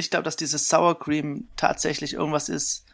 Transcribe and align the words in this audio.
ich 0.00 0.10
glaube, 0.10 0.24
dass 0.24 0.36
dieses 0.36 0.68
Sour 0.68 0.98
Cream 0.98 1.48
tatsächlich 1.56 2.14
irgendwas 2.14 2.48
ist. 2.48 2.84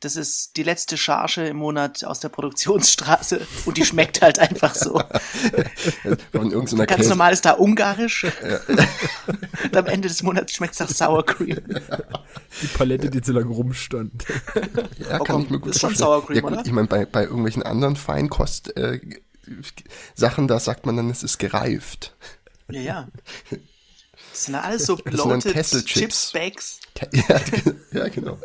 Das 0.00 0.16
ist 0.16 0.56
die 0.58 0.62
letzte 0.64 0.98
Charge 0.98 1.46
im 1.46 1.56
Monat 1.56 2.04
aus 2.04 2.20
der 2.20 2.28
Produktionsstraße 2.28 3.40
und 3.64 3.78
die 3.78 3.86
schmeckt 3.86 4.20
halt 4.20 4.38
einfach 4.38 4.74
so. 4.74 5.00
Von 6.32 6.50
irgendeiner 6.50 6.84
Ganz 6.86 7.02
Käse- 7.02 7.08
normal 7.10 7.32
ist 7.32 7.44
da 7.46 7.52
ungarisch. 7.52 8.24
und 9.64 9.76
am 9.76 9.86
Ende 9.86 10.08
des 10.08 10.22
Monats 10.22 10.52
schmeckt 10.52 10.74
es 10.74 10.80
nach 10.80 10.90
Sour 10.90 11.24
Cream. 11.24 11.58
Die 12.60 12.66
Palette, 12.76 13.08
die 13.08 13.22
zu 13.22 13.32
lange 13.32 13.46
rumstand. 13.50 14.24
Ja, 14.98 15.20
Oh, 15.20 15.24
kann 15.24 15.36
komm, 15.36 15.42
ich 15.44 15.50
mir 15.50 15.60
gut 15.60 15.74
ist 15.74 15.80
schon. 15.80 15.94
Sour 15.94 16.26
Cream, 16.26 16.36
ja 16.36 16.42
gut, 16.42 16.52
oder? 16.52 16.66
ich 16.66 16.72
meine, 16.72 16.88
bei, 16.88 17.06
bei 17.06 17.22
irgendwelchen 17.22 17.62
anderen 17.62 17.96
Feinkost 17.96 18.76
äh, 18.76 19.00
Sachen, 20.14 20.48
da 20.48 20.58
sagt 20.60 20.84
man 20.84 20.96
dann, 20.98 21.08
es 21.08 21.22
ist 21.22 21.38
gereift. 21.38 22.14
Ja, 22.70 22.80
ja. 22.80 23.08
Das 24.34 24.46
sind 24.46 24.56
alles 24.56 24.86
so 24.86 24.96
bloated 24.96 25.52
Kesselchips. 25.52 26.32
Chips, 26.32 26.32
Bags. 26.32 26.80
Ja, 27.12 27.40
ja 27.92 28.08
genau. 28.08 28.36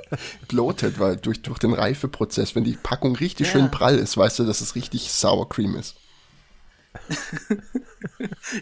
Bloated, 0.47 0.99
weil 0.99 1.17
durch, 1.17 1.41
durch 1.41 1.57
den 1.57 1.73
Reifeprozess, 1.73 2.53
wenn 2.53 2.63
die 2.63 2.77
Packung 2.81 3.15
richtig 3.15 3.47
Ja. 3.47 3.53
schön 3.53 3.71
prall 3.71 3.97
ist, 3.97 4.15
weißt 4.15 4.37
du, 4.37 4.43
dass 4.45 4.61
es 4.61 4.75
richtig 4.75 5.11
Sour 5.11 5.49
Cream 5.49 5.75
ist. 5.75 5.95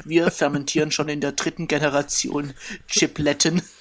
Wir 0.05 0.31
fermentieren 0.31 0.91
schon 0.91 1.09
in 1.09 1.19
der 1.19 1.33
dritten 1.33 1.67
Generation 1.67 2.53
Chipletten. 2.87 3.61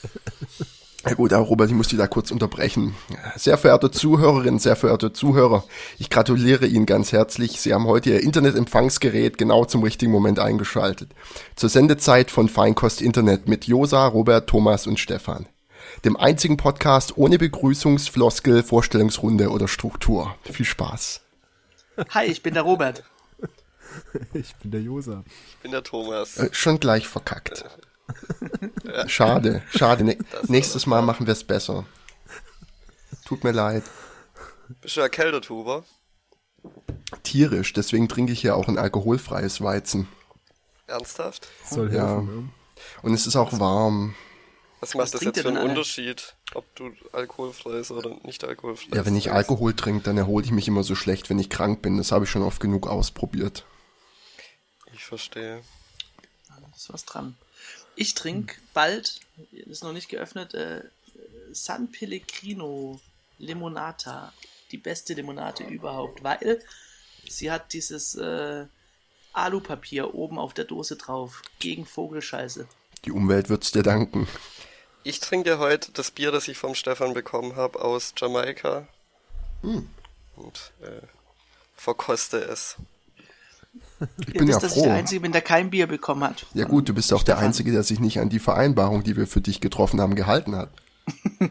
Ja 1.07 1.15
gut, 1.15 1.33
aber 1.33 1.47
Robert, 1.47 1.71
ich 1.71 1.77
muss 1.77 1.87
dich 1.87 1.99
da 1.99 2.09
kurz 2.09 2.33
unterbrechen. 2.33 2.97
Sehr 3.37 3.57
verehrte 3.59 3.93
Zuhörerinnen, 3.93 4.59
sehr 4.59 4.75
verehrte 4.75 5.13
Zuhörer, 5.13 5.63
ich 5.99 6.11
gratuliere 6.11 6.67
Ihnen 6.67 6.85
ganz 6.85 7.13
herzlich. 7.13 7.61
Sie 7.61 7.73
haben 7.73 7.87
heute 7.87 8.11
Ihr 8.11 8.23
Internetempfangsgerät 8.25 9.39
genau 9.39 9.65
zum 9.65 9.85
richtigen 9.85 10.11
Moment 10.11 10.41
eingeschaltet. 10.41 11.11
Zur 11.55 11.69
Sendezeit 11.69 12.33
von 12.33 12.49
Feinkost 12.49 13.01
Internet 13.01 13.47
mit 13.47 13.67
Josa, 13.67 14.05
Robert, 14.05 14.49
Thomas 14.49 14.89
und 14.89 14.99
Stefan. 14.99 15.47
Dem 16.05 16.17
einzigen 16.17 16.57
Podcast 16.57 17.17
ohne 17.17 17.39
Begrüßungsfloskel, 17.39 18.65
Vorstellungsrunde 18.65 19.51
oder 19.51 19.69
Struktur. 19.69 20.35
Viel 20.43 20.67
Spaß. 20.67 21.21
Hi, 22.11 22.27
ich 22.27 22.43
bin 22.43 22.55
der 22.55 22.65
Robert. 22.65 23.05
Ich 24.35 24.55
bin 24.57 24.73
der 24.73 24.83
Josa. 24.83 25.23
Ich 25.51 25.57
bin 25.59 25.71
der 25.71 25.85
Thomas. 25.85 26.37
Äh, 26.37 26.49
schon 26.53 26.81
gleich 26.81 27.07
verkackt. 27.07 27.65
Schade, 29.09 29.63
schade. 29.75 30.05
Ne 30.05 30.17
nächstes 30.49 30.87
Mal 30.87 31.03
machen 31.03 31.27
wir 31.27 31.33
es 31.33 31.45
besser. 31.45 31.85
Tut 33.25 33.43
mir 33.45 33.53
leid. 33.53 33.83
Bist 34.81 34.97
du 34.97 35.01
erkältet, 35.01 35.51
Huber? 35.51 35.85
Tierisch, 37.23 37.73
deswegen 37.73 38.09
trinke 38.09 38.33
ich 38.33 38.43
ja 38.43 38.55
auch 38.55 38.69
ein 38.69 38.79
alkoholfreies 38.79 39.61
Weizen. 39.61 40.09
Ernsthaft? 40.87 41.49
Soll 41.69 41.93
Ja. 41.93 42.17
helfen. 42.17 42.53
Und 43.03 43.15
es 43.15 43.27
ist 43.27 43.37
auch 43.37 43.59
warm. 43.59 44.15
Was 44.81 44.95
macht 44.95 45.05
Was 45.05 45.11
das 45.13 45.21
jetzt 45.23 45.41
für 45.41 45.49
einen? 45.49 45.57
Unterschied, 45.59 46.37
ob 46.55 46.65
du 46.77 46.93
alkoholfreies 47.13 47.91
oder 47.91 48.11
nicht 48.25 48.45
alkoholfreies 48.45 48.95
Ja, 48.95 49.07
wenn 49.07 49.17
ich? 49.17 49.33
Alkohol 49.33 49.75
trinke, 49.75 50.03
dann 50.05 50.19
erhole 50.19 50.45
ich 50.45 50.53
mich 50.53 50.69
immer 50.69 50.83
so 50.85 50.95
schlecht, 50.95 51.31
wenn 51.31 51.39
ich 51.39 51.49
krank 51.51 51.83
bin. 51.83 51.97
Das 51.97 52.13
habe 52.13 52.25
ich 52.25 52.31
schon 52.31 52.43
oft 52.43 52.61
genug 52.61 52.87
ausprobiert. 52.87 53.65
Ich 54.93 55.05
verstehe. 55.05 55.63
ist 56.77 56.93
was 56.93 57.05
dran. 57.05 57.37
Ich 57.97 58.15
trinke 58.15 58.57
bald, 58.75 59.21
ist 59.51 59.83
noch 59.83 59.93
nicht 59.93 60.09
geöffnet, 60.09 60.55
äh, 60.55 60.83
San 61.53 61.91
Pellegrino 61.91 63.01
Limonata. 63.39 64.33
Die 64.71 64.79
beste 64.79 65.15
Limonade 65.15 65.65
überhaupt, 65.65 66.23
weil 66.23 66.63
sie 67.29 67.51
hat 67.51 67.73
dieses 67.73 68.15
äh, 68.17 68.67
Alupapier 69.33 70.15
oben 70.15 70.39
auf 70.39 70.55
der 70.55 70.65
Dose 70.65 70.97
drauf. 70.97 71.43
Gegen 71.59 71.87
Vogelscheiße. 71.87 72.69
Die 73.05 73.13
Umwelt 73.13 73.49
wird's 73.49 73.71
dir 73.73 73.83
danken. 73.83 74.29
Ich 75.03 75.21
trinke 75.21 75.59
heute 75.59 75.93
das 75.93 76.11
Bier, 76.11 76.33
das 76.33 76.49
ich 76.49 76.59
vom 76.59 76.75
Stefan 76.75 77.15
bekommen 77.15 77.55
habe, 77.57 77.81
aus 77.81 78.13
Jamaika. 78.17 78.89
Hm. 79.63 79.89
Und 80.35 80.73
äh, 80.83 81.07
verkoste 81.77 82.39
es. 82.39 82.77
Ich 84.19 84.35
Ihr 84.35 84.41
bin 84.41 84.49
ja 84.49 84.55
wisst, 84.55 84.63
dass 84.63 84.73
ich 84.73 84.79
froh. 84.79 84.85
der 84.87 84.95
Einzige 84.95 85.21
bin, 85.21 85.33
der 85.33 85.41
kein 85.43 85.71
Bier 85.71 85.87
bekommen 85.87 86.23
hat. 86.25 86.47
Ja 86.55 86.67
gut, 86.67 86.89
du 86.89 86.95
bist 86.95 87.13
auch 87.13 87.23
der 87.23 87.35
Stefan. 87.35 87.45
Einzige, 87.47 87.73
der 87.73 87.83
sich 87.83 87.99
nicht 88.01 88.21
an 88.21 88.29
die 88.29 88.39
Vereinbarung, 88.39 89.03
die 89.03 89.17
wir 89.17 89.27
für 89.27 89.41
dich 89.41 89.61
getroffen 89.61 90.01
haben, 90.01 90.15
gehalten 90.15 90.55
hat. 90.57 90.71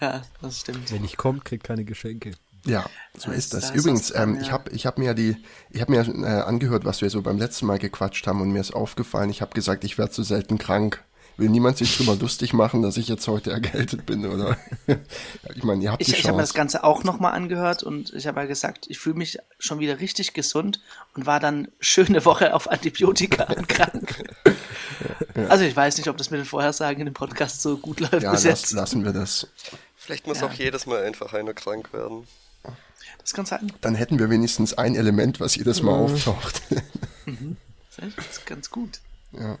Ja, 0.00 0.22
das 0.42 0.60
stimmt. 0.60 0.92
Wenn 0.92 1.02
nicht 1.02 1.16
kommt, 1.16 1.44
kriegt 1.46 1.64
keine 1.64 1.84
Geschenke. 1.84 2.32
Ja, 2.66 2.84
so 3.16 3.30
Da 3.30 3.36
ist 3.36 3.54
das. 3.54 3.68
da 3.68 3.68
ist 3.70 3.74
Übrigens, 3.74 4.08
dran, 4.08 4.30
ähm, 4.30 4.34
ja. 4.36 4.40
ich 4.42 4.52
habe 4.52 4.70
ich 4.70 4.86
hab 4.86 4.98
mir 4.98 5.14
die, 5.14 5.36
ich 5.70 5.80
habe 5.80 5.92
mir 5.92 6.00
äh, 6.06 6.42
angehört, 6.42 6.84
was 6.84 7.00
wir 7.00 7.10
so 7.10 7.22
beim 7.22 7.38
letzten 7.38 7.66
Mal 7.66 7.78
gequatscht 7.78 8.26
haben 8.26 8.40
und 8.40 8.52
mir 8.52 8.60
ist 8.60 8.72
aufgefallen, 8.74 9.30
ich 9.30 9.40
habe 9.40 9.54
gesagt, 9.54 9.84
ich 9.84 9.98
werde 9.98 10.12
so 10.12 10.22
selten 10.22 10.58
krank. 10.58 11.02
Will 11.38 11.48
niemand 11.48 11.78
sich 11.78 11.96
drüber 11.96 12.14
lustig 12.16 12.52
machen, 12.52 12.82
dass 12.82 12.96
ich 12.98 13.08
jetzt 13.08 13.26
heute 13.26 13.50
erkältet 13.52 14.04
bin, 14.06 14.26
oder? 14.26 14.56
ich 15.54 15.62
meine, 15.64 15.82
ihr 15.82 15.90
habt 15.92 16.02
Ich, 16.02 16.08
die 16.08 16.14
ich 16.14 16.24
habe 16.26 16.36
mir 16.36 16.42
das 16.42 16.50
Chance. 16.50 16.58
Ganze 16.58 16.84
auch 16.84 17.04
nochmal 17.04 17.32
angehört 17.32 17.82
und 17.82 18.12
ich 18.12 18.26
habe 18.26 18.40
ja 18.40 18.46
gesagt, 18.46 18.86
ich 18.88 18.98
fühle 18.98 19.16
mich 19.16 19.38
schon 19.58 19.78
wieder 19.80 19.98
richtig 20.00 20.34
gesund 20.34 20.80
und 21.14 21.24
war 21.26 21.40
dann 21.40 21.68
schöne 21.80 22.24
Woche 22.26 22.54
auf 22.54 22.70
Antibiotika 22.70 23.44
und 23.52 23.68
krank. 23.68 24.24
Also 25.48 25.64
ich 25.64 25.74
weiß 25.74 25.96
nicht, 25.96 26.08
ob 26.08 26.16
das 26.18 26.30
mit 26.30 26.38
den 26.40 26.44
Vorhersagen 26.44 27.00
in 27.00 27.06
dem 27.06 27.14
Podcast 27.14 27.62
so 27.62 27.78
gut 27.78 28.00
läuft 28.00 28.22
Ja, 28.22 28.30
bis 28.32 28.44
lass, 28.44 28.60
jetzt. 28.62 28.72
lassen 28.72 29.04
wir 29.04 29.12
das. 29.12 29.48
Vielleicht 29.96 30.26
muss 30.26 30.40
Ja. 30.40 30.46
auch 30.46 30.52
jedes 30.52 30.86
Mal 30.86 31.02
einfach 31.02 31.32
einer 31.32 31.54
krank 31.54 31.92
werden. 31.92 32.26
Das 33.18 33.32
kann 33.32 33.46
sein. 33.46 33.72
Dann 33.80 33.94
hätten 33.94 34.18
wir 34.18 34.28
wenigstens 34.30 34.74
ein 34.74 34.94
Element, 34.94 35.40
was 35.40 35.56
jedes 35.56 35.82
Mal 35.82 35.94
auftaucht. 35.94 36.62
Das 37.96 38.26
ist 38.30 38.46
ganz 38.46 38.70
gut. 38.70 39.00
ja. 39.32 39.58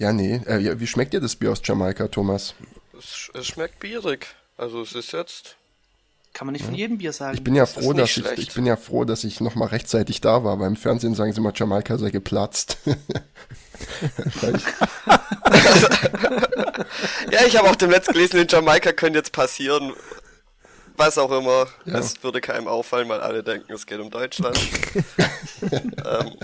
Ja, 0.00 0.12
nee. 0.12 0.40
Äh, 0.46 0.58
ja, 0.58 0.80
wie 0.80 0.86
schmeckt 0.86 1.12
dir 1.12 1.20
das 1.20 1.36
Bier 1.36 1.52
aus 1.52 1.60
Jamaika, 1.64 2.08
Thomas? 2.08 2.54
Es, 2.98 3.30
es 3.34 3.46
schmeckt 3.46 3.78
bierig. 3.78 4.26
Also 4.56 4.82
es 4.82 4.94
ist 4.94 5.12
jetzt. 5.12 5.56
Kann 6.32 6.46
man 6.46 6.52
nicht 6.52 6.64
von 6.64 6.74
jedem 6.74 6.98
Bier 6.98 7.12
sagen. 7.12 7.34
Ich 7.34 7.42
bin 7.44 7.54
ja 7.54 7.62
Das 7.64 7.72
froh, 7.74 7.92
dass 7.92 8.08
ich, 8.08 8.22
schlecht. 8.24 8.38
ich 8.38 8.54
bin 8.54 8.64
ja 8.66 8.76
froh, 8.76 9.04
dass 9.04 9.24
ich 9.24 9.40
noch 9.40 9.54
mal 9.56 9.66
rechtzeitig 9.66 10.20
da 10.20 10.44
war. 10.44 10.56
Beim 10.58 10.76
Fernsehen 10.76 11.14
sagen 11.14 11.32
sie 11.32 11.40
mal, 11.40 11.52
Jamaika 11.54 11.98
sei 11.98 12.10
geplatzt. 12.10 12.76
Ja, 17.30 17.44
ich 17.46 17.56
habe 17.56 17.70
auch 17.70 17.76
dem 17.76 17.90
letzten 17.90 18.12
gelesen, 18.12 18.40
in 18.40 18.48
Jamaika 18.48 18.92
könnte 18.92 19.18
jetzt 19.18 19.32
passieren. 19.32 19.92
Was 20.96 21.16
auch 21.18 21.30
immer. 21.30 21.66
Ja. 21.86 21.98
Es 21.98 22.22
würde 22.22 22.40
keinem 22.40 22.68
auffallen, 22.68 23.08
weil 23.08 23.20
alle 23.20 23.42
denken, 23.42 23.72
es 23.72 23.86
geht 23.86 24.00
um 24.00 24.10
Deutschland. 24.10 24.58
ähm, 25.62 26.36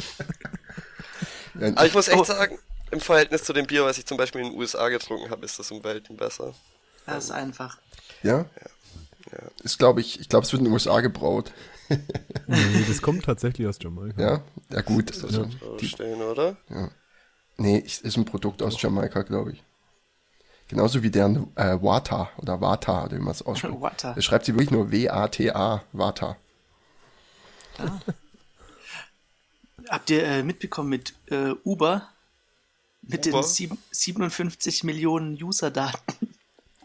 ja, 1.61 1.69
aber 1.75 1.87
ich 1.87 1.95
muss 1.95 2.09
echt 2.09 2.19
Oh. 2.19 2.25
sagen, 2.25 2.59
im 2.91 3.01
Verhältnis 3.01 3.45
zu 3.45 3.53
dem 3.53 3.67
Bier, 3.67 3.85
was 3.85 3.99
ich 3.99 4.07
zum 4.07 4.17
Beispiel 4.17 4.43
in 4.43 4.51
den 4.51 4.59
USA 4.59 4.89
getrunken 4.89 5.31
habe, 5.31 5.45
ist 5.45 5.59
das 5.59 5.71
um 5.71 5.83
Welten 5.85 6.17
besser. 6.17 6.55
Das 7.07 7.25
ist 7.25 7.31
einfach. 7.31 7.79
ja? 8.23 8.47
Ist, 9.63 9.79
glaube 9.79 10.01
ich, 10.01 10.21
ich 10.21 10.29
glaube, 10.29 10.47
es 10.47 10.53
wird 10.53 10.61
in 10.61 10.67
den 10.67 10.73
USA 10.73 11.01
gebraut. 11.01 11.53
Nee, 12.47 12.85
das 12.87 13.03
kommt 13.03 13.25
tatsächlich 13.27 13.67
aus 13.67 13.79
Jamaika. 13.81 14.21
Ja, 14.21 14.43
ja 14.71 14.81
gut. 14.83 15.13
Also, 15.13 15.45
So 15.45 15.77
die, 15.77 15.89
stehen, 15.89 16.23
oder? 16.23 16.57
nee, 17.57 17.79
ist 17.79 18.03
ist 18.03 18.17
ein 18.17 18.25
Produkt 18.25 18.63
aus 18.63 18.81
Jamaika, 18.81 19.23
glaube 19.23 19.53
ich. 19.53 19.65
Genauso 20.69 21.03
wie 21.03 21.11
deren 21.11 21.57
äh, 21.57 21.81
Wata 21.81 22.31
oder 22.39 22.61
Wata, 22.61 23.05
oder 23.05 23.17
wie 23.17 23.21
man 23.21 23.33
es 23.33 23.43
ausspricht. 23.43 23.81
Wata. 23.81 24.15
Es 24.17 24.25
schreibt 24.25 24.47
sie 24.47 24.55
wirklich 24.55 24.73
nur 24.73 24.91
W-A-T-A, 24.91 25.83
Wata. 25.93 26.37
Habt 29.89 30.11
ihr 30.11 30.25
äh, 30.25 30.43
mitbekommen 30.43 30.89
mit 30.89 31.15
äh, 31.31 31.51
Uber? 31.65 32.09
Mit 33.07 33.27
Uber? 33.27 33.41
den 33.41 33.49
sieb 33.49 33.73
57 33.91 34.85
Millionen 34.85 35.35
User-Daten. 35.43 36.29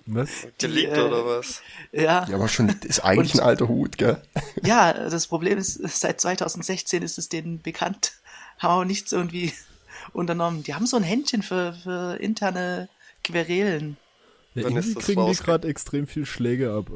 Was? 0.07 0.29
Geleakt 0.57 0.97
äh, 0.97 1.01
oder 1.01 1.25
was? 1.25 1.61
Ja. 1.91 2.27
Ja, 2.27 2.35
aber 2.35 2.47
schon, 2.47 2.69
ist 2.83 2.99
eigentlich 3.01 3.35
Und- 3.35 3.41
ein 3.41 3.45
alter 3.47 3.67
Hut, 3.67 3.97
gell? 3.97 4.21
Ja, 4.63 4.93
das 4.93 5.27
Problem 5.27 5.57
ist, 5.57 5.75
seit 5.99 6.19
2016 6.19 7.01
ist 7.03 7.17
es 7.17 7.29
denen 7.29 7.61
bekannt, 7.61 8.13
haben 8.59 8.71
aber 8.71 8.85
nichts 8.85 9.11
irgendwie 9.11 9.53
unternommen. 10.13 10.63
Die 10.63 10.73
haben 10.73 10.85
so 10.87 10.97
ein 10.97 11.03
Händchen 11.03 11.43
für, 11.43 11.73
für 11.73 12.17
interne 12.19 12.89
Querelen. 13.23 13.97
Ja, 14.55 14.63
irgendwie 14.63 14.95
kriegen 14.95 15.25
die 15.27 15.35
gerade 15.37 15.67
extrem 15.67 16.07
viel 16.07 16.25
Schläge 16.25 16.73
ab. 16.73 16.89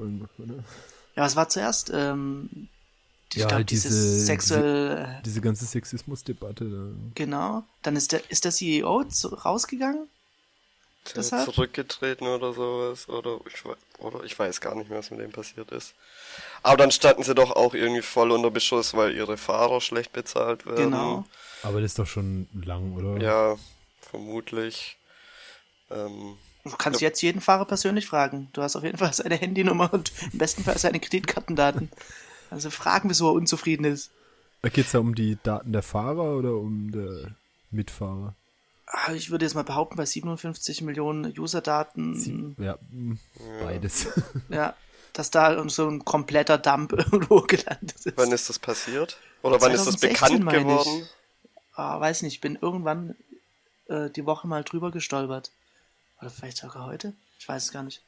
Ja, 1.15 1.23
was 1.23 1.35
war 1.37 1.47
zuerst? 1.47 1.89
Ähm, 1.93 2.67
ich 3.35 3.41
Ja, 3.41 3.47
glaub, 3.47 3.57
halt 3.59 3.69
dieses 3.71 3.91
diese- 3.91 4.25
sexuell, 4.25 5.21
Diese 5.25 5.41
ganze 5.41 5.65
Sexismusdebatte 5.65 6.93
genau. 7.15 7.63
Dann 7.81 7.95
ist 7.95 8.11
der, 8.11 8.21
ist 8.29 8.45
der 8.45 8.51
CEO 8.51 9.03
zu, 9.05 9.29
rausgegangen. 9.29 10.07
Der 11.13 11.17
ist 11.17 11.31
Deshalb? 11.31 11.45
zurückgetreten 11.53 12.25
oder 12.27 12.53
sowas. 12.53 13.07
Oder 13.09 13.39
ich, 13.47 13.61
oder 13.99 14.23
ich 14.23 14.37
weiß 14.39 14.59
gar 14.61 14.73
nicht 14.75 14.89
mehr, 14.89 14.99
was 14.99 15.11
mit 15.11 15.19
dem 15.19 15.31
passiert 15.31 15.69
ist. 15.71 15.93
Aber 16.63 16.77
dann 16.77 16.91
standen 16.91 17.21
sie 17.23 17.35
doch 17.35 17.51
auch 17.51 17.73
irgendwie 17.75 18.01
voll 18.01 18.31
unter 18.31 18.49
Beschuss, 18.51 18.93
weil 18.95 19.15
ihre 19.15 19.37
Fahrer 19.37 19.81
schlecht 19.81 20.13
bezahlt 20.13 20.65
werden. 20.65 20.85
Genau. 20.91 21.25
Aber 21.61 21.81
das 21.81 21.91
ist 21.91 21.99
doch 21.99 22.07
schon 22.07 22.47
lang, 22.53 22.93
oder? 22.95 23.21
Ja, 23.23 23.55
vermutlich. 24.01 24.97
Ähm, 25.91 26.37
Du 26.63 26.75
kannst 26.77 26.99
jetzt 27.01 27.21
jeden 27.21 27.41
Fahrer 27.41 27.65
persönlich 27.65 28.07
fragen. 28.07 28.49
Du 28.53 28.63
hast 28.63 28.75
auf 28.75 28.83
jeden 28.83 28.97
Fall 28.97 29.13
seine 29.13 29.35
Handynummer 29.35 29.93
und 29.93 30.11
im 30.33 30.39
besten 30.39 30.63
Fall 30.63 30.77
seine 30.79 30.99
Kreditkartendaten. 30.99 31.91
Also 32.55 32.69
fragen, 32.69 33.09
wieso 33.09 33.27
er 33.29 33.33
unzufrieden 33.33 33.83
ist. 33.83 34.11
Da 34.61 34.69
geht's 34.69 34.93
ja 34.93 35.01
um 35.01 35.13
die 35.13 35.37
Daten 35.43 35.73
der 35.73 35.83
Fahrer 35.83 36.37
oder 36.37 36.53
um 36.55 36.89
der 36.89 37.35
Mitfahrer? 37.69 38.33
Ah, 38.87 39.11
Ich 39.11 39.29
würde 39.29 39.43
jetzt 39.43 39.55
mal 39.55 39.65
behaupten, 39.65 39.97
bei 39.97 40.05
57 40.05 40.81
Millionen 40.81 41.37
User-Daten, 41.37 42.55
Ja, 42.57 42.77
mh, 42.91 43.17
beides. 43.61 44.07
ja, 44.49 44.73
dass 45.11 45.31
da 45.31 45.67
so 45.67 45.89
ein 45.89 46.05
kompletter 46.05 46.57
Dump 46.57 46.93
irgendwo 46.93 47.41
gelandet 47.41 47.93
ist. 48.05 48.15
Wann 48.15 48.31
ist 48.31 48.47
das 48.47 48.57
passiert? 48.57 49.17
Oder 49.41 49.59
wann 49.59 49.73
ist 49.73 49.85
das 49.85 49.97
2016 49.97 50.39
bekannt 50.45 50.63
geworden? 50.65 51.09
Ah, 51.73 51.99
weiß 51.99 52.21
nicht, 52.21 52.35
ich 52.35 52.41
bin 52.41 52.57
irgendwann 52.61 53.15
äh, 53.89 54.09
die 54.09 54.25
Woche 54.25 54.47
mal 54.47 54.63
drüber 54.63 54.91
gestolpert. 54.91 55.51
Oder 56.21 56.29
vielleicht 56.29 56.57
sogar 56.57 56.85
heute? 56.85 57.11
Ich 57.37 57.49
weiß 57.49 57.63
es 57.63 57.71
gar 57.73 57.83
nicht. 57.83 58.01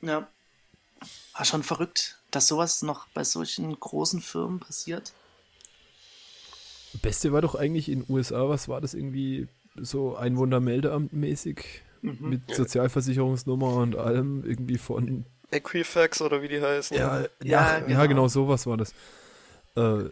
Ja. 0.00 0.28
War 1.34 1.44
schon 1.44 1.62
verrückt, 1.62 2.18
dass 2.30 2.48
sowas 2.48 2.82
noch 2.82 3.06
bei 3.14 3.24
solchen 3.24 3.78
großen 3.78 4.20
Firmen 4.20 4.60
passiert. 4.60 5.12
Beste 7.02 7.32
war 7.32 7.42
doch 7.42 7.54
eigentlich 7.54 7.88
in 7.88 8.04
USA, 8.08 8.48
was 8.48 8.68
war 8.68 8.80
das 8.80 8.94
irgendwie 8.94 9.46
so 9.76 10.16
Einwohnermeldeamt-mäßig 10.16 11.58
mit 12.02 12.54
Sozialversicherungsnummer 12.54 13.74
und 13.76 13.96
allem 13.96 14.44
irgendwie 14.44 14.78
von 14.78 15.24
Equifax 15.50 16.20
oder 16.22 16.42
wie 16.42 16.48
die 16.48 16.60
heißen? 16.60 16.96
ja, 16.96 17.20
Ja, 17.20 17.28
ja, 17.42 17.78
genau. 17.80 17.90
ja 18.00 18.06
genau 18.06 18.28
sowas 18.28 18.66
war 18.66 18.76
das. 18.76 18.92
Äh, 19.76 20.10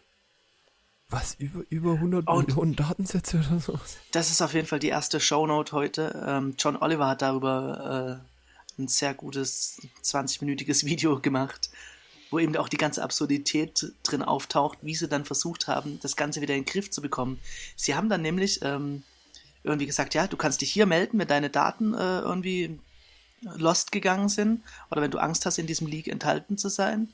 was 1.08 1.34
über 1.36 1.62
über 1.70 1.92
100 1.94 2.26
Und- 2.28 2.48
Millionen 2.48 2.76
Datensätze 2.76 3.38
oder 3.48 3.60
sowas? 3.60 3.96
Das 4.12 4.30
ist 4.30 4.42
auf 4.42 4.54
jeden 4.54 4.66
Fall 4.66 4.78
die 4.80 4.88
erste 4.88 5.20
Shownote 5.20 5.72
heute. 5.72 6.24
Ähm, 6.26 6.54
John 6.58 6.76
Oliver 6.76 7.08
hat 7.08 7.22
darüber 7.22 8.20
äh, 8.22 8.35
ein 8.78 8.88
sehr 8.88 9.14
gutes 9.14 9.80
20-minütiges 10.02 10.84
Video 10.86 11.20
gemacht, 11.20 11.70
wo 12.30 12.38
eben 12.38 12.56
auch 12.56 12.68
die 12.68 12.76
ganze 12.76 13.02
Absurdität 13.02 13.92
drin 14.02 14.22
auftaucht, 14.22 14.78
wie 14.82 14.94
sie 14.94 15.08
dann 15.08 15.24
versucht 15.24 15.68
haben, 15.68 16.00
das 16.00 16.16
Ganze 16.16 16.40
wieder 16.40 16.54
in 16.54 16.64
den 16.64 16.70
Griff 16.70 16.90
zu 16.90 17.00
bekommen. 17.00 17.40
Sie 17.76 17.94
haben 17.94 18.08
dann 18.08 18.22
nämlich 18.22 18.60
ähm, 18.62 19.02
irgendwie 19.62 19.86
gesagt, 19.86 20.14
ja, 20.14 20.26
du 20.26 20.36
kannst 20.36 20.60
dich 20.60 20.72
hier 20.72 20.86
melden, 20.86 21.18
wenn 21.18 21.28
deine 21.28 21.50
Daten 21.50 21.94
äh, 21.94 22.20
irgendwie 22.20 22.78
lost 23.42 23.92
gegangen 23.92 24.28
sind 24.28 24.62
oder 24.90 25.02
wenn 25.02 25.10
du 25.10 25.18
Angst 25.18 25.46
hast, 25.46 25.58
in 25.58 25.66
diesem 25.66 25.86
Leak 25.86 26.08
enthalten 26.08 26.58
zu 26.58 26.68
sein. 26.68 27.12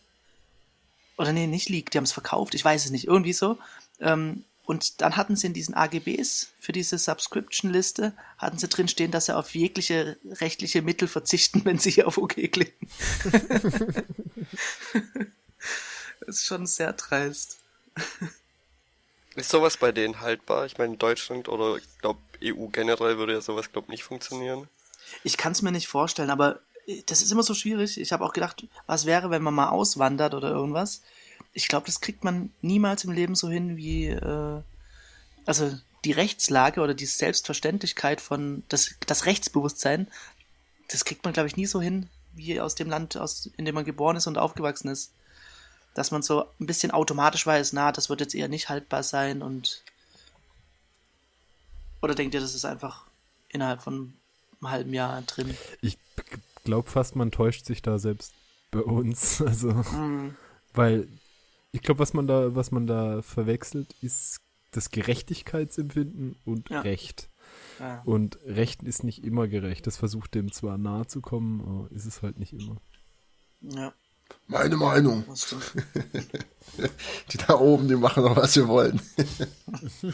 Oder 1.19 1.33
nee, 1.33 1.47
nicht 1.47 1.69
Leak, 1.69 1.91
die 1.91 1.99
haben 1.99 2.05
es 2.05 2.13
verkauft, 2.13 2.55
ich 2.55 2.65
weiß 2.65 2.85
es 2.85 2.91
nicht, 2.91 3.07
irgendwie 3.07 3.33
so. 3.33 3.59
Ähm, 4.01 4.45
und 4.65 5.01
dann 5.01 5.17
hatten 5.17 5.35
sie 5.35 5.49
in 5.49 5.55
diesen 5.55 5.75
AGBs 5.75 6.53
für 6.61 6.73
diese 6.73 6.97
Subscription-Liste, 6.97 8.15
hatten 8.39 8.59
sie 8.59 8.69
drin 8.69 8.89
stehen, 8.89 9.11
dass 9.11 9.27
sie 9.27 9.37
auf 9.37 9.55
jegliche 9.55 10.19
rechtliche 10.25 10.83
Mittel 10.83 11.09
verzichten, 11.09 11.65
wenn 11.65 11.79
sie 11.79 11.91
hier 11.91 12.07
auf 12.07 12.19
OK 12.19 12.35
klicken. 12.35 12.89
das 16.21 16.37
ist 16.37 16.45
schon 16.45 16.67
sehr 16.67 16.93
dreist. 16.93 17.59
Ist 19.35 19.51
sowas 19.51 19.77
bei 19.77 19.93
denen 19.93 20.21
haltbar? 20.21 20.67
Ich 20.67 20.79
meine, 20.79 20.93
in 20.93 20.99
Deutschland 20.99 21.49
oder 21.49 21.77
ich 21.77 21.99
glaube 21.99 22.21
EU 22.43 22.67
generell 22.67 23.19
würde 23.19 23.33
ja 23.33 23.41
sowas, 23.41 23.73
glaube 23.73 23.91
nicht 23.91 24.05
funktionieren. 24.05 24.69
Ich 25.25 25.37
kann 25.37 25.53
es 25.53 25.63
mir 25.63 25.73
nicht 25.73 25.89
vorstellen, 25.89 26.31
aber 26.31 26.61
das 27.07 27.23
ist 27.23 27.33
immer 27.33 27.43
so 27.43 27.55
schwierig. 27.55 27.99
Ich 28.01 28.13
habe 28.13 28.25
auch 28.25 28.33
gedacht, 28.33 28.67
was 28.87 29.07
wäre, 29.07 29.31
wenn 29.31 29.43
man 29.43 29.55
mal 29.55 29.69
auswandert 29.71 30.35
oder 30.35 30.51
irgendwas. 30.51 31.03
Ich 31.53 31.69
glaube, 31.69 31.87
das 31.87 32.01
kriegt 32.01 32.25
man 32.25 32.51
niemals 32.63 33.05
im 33.05 33.13
Leben 33.13 33.35
so 33.35 33.49
hin 33.49 33.77
wie, 33.77 34.09
äh, 34.09 34.63
also 35.45 35.73
die 36.05 36.13
Rechtslage 36.13 36.81
oder 36.81 36.95
die 36.95 37.07
Selbstverständlichkeit 37.07 38.21
von 38.21 38.63
das, 38.69 38.95
das 39.07 39.27
Rechtsbewusstsein, 39.27 40.09
das 40.89 41.05
kriegt 41.05 41.25
man, 41.25 41.33
glaube 41.33 41.47
ich, 41.49 41.57
nie 41.57 41.67
so 41.67 41.81
hin 41.81 42.09
wie 42.35 42.61
aus 42.61 42.75
dem 42.75 42.89
Land, 42.89 43.17
aus, 43.17 43.51
in 43.57 43.65
dem 43.65 43.75
man 43.75 43.85
geboren 43.85 44.17
ist 44.17 44.27
und 44.27 44.39
aufgewachsen 44.39 44.89
ist. 44.89 45.13
Dass 45.95 46.11
man 46.11 46.23
so 46.23 46.47
ein 46.59 46.67
bisschen 46.67 46.91
automatisch 46.91 47.47
weiß, 47.47 47.75
na, 47.75 47.93
das 47.93 48.09
wird 48.09 48.21
jetzt 48.21 48.35
eher 48.35 48.49
nicht 48.49 48.71
haltbar 48.71 49.03
sein 49.03 49.43
und 49.43 49.83
oder 52.01 52.15
denkt 52.15 52.35
ihr, 52.35 52.41
das 52.41 52.55
ist 52.55 52.65
einfach 52.65 53.05
innerhalb 53.49 53.83
von 53.83 54.15
einem 54.61 54.71
halben 54.71 54.95
Jahr 54.95 55.21
drin? 55.23 55.57
Ich 55.83 55.99
glaube 56.65 56.91
fast, 56.91 57.15
man 57.15 57.31
täuscht 57.31 57.67
sich 57.67 57.83
da 57.83 57.99
selbst 57.99 58.33
bei 58.71 58.81
uns. 58.81 59.41
Also, 59.47 59.69
Mhm. 59.73 60.35
weil 60.75 61.09
ich 61.73 61.83
glaube, 61.83 61.99
was 62.01 62.13
man 62.13 62.27
da, 62.27 62.55
was 62.55 62.71
man 62.71 62.87
da 62.87 63.23
verwechselt, 63.23 63.95
ist 64.03 64.41
das 64.73 64.91
Gerechtigkeitsempfinden 64.91 66.37
und 66.45 66.71
Ja. 66.71 66.81
Recht. 66.81 67.29
Ja. 67.79 68.03
Und 68.05 68.39
Recht 68.45 68.83
ist 68.83 69.05
nicht 69.05 69.25
immer 69.25 69.49
gerecht. 69.49 69.87
Das 69.87 69.97
versucht 69.97 70.35
dem 70.35 70.53
zwar 70.53 70.79
nahe 70.79 71.07
zu 71.07 71.21
kommen, 71.21 71.61
aber 71.63 71.91
ist 71.95 72.07
es 72.07 72.23
halt 72.23 72.39
nicht 72.39 72.53
immer. 72.53 72.77
Ja, 73.61 73.93
Meine 74.47 74.77
Meinung. 74.77 75.25
Die 77.31 77.37
da 77.39 77.55
oben, 77.55 77.89
die 77.89 77.97
machen 77.97 78.23
doch, 78.25 78.37
was 78.37 78.55
sie 78.55 78.67
wollen. 78.67 79.01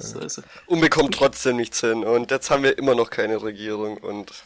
so 0.00 0.18
ist 0.20 0.38
es. 0.38 0.42
Und 0.66 0.80
bekommt 0.80 1.14
trotzdem 1.14 1.56
nichts 1.56 1.80
hin. 1.80 2.02
Und 2.04 2.30
jetzt 2.30 2.50
haben 2.50 2.62
wir 2.64 2.76
immer 2.76 2.94
noch 2.94 3.10
keine 3.10 3.42
Regierung 3.42 3.98
und 3.98 4.44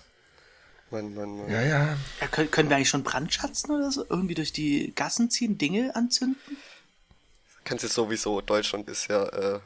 Mann, 0.90 1.14
Mann, 1.14 1.36
Mann. 1.38 1.50
Ja, 1.50 1.62
ja. 1.62 1.96
Ja, 2.20 2.26
können, 2.30 2.50
können 2.50 2.68
wir 2.70 2.76
eigentlich 2.76 2.88
schon 2.88 3.02
brandschatzen 3.02 3.74
oder 3.74 3.90
so? 3.90 4.04
Irgendwie 4.08 4.34
durch 4.34 4.52
die 4.52 4.92
Gassen 4.94 5.30
ziehen, 5.30 5.58
Dinge 5.58 5.94
anzünden? 5.94 6.36
Kannst 7.64 7.84
du 7.84 7.88
sowieso, 7.88 8.40
Deutschland 8.40 8.88
ist 8.88 9.08
ja, 9.08 9.24
äh, 9.26 9.60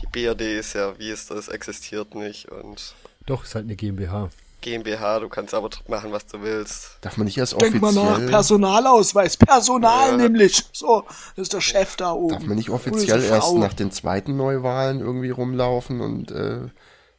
die 0.00 0.06
BRD 0.06 0.58
ist 0.58 0.72
ja, 0.74 0.98
wie 0.98 1.10
ist 1.10 1.30
das, 1.30 1.48
existiert 1.48 2.14
nicht 2.14 2.48
und 2.50 2.94
Doch, 3.26 3.44
ist 3.44 3.54
halt 3.54 3.64
eine 3.64 3.76
GmbH. 3.76 4.30
GmbH, 4.62 5.18
du 5.18 5.28
kannst 5.28 5.52
aber 5.52 5.68
machen, 5.88 6.12
was 6.12 6.24
du 6.26 6.40
willst. 6.40 6.96
Darf 7.02 7.16
man 7.18 7.26
nicht 7.26 7.36
erst 7.36 7.60
Denk 7.60 7.82
mal 7.82 7.92
nach, 7.92 8.12
offiziell, 8.12 8.30
Personalausweis, 8.30 9.36
Personal 9.36 10.10
Ja. 10.10 10.16
nämlich. 10.16 10.64
So, 10.72 11.04
das 11.36 11.42
ist 11.42 11.52
der 11.52 11.60
Chef 11.60 11.96
da 11.96 12.12
oben. 12.12 12.34
darf 12.34 12.46
man 12.46 12.56
nicht 12.56 12.70
offiziell 12.70 13.22
erst 13.24 13.54
nach 13.56 13.74
den 13.74 13.90
zweiten 13.90 14.36
Neuwahlen 14.36 15.00
irgendwie 15.00 15.30
rumlaufen 15.30 16.00
und 16.00 16.30
äh, 16.30 16.68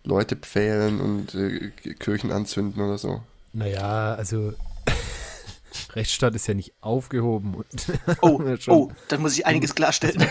Leute 0.03 0.35
pfählen 0.35 0.99
und 0.99 1.33
äh, 1.35 1.69
Kirchen 1.99 2.31
anzünden 2.31 2.81
oder 2.81 2.97
so? 2.97 3.21
Naja, 3.53 4.15
also 4.15 4.53
Rechtsstaat 5.93 6.35
ist 6.35 6.47
ja 6.47 6.53
nicht 6.53 6.73
aufgehoben. 6.81 7.55
Und 7.55 7.65
Oh, 8.21 8.41
oh, 8.67 8.91
dann 9.07 9.21
muss 9.21 9.37
ich 9.37 9.45
einiges 9.45 9.75
klarstellen. 9.75 10.27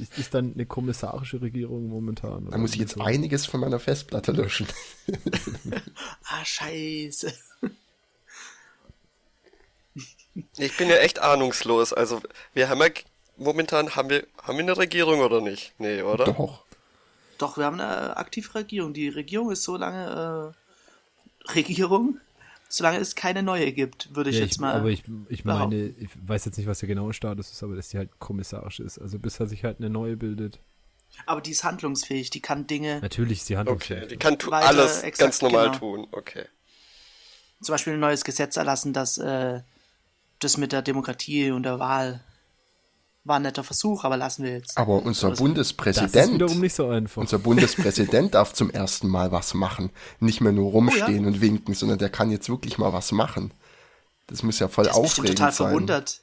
Ist, 0.00 0.18
ist 0.18 0.34
dann 0.34 0.52
eine 0.54 0.66
kommissarische 0.66 1.40
Regierung 1.40 1.88
momentan? 1.88 2.44
Da 2.44 2.48
oder 2.48 2.58
muss 2.58 2.74
ich 2.74 2.80
jetzt 2.80 2.94
so? 2.94 3.00
einiges 3.00 3.46
von 3.46 3.60
meiner 3.60 3.80
Festplatte 3.80 4.32
löschen. 4.32 4.66
ah, 6.24 6.44
scheiße. 6.44 7.32
Ich 10.56 10.76
bin 10.76 10.88
ja 10.88 10.96
echt 10.96 11.20
ahnungslos. 11.20 11.92
Also, 11.92 12.20
wir 12.54 12.68
haben 12.68 12.80
ja, 12.80 12.88
momentan 13.36 13.96
haben 13.96 14.10
wir, 14.10 14.26
haben 14.42 14.58
wir 14.58 14.64
eine 14.64 14.76
Regierung 14.76 15.20
oder 15.20 15.40
nicht? 15.40 15.72
Nee, 15.78 16.02
oder? 16.02 16.26
Doch. 16.26 16.62
Doch, 17.38 17.56
wir 17.56 17.64
haben 17.64 17.80
eine 17.80 18.16
aktive 18.16 18.54
Regierung. 18.54 18.92
Die 18.92 19.08
Regierung 19.08 19.50
ist 19.50 19.62
so 19.64 19.76
lange 19.76 20.54
äh, 21.48 21.52
Regierung, 21.54 22.18
solange 22.68 22.98
es 22.98 23.14
keine 23.14 23.42
neue 23.42 23.72
gibt, 23.72 24.14
würde 24.14 24.30
ich 24.30 24.36
Ja, 24.36 24.42
jetzt 24.42 24.56
ich, 24.56 24.60
mal. 24.60 24.74
aber 24.74 24.88
ich, 24.90 25.04
ich 25.28 25.44
meine, 25.44 25.76
ich 25.76 26.10
weiß 26.26 26.44
jetzt 26.44 26.58
nicht, 26.58 26.66
was 26.66 26.80
der 26.80 26.88
genaue 26.88 27.14
Status 27.14 27.50
ist, 27.50 27.62
aber 27.62 27.76
dass 27.76 27.88
die 27.88 27.98
halt 27.98 28.18
kommissarisch 28.18 28.80
ist. 28.80 28.98
Also 28.98 29.18
bis 29.18 29.40
er 29.40 29.46
sich 29.46 29.64
halt 29.64 29.78
eine 29.78 29.88
neue 29.88 30.16
bildet. 30.16 30.58
aber 31.26 31.40
die 31.40 31.52
ist 31.52 31.64
handlungsfähig, 31.64 32.30
die 32.30 32.40
kann 32.40 32.66
Dinge, 32.66 33.00
Natürlich 33.00 33.38
ist 33.38 33.48
die 33.48 33.56
Hand 33.56 33.68
Okay, 33.70 34.06
die 34.08 34.16
kann 34.16 34.38
tu 34.38 34.50
Weiter, 34.50 34.68
alles 34.68 35.02
exakt, 35.02 35.18
ganz 35.18 35.42
normal 35.42 35.66
genau. 35.66 35.78
tun. 35.78 36.06
Okay. 36.12 36.44
zum 37.62 37.72
Beispiel 37.72 37.94
ein 37.94 38.00
neues 38.00 38.24
Gesetz 38.24 38.56
erlassen, 38.56 38.92
dass 38.92 39.16
äh, 39.18 39.60
das 40.40 40.56
mit 40.58 40.72
der 40.72 40.82
Demokratie 40.82 41.50
und 41.50 41.62
der 41.62 41.78
Wahl 41.78 42.22
war 43.24 43.36
ein 43.36 43.42
netter 43.42 43.62
Versuch, 43.64 44.04
aber 44.04 44.16
lassen 44.16 44.44
wir 44.44 44.52
jetzt. 44.52 44.78
Aber 44.78 44.94
unser 45.02 45.04
Das- 45.04 45.20
Das 45.20 45.32
ist 45.32 45.38
Bundespräsident, 45.38 46.32
wiederum 46.34 46.60
nicht 46.60 46.74
so 46.74 46.88
einfach. 46.88 47.20
unser 47.20 47.38
Bundespräsident 47.38 48.34
darf 48.34 48.52
zum 48.54 48.70
ersten 48.70 49.08
Mal 49.08 49.32
was 49.32 49.54
machen. 49.54 49.90
Nicht 50.20 50.40
mehr 50.40 50.52
nur 50.52 50.70
rumstehen 50.70 51.26
und 51.26 51.40
winken, 51.40 51.74
sondern 51.74 51.98
der 51.98 52.08
kann 52.10 52.30
jetzt 52.30 52.48
wirklich 52.48 52.78
mal 52.78 52.92
was 52.92 53.12
machen. 53.12 53.52
Das 54.28 54.42
muss 54.42 54.58
ja 54.58 54.68
voll 54.68 54.84
bestimmt 54.84 55.04
aufregend 55.06 55.38
total 55.38 55.52
sein. 55.52 55.66
verwundert. 55.68 56.20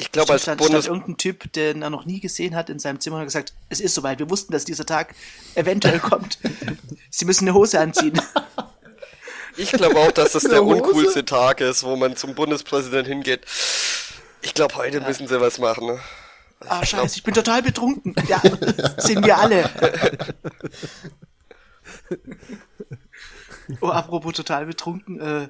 Ich 0.00 0.12
glaube, 0.12 0.32
als 0.32 0.42
stand, 0.42 0.60
stand 0.60 0.70
Bundes 0.70 0.86
irgendein 0.86 1.16
Typ, 1.16 1.52
den 1.54 1.82
er 1.82 1.90
noch 1.90 2.04
nie 2.04 2.20
gesehen 2.20 2.54
hat, 2.54 2.70
in 2.70 2.78
seinem 2.78 3.00
Zimmer 3.00 3.16
und 3.16 3.20
hat 3.22 3.26
gesagt, 3.28 3.52
es 3.68 3.80
ist 3.80 3.94
soweit, 3.94 4.20
wir 4.20 4.30
wussten, 4.30 4.52
dass 4.52 4.64
dieser 4.64 4.86
Tag 4.86 5.14
eventuell 5.56 5.98
kommt. 5.98 6.38
Sie 7.10 7.24
müssen 7.24 7.48
eine 7.48 7.54
Hose 7.54 7.80
anziehen. 7.80 8.20
Ich 9.56 9.72
glaube 9.72 9.96
auch, 9.98 10.12
dass 10.12 10.32
das 10.32 10.44
der 10.44 10.62
uncoolste 10.62 11.24
Tag 11.24 11.60
ist, 11.60 11.82
wo 11.82 11.96
man 11.96 12.14
zum 12.14 12.34
Bundespräsident 12.36 13.08
hingeht. 13.08 13.44
Ich 14.40 14.54
glaube, 14.54 14.76
heute 14.76 15.00
müssen 15.00 15.26
sie 15.26 15.40
was 15.40 15.58
machen. 15.58 15.86
Ne? 15.88 15.98
Ah, 16.60 16.84
scheiße, 16.84 17.16
ich 17.16 17.22
bin 17.22 17.34
total 17.34 17.62
betrunken. 17.62 18.14
Ja, 18.28 18.40
sind 18.98 19.24
wir 19.24 19.38
alle. 19.38 19.70
Oh, 23.82 23.88
apropos 23.88 24.32
total 24.32 24.64
betrunken, 24.66 25.20
äh, 25.20 25.48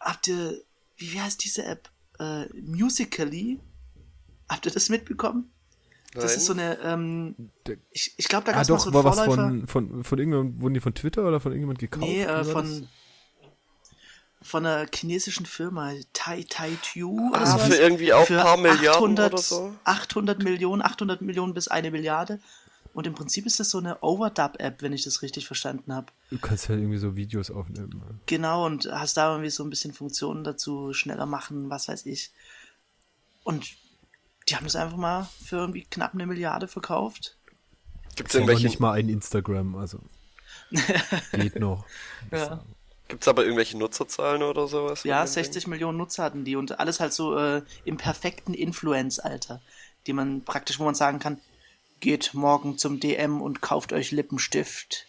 habt 0.00 0.26
ihr, 0.28 0.62
wie, 0.96 1.12
wie 1.12 1.20
heißt 1.20 1.44
diese 1.44 1.64
App? 1.64 1.90
Äh, 2.18 2.46
Musically? 2.54 3.60
Habt 4.48 4.64
ihr 4.64 4.72
das 4.72 4.88
mitbekommen? 4.88 5.52
Das 6.14 6.24
Nein. 6.24 6.36
ist 6.36 6.46
so 6.46 6.52
eine, 6.54 6.78
ähm, 6.80 7.50
ich, 7.90 8.14
ich 8.16 8.28
glaube, 8.28 8.46
da 8.46 8.52
gab 8.52 8.60
ah 8.60 8.62
es 8.62 8.68
doch, 8.68 8.78
so 8.78 8.86
einen 8.86 8.94
war 8.94 9.04
was 9.04 9.16
Vorläufer. 9.16 9.36
von, 9.36 9.66
von, 9.66 10.04
von 10.04 10.18
irgendjemandem, 10.18 10.62
wurden 10.62 10.74
die 10.74 10.80
von 10.80 10.94
Twitter 10.94 11.28
oder 11.28 11.40
von 11.40 11.52
irgendjemand 11.52 11.78
gekauft? 11.78 12.06
Nee, 12.06 12.22
äh, 12.22 12.26
das? 12.26 12.50
von, 12.50 12.88
von 14.46 14.64
einer 14.64 14.86
chinesischen 14.94 15.44
Firma, 15.46 15.92
Tai 16.12 16.44
Tai 16.48 16.76
Tu. 16.82 17.28
oder 17.30 17.40
Ah, 17.42 17.46
sowas. 17.46 17.66
für 17.68 17.74
irgendwie 17.76 18.12
auch 18.12 18.26
Für 18.26 18.38
paar 18.40 18.56
Milliarden 18.56 18.88
800, 19.18 19.32
oder 19.32 19.42
so? 19.42 19.74
800 19.84 20.42
Millionen, 20.42 20.82
800 20.82 21.20
Millionen 21.22 21.52
bis 21.54 21.68
eine 21.68 21.90
Milliarde. 21.90 22.40
Und 22.94 23.06
im 23.06 23.14
Prinzip 23.14 23.44
ist 23.44 23.60
das 23.60 23.68
so 23.68 23.76
eine 23.76 23.98
Overdub-App, 24.02 24.80
wenn 24.80 24.94
ich 24.94 25.02
das 25.04 25.20
richtig 25.20 25.46
verstanden 25.46 25.92
habe. 25.92 26.06
Du 26.30 26.38
kannst 26.38 26.70
halt 26.70 26.78
irgendwie 26.78 26.96
so 26.98 27.14
Videos 27.14 27.50
aufnehmen. 27.50 27.90
ne? 27.90 28.18
Genau, 28.24 28.64
und 28.64 28.86
hast 28.90 29.18
da 29.18 29.32
irgendwie 29.32 29.50
so 29.50 29.62
ein 29.64 29.68
bisschen 29.70 29.92
Funktionen 29.92 30.44
dazu, 30.44 30.94
schneller 30.94 31.26
machen, 31.26 31.68
was 31.68 31.88
weiß 31.88 32.06
ich. 32.06 32.30
Und 33.44 33.66
die 34.48 34.56
haben 34.56 34.64
das 34.64 34.76
einfach 34.76 34.96
mal 34.96 35.28
für 35.44 35.56
irgendwie 35.56 35.82
knapp 35.82 36.14
eine 36.14 36.26
Milliarde 36.26 36.68
verkauft. 36.68 37.36
Ja 38.18 38.24
noch 38.24 38.34
irgendwelche, 38.34 38.66
nicht 38.66 38.80
mal 38.80 38.92
ein 38.92 39.10
Instagram, 39.10 39.76
also 39.76 39.98
geht 41.32 41.56
noch. 41.60 41.84
Ja. 42.32 42.64
Gibt's 43.08 43.28
aber 43.28 43.44
irgendwelche 43.44 43.78
Nutzerzahlen 43.78 44.42
oder 44.42 44.66
sowas? 44.68 45.04
Ja, 45.04 45.22
dem 45.22 45.26
Ding? 45.26 45.32
60 45.32 45.66
Millionen 45.66 45.98
Nutzer 45.98 46.24
hatten 46.24 46.44
die 46.44 46.56
und 46.56 46.78
alles 46.78 47.00
halt 47.00 47.12
so 47.12 47.36
äh, 47.36 47.62
im 47.84 47.96
perfekten 47.96 48.54
Influence-Alter, 48.54 49.60
die 50.06 50.12
man 50.12 50.44
praktisch, 50.44 50.78
wo 50.78 50.84
man 50.84 50.94
sagen 50.94 51.18
kann, 51.18 51.40
geht 52.00 52.34
morgen 52.34 52.78
zum 52.78 53.00
DM 53.00 53.40
und 53.40 53.60
kauft 53.62 53.92
euch 53.92 54.10
Lippenstift 54.10 55.06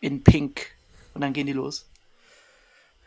in 0.00 0.24
Pink 0.24 0.72
und 1.14 1.20
dann 1.20 1.32
gehen 1.32 1.46
die 1.46 1.52
los. 1.52 1.86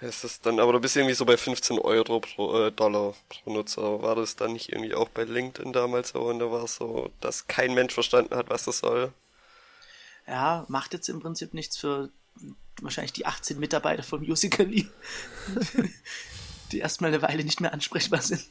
Es 0.01 0.24
ist 0.24 0.46
dann, 0.46 0.60
aber 0.60 0.74
du 0.74 0.80
bist 0.80 0.96
irgendwie 0.96 1.15
so 1.15 1.25
bei 1.25 1.38
15 1.38 1.80
Euro 1.80 2.20
pro 2.20 2.65
äh, 2.65 2.72
Dollar 2.72 3.15
pro 3.30 3.54
Nutzer. 3.54 4.01
War 4.01 4.15
das 4.15 4.36
dann 4.36 4.54
nicht 4.54 4.72
irgendwie 4.72 4.94
auch 4.94 5.10
bei 5.10 5.24
LinkedIn 5.24 5.72
damals 5.72 6.10
so? 6.10 6.20
Und 6.20 6.39
da 6.39 6.51
war 6.51 6.65
es 6.65 6.75
so, 6.75 7.10
dass 7.22 7.48
kein 7.48 7.74
Mensch 7.74 7.94
verstanden 7.94 8.36
hat, 8.36 8.50
was 8.50 8.65
das 8.65 8.80
soll. 8.80 9.13
Ja, 10.27 10.65
macht 10.68 10.94
jetzt 10.94 11.08
im 11.08 11.22
Prinzip 11.22 11.54
nichts 11.54 11.77
für 11.77 12.10
wahrscheinlich 12.82 13.13
die 13.13 13.25
18 13.25 13.60
Mitarbeiter 13.60 14.03
von 14.03 14.22
Musical.ly, 14.22 14.89
die 16.72 16.79
erstmal 16.79 17.13
eine 17.13 17.22
Weile 17.22 17.44
nicht 17.44 17.62
mehr 17.62 17.74
ansprechbar 17.74 18.22
sind. 18.22 18.46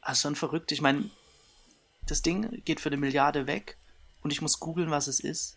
Ah, 0.00 0.14
schon 0.14 0.34
verrückt. 0.34 0.72
Ich 0.72 0.80
meine, 0.80 1.10
das 2.06 2.22
Ding 2.22 2.62
geht 2.64 2.80
für 2.80 2.88
eine 2.88 2.96
Milliarde 2.96 3.46
weg 3.46 3.76
und 4.22 4.32
ich 4.32 4.42
muss 4.42 4.58
googeln, 4.58 4.90
was 4.90 5.06
es 5.06 5.20
ist. 5.20 5.56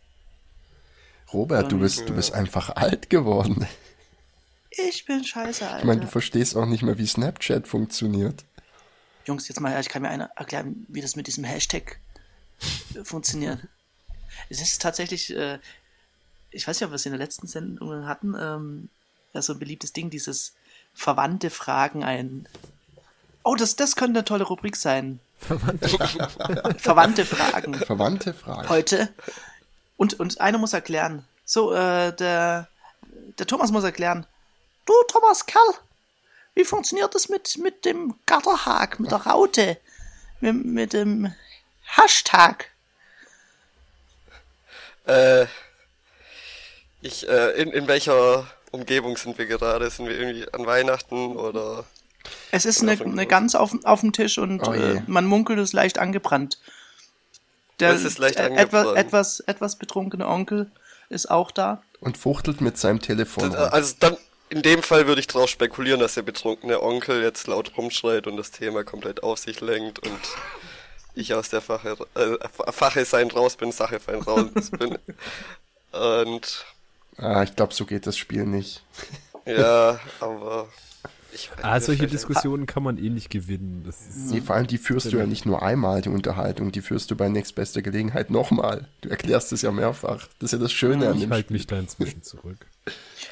Robert, 1.33 1.71
du 1.71 1.79
bist, 1.79 2.07
du 2.07 2.13
bist 2.13 2.33
einfach 2.33 2.69
alt 2.75 3.09
geworden. 3.09 3.67
Ich 4.69 5.05
bin 5.05 5.23
scheiße, 5.23 5.65
Alter. 5.65 5.79
Ich 5.79 5.85
meine, 5.85 6.01
du 6.01 6.07
verstehst 6.07 6.55
auch 6.55 6.65
nicht 6.65 6.83
mehr, 6.83 6.97
wie 6.97 7.07
Snapchat 7.07 7.67
funktioniert. 7.67 8.43
Jungs, 9.25 9.47
jetzt 9.47 9.59
mal 9.59 9.79
ich 9.79 9.89
kann 9.89 10.01
mir 10.01 10.09
einer 10.09 10.29
erklären, 10.35 10.85
wie 10.87 11.01
das 11.01 11.15
mit 11.15 11.27
diesem 11.27 11.43
Hashtag 11.43 11.99
äh, 12.93 13.03
funktioniert. 13.03 13.59
Es 14.49 14.61
ist 14.61 14.81
tatsächlich, 14.81 15.35
äh, 15.35 15.59
ich 16.55 16.67
weiß 16.67 16.79
nicht, 16.79 16.85
ob 16.85 16.91
wir 16.91 16.95
es 16.95 17.05
in 17.05 17.11
der 17.11 17.19
letzten 17.19 17.47
Sendung 17.47 18.07
hatten, 18.07 18.35
ähm, 18.39 18.89
ja, 19.33 19.41
so 19.41 19.53
ein 19.53 19.59
beliebtes 19.59 19.93
Ding, 19.93 20.09
dieses 20.09 20.53
verwandte 20.93 21.49
Fragen 21.49 22.03
ein. 22.03 22.47
Oh, 23.43 23.55
das, 23.55 23.75
das 23.75 23.95
könnte 23.95 24.19
eine 24.19 24.25
tolle 24.25 24.45
Rubrik 24.45 24.75
sein. 24.75 25.19
Verwandte 25.39 25.89
Fragen. 27.25 27.75
Verwandte 27.75 28.33
Frage. 28.33 28.69
Heute. 28.69 29.13
Und, 29.97 30.19
und 30.19 30.39
einer 30.41 30.57
muss 30.57 30.73
erklären. 30.73 31.25
So, 31.43 31.73
äh, 31.73 32.15
der, 32.15 32.67
der 33.37 33.45
Thomas 33.45 33.71
muss 33.71 33.83
erklären. 33.83 34.25
Du, 34.85 34.93
Thomas 35.09 35.45
Kerl, 35.45 35.73
wie 36.55 36.63
funktioniert 36.63 37.13
das 37.13 37.29
mit, 37.29 37.57
mit 37.57 37.85
dem 37.85 38.15
Gatterhag, 38.25 38.99
mit 38.99 39.11
der 39.11 39.25
Raute, 39.25 39.77
mit, 40.39 40.65
mit 40.65 40.93
dem 40.93 41.33
Hashtag? 41.83 42.71
Äh, 45.05 45.45
ich, 47.05 47.27
äh, 47.29 47.51
in, 47.61 47.71
in 47.71 47.87
welcher 47.87 48.47
Umgebung 48.71 49.15
sind 49.17 49.37
wir 49.37 49.45
gerade? 49.45 49.89
Sind 49.89 50.07
wir 50.07 50.17
irgendwie 50.17 50.51
an 50.51 50.65
Weihnachten 50.65 51.35
oder? 51.37 51.85
Es 52.51 52.65
ist 52.65 52.81
eine, 52.81 52.99
eine 52.99 53.27
Gans 53.27 53.53
auf, 53.53 53.75
auf 53.83 54.01
dem 54.01 54.11
Tisch 54.11 54.39
und 54.39 54.67
Oh 54.67 54.73
äh, 54.73 55.01
man 55.05 55.25
munkelt 55.25 55.59
es 55.59 55.73
leicht 55.73 55.99
angebrannt. 55.99 56.57
Der 57.79 57.91
Es 57.91 58.03
ist 58.03 58.17
leicht 58.17 58.39
äh, 58.39 58.43
angebrannt. 58.43 58.97
Etwas, 58.97 59.39
etwas, 59.39 59.39
etwas 59.41 59.75
betrunkene 59.75 60.27
Onkel 60.27 60.71
ist 61.09 61.29
auch 61.29 61.51
da. 61.51 61.83
Und 61.99 62.17
fuchtelt 62.17 62.61
mit 62.61 62.77
seinem 62.77 62.99
Telefon. 62.99 63.53
Äh, 63.53 63.57
rum. 63.57 63.69
Also 63.71 63.95
dann, 63.99 64.17
in 64.49 64.63
dem 64.63 64.81
Fall 64.81 65.05
würde 65.05 65.21
ich 65.21 65.27
drauf 65.27 65.49
spekulieren, 65.49 65.99
dass 65.99 66.15
der 66.15 66.23
betrunkene 66.23 66.81
Onkel 66.81 67.21
jetzt 67.21 67.45
laut 67.45 67.77
rumschreit 67.77 68.25
und 68.25 68.37
das 68.37 68.49
Thema 68.49 68.83
komplett 68.83 69.21
auf 69.21 69.37
sich 69.37 69.61
lenkt 69.61 69.99
und 69.99 70.19
ich 71.13 71.35
aus 71.35 71.49
der 71.49 71.61
Fache, 71.61 71.95
äh, 72.15 72.71
Fache 72.71 73.05
sein 73.05 73.29
raus 73.29 73.55
bin, 73.55 73.71
Sache 73.71 73.99
fein 73.99 74.21
raus 74.21 74.71
bin. 74.71 74.97
Und 75.91 76.65
Ah, 77.17 77.43
ich 77.43 77.55
glaube, 77.55 77.73
so 77.73 77.85
geht 77.85 78.07
das 78.07 78.17
Spiel 78.17 78.45
nicht. 78.45 78.83
ja, 79.45 79.99
aber 80.19 80.67
ich 81.33 81.49
Ah, 81.61 81.79
solche 81.81 82.07
Diskussionen 82.07 82.65
kann 82.65 82.83
man 82.83 82.97
eh 82.97 83.09
nicht 83.09 83.29
gewinnen. 83.29 83.83
Das 83.85 84.01
ist, 84.01 84.31
Nee, 84.31 84.41
vor 84.41 84.55
allem 84.55 84.67
die 84.67 84.77
führst 84.77 85.11
du 85.11 85.17
ja 85.17 85.25
nicht 85.25 85.45
nur 85.45 85.61
einmal, 85.63 86.01
die 86.01 86.09
Unterhaltung, 86.09 86.71
die 86.71 86.81
führst 86.81 87.11
du 87.11 87.15
bei 87.15 87.27
nächstbester 87.29 87.81
Gelegenheit 87.81 88.29
nochmal. 88.29 88.87
Du 89.01 89.09
erklärst 89.09 89.51
es 89.51 89.61
ja 89.61 89.71
mehrfach. 89.71 90.27
Das 90.39 90.51
ist 90.53 90.59
ja 90.59 90.63
das 90.63 90.71
Schöne 90.71 91.09
an 91.09 91.15
ich 91.15 91.21
dem 91.21 91.31
halte 91.31 91.47
Spiel. 91.47 91.57
mich 91.57 91.67
da 91.67 91.77
inzwischen 91.77 92.23
zurück. 92.23 92.65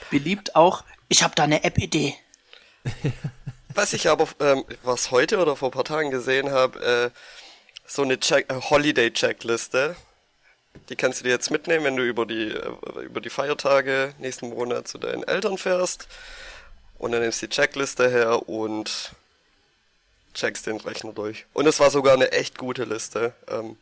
Beliebt 0.10 0.56
auch, 0.56 0.84
ich 1.10 1.24
habe 1.24 1.34
da 1.36 1.44
eine 1.44 1.64
App-Idee. 1.64 2.16
Was 3.76 3.94
ich 3.94 4.08
aber, 4.10 4.28
ähm, 4.40 4.64
was 4.84 5.10
heute 5.10 5.40
oder 5.40 5.56
vor 5.56 5.70
ein 5.70 5.72
paar 5.72 5.84
Tagen 5.84 6.12
gesehen 6.12 6.52
habe, 6.52 6.80
äh, 6.80 7.10
so 7.88 8.04
eine 8.04 8.20
Check 8.20 8.52
äh, 8.52 8.56
Holiday-Checkliste. 8.62 9.96
Die 10.90 10.96
kannst 10.96 11.20
du 11.20 11.24
dir 11.24 11.32
jetzt 11.32 11.52
mitnehmen, 11.52 11.86
wenn 11.86 11.96
du 11.96 12.04
über 12.04 12.26
die, 12.26 12.50
äh, 12.50 13.04
über 13.04 13.22
die 13.22 13.30
Feiertage 13.30 14.14
nächsten 14.20 14.50
Monat 14.50 14.88
zu 14.88 14.98
deinen 14.98 15.24
Eltern 15.24 15.58
fährst. 15.58 16.08
Und 16.98 17.12
dann 17.12 17.22
nimmst 17.22 17.42
du 17.42 17.48
die 17.48 17.56
Checkliste 17.56 18.10
her 18.10 18.48
und 18.48 19.12
checkst 20.34 20.68
den 20.68 20.78
Rechner 20.78 21.14
durch. 21.14 21.46
Und 21.54 21.68
es 21.68 21.80
war 21.80 21.90
sogar 21.90 22.14
eine 22.14 22.32
echt 22.32 22.58
gute 22.58 22.86
Liste. 22.86 23.34
Ähm, 23.48 23.78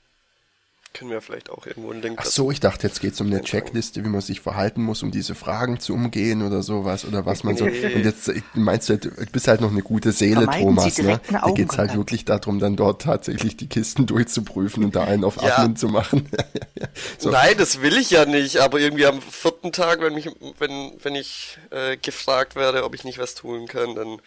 können 0.93 1.11
wir 1.11 1.21
vielleicht 1.21 1.49
auch 1.49 1.65
irgendwo 1.65 1.91
einen 1.91 2.01
Link 2.01 2.19
Ach 2.21 2.25
so, 2.25 2.51
ich 2.51 2.59
dachte, 2.59 2.87
jetzt 2.87 2.99
geht 3.01 3.13
es 3.13 3.21
um 3.21 3.27
eine 3.27 3.41
Checkliste, 3.41 4.03
wie 4.03 4.09
man 4.09 4.21
sich 4.21 4.41
verhalten 4.41 4.83
muss, 4.83 5.03
um 5.03 5.11
diese 5.11 5.35
Fragen 5.35 5.79
zu 5.79 5.93
umgehen 5.93 6.41
oder 6.45 6.63
sowas 6.63 7.05
oder 7.05 7.25
was 7.25 7.43
man 7.43 7.55
so. 7.55 7.65
Und 7.65 8.03
jetzt 8.03 8.31
meinst 8.53 8.89
du, 8.89 8.97
du 8.97 9.09
bist 9.31 9.47
halt 9.47 9.61
noch 9.61 9.71
eine 9.71 9.81
gute 9.81 10.11
Seele, 10.11 10.41
Vermeiden 10.41 10.75
Thomas. 10.75 10.97
Ne? 10.97 11.03
Da 11.03 11.11
geht's 11.13 11.31
halt 11.31 11.43
Augenkontakt. 11.43 11.95
wirklich 11.95 12.25
darum, 12.25 12.59
dann 12.59 12.75
dort 12.75 13.01
tatsächlich 13.01 13.55
die 13.57 13.67
Kisten 13.67 14.05
durchzuprüfen 14.07 14.83
und 14.83 14.95
da 14.95 15.03
einen 15.05 15.23
auf 15.23 15.41
Ja. 15.41 15.57
Admin 15.59 15.75
zu 15.75 15.87
machen. 15.87 16.29
so. 17.17 17.29
Nein, 17.29 17.55
das 17.57 17.81
will 17.81 17.97
ich 17.97 18.09
ja 18.11 18.25
nicht, 18.25 18.57
aber 18.57 18.79
irgendwie 18.79 19.05
am 19.05 19.21
vierten 19.21 19.71
Tag, 19.71 20.01
wenn 20.01 20.13
mich, 20.13 20.29
wenn, 20.59 20.91
wenn 21.01 21.15
ich 21.15 21.57
äh, 21.71 21.97
gefragt 21.97 22.55
werde, 22.55 22.83
ob 22.83 22.95
ich 22.95 23.03
nicht 23.03 23.17
was 23.17 23.35
tun 23.35 23.67
kann, 23.67 23.95
dann 23.95 24.21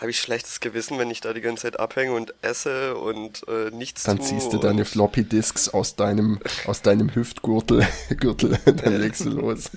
habe 0.00 0.10
ich 0.10 0.20
schlechtes 0.20 0.60
Gewissen, 0.60 0.98
wenn 0.98 1.10
ich 1.10 1.20
da 1.20 1.34
die 1.34 1.42
ganze 1.42 1.62
Zeit 1.64 1.78
abhänge 1.78 2.12
und 2.12 2.32
esse 2.40 2.96
und 2.96 3.46
äh, 3.48 3.70
nichts 3.70 4.04
Dann 4.04 4.16
tue 4.16 4.26
ziehst 4.26 4.52
du 4.52 4.58
deine 4.58 4.86
Floppy 4.86 5.24
Disks 5.24 5.68
aus 5.68 5.94
deinem, 5.94 6.40
aus 6.64 6.80
deinem 6.80 7.14
Hüftgürtel, 7.14 7.86
Gürtel, 8.16 8.58
dann 8.64 8.96
legst 8.96 9.26
du 9.26 9.30
los. 9.30 9.70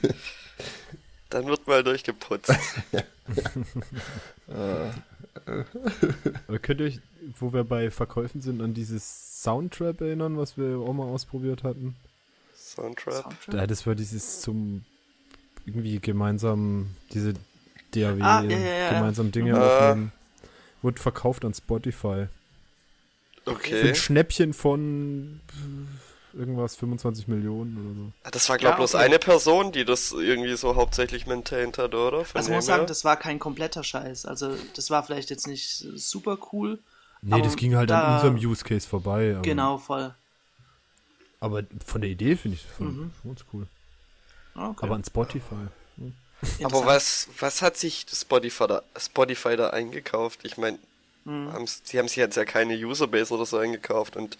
Dann 1.29 1.45
wird 1.47 1.67
mal 1.67 1.83
durchgeputzt. 1.83 2.53
Aber 6.47 6.59
könnt 6.61 6.79
ihr 6.79 6.85
euch, 6.85 6.99
wo 7.39 7.51
wir 7.51 7.65
bei 7.65 7.91
Verkäufen 7.91 8.41
sind, 8.41 8.61
an 8.61 8.73
dieses 8.73 9.43
Soundtrap 9.43 9.99
erinnern, 9.99 10.37
was 10.37 10.57
wir 10.57 10.77
auch 10.77 10.93
mal 10.93 11.07
ausprobiert 11.07 11.63
hatten? 11.63 11.95
Soundtrap. 12.55 13.35
Da, 13.47 13.67
das 13.67 13.85
war 13.85 13.95
dieses 13.95 14.39
zum 14.39 14.85
irgendwie 15.65 15.99
gemeinsam, 15.99 16.95
diese 17.13 17.33
DAW 17.95 18.21
Ah, 18.21 18.41
ja, 18.43 18.57
ja, 18.57 18.57
ja. 18.57 18.89
gemeinsam 18.93 19.31
Dinge 19.31 19.55
Ah. 19.57 19.89
aufnehmen. 19.89 20.11
Wurde 20.81 20.99
verkauft 21.01 21.45
an 21.45 21.53
Spotify. 21.53 22.27
Für 23.45 23.51
Okay. 23.51 23.89
ein 23.89 23.95
Schnäppchen 23.95 24.53
von 24.53 25.39
irgendwas 26.33 26.75
25 26.75 27.27
Millionen 27.27 27.77
oder 27.77 27.95
so. 27.95 28.11
Ah, 28.23 28.31
Das 28.31 28.49
war, 28.49 28.57
glaube 28.57 28.71
ich, 28.71 28.73
Ja, 28.73 28.77
bloß 28.77 28.95
okay. 28.95 29.03
eine 29.03 29.19
Person, 29.19 29.71
die 29.71 29.85
das 29.85 30.11
irgendwie 30.13 30.55
so 30.55 30.75
hauptsächlich 30.75 31.27
maintained 31.27 31.77
hat, 31.77 31.93
oder? 31.93 32.25
Von 32.25 32.37
Also 32.39 32.51
muss 32.51 32.65
sagen, 32.65 32.87
das 32.87 33.05
war 33.05 33.17
kein 33.17 33.39
kompletter 33.39 33.83
Scheiß. 33.83 34.25
Also 34.25 34.55
das 34.75 34.89
war 34.89 35.03
vielleicht 35.03 35.29
jetzt 35.29 35.45
nicht 35.47 35.85
super 35.95 36.37
cool. 36.51 36.79
Nee, 37.21 37.41
das 37.41 37.55
ging 37.55 37.75
halt 37.75 37.89
da- 37.89 38.01
an 38.03 38.13
unserem 38.15 38.35
Use 38.35 38.63
Case 38.65 38.87
vorbei. 38.87 39.31
Aber, 39.33 39.41
Genau, 39.43 39.77
voll. 39.77 40.13
Aber 41.39 41.63
von 41.85 42.01
der 42.01 42.09
Idee 42.09 42.35
finde 42.35 42.55
ich 42.57 42.63
das 42.65 42.71
voll, 42.77 42.87
Mhm. 42.87 43.11
ganz 43.23 43.45
cool. 43.53 43.67
Okay. 44.55 44.85
Aber 44.85 44.95
an 44.95 45.03
Spotify. 45.03 45.67
Aber 46.63 46.85
was, 46.85 47.27
was 47.39 47.61
hat 47.61 47.77
sich 47.77 48.05
Spotify 48.13 48.67
da, 48.67 48.83
Spotify 48.97 49.55
da 49.55 49.69
eingekauft? 49.71 50.41
Ich 50.43 50.57
meine, 50.57 50.79
haben's- 51.53 51.81
sie 51.85 51.97
haben 51.99 52.07
sich 52.07 52.17
jetzt 52.17 52.35
ja 52.37 52.45
keine 52.45 52.75
Userbase 52.75 53.33
oder 53.33 53.45
so 53.45 53.57
eingekauft 53.57 54.15
und 54.15 54.37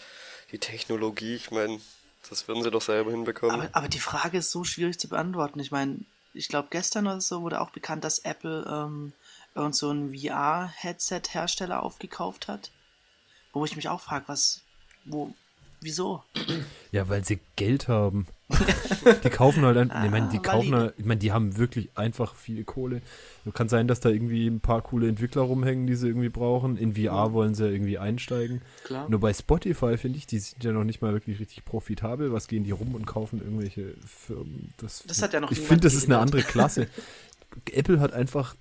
die 0.51 0.60
Technologie, 0.60 1.36
ich 1.36 1.50
meine, 1.51 1.79
das 2.29 2.48
würden 2.48 2.63
sie 2.63 2.72
doch 2.72 2.81
selber 2.81 3.12
hinbekommen. 3.12 3.55
Aber, 3.55 3.69
aber 3.74 3.88
die 3.88 4.00
Frage 4.00 4.38
ist 4.39 4.51
so 4.51 4.63
schwierig 4.63 5.00
zu 5.00 5.07
beantworten. 5.07 5.60
Ich 5.60 5.72
meine, 5.72 6.00
ich 6.33 6.48
glaube, 6.48 6.67
gestern 6.72 7.07
oder 7.07 7.22
so 7.22 7.41
wurde 7.41 7.62
auch 7.62 7.69
bekannt, 7.72 8.03
dass 8.03 8.19
Apple 8.19 8.65
ähm, 8.67 9.13
irgend 9.55 9.75
so 9.75 9.89
einen 9.89 10.13
VR-Headset-Hersteller 10.13 11.83
aufgekauft 11.83 12.48
hat. 12.48 12.72
Wo 13.53 13.65
ich 13.65 13.75
mich 13.75 13.88
auch 13.89 14.01
frage, 14.01 14.25
was, 14.27 14.62
wo, 15.05 15.33
Wieso? 15.84 16.24
Ja, 16.92 17.10
weil 17.10 17.24
sie 17.25 17.40
Geld 17.56 17.88
haben. 17.88 18.25
die 19.24 19.30
kaufen 19.30 19.63
halt, 19.66 19.78
ein, 19.78 19.88
ich 20.06 20.12
meine, 20.12 20.30
die 20.30 20.38
Ah, 20.38 20.42
kaufen 20.42 20.74
halt, 20.75 20.94
ich 20.98 21.06
meine, 21.06 21.20
die 21.20 21.32
haben 21.32 21.58
wirklich 21.58 21.90
einfach 21.98 22.36
viel 22.36 22.63
Kohle. 22.63 23.02
Kann 23.54 23.68
sein, 23.68 23.88
dass 23.88 24.00
da 24.00 24.10
irgendwie 24.10 24.48
ein 24.48 24.60
paar 24.62 24.82
coole 24.82 25.08
Entwickler 25.10 25.42
rumhängen, 25.42 25.88
die 25.88 25.96
sie 25.96 26.08
irgendwie 26.08 26.30
brauchen. 26.30 26.78
In 26.78 26.96
VR 26.96 27.34
wollen 27.34 27.56
sie 27.56 27.66
ja 27.66 27.72
irgendwie 27.72 27.98
einsteigen. 27.98 28.62
Klar. 28.86 29.10
Nur 29.10 29.20
bei 29.20 29.34
Spotify 29.34 29.98
finde 29.98 30.20
ich, 30.20 30.28
die 30.28 30.40
sind 30.40 30.63
ja 30.63 30.72
noch 30.72 30.84
nicht 30.86 31.02
mal 31.02 31.12
wirklich 31.13 31.40
richtig 31.40 31.66
profitabel. 31.66 32.32
Was 32.32 32.48
gehen 32.48 32.63
die 32.63 32.72
rum 32.72 32.96
und 32.96 33.06
kaufen 33.06 33.40
irgendwelche 33.42 33.96
Firmen? 34.06 34.74
Das, 34.78 35.04
Das 35.08 35.22
hat 35.22 35.34
ja 35.34 35.40
noch 35.42 35.52
Ich 35.52 35.60
finde, 35.60 35.82
das 35.82 35.96
ist 35.96 36.06
eine 36.06 36.20
andere 36.20 36.44
Klasse. 36.44 36.88
Apple 37.72 38.00
hat 38.00 38.13
einfach 38.13 38.56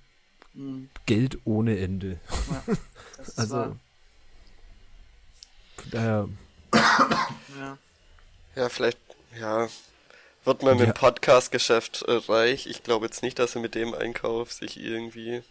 Hm, 0.55 0.89
Geld 1.05 1.39
ohne 1.45 1.77
Ende. 1.79 2.19
ja, 2.49 2.63
Also, 3.37 3.55
wahr. 3.55 3.75
von 5.77 5.91
daher, 5.91 6.29
Ja. 6.73 7.77
Ja, 8.55 8.69
vielleicht, 8.69 8.97
ja, 9.39 9.67
wird 10.45 10.61
man 10.63 10.77
mit 10.77 10.87
Ja. 10.87 10.93
dem 10.93 10.95
Podcast-Geschäft 10.95 12.03
äh, 12.07 12.11
reich. 12.27 12.67
Ich 12.67 12.83
glaube 12.83 13.05
jetzt 13.05 13.23
nicht, 13.23 13.39
dass 13.39 13.53
sie 13.53 13.59
mit 13.59 13.75
dem 13.75 13.93
Einkauf 13.93 14.51
sich 14.51 14.79
irgendwie 14.79 15.41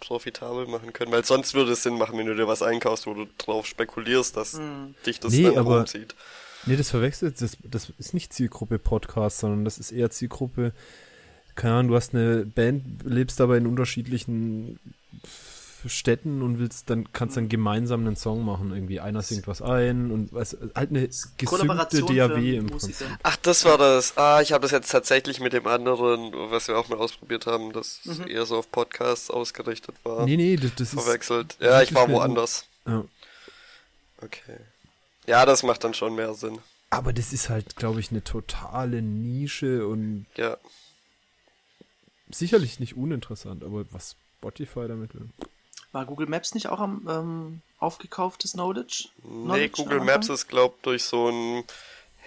profitabel 0.00 0.66
machen 0.66 0.92
können, 0.92 1.12
weil 1.12 1.24
sonst 1.24 1.54
würde 1.54 1.72
es 1.72 1.82
Sinn 1.82 1.96
machen, 1.96 2.18
wenn 2.18 2.26
du 2.26 2.34
dir 2.34 2.48
was 2.48 2.62
einkaufst, 2.62 3.06
wo 3.06 3.14
du 3.14 3.26
drauf 3.38 3.66
spekulierst, 3.66 4.36
dass 4.36 4.54
Hm. 4.54 4.94
dich 5.06 5.20
das 5.20 5.32
Nee, 5.32 5.44
dann 5.44 5.58
aber- 5.58 5.78
rumzieht. 5.78 6.14
Nee, 6.66 6.76
das 6.76 6.90
verwechselt, 6.90 7.40
das, 7.40 7.56
das 7.64 7.88
ist 7.98 8.14
nicht 8.14 8.32
Zielgruppe 8.32 8.78
Podcast, 8.78 9.38
sondern 9.38 9.64
das 9.64 9.78
ist 9.78 9.90
eher 9.90 10.10
Zielgruppe, 10.10 10.72
keine 11.56 11.74
Ahnung, 11.74 11.88
du 11.90 11.96
hast 11.96 12.14
eine 12.14 12.44
Band, 12.46 12.84
lebst 13.04 13.40
aber 13.40 13.56
in 13.56 13.66
unterschiedlichen 13.66 14.78
Städten 15.88 16.42
und 16.42 16.58
willst 16.58 16.88
dann, 16.90 17.12
kannst 17.12 17.36
dann 17.36 17.48
gemeinsam 17.48 18.00
einen 18.06 18.16
Song 18.16 18.44
machen, 18.44 18.72
irgendwie 18.74 19.00
einer 19.00 19.22
singt 19.22 19.46
was 19.46 19.60
ein 19.62 20.10
und 20.10 20.32
was, 20.32 20.56
halt 20.74 20.90
eine 20.90 21.08
gesündete 21.38 22.02
DAW 22.02 22.56
im 22.56 22.66
Prinzip. 22.68 22.94
Ach, 23.22 23.36
das 23.36 23.64
war 23.64 23.78
das. 23.78 24.16
Ah, 24.16 24.40
ich 24.42 24.52
habe 24.52 24.62
das 24.62 24.70
jetzt 24.70 24.90
tatsächlich 24.90 25.40
mit 25.40 25.52
dem 25.52 25.66
anderen, 25.66 26.32
was 26.50 26.68
wir 26.68 26.78
auch 26.78 26.88
mal 26.88 26.98
ausprobiert 26.98 27.46
haben, 27.46 27.72
das 27.72 28.00
Mhm. 28.04 28.26
eher 28.28 28.46
so 28.46 28.56
auf 28.58 28.70
Podcasts 28.70 29.30
ausgerichtet 29.30 29.94
war. 30.04 30.24
Nee, 30.26 30.36
nee, 30.36 30.56
das, 30.56 30.74
das 30.76 30.92
ist, 30.94 31.02
Verwechselt. 31.02 31.56
Ja, 31.60 31.82
ich 31.82 31.94
war 31.94 32.08
woanders. 32.08 32.66
ja. 32.86 33.04
Okay. 34.20 34.58
Ja, 35.26 35.46
das 35.46 35.62
macht 35.62 35.84
dann 35.84 35.94
schon 35.94 36.14
mehr 36.14 36.34
Sinn. 36.34 36.58
aber 36.90 37.12
das 37.12 37.32
ist 37.32 37.48
halt, 37.48 37.76
glaube 37.76 38.00
ich, 38.00 38.10
eine 38.10 38.22
totale 38.22 39.00
Nische 39.02 39.86
und 39.86 40.26
Ja. 40.36 40.56
sicherlich 42.30 42.80
nicht 42.80 42.96
uninteressant, 42.96 43.64
aber 43.64 43.84
was 43.92 44.16
Spotify 44.38 44.88
damit 44.88 45.14
will. 45.14 45.28
War 45.92 46.06
Google 46.06 46.26
Maps 46.26 46.54
nicht 46.54 46.68
auch 46.68 46.80
am 46.80 47.06
ähm, 47.08 47.60
aufgekauftes 47.78 48.52
Knowledge? 48.52 49.08
Nee, 49.22 49.44
Knowledge 49.44 49.70
Google 49.76 50.00
Maps 50.00 50.28
ist, 50.28 50.48
glaub 50.48 50.82
durch 50.82 51.04
so 51.04 51.28
ein 51.28 51.64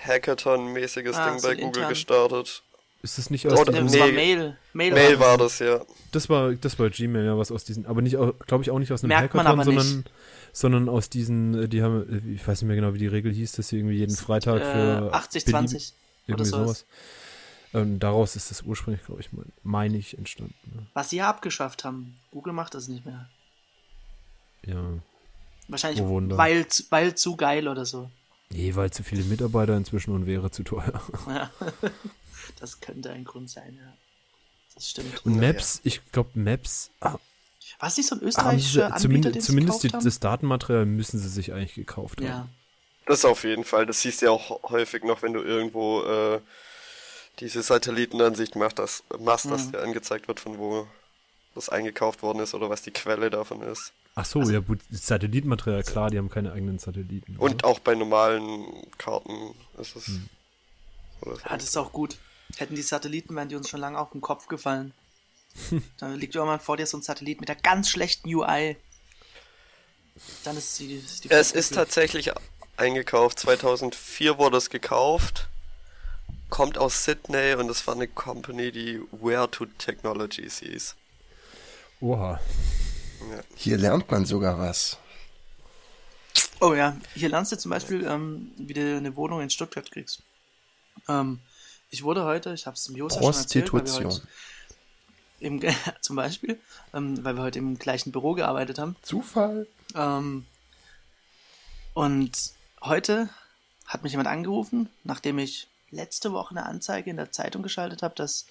Hackathon-mäßiges 0.05 1.15
Ah, 1.15 1.29
Ding 1.31 1.39
so 1.39 1.47
bei 1.47 1.55
Google 1.55 1.67
intern. 1.67 1.89
gestartet. 1.89 2.63
Ist 3.01 3.17
das 3.17 3.29
nicht 3.29 3.45
aus 3.47 3.59
Oder- 3.59 3.71
Nee, 3.71 3.81
diesem, 3.83 3.99
das 3.99 3.99
war. 4.07 4.07
Mail. 4.13 4.57
Mail, 4.73 4.93
Mail 4.93 5.19
war 5.19 5.37
das. 5.37 5.59
ja. 5.59 5.81
Das 6.11 6.29
war, 6.29 6.53
das 6.53 6.79
war 6.79 6.89
Gmail, 6.89 7.25
ja, 7.25 7.37
was 7.37 7.51
aus 7.51 7.63
diesen, 7.63 7.85
aber 7.85 8.01
nicht, 8.01 8.17
glaube 8.47 8.63
ich, 8.63 8.71
auch 8.71 8.79
nicht 8.79 8.91
aus 8.91 9.03
einem 9.03 9.09
Merkt 9.09 9.33
Hackathon, 9.33 9.57
nicht. 9.57 9.65
sondern, 9.65 10.05
sondern 10.53 10.89
aus 10.89 11.09
diesen, 11.09 11.63
äh, 11.63 11.67
die 11.67 11.83
haben, 11.83 12.07
äh, 12.09 12.33
ich 12.33 12.47
weiß 12.47 12.61
nicht 12.61 12.67
mehr 12.67 12.75
genau, 12.75 12.93
wie 12.93 12.99
die 12.99 13.07
Regel 13.07 13.31
hieß, 13.33 13.51
dass 13.53 13.67
sie 13.69 13.77
irgendwie 13.77 13.95
jeden 13.97 14.15
Freitag 14.15 14.61
für 14.61 15.09
Äh, 15.11 15.15
80, 15.15 15.43
belieb- 15.45 15.51
20 15.51 15.93
oder 15.93 16.29
irgendwie 16.29 16.45
sowas. 16.49 16.61
sowas. 16.67 16.85
Und 17.73 17.99
daraus 17.99 18.35
ist 18.37 18.49
das 18.51 18.61
ursprünglich, 18.61 19.05
glaube 19.05 19.21
ich, 19.21 19.33
mein- 19.33 19.51
meine 19.63 19.97
ich, 19.97 20.17
entstanden. 20.17 20.55
ne? 20.73 20.87
Was 20.93 21.09
sie 21.09 21.17
ja 21.17 21.29
abgeschafft 21.29 21.83
haben. 21.83 22.15
Google 22.31 22.53
macht 22.53 22.73
das 22.73 22.87
nicht 22.87 23.05
mehr. 23.05 23.29
Ja. 24.65 24.93
Wahrscheinlich, 25.67 26.01
Oh, 26.01 26.19
weil, 26.37 26.67
zu- 26.67 26.83
weil 26.89 27.15
zu 27.15 27.35
geil 27.35 27.67
oder 27.67 27.85
so. 27.85 28.09
Nee, 28.49 28.75
weil 28.75 28.91
zu 28.91 29.03
viele 29.03 29.23
Mitarbeiter 29.23 29.75
inzwischen 29.75 30.13
und 30.13 30.25
wäre 30.27 30.51
zu 30.51 30.63
teuer. 30.63 31.01
Ja. 31.27 31.49
Das 32.59 32.79
könnte 32.79 33.09
ein 33.09 33.23
Grund 33.25 33.49
sein, 33.49 33.75
ja. 33.75 33.93
Das 34.75 34.87
stimmt. 34.89 35.25
Und. 35.25 35.37
Maps, 35.39 35.81
ich 35.83 35.99
glaube, 36.11 36.29
Maps 36.35 36.91
ah, 37.01 37.17
War 37.79 37.89
es 37.89 37.97
nicht 37.97 38.07
so 38.07 38.15
ein 38.15 38.19
haben 38.19 38.27
österreichischer 38.27 38.71
sie, 38.87 38.93
Anbieter, 38.93 38.99
zumindest, 39.01 39.35
den 39.35 39.41
sie 39.41 39.47
zumindest 39.47 39.83
die, 39.83 39.89
haben? 39.89 40.03
das 40.03 40.19
Datenmaterial 40.19 40.85
müssen 40.85 41.19
sie 41.19 41.27
sich 41.27 41.53
eigentlich 41.53 41.73
gekauft 41.73 42.19
haben. 42.19 42.27
Ja. 42.27 42.47
Das 43.07 43.25
auf 43.25 43.43
jeden 43.43 43.63
Fall. 43.63 43.87
Das 43.87 44.01
siehst 44.01 44.21
du 44.21 44.27
ja 44.27 44.31
auch 44.31 44.61
häufig 44.69 45.03
noch, 45.03 45.23
wenn 45.23 45.33
du 45.33 45.41
irgendwo 45.41 46.03
äh, 46.03 46.39
diese 47.39 47.63
Satellitenansicht 47.63 48.55
machst, 48.55 48.77
dass, 48.79 49.03
machst, 49.19 49.45
dass 49.49 49.65
Mhm. 49.67 49.71
dir 49.71 49.81
angezeigt 49.81 50.27
wird, 50.27 50.39
von 50.39 50.57
wo 50.59 50.87
das 51.55 51.69
eingekauft 51.69 52.21
worden 52.21 52.39
ist 52.39 52.53
oder 52.53 52.69
was 52.69 52.83
die 52.83 52.91
Quelle 52.91 53.31
davon 53.31 53.61
ist. 53.61 53.91
Ach 54.17 54.25
so, 54.25 54.41
ja 54.43 54.59
gut, 54.59 54.79
Satellitenmaterial, 54.89 55.83
klar, 55.83 56.09
die 56.09 56.17
haben 56.17 56.29
keine 56.29 56.53
eigenen 56.53 56.79
Satelliten. 56.79 57.35
Und 57.35 57.65
auch 57.65 57.79
bei 57.79 57.95
normalen 57.95 58.65
Karten 58.97 59.53
ist 59.77 59.97
es. 59.97 60.07
Hm. 60.07 60.29
oder 61.21 61.35
so. 61.35 61.41
ja, 61.41 61.57
das 61.57 61.63
ist 61.65 61.77
auch 61.77 61.91
gut. 61.91 62.17
Hätten 62.55 62.75
die 62.75 62.81
Satelliten, 62.81 63.35
wären 63.35 63.49
die 63.49 63.57
uns 63.57 63.69
schon 63.69 63.81
lange 63.81 63.99
auf 63.99 64.11
den 64.11 64.21
Kopf 64.21 64.47
gefallen. 64.47 64.93
Dann 65.97 66.15
liegt 66.15 66.33
irgendwann 66.35 66.61
vor 66.61 66.77
dir 66.77 66.87
so 66.87 66.97
ein 66.97 67.01
Satellit 67.01 67.41
mit 67.41 67.49
der 67.49 67.57
ganz 67.57 67.89
schlechten 67.89 68.33
UI. 68.33 68.77
Dann 70.45 70.55
ist 70.55 70.79
die, 70.79 70.95
ist 70.95 71.25
die 71.25 71.31
Es 71.31 71.51
ist 71.51 71.73
tatsächlich 71.73 72.31
eingekauft. 72.77 73.39
2004 73.39 74.37
wurde 74.37 74.57
es 74.57 74.69
gekauft. 74.69 75.49
Kommt 76.49 76.77
aus 76.77 77.03
Sydney 77.03 77.55
und 77.55 77.69
es 77.69 77.85
war 77.85 77.95
eine 77.95 78.07
Company, 78.07 78.71
die 78.71 79.01
Where 79.11 79.51
to 79.51 79.65
Technologies 79.77 80.59
hieß. 80.59 80.95
Oha. 81.99 82.39
Hier 83.55 83.77
lernt 83.77 84.09
man 84.11 84.25
sogar 84.25 84.59
was. 84.59 84.97
Oh 86.61 86.73
ja, 86.73 86.95
hier 87.13 87.29
lernst 87.29 87.51
du 87.51 87.57
zum 87.57 87.71
Beispiel, 87.71 88.05
ähm, 88.05 88.51
wie 88.57 88.73
du 88.73 88.97
eine 88.97 89.15
Wohnung 89.15 89.41
in 89.41 89.49
Stuttgart 89.49 89.89
kriegst. 89.91 90.21
Ähm, 91.07 91.39
ich 91.89 92.03
wurde 92.03 92.23
heute, 92.23 92.53
ich 92.53 92.65
habe 92.65 92.75
es 92.75 92.85
dem 92.85 92.95
Josef 92.95 93.21
schon 93.21 93.33
erzählt, 93.33 93.69
Prostitution. 93.69 94.21
im, 95.39 95.61
zum 96.01 96.15
Beispiel, 96.15 96.59
ähm, 96.93 97.23
weil 97.23 97.35
wir 97.35 97.43
heute 97.43 97.59
im 97.59 97.77
gleichen 97.77 98.11
Büro 98.11 98.33
gearbeitet 98.33 98.79
haben. 98.79 98.95
Zufall? 99.01 99.67
Ähm, 99.95 100.45
und 101.93 102.53
heute 102.81 103.29
hat 103.85 104.03
mich 104.03 104.13
jemand 104.13 104.29
angerufen, 104.29 104.89
nachdem 105.03 105.39
ich 105.39 105.67
letzte 105.91 106.31
Woche 106.31 106.51
eine 106.51 106.65
Anzeige 106.65 107.09
in 107.09 107.17
der 107.17 107.31
Zeitung 107.31 107.63
geschaltet 107.63 108.01
habe, 108.01 108.15
dass 108.15 108.45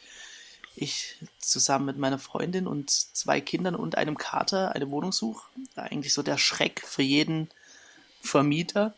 ich 0.77 1.17
zusammen 1.39 1.87
mit 1.87 1.99
meiner 1.99 2.19
Freundin 2.19 2.67
und 2.67 2.91
zwei 2.91 3.41
Kindern 3.41 3.75
und 3.75 3.97
einem 3.97 4.19
Kater 4.19 4.75
eine 4.75 4.91
Wohnung 4.91 5.13
suche. 5.13 5.47
Eigentlich 5.77 6.13
so 6.13 6.23
der 6.23 6.39
Schreck 6.39 6.83
für 6.87 7.03
jeden 7.03 7.49
Vermieter. 8.21 8.95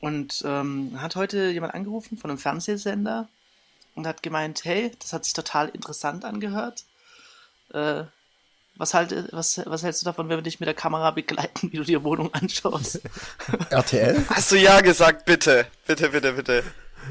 Und 0.00 0.42
ähm, 0.46 1.00
hat 1.00 1.16
heute 1.16 1.50
jemand 1.50 1.74
angerufen 1.74 2.16
von 2.16 2.30
einem 2.30 2.38
Fernsehsender 2.38 3.28
und 3.94 4.06
hat 4.06 4.22
gemeint, 4.22 4.64
hey, 4.64 4.92
das 4.98 5.12
hat 5.12 5.24
sich 5.24 5.34
total 5.34 5.68
interessant 5.68 6.24
angehört. 6.24 6.84
Äh, 7.74 8.04
was, 8.76 8.94
halt, 8.94 9.32
was, 9.32 9.60
was 9.66 9.82
hältst 9.82 10.00
du 10.00 10.06
davon, 10.06 10.28
wenn 10.28 10.38
wir 10.38 10.42
dich 10.42 10.60
mit 10.60 10.66
der 10.66 10.74
Kamera 10.74 11.10
begleiten, 11.10 11.70
wie 11.70 11.76
du 11.76 11.84
dir 11.84 12.02
Wohnung 12.02 12.32
anschaust? 12.32 13.00
RTL? 13.70 14.24
Hast 14.28 14.52
du 14.52 14.56
ja 14.56 14.80
gesagt, 14.80 15.26
bitte. 15.26 15.66
Bitte, 15.86 16.08
bitte, 16.08 16.32
bitte. 16.32 16.64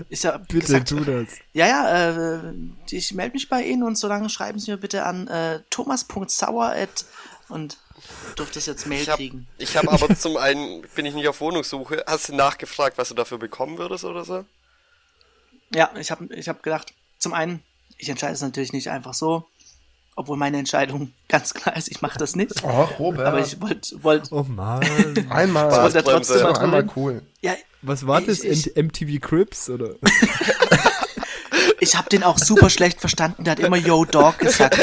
Ich 0.10 0.26
hab 0.26 0.48
Bitte 0.48 0.66
gesagt, 0.66 0.90
tu 0.90 1.00
das. 1.04 1.28
ja, 1.54 1.68
ja, 1.68 2.40
äh, 2.40 2.54
ich 2.90 3.14
melde 3.14 3.34
mich 3.34 3.50
bei 3.50 3.64
Ihnen 3.64 3.84
und 3.84 3.98
solange 3.98 4.30
schreiben 4.30 4.60
Sie 4.60 4.72
mir 4.72 4.78
bitte 4.78 5.04
an 5.06 5.28
äh, 5.28 5.62
thomas.sauer 5.70 6.76
und 7.50 7.78
durfte 8.36 8.60
es 8.60 8.66
jetzt 8.66 8.86
Mail 8.88 9.02
Ich 9.02 9.10
habe 9.10 9.18
kriegen. 9.18 9.48
ich 9.58 9.76
hab 9.76 9.92
aber 9.92 10.16
zum 10.16 10.38
einen, 10.38 10.84
bin 10.96 11.06
ich 11.06 11.14
nicht 11.14 11.28
auf 11.28 11.42
Wohnungssuche. 11.42 12.04
Hast 12.08 12.30
du 12.30 12.36
nachgefragt, 12.36 12.98
was 12.98 13.10
du 13.10 13.16
dafür 13.16 13.38
bekommen 13.40 13.78
würdest 13.78 14.04
oder 14.06 14.24
so? 14.24 14.46
Ja, 15.74 15.90
ich 16.00 16.12
habe 16.12 16.34
ich 16.34 16.48
hab 16.48 16.64
gedacht, 16.64 16.94
zum 17.18 17.34
einen, 17.34 17.62
ich 17.98 18.10
entscheide 18.10 18.34
es 18.34 18.42
natürlich 18.42 18.74
nicht 18.74 18.90
einfach 18.90 19.14
so, 19.14 19.46
obwohl 20.20 20.36
meine 20.38 20.58
Entscheidung 20.58 21.14
ganz 21.30 21.54
klar 21.54 21.76
ist, 21.78 21.90
ich 21.90 22.02
mache 22.02 22.20
das 22.20 22.36
nicht. 22.36 22.54
Ach, 22.68 23.00
Robert. 23.00 23.26
Aber 23.26 23.40
ich 23.40 23.60
wollte, 23.62 24.04
wollt, 24.04 24.32
Oh 24.32 24.44
Mann. 24.44 24.82
einmal. 25.30 25.72
wollte 25.72 25.98
ja 25.98 26.02
Spaßbremse. 26.02 26.04
trotzdem 26.04 26.36
das 26.36 26.44
mal 26.44 26.54
war 26.54 26.62
einmal 26.62 26.88
cool. 26.96 27.22
Ja, 27.42 27.54
Was 27.82 28.06
war 28.06 28.20
das? 28.22 28.42
Ich- 28.44 28.68
ich- 28.76 28.76
MTV 28.76 29.20
Crips 29.22 29.70
oder? 29.70 29.96
ich 31.80 31.96
habe 31.96 32.10
den 32.10 32.24
auch 32.24 32.38
super 32.38 32.70
schlecht 32.70 33.00
verstanden. 33.00 33.44
Der 33.46 33.52
hat 33.52 33.60
immer 33.60 33.78
Yo 33.78 34.06
Dog 34.06 34.40
gesagt. 34.40 34.78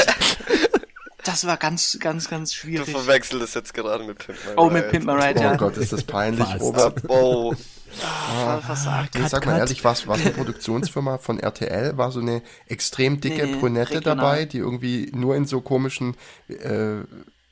Das 1.23 1.45
war 1.45 1.57
ganz, 1.57 1.97
ganz, 1.99 2.29
ganz 2.29 2.51
Du 2.51 2.55
schwierig. 2.57 2.89
verwechselst 2.89 3.43
es 3.49 3.53
jetzt 3.53 3.73
gerade 3.73 4.05
mit 4.05 4.17
Pimp 4.17 4.37
My 4.45 4.51
Oh, 4.55 4.65
mit 4.69 4.83
Ride. 4.85 4.89
Pimp 4.91 5.05
My 5.05 5.11
Ride, 5.13 5.39
Oh 5.39 5.43
ja. 5.43 5.55
Gott, 5.57 5.77
ist 5.77 5.91
das 5.93 6.03
peinlich. 6.03 6.47
Robert. 6.59 7.01
Oh, 7.09 7.53
Voll 7.91 8.61
versagt. 8.61 9.15
Nee, 9.15 9.27
sag 9.27 9.45
mal 9.45 9.53
cut. 9.53 9.61
ehrlich, 9.61 9.83
was 9.83 10.07
was 10.07 10.21
eine 10.21 10.31
Produktionsfirma 10.31 11.17
von 11.19 11.39
RTL? 11.39 11.97
War 11.97 12.11
so 12.11 12.19
eine 12.19 12.41
extrem 12.67 13.19
dicke 13.21 13.47
Nee, 13.47 13.55
Brünette 13.59 13.95
regional. 13.95 14.15
dabei, 14.17 14.45
die 14.45 14.57
irgendwie 14.57 15.11
nur 15.15 15.35
in 15.35 15.45
so 15.45 15.61
komischen, 15.61 16.15
äh, 16.49 17.01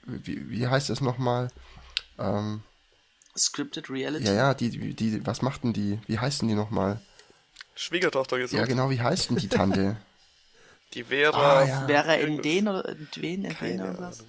wie, 0.05 0.49
wie 0.49 0.67
heißt 0.67 0.89
das 0.89 1.01
nochmal? 1.01 1.49
Ähm, 2.19 2.61
Scripted 3.37 3.89
Reality. 3.89 4.25
ja, 4.25 4.33
ja, 4.33 4.53
die, 4.53 4.69
die, 4.69 4.93
die, 4.93 5.25
was 5.25 5.41
machten 5.41 5.73
die? 5.73 5.99
Wie 6.07 6.19
heißen 6.19 6.47
die 6.47 6.53
nochmal? 6.55 6.99
Schwiegertochter 7.75 8.37
gesucht. 8.37 8.59
Ja, 8.59 8.65
genau, 8.65 8.89
wie 8.89 9.01
heißt 9.01 9.29
denn 9.29 9.37
die 9.37 9.49
Tante? 9.49 9.97
Die 10.93 11.03
Vera. 11.03 11.59
Ah, 11.59 11.65
ja. 11.67 11.87
Wäre 11.89 12.15
in 12.17 12.41
den 12.41 12.69
oder 12.69 12.87
in 12.87 13.07
wen, 13.17 13.43
in 13.43 13.55
wen 13.59 13.79
irgendwas? 13.79 14.23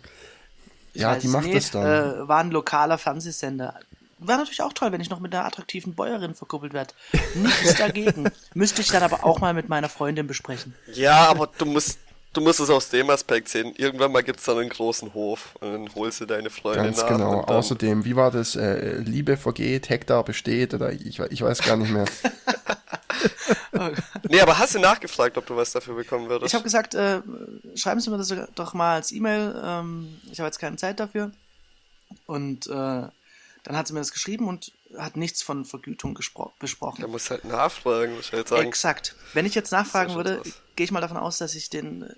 Ich 0.94 1.00
Ja, 1.02 1.14
die 1.14 1.26
es 1.28 1.32
macht 1.32 1.44
nicht. 1.44 1.54
das 1.56 1.70
dann. 1.70 1.84
Äh, 2.24 2.26
war 2.28 2.40
ein 2.40 2.50
lokaler 2.50 2.98
Fernsehsender. 2.98 3.78
Wäre 4.18 4.38
natürlich 4.38 4.62
auch 4.62 4.72
toll, 4.72 4.92
wenn 4.92 5.00
ich 5.00 5.10
noch 5.10 5.20
mit 5.20 5.34
einer 5.34 5.44
attraktiven 5.44 5.94
Bäuerin 5.94 6.34
verkuppelt 6.34 6.72
werde. 6.72 6.94
Nichts 7.34 7.74
dagegen. 7.76 8.30
Müsste 8.54 8.82
ich 8.82 8.88
dann 8.88 9.02
aber 9.02 9.24
auch 9.24 9.40
mal 9.40 9.54
mit 9.54 9.68
meiner 9.68 9.88
Freundin 9.88 10.26
besprechen. 10.26 10.74
Ja, 10.92 11.26
aber 11.28 11.48
du 11.58 11.66
musst, 11.66 11.98
du 12.32 12.40
musst 12.40 12.60
es 12.60 12.70
aus 12.70 12.88
dem 12.88 13.10
Aspekt 13.10 13.48
sehen. 13.48 13.74
Irgendwann 13.76 14.12
mal 14.12 14.22
gibt's 14.22 14.44
dann 14.44 14.58
einen 14.58 14.70
großen 14.70 15.14
Hof 15.14 15.56
und 15.60 15.72
dann 15.72 15.94
holst 15.94 16.20
du 16.20 16.26
deine 16.26 16.50
Freundin 16.50 16.84
Ganz 16.84 17.00
ab 17.00 17.08
genau. 17.08 17.42
Außerdem, 17.42 18.04
wie 18.04 18.16
war 18.16 18.30
das? 18.30 18.56
Äh, 18.56 18.98
Liebe 18.98 19.36
vergeht, 19.36 19.88
Hektar 19.88 20.24
besteht 20.24 20.74
oder 20.74 20.92
ich, 20.92 21.18
ich 21.18 21.42
weiß 21.42 21.62
gar 21.62 21.76
nicht 21.76 21.90
mehr. 21.90 22.06
Nee, 24.28 24.40
aber 24.40 24.58
hast 24.58 24.74
du 24.74 24.78
nachgefragt, 24.78 25.36
ob 25.38 25.46
du 25.46 25.56
was 25.56 25.72
dafür 25.72 25.94
bekommen 25.94 26.28
würdest? 26.28 26.50
Ich 26.50 26.54
habe 26.54 26.64
gesagt, 26.64 26.94
äh, 26.94 27.20
schreiben 27.74 28.00
Sie 28.00 28.10
mir 28.10 28.18
das 28.18 28.32
doch 28.54 28.74
mal 28.74 28.94
als 28.94 29.12
E-Mail. 29.12 29.54
Ähm, 29.62 30.20
ich 30.30 30.38
habe 30.38 30.46
jetzt 30.46 30.58
keine 30.58 30.76
Zeit 30.76 30.98
dafür. 30.98 31.30
Und 32.26 32.66
äh, 32.66 33.02
dann 33.66 33.76
hat 33.76 33.88
sie 33.88 33.92
mir 33.92 33.98
das 34.00 34.12
geschrieben 34.12 34.46
und 34.48 34.72
hat 34.96 35.16
nichts 35.16 35.42
von 35.42 35.64
Vergütung 35.64 36.16
besprochen. 36.60 37.02
Da 37.02 37.08
musst 37.08 37.30
halt 37.30 37.44
nachfragen, 37.44 38.14
muss 38.14 38.26
ich 38.26 38.32
halt 38.32 38.48
sagen. 38.48 38.66
Exakt. 38.68 39.16
Wenn 39.34 39.44
ich 39.44 39.56
jetzt 39.56 39.72
nachfragen 39.72 40.14
würde, 40.14 40.40
gehe 40.76 40.84
ich 40.84 40.92
mal 40.92 41.00
davon 41.00 41.16
aus, 41.16 41.38
dass 41.38 41.54
ich 41.54 41.68
den. 41.68 42.02
äh, 42.04 42.14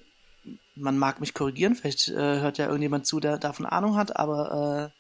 Man 0.74 0.98
mag 0.98 1.20
mich 1.20 1.32
korrigieren, 1.32 1.74
vielleicht 1.74 2.08
äh, 2.08 2.14
hört 2.40 2.58
ja 2.58 2.66
irgendjemand 2.66 3.06
zu, 3.06 3.18
der 3.18 3.38
davon 3.38 3.64
Ahnung 3.66 3.96
hat, 3.96 4.16
aber 4.16 4.92
äh, 4.94 4.98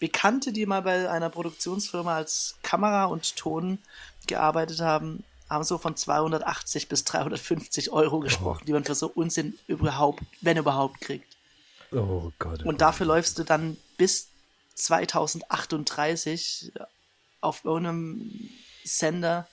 Bekannte, 0.00 0.52
die 0.52 0.64
mal 0.66 0.82
bei 0.82 1.08
einer 1.10 1.28
Produktionsfirma 1.30 2.16
als 2.16 2.56
Kamera 2.62 3.04
und 3.04 3.36
Ton 3.36 3.78
gearbeitet 4.26 4.80
haben, 4.80 5.22
haben 5.50 5.64
so 5.64 5.76
von 5.76 5.94
280 5.96 6.88
bis 6.88 7.04
350 7.04 7.90
Euro 7.92 8.20
gesprochen, 8.20 8.64
die 8.66 8.72
man 8.72 8.84
für 8.84 8.94
so 8.94 9.06
Unsinn 9.14 9.58
überhaupt, 9.66 10.22
wenn 10.40 10.56
überhaupt, 10.56 11.00
kriegt. 11.02 11.36
Oh 11.92 12.32
Gott. 12.38 12.64
Und 12.64 12.80
dafür 12.80 13.06
läufst 13.06 13.38
du 13.38 13.44
dann 13.44 13.76
bis 13.98 14.28
2038 14.74 16.72
auf 17.40 17.64
irgendeinem 17.64 18.50
Sender 18.84 19.46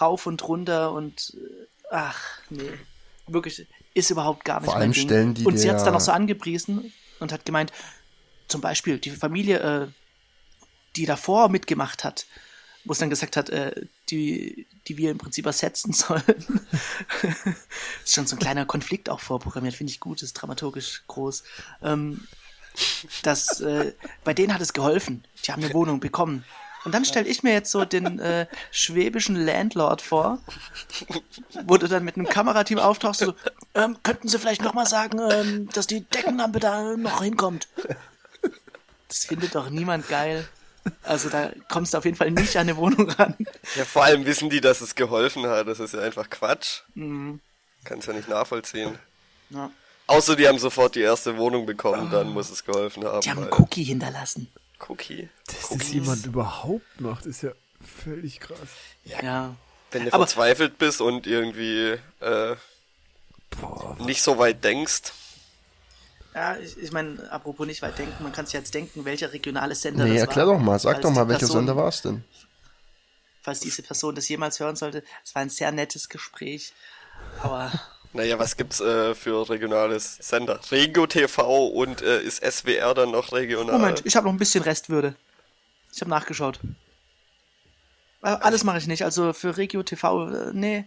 rauf 0.00 0.26
und 0.26 0.46
runter 0.46 0.92
und 0.92 1.36
äh, 1.36 1.66
ach, 1.90 2.20
nee. 2.50 2.72
Wirklich, 3.28 3.66
ist 3.94 4.10
überhaupt 4.10 4.44
gar 4.44 4.60
nicht 4.60 4.66
Vor 4.66 4.76
allem 4.76 4.92
Ding. 4.92 5.04
stellen 5.04 5.34
die 5.34 5.44
Und 5.44 5.58
sie 5.58 5.68
hat 5.68 5.78
es 5.78 5.84
dann 5.84 5.94
noch 5.94 6.00
so 6.00 6.12
angepriesen 6.12 6.92
und 7.18 7.32
hat 7.32 7.44
gemeint, 7.44 7.72
zum 8.46 8.60
Beispiel 8.60 8.98
die 8.98 9.10
Familie, 9.10 9.58
äh, 9.58 9.88
die 10.94 11.06
davor 11.06 11.48
mitgemacht 11.48 12.04
hat, 12.04 12.26
wo 12.84 12.92
es 12.92 12.98
dann 12.98 13.10
gesagt 13.10 13.36
hat, 13.36 13.50
äh, 13.50 13.86
die, 14.10 14.66
die 14.86 14.96
wir 14.96 15.10
im 15.10 15.18
Prinzip 15.18 15.46
ersetzen 15.46 15.92
sollen. 15.94 16.22
ist 18.04 18.14
schon 18.14 18.26
so 18.26 18.36
ein 18.36 18.38
kleiner 18.38 18.64
Konflikt 18.64 19.10
auch 19.10 19.20
vorprogrammiert, 19.20 19.74
finde 19.74 19.90
ich 19.90 20.00
gut, 20.00 20.22
ist 20.22 20.34
dramaturgisch 20.34 21.02
groß. 21.08 21.42
Ähm, 21.82 22.26
das, 23.22 23.60
äh, 23.60 23.92
bei 24.24 24.34
denen 24.34 24.52
hat 24.54 24.60
es 24.60 24.72
geholfen. 24.72 25.24
Die 25.44 25.52
haben 25.52 25.62
eine 25.62 25.74
Wohnung 25.74 26.00
bekommen. 26.00 26.44
Und 26.84 26.92
dann 26.92 27.04
stelle 27.04 27.26
ich 27.26 27.42
mir 27.42 27.52
jetzt 27.52 27.72
so 27.72 27.84
den 27.84 28.20
äh, 28.20 28.46
schwäbischen 28.70 29.34
Landlord 29.34 30.02
vor, 30.02 30.38
wo 31.64 31.76
du 31.78 31.88
dann 31.88 32.04
mit 32.04 32.14
einem 32.16 32.28
Kamerateam 32.28 32.78
auftauchst, 32.78 33.20
so, 33.20 33.34
ähm, 33.74 33.98
könnten 34.04 34.28
Sie 34.28 34.38
vielleicht 34.38 34.62
nochmal 34.62 34.86
sagen, 34.86 35.18
ähm, 35.18 35.68
dass 35.72 35.88
die 35.88 36.02
Deckenlampe 36.02 36.60
da 36.60 36.96
noch 36.96 37.22
hinkommt? 37.22 37.66
Das 39.08 39.24
findet 39.24 39.54
doch 39.56 39.68
niemand 39.68 40.08
geil. 40.08 40.48
Also 41.02 41.28
da 41.28 41.50
kommst 41.68 41.94
du 41.94 41.98
auf 41.98 42.04
jeden 42.04 42.16
Fall 42.16 42.30
nicht 42.30 42.56
an 42.56 42.62
eine 42.62 42.76
Wohnung 42.76 43.10
ran. 43.10 43.34
Ja, 43.74 43.84
vor 43.84 44.04
allem 44.04 44.24
wissen 44.24 44.50
die, 44.50 44.60
dass 44.60 44.80
es 44.80 44.94
geholfen 44.94 45.46
hat. 45.46 45.66
Das 45.66 45.80
ist 45.80 45.94
ja 45.94 46.00
einfach 46.00 46.30
Quatsch. 46.30 46.82
Mhm. 46.94 47.40
Kannst 47.84 48.06
ja 48.06 48.14
nicht 48.14 48.28
nachvollziehen. 48.28 48.96
Ja. 49.50 49.70
Außer 50.06 50.36
die 50.36 50.46
haben 50.46 50.58
sofort 50.58 50.94
die 50.94 51.00
erste 51.00 51.36
Wohnung 51.36 51.66
bekommen, 51.66 52.10
dann 52.10 52.28
muss 52.28 52.50
es 52.50 52.64
geholfen 52.64 53.04
haben. 53.04 53.20
Die 53.22 53.30
haben 53.30 53.42
einen 53.42 53.52
Cookie 53.52 53.82
hinterlassen. 53.84 54.48
Cookie. 54.88 55.28
Dass 55.46 55.70
das 55.78 55.92
jemand 55.92 56.24
überhaupt 56.26 57.00
macht, 57.00 57.26
ist 57.26 57.42
ja 57.42 57.50
völlig 58.04 58.40
krass. 58.40 58.58
Ja. 59.04 59.54
Wenn 59.90 60.04
du 60.04 60.12
Aber- 60.12 60.26
verzweifelt 60.26 60.78
bist 60.78 61.00
und 61.00 61.26
irgendwie 61.26 61.96
äh, 62.20 62.56
nicht 63.98 64.22
so 64.22 64.38
weit 64.38 64.62
denkst. 64.62 65.12
Ja, 66.34 66.56
ich, 66.58 66.76
ich 66.76 66.92
meine, 66.92 67.30
apropos 67.32 67.66
nicht 67.66 67.80
weit 67.80 67.98
denken, 67.98 68.22
man 68.22 68.32
kann 68.32 68.44
sich 68.44 68.52
jetzt 68.54 68.74
denken, 68.74 69.04
welcher 69.06 69.32
regionale 69.32 69.74
Sender 69.74 70.04
Nee, 70.04 70.12
das 70.14 70.20
erklär 70.22 70.46
war. 70.46 70.54
doch 70.54 70.60
mal, 70.62 70.78
sag 70.78 71.00
doch 71.00 71.10
mal, 71.10 71.26
welcher 71.28 71.46
Sender 71.46 71.74
war 71.76 71.88
es 71.88 72.02
denn? 72.02 72.24
Falls 73.40 73.60
diese 73.60 73.82
Person 73.82 74.14
das 74.14 74.28
jemals 74.28 74.60
hören 74.60 74.76
sollte, 74.76 75.02
es 75.24 75.34
war 75.34 75.40
ein 75.42 75.48
sehr 75.48 75.72
nettes 75.72 76.08
Gespräch. 76.10 76.74
Aber 77.42 77.72
Naja, 78.16 78.38
was 78.38 78.56
gibt's 78.56 78.80
äh, 78.80 79.14
für 79.14 79.48
regionales 79.48 80.16
Sender? 80.16 80.58
Regio 80.70 81.06
TV 81.06 81.66
und 81.66 82.00
äh, 82.00 82.22
ist 82.22 82.42
SWR 82.42 82.94
dann 82.94 83.10
noch 83.10 83.32
regional? 83.32 83.78
Moment, 83.78 84.02
ich 84.06 84.16
habe 84.16 84.26
noch 84.26 84.32
ein 84.32 84.38
bisschen 84.38 84.64
Restwürde. 84.64 85.14
Ich 85.92 86.00
habe 86.00 86.10
nachgeschaut. 86.10 86.58
Äh, 88.22 88.28
Alles 88.28 88.64
mache 88.64 88.78
ich 88.78 88.86
nicht, 88.86 89.04
also 89.04 89.32
für 89.34 89.56
Regio 89.58 89.82
TV, 89.82 90.28
äh, 90.30 90.50
nee. 90.54 90.86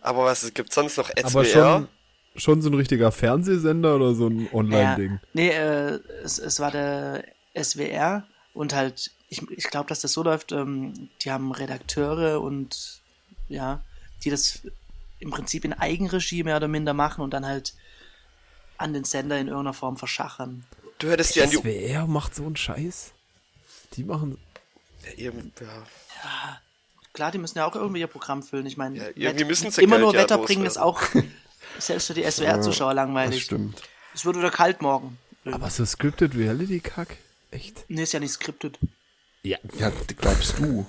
Aber 0.00 0.24
was 0.24 0.52
gibt's 0.54 0.74
sonst 0.74 0.96
noch? 0.96 1.08
SWR? 1.10 1.26
Aber 1.26 1.44
schon, 1.44 1.88
schon 2.36 2.62
so 2.62 2.70
ein 2.70 2.74
richtiger 2.74 3.12
Fernsehsender 3.12 3.96
oder 3.96 4.14
so 4.14 4.28
ein 4.28 4.44
Naja, 4.44 4.52
Online-Ding? 4.54 5.20
nee, 5.34 5.50
äh, 5.50 6.00
es, 6.22 6.38
es 6.38 6.58
war 6.58 6.70
der 6.70 7.24
SWR 7.54 8.26
und 8.54 8.74
halt, 8.74 9.10
ich, 9.28 9.42
ich 9.50 9.64
glaube, 9.64 9.88
dass 9.88 10.00
das 10.00 10.12
so 10.14 10.22
läuft, 10.22 10.52
ähm, 10.52 11.10
die 11.22 11.30
haben 11.30 11.52
Redakteure 11.52 12.40
und 12.40 13.02
ja, 13.48 13.82
die 14.24 14.30
das 14.30 14.62
im 15.18 15.30
Prinzip 15.30 15.64
in 15.64 15.72
Eigenregie 15.72 16.42
mehr 16.42 16.56
oder 16.56 16.68
minder 16.68 16.94
machen 16.94 17.22
und 17.22 17.30
dann 17.30 17.46
halt 17.46 17.74
an 18.78 18.92
den 18.92 19.04
Sender 19.04 19.38
in 19.38 19.48
irgendeiner 19.48 19.72
Form 19.74 19.96
verschachern. 19.96 20.64
Du 20.98 21.10
hättest 21.10 21.34
dir 21.34 21.44
an 21.44 21.50
die... 21.50 21.56
SWR 21.56 22.06
macht 22.06 22.34
so 22.34 22.44
einen 22.44 22.56
Scheiß. 22.56 23.12
Die 23.94 24.04
machen. 24.04 24.38
Ja, 25.04 25.12
eben, 25.26 25.52
ja. 25.60 26.60
Klar, 27.12 27.30
die 27.30 27.38
müssen 27.38 27.58
ja 27.58 27.64
auch 27.66 27.74
irgendwie 27.74 28.00
ihr 28.00 28.06
Programm 28.08 28.42
füllen. 28.42 28.66
Ich 28.66 28.76
meine, 28.76 28.98
Ja, 28.98 29.08
irgendwie 29.16 29.42
immer 29.82 29.96
Geld 29.96 30.00
nur 30.02 30.14
ja 30.14 30.20
Wetter 30.20 30.38
bringen 30.38 30.66
ist 30.66 30.76
auch 30.76 31.00
selbst 31.78 32.08
für 32.08 32.14
die 32.14 32.30
SWR-Zuschauer 32.30 32.90
Das 32.90 32.96
langweilig. 32.96 33.42
stimmt. 33.44 33.82
Es 34.14 34.24
wird 34.24 34.36
wieder 34.36 34.50
kalt 34.50 34.82
morgen. 34.82 35.18
Aber 35.44 35.70
so 35.70 35.84
Scripted 35.86 36.34
Reality-Kack? 36.34 37.16
Echt? 37.50 37.84
Nee, 37.88 38.02
ist 38.02 38.12
ja 38.12 38.20
nicht 38.20 38.32
skriptet. 38.32 38.78
Ja. 39.42 39.58
Ja, 39.78 39.92
glaubst 40.18 40.58
du? 40.58 40.86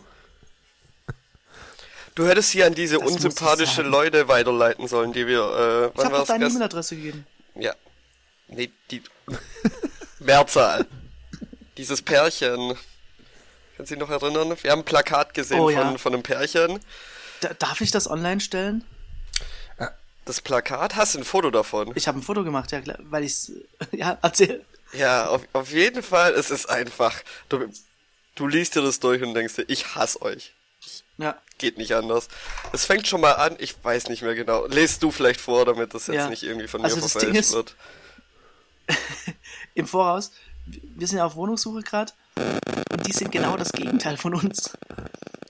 Du 2.18 2.28
hättest 2.28 2.50
hier 2.52 2.66
an 2.66 2.74
diese 2.74 2.98
Das 2.98 3.08
unsympathische. 3.12 3.84
Leute 3.84 4.28
weiterleiten 4.28 4.88
sollen, 4.88 5.14
die 5.14 5.28
wir... 5.28 5.92
Äh, 5.96 6.00
Ich 6.00 6.04
habe 6.04 6.26
deine? 6.26 6.48
E-Mail-Adresse 6.48 6.96
gegeben. 6.96 7.28
Ja. 7.54 7.76
Nee, 8.48 8.72
die... 8.90 9.04
Mehrzahl. 10.20 10.88
Dieses 11.78 12.02
Pärchen. 12.02 12.76
Kannst 13.76 13.92
du 13.92 13.96
dich 13.96 14.00
noch 14.00 14.10
erinnern? 14.10 14.58
Wir 14.60 14.72
haben 14.72 14.80
ein 14.80 14.84
Plakat 14.86 15.36
gesehen 15.36 15.60
Oh, 15.60 15.66
von, 15.66 15.74
ja. 15.74 15.98
von 16.00 16.14
einem 16.16 16.24
Pärchen. 16.24 16.80
Da, 17.42 17.54
darf 17.54 17.82
ich 17.82 17.92
das 17.92 18.10
online 18.10 18.42
stellen? 18.42 18.84
Das 20.26 20.42
Plakat, 20.42 20.96
hast 20.96 21.14
du 21.14 21.20
ein 21.20 21.24
Foto 21.24 21.52
davon? 21.52 21.92
Ich 21.96 22.08
habe 22.08 22.18
ein 22.18 22.24
Foto 22.24 22.44
gemacht, 22.44 22.72
ja, 22.72 22.82
klar, 22.82 22.98
weil 23.04 23.24
ich 23.26 23.52
Ja, 23.92 24.18
erzähl. 24.24 24.66
Ja, 24.92 25.28
auf, 25.28 25.44
auf 25.54 25.72
jeden 25.72 26.02
Fall, 26.02 26.34
es 26.34 26.50
ist 26.50 26.68
einfach. 26.68 27.14
Du, 27.48 27.72
du 28.34 28.48
liest 28.48 28.76
dir 28.76 28.82
das 28.82 29.00
durch 29.00 29.22
und 29.22 29.36
denkst 29.36 29.54
dir, 29.56 29.66
ich 29.68 29.94
hasse 29.96 30.20
euch. 30.24 30.54
Ja. 31.18 31.38
Geht 31.58 31.78
nicht 31.78 31.94
anders. 31.94 32.28
Es 32.74 32.86
fängt 32.86 33.08
schon 33.08 33.22
mal 33.22 33.34
an, 33.34 33.56
ich 33.60 33.76
weiß 33.84 34.10
nicht 34.10 34.22
mehr 34.22 34.36
genau. 34.36 34.66
Lest 34.68 35.02
du 35.04 35.12
vielleicht 35.12 35.42
vor, 35.42 35.66
damit 35.66 35.94
das 35.94 36.08
jetzt 36.08 36.16
Ja. 36.16 36.30
nicht 36.30 36.44
irgendwie 36.44 36.68
von 36.68 36.84
Also 36.84 36.98
mir 36.98 37.02
das 37.04 37.12
verfälscht 37.14 37.34
Ding 37.34 37.40
ist- 37.42 37.54
wird. 37.54 37.76
Im 39.74 39.88
Voraus, 39.88 40.32
wir 40.66 41.08
sind 41.08 41.18
ja 41.18 41.26
auf 41.26 41.36
Wohnungssuche 41.36 41.82
gerade 41.82 42.12
und 42.92 43.08
die 43.08 43.12
sind 43.14 43.32
genau 43.32 43.58
das 43.58 43.72
Gegenteil 43.72 44.18
von 44.18 44.34
uns. 44.36 44.72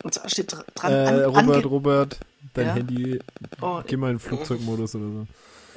Und 0.04 0.14
zwar 0.14 0.30
steht 0.30 0.52
dr- 0.52 0.66
dran, 0.76 0.92
Äh, 0.94 0.96
an, 1.08 1.24
Robert, 1.26 1.66
Robert, 1.66 2.20
dein 2.54 2.68
Ja? 2.68 2.74
Handy, 2.76 3.20
Oh, 3.62 3.82
geh 3.86 3.98
mal 3.98 4.12
in 4.12 4.20
Flugzeugmodus 4.20 4.96
oder 4.96 5.06
so. 5.06 5.28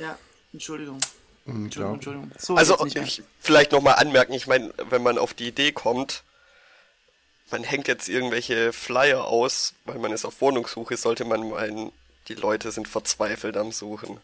ja, 0.02 0.16
Entschuldigung. 0.52 0.98
Entschuldigung, 1.46 1.64
Unglaublich. 1.64 1.94
Entschuldigung. 1.94 2.32
So, 2.38 2.54
Also, 2.54 2.86
ich, 2.86 3.22
vielleicht 3.40 3.72
nochmal 3.72 3.94
anmerken, 3.96 4.32
ich 4.34 4.46
meine, 4.46 4.72
wenn 4.90 5.02
man 5.02 5.18
auf 5.18 5.34
die 5.34 5.48
Idee 5.48 5.72
kommt, 5.72 6.22
man 7.50 7.64
hängt 7.64 7.88
jetzt 7.88 8.08
irgendwelche 8.08 8.72
Flyer 8.72 9.24
aus, 9.24 9.74
weil 9.84 9.98
man 9.98 10.12
ist 10.12 10.24
auf 10.24 10.40
Wohnungssuche, 10.40 10.96
sollte 10.96 11.24
man 11.24 11.50
meinen, 11.50 11.92
die 12.28 12.34
Leute 12.34 12.70
sind 12.70 12.88
verzweifelt 12.88 13.56
am 13.56 13.72
Suchen. 13.72 14.18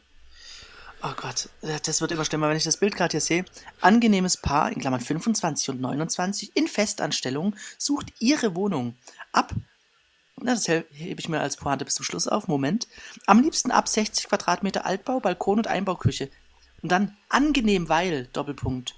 Oh 1.02 1.12
Gott, 1.14 1.50
das 1.60 2.00
wird 2.00 2.12
immer 2.12 2.24
schlimmer, 2.24 2.48
wenn 2.48 2.56
ich 2.56 2.64
das 2.64 2.78
Bild 2.78 2.96
gerade 2.96 3.12
hier 3.12 3.20
sehe. 3.20 3.44
Angenehmes 3.80 4.38
Paar, 4.38 4.72
in 4.72 4.80
Klammern 4.80 5.00
25 5.00 5.70
und 5.70 5.80
29, 5.80 6.56
in 6.56 6.68
Festanstellung, 6.68 7.54
sucht 7.78 8.12
ihre 8.18 8.56
Wohnung 8.56 8.96
ab. 9.32 9.52
Na, 10.40 10.54
das 10.54 10.68
hebe 10.68 11.20
ich 11.20 11.28
mir 11.28 11.40
als 11.40 11.56
Pointe 11.56 11.84
bis 11.84 11.94
zum 11.94 12.04
Schluss 12.04 12.28
auf. 12.28 12.48
Moment. 12.48 12.88
Am 13.26 13.42
liebsten 13.42 13.70
ab 13.70 13.88
60 13.88 14.28
Quadratmeter 14.28 14.84
Altbau, 14.84 15.20
Balkon 15.20 15.58
und 15.58 15.66
Einbauküche. 15.66 16.30
Und 16.82 16.92
dann 16.92 17.16
angenehm, 17.28 17.88
weil, 17.88 18.26
Doppelpunkt. 18.32 18.94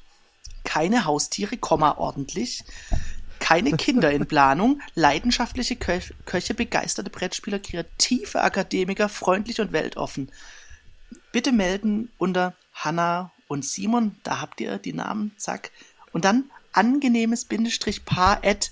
Keine 0.64 1.04
Haustiere, 1.04 1.56
Komma, 1.56 1.96
ordentlich. 1.98 2.64
Keine 3.40 3.76
Kinder 3.76 4.10
in 4.10 4.26
Planung, 4.26 4.80
leidenschaftliche 4.94 5.76
Kö 5.76 6.00
Köche, 6.24 6.54
begeisterte 6.54 7.10
Brettspieler, 7.10 7.58
kreative 7.58 8.42
Akademiker, 8.42 9.08
freundlich 9.08 9.60
und 9.60 9.72
weltoffen. 9.72 10.30
Bitte 11.32 11.52
melden 11.52 12.10
unter 12.18 12.54
Hanna 12.72 13.32
und 13.46 13.64
Simon, 13.64 14.16
da 14.22 14.40
habt 14.40 14.60
ihr 14.60 14.78
die 14.78 14.92
Namen, 14.92 15.32
zack. 15.36 15.70
Und 16.12 16.24
dann 16.24 16.50
angenehmes 16.78 17.44
Bindestrich 17.44 18.04
Paar 18.04 18.40
at 18.44 18.70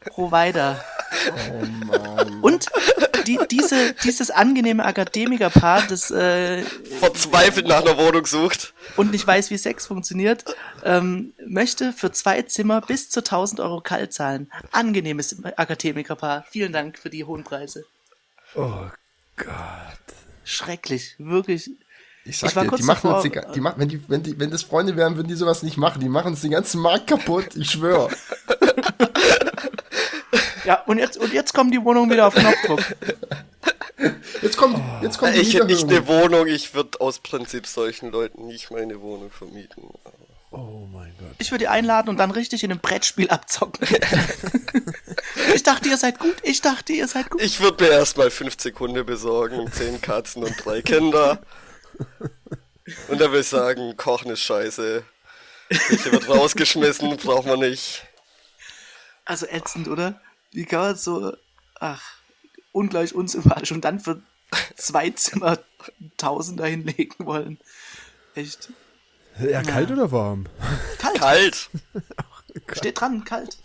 Provider. 0.00 0.82
Oh 1.50 1.64
Mann. 1.84 2.40
Und 2.40 2.66
die, 3.26 3.38
diese, 3.50 3.94
dieses 4.04 4.30
angenehme 4.30 4.84
Akademikerpaar, 4.84 5.82
das 5.88 6.10
äh, 6.10 6.62
Verzweifelt 6.62 7.66
nach 7.66 7.82
einer 7.82 7.98
Wohnung 7.98 8.24
sucht. 8.26 8.72
und 8.96 9.10
nicht 9.10 9.26
weiß, 9.26 9.50
wie 9.50 9.58
Sex 9.58 9.86
funktioniert, 9.86 10.44
ähm, 10.84 11.32
möchte 11.44 11.92
für 11.92 12.12
zwei 12.12 12.42
Zimmer 12.42 12.80
bis 12.80 13.10
zu 13.10 13.20
1000 13.20 13.60
Euro 13.60 13.80
kalt 13.80 14.12
zahlen. 14.12 14.50
Angenehmes 14.70 15.44
Akademikerpaar. 15.44 16.44
Vielen 16.50 16.72
Dank 16.72 16.98
für 16.98 17.10
die 17.10 17.24
hohen 17.24 17.42
Preise. 17.42 17.84
Oh 18.54 18.86
Gott. 19.36 19.46
Schrecklich, 20.44 21.16
wirklich. 21.18 21.70
Ich 22.28 22.38
sag 22.38 22.48
Ich 22.48 22.54
dir, 22.54 22.66
kurz 22.66 22.80
die 22.80 22.86
machen 22.86 23.08
davor- 23.10 23.22
uns 23.22 23.32
die, 23.32 23.52
die 23.54 23.60
machen, 23.60 23.74
wenn 23.78 23.88
die, 23.88 24.02
wenn 24.08 24.22
die, 24.22 24.38
wenn 24.40 24.50
das 24.50 24.62
Freunde 24.62 24.96
wären, 24.96 25.16
würden 25.16 25.28
die 25.28 25.34
sowas 25.36 25.62
nicht 25.62 25.76
machen. 25.76 26.00
Die 26.00 26.08
machen 26.08 26.28
uns 26.32 26.40
den 26.42 26.50
ganzen 26.50 26.80
Markt 26.80 27.06
kaputt. 27.06 27.54
Ich 27.56 27.70
schwöre. 27.70 28.10
Ja, 30.64 30.82
und 30.86 30.98
jetzt, 30.98 31.16
und 31.16 31.32
jetzt 31.32 31.54
kommen 31.54 31.70
die 31.70 31.82
Wohnungen 31.84 32.10
wieder 32.10 32.26
auf 32.26 32.34
Knopfdruck. 32.34 32.80
Jetzt 34.42 34.56
kommt, 34.56 34.80
jetzt 35.00 35.16
kommt 35.18 35.34
die 35.36 35.40
Ich 35.40 35.54
hätte 35.54 35.66
nicht 35.66 35.84
eine. 35.88 36.06
Wohnung, 36.08 36.48
ich 36.48 36.74
würde 36.74 37.00
aus 37.00 37.20
Prinzip 37.20 37.68
solchen 37.68 38.10
Leuten 38.10 38.46
nicht 38.48 38.72
meine 38.72 39.00
Wohnung 39.00 39.30
vermieten. 39.30 39.84
Oh 40.50 40.86
mein 40.92 41.14
Gott. 41.20 41.28
Ich 41.38 41.52
würde 41.52 41.64
die 41.64 41.68
einladen 41.68 42.08
und 42.08 42.16
dann 42.16 42.32
richtig 42.32 42.64
in 42.64 42.72
einem 42.72 42.80
Brettspiel 42.80 43.28
abzocken. 43.30 43.86
ich 45.54 45.62
dachte, 45.62 45.88
ihr 45.88 45.98
seid 45.98 46.18
gut. 46.18 46.34
Ich 46.42 46.62
dachte, 46.62 46.92
ihr 46.94 47.06
seid 47.06 47.30
gut. 47.30 47.40
Ich 47.42 47.60
würde 47.60 47.84
mir 47.84 47.90
erstmal 47.90 48.30
50 48.30 48.78
Hunde 48.80 49.04
besorgen, 49.04 49.70
10 49.70 50.00
Katzen 50.00 50.42
und 50.42 50.54
drei 50.64 50.82
Kinder. 50.82 51.38
Und 53.08 53.18
würde 53.18 53.40
ich 53.40 53.48
sagen, 53.48 53.96
Kochen 53.96 54.30
ist 54.30 54.40
scheiße. 54.40 55.04
Küche 55.68 56.12
wird 56.12 56.28
rausgeschmissen, 56.28 57.16
braucht 57.22 57.46
man 57.46 57.60
nicht. 57.60 58.06
Also 59.24 59.46
ätzend, 59.46 59.88
oder? 59.88 60.20
Wie 60.52 60.64
kann 60.64 60.80
man 60.80 60.96
so, 60.96 61.36
ach, 61.80 62.02
ungleich 62.72 63.14
unsympathisch 63.14 63.72
und 63.72 63.84
dann 63.84 63.98
für 63.98 64.22
zwei 64.76 65.10
Zimmer 65.10 65.58
Tausender 66.16 66.66
hinlegen 66.66 67.26
wollen. 67.26 67.58
Echt. 68.34 68.70
Ja, 69.38 69.62
kalt 69.62 69.90
oder 69.90 70.10
warm? 70.12 70.46
Kalt. 70.98 71.20
Kalt. 72.66 72.78
Steht 72.78 73.00
dran, 73.00 73.24
kalt. 73.24 73.58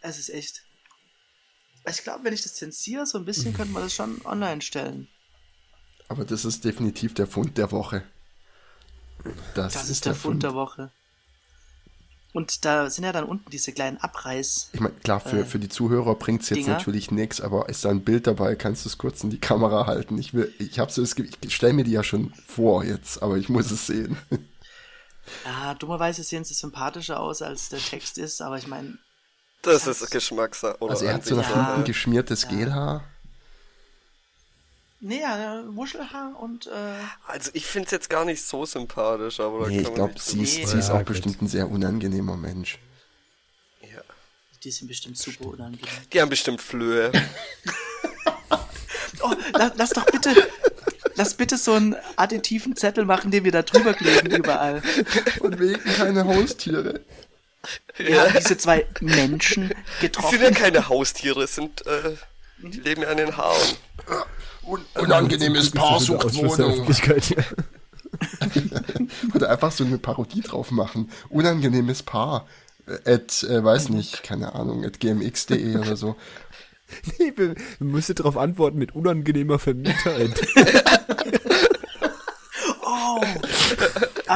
Es 0.00 0.18
ist 0.18 0.30
echt. 0.30 0.62
Ich 1.88 2.02
glaube, 2.02 2.24
wenn 2.24 2.32
ich 2.32 2.42
das 2.42 2.54
zensiere, 2.54 3.06
so 3.06 3.18
ein 3.18 3.24
bisschen, 3.24 3.54
könnte 3.54 3.72
man 3.72 3.84
das 3.84 3.94
schon 3.94 4.24
online 4.24 4.62
stellen. 4.62 5.08
Aber 6.08 6.24
das 6.24 6.44
ist 6.44 6.64
definitiv 6.64 7.14
der 7.14 7.26
Fund 7.26 7.58
der 7.58 7.70
Woche. 7.72 8.02
Das, 9.54 9.72
Das 9.74 9.88
ist 9.90 10.04
der 10.06 10.14
Fund 10.14 10.42
der 10.42 10.54
Woche. 10.54 10.90
Und 12.32 12.64
da 12.66 12.90
sind 12.90 13.04
ja 13.04 13.12
dann 13.12 13.24
unten 13.24 13.50
diese 13.50 13.72
kleinen 13.72 13.96
Abreiß. 13.96 14.68
Ich 14.74 14.80
meine, 14.80 14.94
klar, 14.96 15.20
für, 15.20 15.40
Äh, 15.40 15.44
für 15.46 15.58
die 15.58 15.70
Zuhörer 15.70 16.14
bringt 16.16 16.42
es 16.42 16.50
jetzt 16.50 16.58
Dinger. 16.58 16.74
natürlich 16.76 17.10
nichts, 17.10 17.40
aber 17.40 17.68
ist 17.70 17.84
da 17.84 17.88
ein 17.88 18.04
Bild 18.04 18.26
dabei, 18.26 18.54
kannst 18.56 18.84
du 18.84 18.90
es 18.90 18.98
kurz 18.98 19.24
in 19.24 19.30
die 19.30 19.40
Kamera 19.40 19.86
halten. 19.86 20.18
Ich 20.18 20.34
will, 20.34 20.52
ich 20.58 20.78
habe 20.78 20.92
so 20.92 21.00
das, 21.00 21.14
Ge- 21.16 21.30
ich 21.40 21.56
stelle 21.56 21.72
mir 21.72 21.84
die 21.84 21.92
ja 21.92 22.04
schon 22.04 22.34
vor 22.46 22.84
jetzt, 22.84 23.22
aber 23.22 23.38
ich 23.38 23.48
muss 23.48 23.70
es 23.70 23.86
sehen. 23.86 24.16
Ja, 25.44 25.74
dummerweise 25.74 26.22
sehen 26.22 26.44
sie 26.44 26.54
sympathischer 26.54 27.18
aus, 27.18 27.42
als 27.42 27.68
der 27.68 27.80
Text 27.80 28.16
ist, 28.16 28.40
aber 28.40 28.58
ich 28.58 28.68
meine, 28.68 28.96
Das 29.62 29.88
ist 29.88 30.08
Geschmackssache. 30.12 30.76
Oder 30.78 30.92
Also 30.92 31.04
er 31.06 31.14
hat 31.14 31.24
so 31.24 31.34
nach 31.34 31.50
Ja. 31.50 31.66
hinten 31.72 31.84
geschmiertes 31.84 32.46
Gelhaar. 32.46 33.02
Nee, 35.00 35.20
ja, 35.20 35.62
Wuschelhaar 35.68 36.38
und, 36.40 36.66
äh, 36.66 36.70
Also 37.26 37.50
ich 37.54 37.66
finde 37.66 37.86
es 37.86 37.92
jetzt 37.92 38.10
gar 38.10 38.24
nicht 38.24 38.42
so 38.44 38.64
sympathisch, 38.66 39.40
aber 39.40 39.68
Nee, 39.68 39.82
kann 39.82 39.84
ich 39.90 39.94
glaube, 39.94 40.14
sie 40.18 40.42
ist, 40.42 40.58
Nee. 40.58 40.66
sie 40.66 40.78
ist 40.78 40.88
Ja, 40.88 40.94
auch 40.94 40.98
gut. 40.98 41.08
bestimmt 41.08 41.42
ein 41.42 41.48
sehr 41.48 41.68
unangenehmer 41.70 42.36
Mensch. 42.36 42.78
Ja. 43.82 44.00
die 44.64 44.70
sind 44.70 44.88
bestimmt 44.88 45.16
super 45.18 45.46
unangenehm. 45.46 45.86
Die 46.12 46.20
haben 46.20 46.28
bestimmt 46.30 46.60
Flöhe. 46.60 47.12
Oh, 49.22 49.32
la, 49.54 49.72
lass 49.76 49.90
doch 49.90 50.04
bitte, 50.06 50.34
lass 51.14 51.34
bitte 51.34 51.56
so 51.56 51.72
einen 51.72 51.96
additiven 52.16 52.76
Zettel 52.76 53.04
machen, 53.06 53.30
den 53.30 53.44
wir 53.44 53.52
da 53.52 53.62
drüber 53.62 53.94
kleben 53.94 54.30
überall. 54.30 54.82
Von 55.38 55.58
wegen 55.58 55.82
keine 55.82 56.24
Haustiere. 56.26 57.00
Wir 57.96 58.20
haben 58.22 58.34
diese 58.38 58.58
zwei 58.58 58.86
Menschen 59.00 59.68
Die 59.68 59.74
sind 59.74 59.76
ja 60.00 60.00
getroffen. 60.00 60.54
keine 60.54 60.88
Haustiere, 60.88 61.44
es 61.44 61.54
sind, 61.54 61.86
äh, 61.86 62.14
die 62.58 62.80
leben 62.80 63.02
ja 63.02 63.08
an 63.08 63.16
den 63.16 63.36
Haaren. 63.36 63.76
Un 64.66 64.80
unangenehmes 64.96 65.70
Paar 65.70 66.00
sucht 66.00 66.34
Wohnung. 66.34 66.86
Oder 69.34 69.50
einfach 69.50 69.72
so 69.72 69.84
eine 69.84 69.98
Parodie 69.98 70.40
drauf 70.40 70.70
machen. 70.70 71.10
Unangenehmes 71.28 72.02
Paar. 72.02 72.46
Äh, 72.86 73.14
At, 73.14 73.42
äh, 73.44 73.62
weiß 73.62 73.90
nicht, 73.90 74.22
keine 74.22 74.54
Ahnung, 74.54 74.84
at 74.84 75.00
gmx.de 75.00 75.76
oder 75.76 75.96
so. 75.96 76.16
Nee, 77.18 77.32
wir, 77.34 77.56
wir 77.56 77.86
müssen 77.86 78.14
darauf 78.14 78.36
antworten 78.36 78.78
mit 78.78 78.94
unangenehmer 78.94 79.58
Vermieter. 79.58 80.14
Oh, 82.88 83.20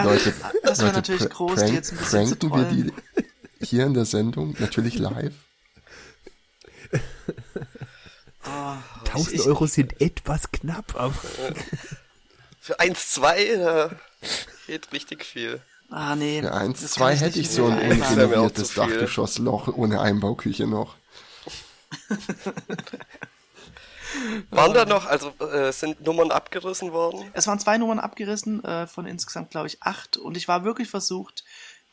Leute, 0.04 0.32
das 0.62 0.80
wäre 0.80 0.92
natürlich 0.92 1.22
pr- 1.22 1.28
groß, 1.28 1.54
prank- 1.56 1.66
die 1.68 1.74
jetzt 1.74 1.92
ein 1.92 1.98
bisschen 1.98 2.26
zu 2.26 2.36
pranken 2.48 2.50
wir 2.50 2.68
trollen. 2.68 2.92
die 3.60 3.66
hier 3.66 3.86
in 3.86 3.94
der 3.94 4.04
Sendung, 4.04 4.54
natürlich 4.58 4.98
live. 4.98 5.34
1000 9.04 9.34
Ich- 9.34 9.46
Euro 9.46 9.66
sind 9.66 10.00
etwas 10.00 10.50
knapp, 10.52 10.94
aber 10.96 11.14
Für 12.60 12.78
1, 12.78 13.10
2, 13.12 13.56
da 13.56 13.90
geht 14.66 14.92
richtig 14.92 15.24
viel. 15.24 15.60
Ah, 15.88 16.14
nee. 16.14 16.40
Für 16.42 16.52
eins, 16.54 16.82
das 16.82 16.92
zwei 16.92 17.10
kann 17.14 17.18
hätte 17.24 17.40
ich 17.40 17.50
so 17.50 17.66
ein 17.66 17.90
unrenoviertes. 17.90 18.74
Dachgeschossloch 18.74 19.68
ohne 19.68 20.00
Einbauküche 20.00 20.66
noch. 20.68 20.94
Waren 24.50 24.74
da 24.74 24.84
noch, 24.84 25.06
also 25.06 25.32
äh, 25.38 25.72
sind 25.72 26.00
Nummern 26.02 26.30
abgerissen 26.32 26.92
worden? 26.92 27.24
Es 27.32 27.46
waren 27.46 27.58
zwei 27.60 27.78
Nummern 27.78 27.98
abgerissen, 28.00 28.62
äh, 28.64 28.86
von 28.86 29.06
insgesamt, 29.06 29.50
glaube 29.50 29.68
ich, 29.68 29.82
acht. 29.82 30.16
Und 30.16 30.36
ich 30.36 30.48
war 30.48 30.64
wirklich 30.64 30.88
versucht, 30.88 31.44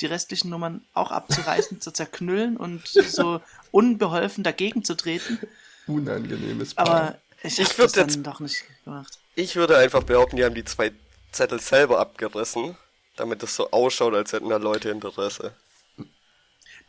die 0.02 0.08
restlichen 0.08 0.50
Nummern 0.50 0.84
auch 0.93 1.12
abzureißen, 1.12 1.80
zu 1.82 1.91
zerknüllen 1.91 2.58
und 2.58 2.88
so 2.88 3.39
unbeholfen 3.72 4.43
dagegen 4.43 4.84
zu 4.84 4.96
treten. 4.96 5.39
Unangenehmes 5.88 6.73
Paar. 6.73 6.88
Aber 6.88 7.17
ich, 7.43 7.60
Ich 7.60 7.69
habe 7.69 7.78
würd 7.80 7.86
das 7.88 7.91
dann 7.93 8.08
jetzt- 8.10 8.26
doch 8.26 8.39
nicht 8.39 8.63
gemacht. 8.84 9.19
Ich 9.36 9.56
würde 9.56 9.78
einfach 9.78 10.04
behaupten, 10.04 10.36
die 10.38 10.43
haben 10.45 10.56
die 10.56 10.65
zwei 10.65 10.91
Zettel 11.32 11.60
selber 11.60 12.00
abgerissen, 12.00 12.76
damit 13.15 13.43
es 13.43 13.56
so 13.56 13.69
ausschaut, 13.71 14.13
als 14.15 14.34
hätten 14.34 14.50
da 14.50 14.58
Leute 14.58 14.89
Interesse. 14.89 15.54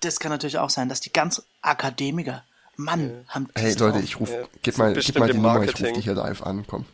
Das 0.00 0.18
kann 0.20 0.30
natürlich 0.30 0.58
auch 0.58 0.70
sein, 0.70 0.88
dass 0.88 1.00
die 1.00 1.12
ganz 1.12 1.42
Akademiker, 1.60 2.44
Mann, 2.76 3.24
haben 3.28 3.48
Hey 3.56 3.72
Leute, 3.74 3.92
drauf. 3.92 4.02
ich 4.02 4.20
ruf, 4.20 4.30
Ja, 4.30 4.44
gib 4.62 4.78
mal, 4.78 4.94
gib 4.94 5.18
mal 5.18 5.26
die 5.28 5.34
Nummer, 5.34 5.54
ich 5.62 5.70
ruf 5.70 5.80
Marketing. 5.80 5.94
dich 5.96 6.04
hier 6.04 6.14
live 6.14 6.42
an, 6.42 6.64
komm. 6.66 6.86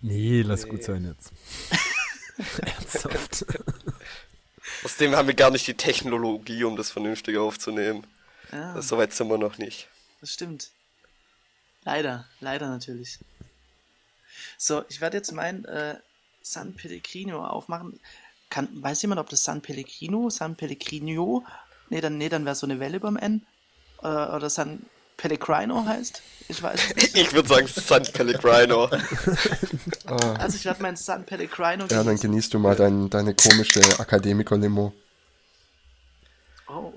nee, 0.00 0.42
lass 0.42 0.68
gut 0.68 0.84
sein 0.84 1.04
jetzt. 1.04 1.32
Ernsthaft. 2.62 3.44
Außerdem 4.84 5.14
haben 5.16 5.26
wir 5.28 5.34
gar 5.34 5.50
nicht 5.50 5.66
die 5.66 5.74
Technologie, 5.76 6.64
um 6.64 6.76
das 6.76 6.90
vernünftig 6.90 7.36
aufzunehmen. 7.36 8.06
Ja, 8.52 8.74
Das, 8.74 8.88
Soweit 8.88 9.12
sind 9.12 9.28
wir 9.28 9.36
noch 9.38 9.58
nicht. 9.58 9.88
das 10.20 10.32
stimmt. 10.32 10.70
Leider, 11.84 12.26
leider 12.40 12.68
natürlich. 12.68 13.18
So, 14.58 14.84
ich 14.88 15.00
werde 15.00 15.16
jetzt 15.16 15.32
mein 15.32 15.64
äh, 15.64 15.96
San 16.42 16.74
Pellegrino 16.74 17.44
aufmachen. 17.44 17.98
Kann, 18.50 18.68
weiß 18.82 19.02
jemand, 19.02 19.20
ob 19.20 19.28
das 19.28 19.44
San 19.44 19.60
Pellegrino, 19.62 20.28
San 20.30 20.56
Pellegrino, 20.56 21.44
nee, 21.88 22.00
dann, 22.00 22.18
nee, 22.18 22.28
dann 22.28 22.44
wäre 22.44 22.54
so 22.56 22.66
eine 22.66 22.80
Welle 22.80 23.00
beim 23.00 23.16
N, 23.16 23.46
äh, 24.02 24.06
oder 24.06 24.50
San 24.50 24.84
Pellegrino 25.16 25.84
heißt? 25.84 26.22
Ich 26.48 26.62
weiß 26.62 26.94
nicht. 26.96 27.16
Ich 27.16 27.32
würde 27.32 27.48
sagen 27.48 27.66
San 27.66 28.02
Pellegrino. 28.04 28.88
Also 30.06 30.56
ich 30.56 30.64
werde 30.64 30.82
mein 30.82 30.96
San 30.96 31.24
Pellegrino 31.24 31.86
Ja, 31.90 32.02
dann 32.02 32.16
genießt 32.16 32.52
du 32.54 32.58
mal 32.58 32.74
dein, 32.74 33.08
deine 33.10 33.34
komische 33.34 33.80
Akademiker-Limo. 34.00 34.92
Oh. 36.68 36.92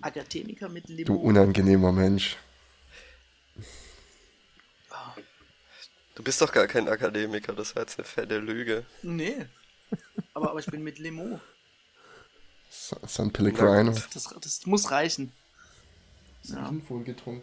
Akademiker 0.00 0.68
mit 0.68 0.88
Du 0.88 0.94
Limo. 0.94 1.14
unangenehmer 1.16 1.92
Mensch. 1.92 2.36
Du 6.20 6.24
bist 6.24 6.42
doch 6.42 6.52
gar 6.52 6.66
kein 6.66 6.86
Akademiker, 6.86 7.54
das 7.54 7.74
war 7.74 7.80
jetzt 7.80 7.98
eine 7.98 8.04
fette 8.06 8.36
Lüge. 8.40 8.84
Nee. 9.00 9.46
Aber, 10.34 10.50
aber 10.50 10.60
ich 10.60 10.66
bin 10.66 10.82
mit 10.84 10.98
Limo. 10.98 11.40
Sa- 12.68 12.98
San 13.06 13.32
Pellegrino. 13.32 13.92
Das, 14.12 14.34
das 14.38 14.66
muss 14.66 14.90
reichen. 14.90 15.32
Ja. 16.42 16.70
getrunken. 17.06 17.42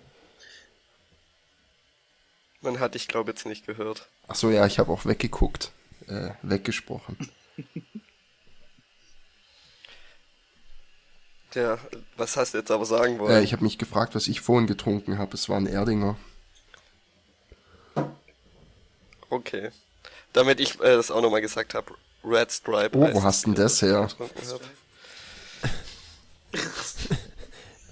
Man 2.62 2.80
hat 2.80 2.94
dich, 2.94 3.08
glaube 3.08 3.32
jetzt 3.32 3.48
nicht 3.48 3.66
gehört. 3.66 4.10
Ach 4.28 4.36
so, 4.36 4.52
ja, 4.52 4.64
ich 4.68 4.78
habe 4.78 4.92
auch 4.92 5.06
weggeguckt. 5.08 5.72
Äh, 6.06 6.30
weggesprochen. 6.44 7.18
Ja, 11.56 11.80
was 12.18 12.38
hast 12.38 12.54
du 12.54 12.60
jetzt 12.60 12.70
aber 12.70 12.86
sagen 12.86 13.16
Äh, 13.16 13.20
wollen? 13.20 13.44
ich 13.44 13.54
habe 13.54 13.64
mich 13.64 13.80
gefragt, 13.80 14.14
was 14.14 14.28
ich 14.28 14.42
vorhin 14.42 14.68
getrunken 14.68 15.18
habe. 15.18 15.34
Es 15.34 15.50
war 15.50 15.58
ein 15.58 15.66
Erdinger. 15.66 16.16
Okay. 19.30 19.72
Damit 20.34 20.60
ich 20.60 20.80
äh, 20.80 20.96
das 20.96 21.12
auch 21.12 21.22
nochmal 21.22 21.42
gesagt 21.42 21.74
habe, 21.74 21.94
Red 22.24 22.52
Stripe. 22.52 22.98
Oh, 22.98 23.14
wo 23.14 23.24
hast 23.24 23.46
denn 23.46 23.56
das 23.56 23.82
her? 23.82 24.10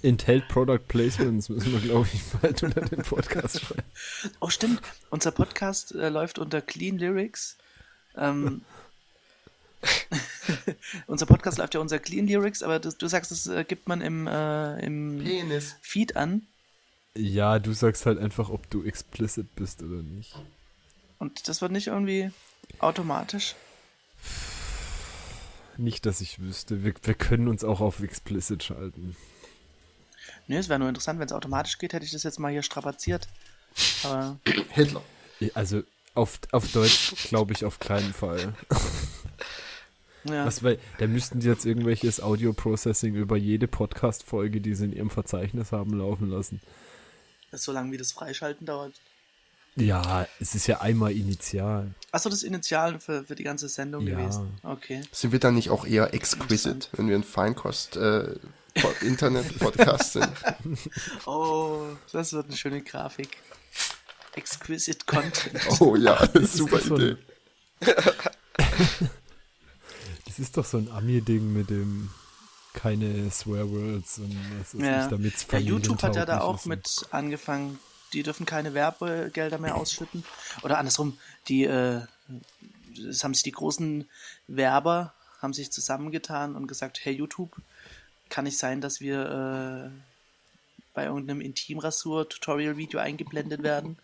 Enthält 0.02 0.48
Product 0.48 0.80
Placements, 0.88 1.48
müssen 1.48 1.72
wir, 1.72 1.80
glaube 1.80 2.08
ich, 2.12 2.22
bald 2.40 2.62
unter 2.62 2.82
den 2.82 3.02
Podcast 3.02 3.60
schreiben. 3.60 3.82
Oh, 4.40 4.48
stimmt. 4.48 4.80
Unser 5.10 5.30
Podcast 5.30 5.94
äh, 5.94 6.08
läuft 6.08 6.38
unter 6.38 6.60
Clean 6.60 6.98
Lyrics. 6.98 7.56
Ähm, 8.16 8.62
unser 11.06 11.26
Podcast 11.26 11.58
läuft 11.58 11.74
ja 11.74 11.80
unter 11.80 11.98
Clean 11.98 12.26
Lyrics, 12.26 12.62
aber 12.62 12.78
das, 12.78 12.96
du 12.96 13.06
sagst, 13.08 13.30
das 13.30 13.46
äh, 13.46 13.64
gibt 13.64 13.88
man 13.88 14.00
im, 14.00 14.26
äh, 14.26 14.84
im 14.84 15.20
Penis. 15.22 15.76
Feed 15.80 16.16
an. 16.16 16.46
Ja, 17.16 17.58
du 17.58 17.72
sagst 17.72 18.04
halt 18.04 18.18
einfach, 18.18 18.50
ob 18.50 18.68
du 18.68 18.84
explicit 18.84 19.54
bist 19.56 19.82
oder 19.82 20.02
nicht. 20.02 20.34
Und 21.18 21.48
das 21.48 21.62
wird 21.62 21.72
nicht 21.72 21.86
irgendwie 21.86 22.30
automatisch. 22.78 23.54
Nicht, 25.76 26.06
dass 26.06 26.20
ich 26.20 26.40
wüsste. 26.40 26.84
Wir, 26.84 26.94
wir 27.02 27.14
können 27.14 27.48
uns 27.48 27.64
auch 27.64 27.80
auf 27.80 28.00
explicit 28.00 28.62
schalten. 28.62 29.16
Nö, 30.46 30.56
es 30.56 30.68
wäre 30.68 30.78
nur 30.78 30.88
interessant, 30.88 31.18
wenn 31.18 31.26
es 31.26 31.32
automatisch 31.32 31.78
geht, 31.78 31.92
hätte 31.92 32.04
ich 32.04 32.12
das 32.12 32.22
jetzt 32.22 32.38
mal 32.38 32.52
hier 32.52 32.62
strapaziert. 32.62 33.28
Aber 34.04 34.38
Hitler. 34.70 35.02
Also 35.54 35.82
auf, 36.14 36.38
auf 36.52 36.72
Deutsch 36.72 37.28
glaube 37.28 37.52
ich 37.52 37.64
auf 37.64 37.78
keinen 37.78 38.14
Fall. 38.14 38.54
ja. 40.24 40.46
Was, 40.46 40.62
weil, 40.62 40.78
da 40.98 41.06
müssten 41.06 41.40
die 41.40 41.46
jetzt 41.46 41.66
irgendwelches 41.66 42.20
Audio-Processing 42.20 43.14
über 43.14 43.36
jede 43.36 43.68
Podcast-Folge, 43.68 44.60
die 44.60 44.74
sie 44.74 44.86
in 44.86 44.92
ihrem 44.92 45.10
Verzeichnis 45.10 45.72
haben, 45.72 45.92
laufen 45.98 46.30
lassen. 46.30 46.62
so 47.52 47.72
lange 47.72 47.92
wie 47.92 47.98
das 47.98 48.12
Freischalten 48.12 48.66
dauert. 48.66 48.94
Ja, 49.76 50.26
es 50.40 50.54
ist 50.54 50.66
ja 50.66 50.80
einmal 50.80 51.12
initial. 51.12 51.94
Achso, 52.10 52.30
das 52.30 52.42
Initial 52.42 52.98
für, 52.98 53.24
für 53.24 53.34
die 53.34 53.44
ganze 53.44 53.68
Sendung 53.68 54.06
Ja. 54.06 54.16
gewesen. 54.18 54.58
Okay. 54.62 55.02
Sind 55.12 55.32
wir 55.32 55.38
dann 55.38 55.54
nicht 55.54 55.68
auch 55.70 55.84
eher 55.86 56.14
exquisite, 56.14 56.88
wenn 56.92 57.08
wir 57.08 57.14
ein 57.16 57.22
Feinkost 57.24 57.96
äh, 57.96 58.34
Po- 58.74 58.92
Internet-Podcast 59.04 60.12
sind? 60.14 60.28
Oh, 61.26 61.82
das 62.12 62.32
wird 62.32 62.46
eine 62.48 62.56
schöne 62.56 62.80
Grafik. 62.82 63.36
Exquisite 64.34 65.04
Content. 65.06 65.60
Oh 65.80 65.94
ja, 65.96 66.14
ist 66.24 66.54
super 66.54 66.80
so 66.80 66.96
Idee. 66.96 67.16
Das 70.26 70.38
ist 70.38 70.56
doch 70.56 70.64
so 70.64 70.78
ein 70.78 70.90
Ami-Ding 70.90 71.52
mit 71.52 71.70
dem 71.70 72.10
keine 72.74 73.30
Swearwords 73.30 74.18
und 74.18 74.36
was 74.58 74.74
ist 74.74 74.82
Ja. 74.82 74.98
nicht, 75.00 75.12
damit 75.12 75.52
ja, 75.52 75.58
YouTube 75.58 76.02
hat 76.02 76.14
ja 76.16 76.26
da 76.26 76.40
auch 76.40 76.66
mit 76.66 77.06
angefangen. 77.10 77.78
Die 78.12 78.22
dürfen 78.22 78.46
keine 78.46 78.72
Werbegelder 78.74 79.58
mehr 79.58 79.74
ausschütten. 79.76 80.24
Oder 80.62 80.78
andersrum, 80.78 81.18
die, 81.48 81.64
äh, 81.64 82.00
es 83.08 83.22
haben 83.24 83.34
sich 83.34 83.42
die 83.42 83.52
großen 83.52 84.08
Werber 84.46 85.12
haben 85.42 85.52
sich 85.52 85.70
zusammengetan 85.70 86.56
und 86.56 86.66
gesagt, 86.66 87.00
hey 87.04 87.12
YouTube, 87.12 87.50
kann 88.30 88.44
nicht 88.44 88.58
sein, 88.58 88.80
dass 88.80 89.00
wir 89.00 89.90
äh, 89.92 90.00
bei 90.94 91.04
irgendeinem 91.04 91.40
Intimrasur-Tutorial-Video 91.42 92.98
eingeblendet 92.98 93.62
werden. 93.62 93.98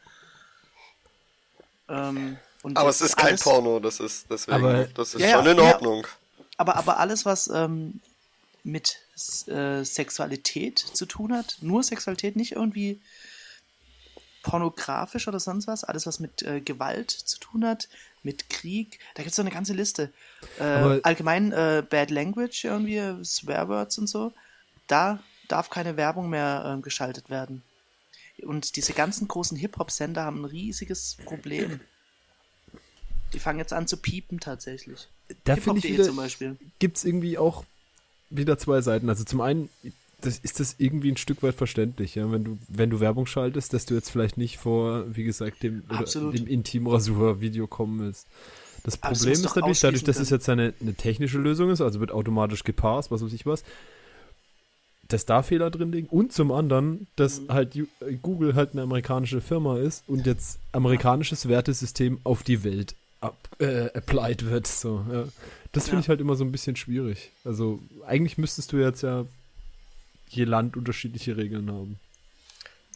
Ähm, 1.88 2.36
und 2.62 2.76
Aber 2.76 2.90
es 2.90 3.00
ist 3.00 3.16
kein 3.16 3.28
alles- 3.28 3.42
Porno, 3.42 3.80
das 3.80 3.98
ist 4.00 4.26
deswegen, 4.30 4.56
Aber- 4.64 4.84
das 4.84 5.14
ist 5.14 5.20
Ja, 5.22 5.28
ja, 5.28 5.36
schon 5.38 5.46
in 5.46 5.56
ja. 5.56 5.72
Ordnung. 5.72 6.06
Aber, 6.58 6.76
aber 6.76 6.98
alles, 6.98 7.24
was 7.24 7.48
ähm, 7.48 8.00
mit 8.62 8.98
äh, 9.48 9.82
Sexualität 9.84 10.78
zu 10.78 11.06
tun 11.06 11.32
hat, 11.32 11.56
nur 11.60 11.82
Sexualität, 11.82 12.36
nicht 12.36 12.52
irgendwie 12.52 13.00
pornografisch 14.42 15.28
oder 15.28 15.40
sonst 15.40 15.66
was, 15.66 15.84
alles, 15.84 16.06
was 16.06 16.20
mit 16.20 16.42
äh, 16.42 16.60
Gewalt 16.60 17.10
zu 17.10 17.38
tun 17.38 17.64
hat, 17.64 17.88
mit 18.22 18.50
Krieg, 18.50 18.98
da 19.14 19.22
gibt 19.22 19.30
es 19.30 19.36
so 19.36 19.42
eine 19.42 19.50
ganze 19.50 19.72
Liste. 19.72 20.10
Äh, 20.58 21.00
allgemein 21.02 21.52
äh, 21.52 21.82
Bad 21.88 22.10
Language, 22.10 22.64
irgendwie, 22.64 23.24
Swearwords 23.24 23.98
und 23.98 24.08
so, 24.08 24.32
da 24.86 25.20
darf 25.48 25.70
keine 25.70 25.96
Werbung 25.96 26.30
mehr 26.30 26.64
ähm, 26.66 26.82
geschaltet 26.82 27.30
werden. 27.30 27.62
Und 28.42 28.76
diese 28.76 28.92
ganzen 28.92 29.28
großen 29.28 29.56
Hip-Hop-Sender 29.56 30.24
haben 30.24 30.42
ein 30.42 30.46
riesiges 30.46 31.16
Problem. 31.24 31.80
Die 33.32 33.38
fangen 33.38 33.58
jetzt 33.58 33.72
an 33.72 33.86
zu 33.86 33.96
piepen 33.96 34.40
tatsächlich. 34.40 35.08
Da 35.44 35.56
finde 35.56 35.78
ich 35.78 35.92
wieder, 35.92 36.04
zum 36.04 36.16
Beispiel. 36.16 36.56
gibt 36.78 36.96
es 36.96 37.04
irgendwie 37.04 37.38
auch 37.38 37.64
wieder 38.30 38.58
zwei 38.58 38.80
Seiten. 38.80 39.08
Also 39.08 39.24
zum 39.24 39.40
einen 39.40 39.68
das 40.24 40.38
ist 40.38 40.60
das 40.60 40.76
irgendwie 40.78 41.10
ein 41.12 41.16
Stück 41.16 41.42
weit 41.42 41.54
verständlich, 41.54 42.14
ja, 42.14 42.30
wenn 42.32 42.44
du, 42.44 42.58
wenn 42.68 42.90
du 42.90 43.00
Werbung 43.00 43.26
schaltest, 43.26 43.72
dass 43.74 43.84
du 43.86 43.94
jetzt 43.94 44.10
vielleicht 44.10 44.38
nicht 44.38 44.58
vor, 44.58 45.04
wie 45.14 45.24
gesagt, 45.24 45.62
dem, 45.62 45.82
dem 46.32 46.46
Intimrasur-Video 46.46 47.66
kommen 47.66 48.00
willst. 48.00 48.26
Das 48.84 48.96
Problem 48.96 49.32
ist 49.32 49.54
natürlich, 49.54 49.80
dadurch, 49.80 50.02
dass 50.04 50.18
es 50.18 50.30
jetzt 50.30 50.48
eine, 50.48 50.74
eine 50.80 50.94
technische 50.94 51.38
Lösung 51.38 51.70
ist, 51.70 51.80
also 51.80 52.00
wird 52.00 52.10
automatisch 52.10 52.64
geparst, 52.64 53.10
was 53.10 53.22
weiß 53.24 53.32
ich 53.32 53.46
was, 53.46 53.62
dass 55.08 55.26
da 55.26 55.42
Fehler 55.42 55.70
drin 55.70 55.92
liegen 55.92 56.08
und 56.08 56.32
zum 56.32 56.52
anderen, 56.52 57.06
dass 57.16 57.40
Mhm. 57.40 57.48
halt 57.52 57.76
äh, 57.76 57.84
Google 58.22 58.54
halt 58.54 58.72
eine 58.72 58.82
amerikanische 58.82 59.40
Firma 59.40 59.78
ist 59.78 60.04
und 60.08 60.26
jetzt 60.26 60.58
amerikanisches 60.72 61.48
Wertesystem 61.48 62.18
auf 62.24 62.42
die 62.42 62.64
Welt 62.64 62.94
ab, 63.20 63.36
äh, 63.58 63.86
applied 63.94 64.46
wird. 64.48 64.66
So, 64.66 65.04
ja. 65.12 65.24
Das 65.72 65.84
finde 65.84 65.96
Ja. 65.96 66.00
ich 66.00 66.08
halt 66.08 66.20
immer 66.20 66.34
so 66.34 66.44
ein 66.44 66.52
bisschen 66.52 66.76
schwierig. 66.76 67.30
Also 67.44 67.80
eigentlich 68.06 68.38
müsstest 68.38 68.72
du 68.72 68.78
jetzt 68.78 69.02
ja 69.02 69.26
je 70.34 70.44
Land 70.44 70.76
unterschiedliche 70.76 71.36
Regeln 71.36 71.70
haben. 71.70 71.98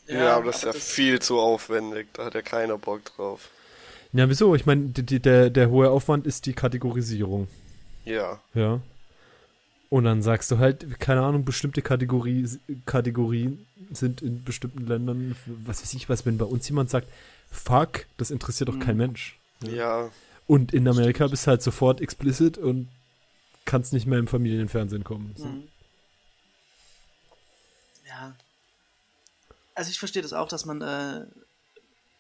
Ja, 0.08 0.36
aber 0.36 0.46
das 0.46 0.58
ist 0.58 0.64
ja 0.64 0.72
viel 0.72 1.20
zu 1.20 1.38
aufwendig, 1.38 2.08
da 2.12 2.26
hat 2.26 2.34
ja 2.34 2.42
keiner 2.42 2.78
Bock 2.78 3.04
drauf. 3.04 3.50
Ja, 4.12 4.28
wieso? 4.28 4.54
Ich 4.54 4.64
meine, 4.66 4.88
die, 4.88 5.02
die, 5.02 5.20
der, 5.20 5.50
der 5.50 5.68
hohe 5.68 5.90
Aufwand 5.90 6.26
ist 6.26 6.46
die 6.46 6.52
Kategorisierung. 6.54 7.48
Ja. 8.04 8.40
Ja. 8.54 8.80
Und 9.90 10.04
dann 10.04 10.22
sagst 10.22 10.50
du 10.50 10.58
halt, 10.58 10.98
keine 11.00 11.22
Ahnung, 11.22 11.44
bestimmte 11.44 11.82
Kategorie, 11.82 12.48
Kategorien 12.86 13.66
sind 13.90 14.22
in 14.22 14.42
bestimmten 14.44 14.86
Ländern, 14.86 15.36
was 15.46 15.82
weiß 15.82 15.94
ich 15.94 16.08
was, 16.08 16.24
wenn 16.24 16.38
bei 16.38 16.44
uns 16.44 16.68
jemand 16.68 16.90
sagt, 16.90 17.08
fuck, 17.50 18.06
das 18.16 18.30
interessiert 18.30 18.68
doch 18.68 18.78
kein 18.78 18.96
Mhm. 18.96 19.02
Mensch. 19.02 19.38
Ja. 19.60 20.10
Und 20.46 20.72
in 20.72 20.86
Amerika 20.88 21.26
bist 21.26 21.46
du 21.46 21.50
halt 21.50 21.62
sofort 21.62 22.00
explicit 22.00 22.58
und 22.58 22.88
kannst 23.64 23.92
nicht 23.92 24.06
mehr 24.06 24.18
im 24.18 24.28
Familienfernsehen 24.28 25.04
kommen. 25.04 25.34
So. 25.36 25.46
Mhm. 25.46 25.68
Ja. 28.06 28.34
Also 29.76 29.90
ich 29.90 29.98
verstehe 29.98 30.22
das 30.22 30.32
auch, 30.32 30.48
dass 30.48 30.64
man 30.64 30.80
äh, 30.80 31.26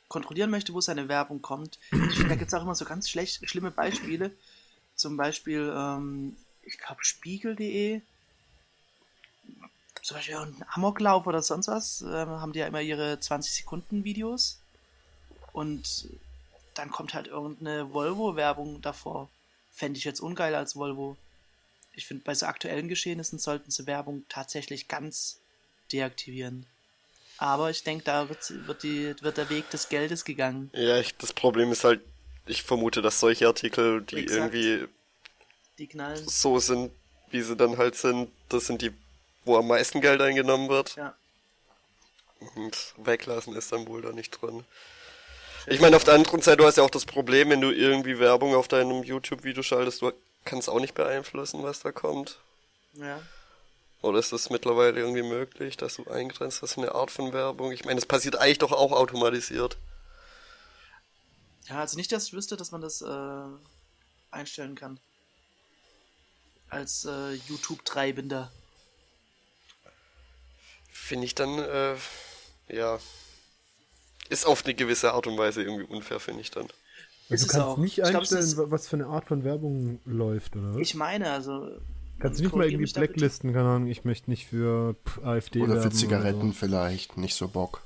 kontrollieren 0.08 0.50
möchte, 0.50 0.74
wo 0.74 0.80
seine 0.82 1.08
Werbung 1.08 1.40
kommt. 1.40 1.78
Ich 1.90 2.16
finde, 2.16 2.28
da 2.28 2.34
gibt 2.36 2.48
es 2.48 2.54
auch 2.54 2.62
immer 2.62 2.74
so 2.74 2.84
ganz 2.84 3.08
schlecht, 3.08 3.48
schlimme 3.48 3.70
Beispiele. 3.70 4.30
Zum 4.94 5.16
Beispiel, 5.16 5.72
ähm, 5.74 6.36
ich 6.62 6.76
glaube, 6.76 7.02
spiegel.de, 7.02 8.02
zum 10.02 10.16
Beispiel 10.16 10.36
ein 10.36 10.64
Amoklauf 10.68 11.26
oder 11.26 11.42
sonst 11.42 11.68
was, 11.68 12.02
äh, 12.02 12.26
haben 12.26 12.52
die 12.52 12.58
ja 12.58 12.66
immer 12.66 12.82
ihre 12.82 13.14
20-Sekunden-Videos. 13.14 14.60
Und 15.52 16.10
dann 16.74 16.90
kommt 16.90 17.14
halt 17.14 17.26
irgendeine 17.26 17.92
Volvo-Werbung 17.94 18.82
davor. 18.82 19.30
Fände 19.72 19.96
ich 19.96 20.04
jetzt 20.04 20.20
ungeil 20.20 20.54
als 20.54 20.76
Volvo. 20.76 21.16
Ich 21.94 22.06
finde, 22.06 22.22
bei 22.22 22.34
so 22.34 22.44
aktuellen 22.44 22.88
Geschehnissen 22.88 23.38
sollten 23.38 23.70
sie 23.70 23.86
Werbung 23.86 24.26
tatsächlich 24.28 24.88
ganz 24.88 25.40
deaktivieren. 25.90 26.66
Aber 27.38 27.70
ich 27.70 27.82
denke, 27.84 28.04
da 28.04 28.28
wird, 28.28 28.66
wird, 28.66 28.82
die, 28.82 29.14
wird 29.20 29.36
der 29.36 29.50
Weg 29.50 29.68
des 29.70 29.88
Geldes 29.88 30.24
gegangen. 30.24 30.70
Ja, 30.72 30.98
ich, 30.98 31.16
das 31.16 31.32
Problem 31.32 31.70
ist 31.72 31.84
halt, 31.84 32.00
ich 32.46 32.62
vermute, 32.62 33.02
dass 33.02 33.20
solche 33.20 33.46
Artikel, 33.46 34.02
die 34.02 34.16
Exakt. 34.20 34.54
irgendwie 34.54 34.88
Die 35.78 35.86
knallen. 35.86 36.26
so 36.26 36.58
sind, 36.58 36.90
wie 37.30 37.42
sie 37.42 37.56
dann 37.56 37.76
halt 37.76 37.96
sind, 37.96 38.30
das 38.48 38.66
sind 38.66 38.80
die, 38.82 38.92
wo 39.44 39.56
am 39.58 39.66
meisten 39.68 40.00
Geld 40.00 40.20
eingenommen 40.22 40.68
wird. 40.68 40.96
Ja. 40.96 41.14
Und 42.54 42.94
weglassen 42.98 43.54
ist 43.54 43.72
dann 43.72 43.86
wohl 43.86 44.02
da 44.02 44.12
nicht 44.12 44.30
drin. 44.40 44.64
Ich 45.66 45.80
meine, 45.80 45.96
auf 45.96 46.04
der 46.04 46.14
anderen 46.14 46.42
Seite, 46.42 46.58
du 46.58 46.64
hast 46.66 46.76
ja 46.76 46.84
auch 46.84 46.90
das 46.90 47.04
Problem, 47.06 47.50
wenn 47.50 47.60
du 47.60 47.72
irgendwie 47.72 48.18
Werbung 48.20 48.54
auf 48.54 48.68
deinem 48.68 49.02
YouTube-Video 49.02 49.62
schaltest, 49.64 50.00
du 50.00 50.12
kannst 50.44 50.68
auch 50.68 50.78
nicht 50.78 50.94
beeinflussen, 50.94 51.62
was 51.64 51.80
da 51.80 51.92
kommt. 51.92 52.38
ja. 52.94 53.20
Oder 54.06 54.18
ist 54.20 54.32
das 54.32 54.50
mittlerweile 54.50 54.98
irgendwie 54.98 55.22
möglich, 55.22 55.76
dass 55.76 55.96
du 55.96 56.04
eingrenzt 56.08 56.62
hast, 56.62 56.78
eine 56.78 56.94
Art 56.94 57.10
von 57.10 57.32
Werbung? 57.32 57.72
Ich 57.72 57.84
meine, 57.84 57.96
das 57.96 58.06
passiert 58.06 58.36
eigentlich 58.36 58.58
doch 58.58 58.72
auch 58.72 58.92
automatisiert. 58.92 59.76
Ja, 61.68 61.80
also 61.80 61.96
nicht, 61.96 62.12
dass 62.12 62.26
ich 62.28 62.32
wüsste, 62.32 62.56
dass 62.56 62.70
man 62.70 62.80
das 62.80 63.02
äh, 63.02 63.44
einstellen 64.30 64.76
kann. 64.76 65.00
Als 66.68 67.04
äh, 67.04 67.32
YouTube-Treibender. 67.32 68.50
Finde 70.92 71.24
ich 71.26 71.34
dann, 71.34 71.58
äh, 71.58 71.96
ja, 72.68 72.98
ist 74.28 74.46
auf 74.46 74.64
eine 74.64 74.74
gewisse 74.74 75.12
Art 75.12 75.26
und 75.26 75.38
Weise 75.38 75.62
irgendwie 75.62 75.84
unfair, 75.86 76.20
finde 76.20 76.40
ich 76.40 76.50
dann. 76.50 76.68
Also 77.28 77.34
es 77.34 77.40
du 77.42 77.46
kannst 77.48 77.66
auch. 77.66 77.76
nicht 77.78 77.96
glaub, 77.96 78.14
einstellen, 78.14 78.42
ist- 78.42 78.56
wa- 78.56 78.66
was 78.70 78.88
für 78.88 78.96
eine 78.96 79.06
Art 79.06 79.26
von 79.26 79.42
Werbung 79.44 80.00
läuft, 80.04 80.54
oder 80.56 80.74
was? 80.74 80.80
Ich 80.80 80.94
meine, 80.94 81.30
also. 81.32 81.80
Kannst 82.18 82.38
du 82.38 82.44
nicht 82.44 82.54
mal 82.54 82.66
irgendwie 82.66 82.92
blacklisten, 82.92 83.52
keine 83.52 83.68
Ahnung, 83.68 83.88
ich 83.88 84.04
möchte 84.04 84.30
nicht 84.30 84.46
für 84.46 84.94
pff, 85.06 85.24
AfD 85.24 85.60
Oder 85.62 85.82
für 85.82 85.90
Zigaretten 85.90 86.50
Oder 86.50 86.52
vielleicht, 86.52 87.16
nicht 87.16 87.34
so 87.34 87.48
Bock. 87.48 87.82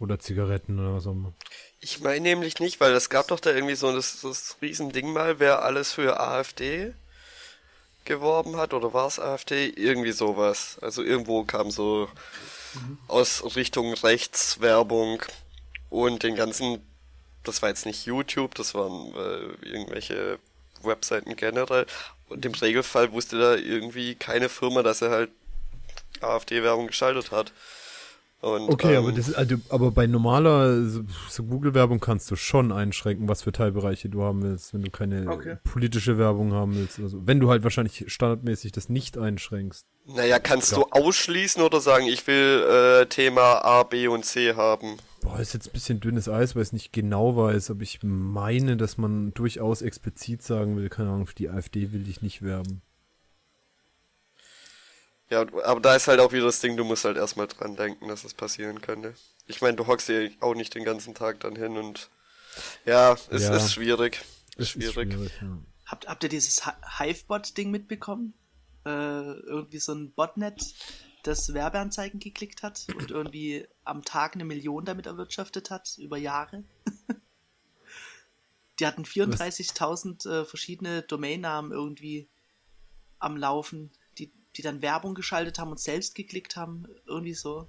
Oder 0.00 0.20
Zigaretten 0.20 0.78
oder 0.78 0.94
was 0.94 1.06
auch 1.06 1.12
immer. 1.12 1.32
Ich 1.80 2.00
meine 2.00 2.20
nämlich 2.20 2.60
nicht, 2.60 2.80
weil 2.80 2.92
es 2.92 3.10
gab 3.10 3.28
doch 3.28 3.40
da 3.40 3.50
irgendwie 3.50 3.74
so 3.74 3.92
das, 3.92 4.20
das 4.20 4.56
Riesending 4.62 5.12
mal, 5.12 5.40
wer 5.40 5.62
alles 5.64 5.92
für 5.92 6.20
AfD 6.20 6.94
geworben 8.04 8.56
hat, 8.56 8.74
oder 8.74 8.94
war 8.94 9.08
es 9.08 9.18
AfD? 9.18 9.68
Irgendwie 9.68 10.12
sowas. 10.12 10.78
Also 10.80 11.02
irgendwo 11.02 11.44
kam 11.44 11.70
so 11.70 12.08
mhm. 12.74 12.98
aus 13.08 13.56
Richtung 13.56 13.92
Rechtswerbung 13.92 15.22
und 15.90 16.22
den 16.22 16.36
ganzen, 16.36 16.80
das 17.42 17.60
war 17.62 17.68
jetzt 17.68 17.86
nicht 17.86 18.06
YouTube, 18.06 18.54
das 18.54 18.74
waren 18.74 19.14
äh, 19.14 19.66
irgendwelche 19.66 20.38
Webseiten 20.82 21.34
generell. 21.34 21.86
Und 22.28 22.44
im 22.44 22.52
Regelfall 22.52 23.12
wusste 23.12 23.38
da 23.38 23.54
irgendwie 23.56 24.14
keine 24.14 24.48
Firma, 24.48 24.82
dass 24.82 25.02
er 25.02 25.10
halt 25.10 25.30
AfD-Werbung 26.20 26.88
geschaltet 26.88 27.30
hat. 27.30 27.52
Und, 28.40 28.68
okay, 28.68 28.94
ähm, 28.94 29.04
aber, 29.04 29.12
das, 29.12 29.34
also, 29.34 29.56
aber 29.68 29.90
bei 29.90 30.06
normaler 30.06 30.84
so, 30.84 31.02
so 31.28 31.42
Google-Werbung 31.42 31.98
kannst 31.98 32.30
du 32.30 32.36
schon 32.36 32.70
einschränken, 32.70 33.28
was 33.28 33.42
für 33.42 33.50
Teilbereiche 33.50 34.08
du 34.08 34.22
haben 34.22 34.42
willst, 34.42 34.72
wenn 34.72 34.82
du 34.82 34.90
keine 34.92 35.28
okay. 35.28 35.56
politische 35.64 36.18
Werbung 36.18 36.52
haben 36.52 36.76
willst. 36.76 37.00
Also, 37.00 37.26
wenn 37.26 37.40
du 37.40 37.50
halt 37.50 37.64
wahrscheinlich 37.64 38.04
standardmäßig 38.06 38.70
das 38.70 38.88
nicht 38.88 39.18
einschränkst. 39.18 39.86
Naja, 40.06 40.38
kannst 40.38 40.70
ja. 40.70 40.78
du 40.78 40.84
ausschließen 40.84 41.60
oder 41.62 41.80
sagen, 41.80 42.06
ich 42.06 42.28
will 42.28 42.64
äh, 43.02 43.06
Thema 43.06 43.64
A, 43.64 43.82
B 43.82 44.06
und 44.06 44.24
C 44.24 44.54
haben? 44.54 44.98
Boah, 45.20 45.40
ist 45.40 45.54
jetzt 45.54 45.68
ein 45.68 45.72
bisschen 45.72 46.00
dünnes 46.00 46.28
Eis, 46.28 46.54
weil 46.54 46.62
ich 46.62 46.72
nicht 46.72 46.92
genau 46.92 47.36
weiß, 47.36 47.70
aber 47.70 47.82
ich 47.82 48.00
meine, 48.02 48.76
dass 48.76 48.98
man 48.98 49.34
durchaus 49.34 49.82
explizit 49.82 50.42
sagen 50.42 50.76
will, 50.76 50.88
keine 50.88 51.10
Ahnung, 51.10 51.26
für 51.26 51.34
die 51.34 51.48
AfD 51.48 51.92
will 51.92 52.08
ich 52.08 52.22
nicht 52.22 52.42
werben. 52.42 52.82
Ja, 55.30 55.40
aber 55.40 55.80
da 55.80 55.94
ist 55.94 56.08
halt 56.08 56.20
auch 56.20 56.32
wieder 56.32 56.46
das 56.46 56.60
Ding, 56.60 56.76
du 56.76 56.84
musst 56.84 57.04
halt 57.04 57.18
erstmal 57.18 57.48
dran 57.48 57.76
denken, 57.76 58.08
dass 58.08 58.22
das 58.22 58.32
passieren 58.32 58.80
könnte. 58.80 59.14
Ich 59.46 59.60
meine, 59.60 59.76
du 59.76 59.86
hockst 59.86 60.08
ja 60.08 60.28
auch 60.40 60.54
nicht 60.54 60.74
den 60.74 60.84
ganzen 60.84 61.14
Tag 61.14 61.40
dann 61.40 61.54
hin 61.54 61.76
und 61.76 62.08
ja, 62.86 63.16
es 63.30 63.42
ja, 63.42 63.56
ist 63.56 63.72
schwierig. 63.72 64.20
Ist 64.56 64.70
schwierig. 64.70 64.96
Ist 64.96 65.14
schwierig 65.14 65.32
ja. 65.42 65.58
habt, 65.86 66.08
habt 66.08 66.22
ihr 66.22 66.30
dieses 66.30 66.62
Hivebot-Ding 66.98 67.70
mitbekommen? 67.70 68.34
Äh, 68.86 68.90
irgendwie 68.90 69.80
so 69.80 69.92
ein 69.92 70.12
Botnet, 70.12 70.74
das 71.28 71.54
Werbeanzeigen 71.54 72.20
geklickt 72.20 72.62
hat 72.62 72.86
und 72.96 73.10
irgendwie 73.10 73.66
am 73.84 74.02
Tag 74.02 74.34
eine 74.34 74.44
Million 74.44 74.84
damit 74.84 75.06
erwirtschaftet 75.06 75.70
hat, 75.70 75.96
über 75.98 76.16
Jahre. 76.16 76.64
Die 78.80 78.86
hatten 78.86 79.04
34.000 79.04 80.28
äh, 80.28 80.44
verschiedene 80.44 81.02
Domainnamen 81.02 81.72
irgendwie 81.72 82.28
am 83.18 83.36
Laufen 83.36 83.90
die 84.58 84.62
dann 84.62 84.82
Werbung 84.82 85.14
geschaltet 85.14 85.58
haben 85.58 85.70
und 85.70 85.80
selbst 85.80 86.14
geklickt 86.14 86.56
haben, 86.56 86.86
irgendwie 87.06 87.34
so. 87.34 87.68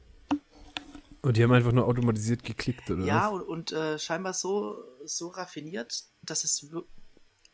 Und 1.21 1.37
die 1.37 1.43
haben 1.43 1.51
einfach 1.51 1.71
nur 1.71 1.85
automatisiert 1.85 2.43
geklickt, 2.43 2.89
oder? 2.89 3.05
Ja, 3.05 3.31
was? 3.31 3.41
und, 3.41 3.47
und 3.47 3.71
äh, 3.71 3.99
scheinbar 3.99 4.33
so, 4.33 4.83
so 5.05 5.27
raffiniert, 5.27 6.05
dass 6.23 6.43
es 6.43 6.67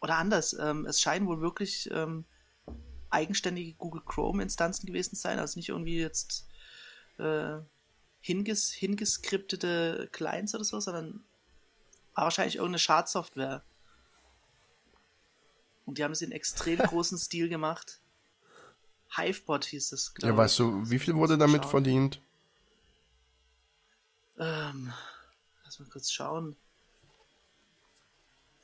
oder 0.01 0.17
anders, 0.17 0.55
ähm, 0.59 0.85
es 0.85 1.01
scheinen 1.01 1.27
wohl 1.27 1.41
wirklich 1.41 1.89
ähm, 1.91 2.25
eigenständige 3.15 3.73
Google 3.73 4.01
Chrome-Instanzen 4.05 4.85
gewesen 4.85 5.15
sein, 5.15 5.39
also 5.39 5.57
nicht 5.57 5.69
irgendwie 5.69 5.99
jetzt 5.99 6.47
äh, 7.17 7.57
hinges 8.21 8.71
hingeskriptete 8.71 10.09
Clients 10.11 10.53
oder 10.53 10.63
so, 10.63 10.79
sondern 10.79 11.23
wahrscheinlich 12.13 12.55
irgendeine 12.55 12.79
Schadsoftware. 12.79 13.63
Und 15.85 15.97
die 15.97 16.03
haben 16.03 16.11
es 16.11 16.21
in 16.21 16.31
extrem 16.31 16.79
großen 16.89 17.17
Stil 17.17 17.49
gemacht. 17.49 17.99
Hivebot 19.15 19.65
hieß 19.65 19.91
es, 19.93 20.13
glaube 20.13 20.33
Ja, 20.33 20.37
weißt 20.37 20.59
du, 20.59 20.89
wie 20.89 20.99
viel 20.99 21.15
wurde 21.15 21.37
damit 21.37 21.61
schauen. 21.63 21.71
verdient? 21.71 22.21
Ähm, 24.37 24.91
lass 25.63 25.79
mal 25.79 25.89
kurz 25.89 26.11
schauen. 26.11 26.57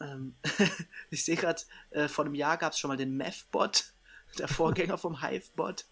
Ähm, 0.02 0.36
ich 1.10 1.24
sehe 1.24 1.36
gerade, 1.38 1.62
äh, 1.92 2.08
vor 2.08 2.26
einem 2.26 2.36
Jahr 2.36 2.58
gab 2.58 2.74
es 2.74 2.80
schon 2.80 2.90
mal 2.90 2.98
den 2.98 3.16
Methbot, 3.16 3.94
der 4.38 4.48
Vorgänger 4.48 4.98
vom 4.98 5.22
Hivebot. 5.22 5.86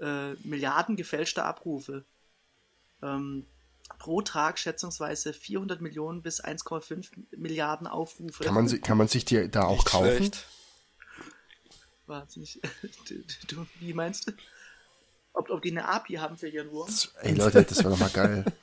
Äh, 0.00 0.34
Milliarden 0.44 0.96
gefälschter 0.96 1.44
Abrufe. 1.44 2.04
Ähm, 3.02 3.46
pro 3.98 4.22
Tag 4.22 4.58
schätzungsweise 4.58 5.32
400 5.32 5.80
Millionen 5.80 6.22
bis 6.22 6.42
1,5 6.42 7.08
Milliarden 7.36 7.86
Aufrufe. 7.86 8.44
Kann 8.44 8.54
man, 8.54 8.80
kann 8.80 8.98
man 8.98 9.08
sich 9.08 9.24
die 9.24 9.50
da 9.50 9.64
auch 9.64 9.76
Nicht 9.76 9.86
kaufen? 9.86 10.16
Schlecht 10.16 10.46
wahnsinnig. 12.08 12.60
Du, 13.08 13.14
du, 13.46 13.66
wie 13.80 13.92
meinst 13.92 14.28
du? 14.28 14.32
Ob, 15.32 15.50
ob 15.50 15.62
die 15.62 15.70
eine 15.70 15.86
API 15.86 16.14
haben 16.14 16.36
für 16.36 16.48
ihren 16.48 16.70
Wurm? 16.72 16.88
Ey 17.20 17.34
Leute, 17.34 17.62
das 17.62 17.78
wäre 17.78 17.90
doch 17.90 17.98
mal 18.00 18.10
geil. 18.10 18.44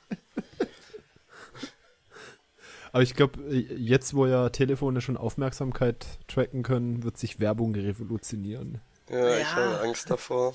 Aber 2.92 3.02
ich 3.02 3.14
glaube, 3.14 3.40
jetzt, 3.50 4.14
wo 4.14 4.26
ja 4.26 4.48
Telefone 4.48 5.00
schon 5.00 5.16
Aufmerksamkeit 5.16 6.06
tracken 6.28 6.62
können, 6.62 7.02
wird 7.02 7.18
sich 7.18 7.40
Werbung 7.40 7.74
revolutionieren. 7.74 8.80
Ja, 9.10 9.28
ja. 9.28 9.38
ich 9.38 9.54
habe 9.54 9.80
Angst 9.80 10.10
davor. 10.10 10.54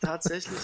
Tatsächlich. 0.00 0.58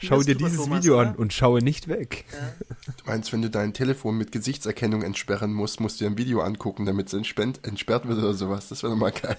Schau 0.00 0.22
dir 0.22 0.34
dieses 0.34 0.56
Thomas, 0.56 0.82
Video 0.82 0.98
oder? 0.98 1.10
an 1.10 1.16
und 1.16 1.32
schaue 1.32 1.62
nicht 1.62 1.88
weg. 1.88 2.24
Ja. 2.32 2.66
Du 2.96 3.04
meinst, 3.06 3.32
wenn 3.32 3.42
du 3.42 3.50
dein 3.50 3.72
Telefon 3.72 4.16
mit 4.16 4.32
Gesichtserkennung 4.32 5.02
entsperren 5.02 5.52
musst, 5.52 5.80
musst 5.80 6.00
du 6.00 6.04
dir 6.04 6.10
ein 6.10 6.18
Video 6.18 6.40
angucken, 6.40 6.86
damit 6.86 7.08
es 7.08 7.14
entsperrt 7.14 8.08
wird 8.08 8.18
oder 8.18 8.34
sowas. 8.34 8.68
Das 8.68 8.82
wäre 8.82 8.92
doch 8.92 8.98
mal 8.98 9.12
geil. 9.12 9.36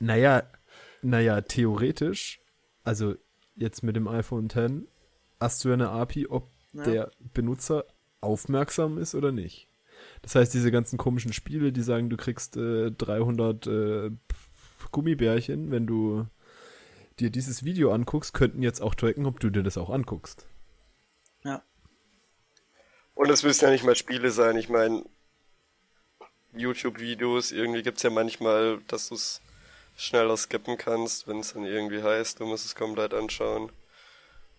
Naja, 0.00 0.44
naja, 1.02 1.40
theoretisch, 1.40 2.40
also 2.84 3.14
jetzt 3.56 3.82
mit 3.82 3.96
dem 3.96 4.08
iPhone 4.08 4.46
X, 4.46 4.88
hast 5.40 5.64
du 5.64 5.68
ja 5.68 5.74
eine 5.74 5.90
API, 5.90 6.26
ob 6.28 6.50
ja. 6.72 6.82
der 6.84 7.10
Benutzer 7.34 7.84
aufmerksam 8.20 8.98
ist 8.98 9.14
oder 9.14 9.32
nicht. 9.32 9.68
Das 10.22 10.34
heißt, 10.34 10.54
diese 10.54 10.70
ganzen 10.70 10.96
komischen 10.96 11.32
Spiele, 11.32 11.72
die 11.72 11.82
sagen, 11.82 12.10
du 12.10 12.16
kriegst 12.16 12.56
äh, 12.56 12.90
300 12.90 13.66
äh, 13.66 14.10
Gummibärchen, 14.90 15.70
wenn 15.70 15.86
du 15.86 16.26
dir 17.18 17.30
dieses 17.30 17.64
Video 17.64 17.92
anguckst, 17.92 18.32
könnten 18.32 18.62
jetzt 18.62 18.80
auch 18.80 18.94
tracken, 18.94 19.26
ob 19.26 19.40
du 19.40 19.50
dir 19.50 19.62
das 19.62 19.78
auch 19.78 19.90
anguckst. 19.90 20.46
Ja. 21.44 21.62
Und 23.14 23.30
es 23.30 23.42
müssen 23.42 23.64
ja 23.64 23.70
nicht 23.70 23.84
mal 23.84 23.96
Spiele 23.96 24.30
sein. 24.30 24.56
Ich 24.56 24.68
meine, 24.68 25.04
YouTube-Videos, 26.54 27.52
irgendwie 27.52 27.82
gibt 27.82 27.98
es 27.98 28.02
ja 28.02 28.10
manchmal, 28.10 28.80
dass 28.86 29.08
du 29.08 29.16
es 29.16 29.40
schneller 29.96 30.36
skippen 30.36 30.78
kannst, 30.78 31.26
wenn 31.26 31.40
es 31.40 31.52
dann 31.52 31.64
irgendwie 31.64 32.02
heißt, 32.02 32.40
du 32.40 32.46
musst 32.46 32.64
es 32.64 32.74
komplett 32.74 33.14
anschauen. 33.14 33.70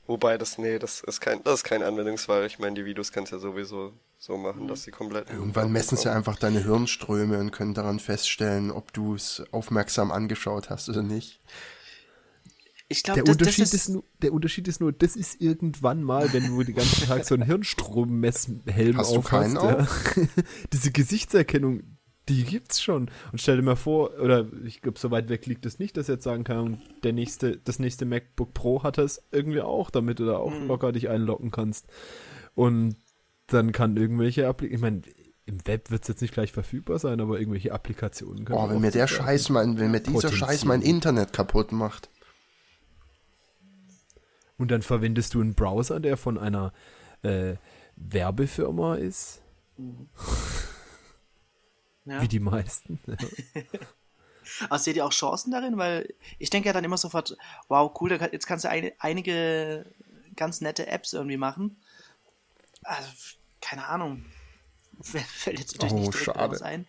Wobei 0.09 0.39
das, 0.39 0.57
nee, 0.57 0.79
das 0.79 1.01
ist 1.01 1.21
kein, 1.21 1.43
das 1.43 1.59
ist 1.59 1.63
kein 1.65 1.83
Anwendungsfall. 1.83 2.43
Ich 2.47 2.57
meine, 2.57 2.73
die 2.73 2.83
Videos 2.83 3.11
kannst 3.11 3.31
du 3.31 3.35
ja 3.35 3.39
sowieso 3.39 3.93
so 4.17 4.37
machen, 4.37 4.67
dass 4.67 4.81
sie 4.81 4.89
komplett. 4.89 5.29
Irgendwann 5.29 5.71
messen 5.71 5.99
sie 5.99 6.11
einfach 6.11 6.35
deine 6.35 6.63
Hirnströme 6.63 7.37
und 7.37 7.51
können 7.51 7.75
daran 7.75 7.99
feststellen, 7.99 8.71
ob 8.71 8.91
du 8.91 9.13
es 9.13 9.43
aufmerksam 9.51 10.11
angeschaut 10.11 10.71
hast 10.71 10.89
oder 10.89 11.03
nicht. 11.03 11.39
Ich 12.87 13.03
glaube, 13.03 13.21
der, 13.21 13.31
Unterschied 13.31 13.65
ist, 13.65 13.75
ist 13.75 13.89
nur, 13.89 14.03
der 14.23 14.33
Unterschied 14.33 14.67
ist 14.67 14.81
nur, 14.81 14.91
das 14.91 15.15
ist 15.15 15.39
irgendwann 15.39 16.01
mal, 16.01 16.33
wenn 16.33 16.47
du 16.47 16.63
den 16.63 16.73
ganzen 16.73 17.05
Tag 17.05 17.23
so 17.23 17.35
einen 17.35 17.43
Hirnstrommesshelm 17.43 18.97
hast. 18.97 19.15
Du 19.15 19.21
keinen 19.21 19.57
ja. 19.57 19.87
Diese 20.73 20.91
Gesichtserkennung, 20.91 21.98
die 22.29 22.43
gibt's 22.43 22.81
schon. 22.81 23.09
Und 23.31 23.41
stell 23.41 23.57
dir 23.57 23.63
mal 23.63 23.75
vor, 23.75 24.11
oder 24.19 24.45
ich 24.63 24.81
glaube, 24.81 24.99
so 24.99 25.11
weit 25.11 25.29
weg 25.29 25.45
liegt 25.47 25.65
es 25.65 25.79
nicht, 25.79 25.97
dass 25.97 26.07
jetzt 26.07 26.23
sagen 26.23 26.43
kann, 26.43 26.81
der 27.03 27.13
nächste, 27.13 27.57
das 27.57 27.79
nächste 27.79 28.05
MacBook 28.05 28.53
Pro 28.53 28.83
hat 28.83 28.97
es 28.97 29.21
irgendwie 29.31 29.61
auch, 29.61 29.89
damit 29.89 30.19
du 30.19 30.25
da 30.25 30.37
auch 30.37 30.51
mhm. 30.51 30.67
locker 30.67 30.91
dich 30.91 31.09
einloggen 31.09 31.51
kannst. 31.51 31.87
Und 32.55 32.95
dann 33.47 33.71
kann 33.71 33.97
irgendwelche 33.97 34.47
Applikationen, 34.47 34.75
ich 34.75 34.81
meine, 34.81 35.29
im 35.45 35.65
Web 35.65 35.89
wird 35.89 36.03
es 36.03 36.07
jetzt 36.07 36.21
nicht 36.21 36.33
gleich 36.35 36.51
verfügbar 36.51 36.99
sein, 36.99 37.19
aber 37.19 37.39
irgendwelche 37.39 37.73
Applikationen 37.73 38.45
können. 38.45 38.59
Oh, 38.59 38.69
wenn 38.69 38.81
mir 38.81 38.91
der 38.91 39.07
Scheiß 39.07 39.49
mein, 39.49 39.79
wenn 39.79 39.89
mir 39.89 40.01
dieser 40.01 40.31
Scheiß 40.31 40.65
mein 40.65 40.83
Internet 40.83 41.33
kaputt 41.33 41.71
macht. 41.71 42.09
Und 44.57 44.69
dann 44.69 44.83
verwendest 44.83 45.33
du 45.33 45.41
einen 45.41 45.55
Browser, 45.55 45.99
der 45.99 46.17
von 46.17 46.37
einer 46.37 46.73
äh, 47.23 47.55
Werbefirma 47.95 48.95
ist. 48.95 49.41
Mhm. 49.77 50.09
Ja. 52.09 52.21
Wie 52.21 52.27
die 52.27 52.39
meisten. 52.39 52.99
Ja. 53.05 53.15
Aber 54.65 54.79
seht 54.79 54.95
ihr 54.95 55.05
auch 55.05 55.11
Chancen 55.11 55.51
darin? 55.51 55.77
Weil 55.77 56.13
ich 56.39 56.49
denke 56.49 56.67
ja 56.67 56.73
dann 56.73 56.83
immer 56.83 56.97
sofort, 56.97 57.37
wow, 57.67 57.91
cool, 58.01 58.11
jetzt 58.31 58.47
kannst 58.47 58.65
du 58.65 58.69
eine, 58.69 58.93
einige 58.99 59.85
ganz 60.35 60.61
nette 60.61 60.87
Apps 60.87 61.13
irgendwie 61.13 61.37
machen. 61.37 61.77
Also, 62.83 63.09
keine 63.61 63.85
Ahnung. 63.85 64.25
Fällt 65.01 65.59
jetzt 65.59 65.73
natürlich 65.73 65.93
oh, 65.93 65.99
nicht 65.99 66.13
direkt 66.13 66.37
schade. 66.37 66.65
ein. 66.65 66.87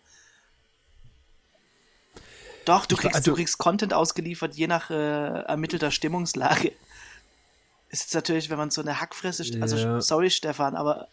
Doch, 2.65 2.85
du 2.85 2.95
kriegst, 2.95 3.15
also, 3.15 3.31
du 3.31 3.37
kriegst 3.37 3.57
Content 3.57 3.93
ausgeliefert, 3.93 4.55
je 4.55 4.67
nach 4.67 4.89
äh, 4.89 5.43
ermittelter 5.43 5.91
Stimmungslage. 5.91 6.73
Ist 7.89 8.03
jetzt 8.03 8.13
natürlich, 8.13 8.49
wenn 8.49 8.57
man 8.57 8.71
so 8.71 8.81
eine 8.81 9.01
Hackfresse, 9.01 9.43
also 9.59 9.75
ja. 9.75 9.99
sorry 9.99 10.29
Stefan, 10.29 10.77
aber 10.77 11.09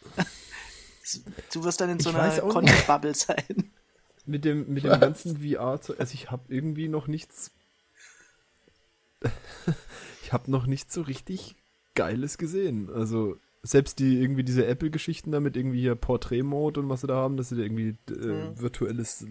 du 1.52 1.64
wirst 1.64 1.80
dann 1.80 1.90
in 1.90 1.98
so 1.98 2.11
einer 2.11 2.30
Content-Bubble 2.38 3.16
sein 3.16 3.72
mit 4.29 4.45
dem, 4.45 4.72
mit 4.72 4.85
dem 4.85 5.01
ganzen 5.01 5.39
VR, 5.39 5.81
also 5.99 6.14
ich 6.14 6.31
habe 6.31 6.43
irgendwie 6.49 6.89
noch 6.89 7.07
nichts, 7.09 7.51
ich 10.22 10.33
habe 10.33 10.51
noch 10.51 10.66
nicht 10.66 10.93
so 10.93 11.03
richtig 11.03 11.57
Geiles 11.95 12.39
gesehen. 12.39 12.91
Also 12.91 13.37
selbst 13.62 13.99
die 13.99 14.20
irgendwie 14.22 14.45
diese 14.45 14.66
Apple-Geschichten 14.66 15.33
damit 15.33 15.57
irgendwie 15.57 15.81
hier 15.81 15.95
Portrait-Mode 15.97 16.81
und 16.81 16.89
was 16.89 17.01
sie 17.01 17.07
da 17.09 17.16
haben, 17.16 17.37
dass 17.37 17.49
sie 17.49 17.57
da 17.57 17.62
irgendwie 17.62 17.97
äh, 18.11 18.14
Mhm. 18.14 18.61
virtuelles 18.61 19.26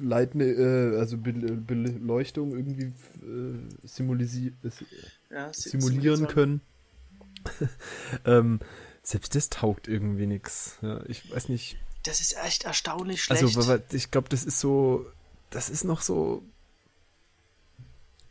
Leiten, 0.00 0.40
äh, 0.40 0.96
also 0.98 1.16
Be 1.16 1.32
Beleuchtung 1.32 2.52
irgendwie 2.52 2.92
äh, 3.24 3.58
simulisi 3.84 4.52
äh, 4.62 4.70
Ja, 5.34 5.52
si- 5.52 5.70
simulieren 5.70 6.26
können. 6.28 6.60
ähm, 8.24 8.60
selbst 9.02 9.34
das 9.34 9.48
taugt 9.50 9.88
irgendwie 9.88 10.26
nix. 10.26 10.78
Ja, 10.82 11.02
ich 11.06 11.30
weiß 11.32 11.48
nicht. 11.48 11.76
Das 12.04 12.20
ist 12.20 12.36
echt 12.36 12.64
erstaunlich 12.64 13.22
schlecht. 13.22 13.42
Also, 13.42 13.68
wa- 13.68 13.74
wa- 13.78 13.82
ich 13.92 14.10
glaube, 14.10 14.28
das 14.28 14.44
ist 14.44 14.58
so, 14.60 15.06
das 15.50 15.70
ist 15.70 15.84
noch 15.84 16.00
so, 16.00 16.42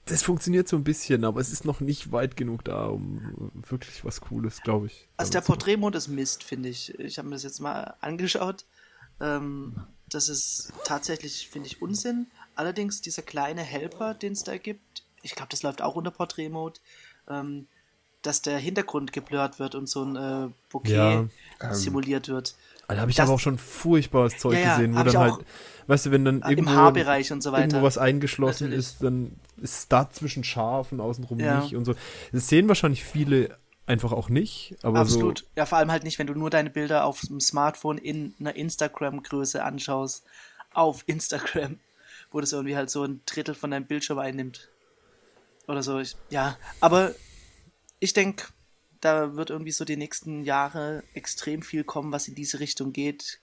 das 0.06 0.24
funktioniert 0.24 0.68
so 0.68 0.76
ein 0.76 0.84
bisschen, 0.84 1.24
aber 1.24 1.40
es 1.40 1.52
ist 1.52 1.64
noch 1.64 1.80
nicht 1.80 2.12
weit 2.12 2.36
genug 2.36 2.66
da, 2.66 2.88
um 2.88 3.52
wirklich 3.70 4.04
was 4.04 4.20
Cooles, 4.20 4.62
glaube 4.64 4.88
ich. 4.88 5.08
Also 5.16 5.32
der 5.32 5.42
Porträtmod 5.42 5.96
ist 5.96 6.08
Mist, 6.08 6.44
finde 6.44 6.70
ich. 6.70 6.98
Ich 7.00 7.18
habe 7.18 7.30
mir 7.30 7.36
das 7.36 7.44
jetzt 7.44 7.60
mal 7.60 7.96
angeschaut. 8.02 8.66
Ähm, 9.22 9.76
das 10.10 10.28
ist 10.28 10.74
tatsächlich, 10.84 11.48
finde 11.50 11.68
ich, 11.68 11.82
Unsinn. 11.82 12.28
Allerdings 12.56 13.02
dieser 13.02 13.22
kleine 13.22 13.62
Helper, 13.62 14.14
den 14.14 14.34
es 14.34 14.44
da 14.44 14.58
gibt, 14.58 15.04
ich 15.22 15.36
glaube, 15.36 15.50
das 15.52 15.62
läuft 15.64 15.82
auch 15.82 15.96
unter 15.96 16.12
Porträtmode, 16.12 16.80
ähm, 17.30 17.68
dass 18.24 18.42
der 18.42 18.58
Hintergrund 18.58 19.14
geblurrt 19.14 19.60
wird 19.60 19.76
und 19.76 19.88
so 19.88 20.04
ein 20.04 20.16
äh, 20.16 20.50
Bouquet 20.70 20.92
Ja, 20.92 21.20
ähm, 21.62 21.74
simuliert 21.74 22.28
wird. 22.28 22.56
Da 22.96 23.02
habe 23.02 23.12
ich 23.12 23.18
Das- 23.18 23.28
aber 23.28 23.36
auch 23.36 23.40
schon 23.40 23.58
furchtbares 23.58 24.38
Zeug 24.38 24.54
Ja, 24.56 24.60
ja, 24.60 24.76
gesehen, 24.76 24.96
wo 24.96 25.04
dann 25.04 25.18
halt, 25.18 25.36
weißt 25.88 26.06
du, 26.08 26.12
wenn 26.12 26.26
dann 26.26 26.42
Im 26.42 26.50
irgendwo, 26.50 26.72
Haarbereich 26.72 27.32
und 27.32 27.42
so 27.42 27.52
weiter. 27.52 27.64
irgendwo 27.64 27.82
was 27.84 27.98
eingeschlossen 27.98 28.66
Natürlich. 28.66 28.86
ist, 28.86 29.04
dann 29.04 29.40
ist 29.62 29.92
da 29.92 30.10
zwischen 30.10 30.44
scharf 30.44 30.92
und 30.92 31.00
außenrum 31.02 31.40
Ja. 31.40 31.62
nicht 31.62 31.76
und 31.76 31.86
so. 31.86 31.96
Das 32.32 32.48
sehen 32.48 32.68
wahrscheinlich 32.68 33.04
viele 33.04 33.58
einfach 33.88 34.12
auch 34.12 34.30
nicht, 34.30 34.76
aber 34.84 35.00
Absolut. 35.00 35.46
Ja, 35.56 35.66
vor 35.66 35.78
allem 35.78 35.92
halt 35.92 36.04
nicht, 36.04 36.18
wenn 36.20 36.28
du 36.28 36.34
nur 36.34 36.50
deine 36.50 36.70
Bilder 36.70 37.04
auf 37.06 37.22
dem 37.22 37.40
Smartphone 37.42 37.98
in 37.98 38.34
einer 38.40 38.56
Instagram-Größe 38.56 39.64
anschaust. 39.64 40.24
Auf 40.74 41.04
Instagram. 41.08 41.80
Wo 42.32 42.40
das 42.40 42.54
irgendwie 42.54 42.78
halt 42.78 42.90
so 42.90 43.04
ein 43.04 43.20
Drittel 43.26 43.54
von 43.56 43.72
deinem 43.72 43.86
Bildschirm 43.86 44.18
einnimmt. 44.20 44.70
Oder 45.68 45.84
so. 45.84 46.00
Ich, 46.00 46.16
ja, 46.30 46.56
aber 46.80 47.12
ich 48.00 48.14
denke, 48.14 48.46
da 49.02 49.36
wird 49.36 49.50
irgendwie 49.50 49.72
so 49.72 49.84
die 49.84 49.98
nächsten 49.98 50.44
Jahre 50.44 51.04
extrem 51.14 51.62
viel 51.62 51.84
kommen, 51.84 52.12
was 52.12 52.28
in 52.28 52.36
diese 52.36 52.60
Richtung 52.60 52.94
geht. 52.94 53.40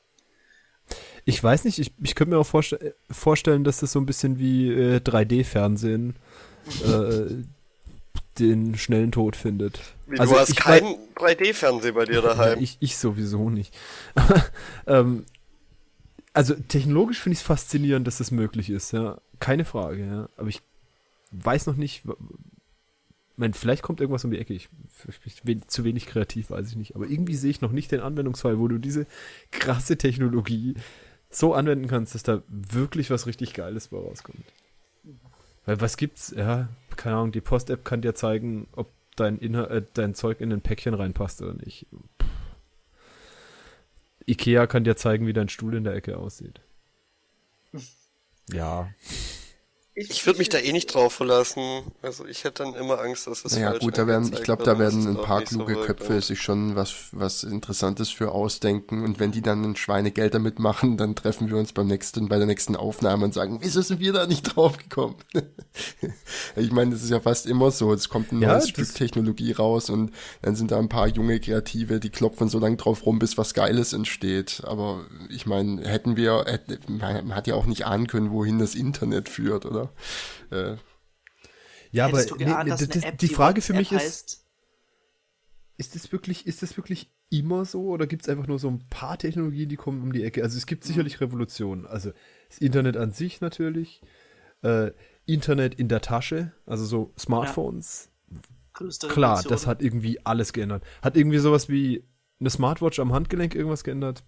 ich 1.25 1.43
weiß 1.43 1.65
nicht, 1.65 1.79
ich, 1.79 1.93
ich 2.03 2.15
könnte 2.15 2.35
mir 2.35 2.41
auch 2.41 2.47
vorste 2.47 2.95
vorstellen, 3.11 3.65
dass 3.65 3.79
das 3.79 3.93
so 3.93 4.01
ein 4.01 4.07
bisschen 4.07 4.39
wie 4.39 4.71
äh, 4.71 4.97
3D-Fernsehen 4.99 6.17
äh, 6.85 7.45
den 8.39 8.77
schnellen 8.79 9.13
Tod 9.13 9.37
findet. 9.37 9.81
Wie, 10.07 10.19
Also 10.19 10.35
du 10.35 10.41
hast 10.41 10.51
ich 10.51 10.57
keinen 10.57 10.97
3D-Fernseher 11.17 11.93
bei 11.93 12.05
dir 12.05 12.23
daheim. 12.23 12.59
ich, 12.63 12.77
ich 12.81 12.97
sowieso 12.97 13.51
nicht. 13.51 13.75
ähm, 14.87 15.27
also 16.33 16.55
technologisch 16.55 17.21
finde 17.21 17.35
ich 17.35 17.41
es 17.41 17.47
faszinierend, 17.47 18.07
dass 18.07 18.19
das 18.19 18.31
möglich 18.31 18.71
ist, 18.71 18.93
ja. 18.93 19.19
Keine 19.41 19.65
Frage, 19.65 20.07
ja. 20.07 20.29
Aber 20.37 20.49
ich 20.49 20.63
weiß 21.33 21.67
noch 21.67 21.77
nicht. 21.77 22.03
Wa- 23.39 23.41
Mein, 23.41 23.55
vielleicht 23.55 23.83
kommt 23.83 24.01
irgendwas 24.01 24.25
um 24.25 24.31
die 24.31 24.39
Ecke. 24.39 24.55
Ich, 24.55 24.69
ich 25.25 25.43
bin 25.43 25.63
zu 25.69 25.85
wenig 25.85 26.07
kreativ, 26.07 26.51
weiß 26.51 26.69
ich 26.69 26.77
nicht. 26.77 26.95
Aber 26.97 27.07
irgendwie 27.07 27.35
sehe 27.37 27.51
ich 27.51 27.61
noch 27.61 27.73
nicht 27.73 27.91
den 27.93 28.01
Anwendungsfall, 28.01 28.59
wo 28.59 28.69
du 28.69 28.79
diese 28.79 29.07
krasse 29.51 29.97
Technologie 29.97 30.75
so 31.31 31.55
anwenden 31.55 31.89
kannst, 31.89 32.15
dass 32.15 32.23
da 32.23 32.43
wirklich 32.49 33.11
was 33.11 33.27
richtig 33.27 33.55
Geiles 33.55 33.89
bei 33.89 33.99
rauskommt. 33.99 34.45
Weil 35.67 35.81
was 35.81 35.97
gibt's? 35.97 36.33
Ja, 36.37 36.69
keine 36.97 37.17
Ahnung, 37.17 37.33
die 37.33 37.41
Post-App 37.43 37.85
kann 37.85 38.01
dir 38.03 38.15
zeigen, 38.15 38.67
ob 38.73 38.91
dein, 39.17 39.39
Inhalt, 39.39 39.71
äh, 39.71 39.83
dein 39.95 40.15
Zeug 40.15 40.41
in 40.41 40.53
ein 40.53 40.61
Päckchen 40.63 40.95
reinpasst 40.95 41.43
oder 41.43 41.55
nicht. 41.55 41.87
Pff. 42.21 42.29
Ikea 44.27 44.67
kann 44.67 44.85
dir 44.85 44.97
zeigen, 44.97 45.27
wie 45.27 45.33
dein 45.33 45.49
Stuhl 45.49 45.75
in 45.75 45.85
der 45.85 45.95
Ecke 45.95 46.17
aussieht. 46.19 46.61
Ja. 48.51 48.89
Ich 50.01 50.25
würde 50.27 50.39
mich 50.39 50.49
da 50.49 50.59
eh 50.59 50.71
nicht 50.71 50.95
drauf 50.95 51.15
verlassen. 51.15 51.83
Also 52.03 52.25
ich 52.25 52.45
hätte 52.45 52.63
dann 52.63 52.75
immer 52.75 53.01
Angst, 53.01 53.27
dass 53.27 53.45
es 53.45 53.55
Naja 53.55 53.71
falsch 53.71 53.83
gut, 53.83 53.99
da 53.99 54.07
werden, 54.07 54.31
ich 54.33 54.45
glaube, 54.45 54.65
wird 54.65 54.77
da 54.77 54.79
werden 54.79 55.09
ein 55.09 55.17
paar 55.17 55.41
so 55.41 55.57
kluge 55.57 55.75
wirkt, 55.75 55.87
Köpfe 55.87 56.15
ja. 56.15 56.21
sich 56.21 56.41
schon 56.41 56.77
was, 56.77 56.95
was 57.11 57.43
Interessantes 57.43 58.09
für 58.09 58.31
ausdenken 58.31 59.05
und 59.05 59.19
wenn 59.19 59.33
die 59.33 59.43
dann 59.43 59.65
ein 59.65 59.75
Schweinegeld 59.75 60.35
damit 60.35 60.61
machen, 60.61 60.99
dann 60.99 61.17
treffen 61.17 61.51
wir 61.51 61.57
uns 61.57 61.73
beim 61.73 61.89
nächsten, 61.89 62.29
bei 62.29 62.37
der 62.39 62.47
nächsten 62.47 62.77
Aufnahme 62.77 63.25
und 63.25 63.35
sagen, 63.35 63.59
wieso 63.61 63.83
sind 63.83 63.99
wir 63.99 64.13
da 64.13 64.27
nicht 64.27 64.43
drauf 64.55 64.77
gekommen? 64.77 65.17
ich 66.57 66.71
meine, 66.71 66.93
das 66.93 67.03
ist 67.03 67.11
ja 67.11 67.19
fast 67.19 67.47
immer 67.47 67.73
so, 67.73 67.93
es 67.93 68.09
kommt 68.09 68.31
ein 68.31 68.41
Ja, 68.41 68.53
neues 68.53 68.69
Stück 68.69 68.95
Technologie 68.95 69.51
raus 69.51 69.91
und 69.91 70.13
dann 70.43 70.55
sind 70.55 70.71
da 70.71 70.79
ein 70.79 70.89
paar 70.89 71.09
junge 71.09 71.41
Kreative, 71.41 71.99
die 71.99 72.11
klopfen 72.11 72.49
so 72.49 72.61
lange 72.61 72.77
drauf 72.77 73.05
rum, 73.05 73.19
bis 73.19 73.37
was 73.37 73.53
Geiles 73.53 73.93
entsteht. 73.93 74.63
Aber 74.65 75.07
ich 75.29 75.47
meine, 75.47 75.83
hätten 75.89 76.17
wir, 76.17 76.45
hätte, 76.47 76.79
man 76.87 77.35
hat 77.35 77.49
ja 77.49 77.57
auch 77.57 77.67
nicht 77.67 77.85
ahnen 77.85 78.07
können, 78.07 78.31
wohin 78.31 78.61
das 78.61 78.77
Internet 78.77 79.29
führt, 79.29 79.67
oder? 79.67 79.88
Äh, 80.51 80.77
Ja, 81.91 82.07
aber 82.07 82.25
geahnt, 82.25 82.69
nee, 82.69 82.71
das, 82.71 83.05
App, 83.05 83.19
die 83.19 83.29
Frage 83.29 83.61
für 83.61 83.73
mich 83.73 83.93
ist, 83.93 84.01
heißt, 84.01 84.45
ist 85.79 85.95
das 85.95 86.13
wirklich, 86.13 86.47
ist 86.47 86.63
das 86.63 86.77
wirklich 86.77 87.11
immer 87.31 87.65
so 87.65 87.89
oder 87.89 88.07
gibt 88.07 88.23
es 88.23 88.29
einfach 88.29 88.47
nur 88.47 88.59
so 88.59 88.69
ein 88.69 88.87
paar 88.89 89.19
Technologien, 89.19 89.69
die 89.69 89.77
kommen 89.77 90.03
um 90.03 90.13
die 90.13 90.25
Ecke? 90.25 90.43
Also 90.43 90.57
es 90.57 90.67
gibt 90.67 90.85
sicherlich 90.85 91.21
Revolutionen. 91.21 91.87
Also 91.87 92.13
das 92.49 92.59
Internet 92.59 92.97
an 92.97 93.13
sich 93.13 93.41
natürlich, 93.41 94.03
äh, 94.63 94.91
Internet 95.27 95.75
in 95.75 95.89
der 95.89 96.01
Tasche, 96.01 96.53
also 96.67 96.85
so 96.85 97.13
Smartphones. 97.19 98.11
größte 98.73 99.09
Klar, 99.09 99.43
das 99.43 99.67
hat 99.67 99.83
irgendwie 99.83 100.25
alles 100.25 100.53
geändert. 100.53 100.83
Hat 101.03 101.17
irgendwie 101.17 101.39
sowas 101.39 101.69
wie 101.69 102.05
eine 102.41 102.51
Smartwatch 102.51 102.99
am 102.99 103.13
Handgelenk 103.13 103.55
irgendwas 103.55 103.85
geändert? 103.85 104.25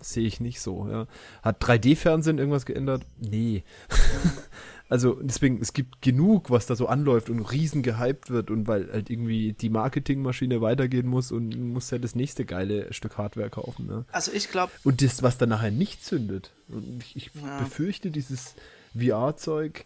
Sehe 0.00 0.26
ich 0.26 0.40
nicht 0.40 0.60
so, 0.60 0.88
ja. 0.88 1.06
Hat 1.42 1.62
3D-Fernsehen 1.62 2.38
irgendwas 2.38 2.66
geändert? 2.66 3.04
Nee. 3.18 3.64
also 4.88 5.14
deswegen, 5.20 5.60
es 5.60 5.72
gibt 5.72 6.00
genug, 6.02 6.50
was 6.50 6.66
da 6.66 6.76
so 6.76 6.86
anläuft 6.86 7.28
und 7.30 7.40
riesen 7.40 7.82
gehypt 7.82 8.30
wird 8.30 8.50
und 8.50 8.68
weil 8.68 8.90
halt 8.92 9.10
irgendwie 9.10 9.52
die 9.52 9.70
Marketingmaschine 9.70 10.60
weitergehen 10.60 11.06
muss 11.06 11.32
und 11.32 11.56
muss 11.72 11.90
ja 11.90 11.98
das 11.98 12.14
nächste 12.14 12.44
geile 12.44 12.92
Stück 12.92 13.18
Hardware 13.18 13.50
kaufen, 13.50 13.86
ne? 13.86 14.04
Also 14.12 14.32
ich 14.32 14.50
glaube, 14.50 14.72
Und 14.84 15.02
das, 15.02 15.22
was 15.22 15.38
dann 15.38 15.48
nachher 15.48 15.70
nicht 15.72 16.04
zündet. 16.04 16.52
Und 16.68 17.02
ich, 17.02 17.16
ich 17.16 17.30
Ja. 17.34 17.58
befürchte 17.58 18.10
dieses 18.10 18.54
VR-Zeug, 18.96 19.84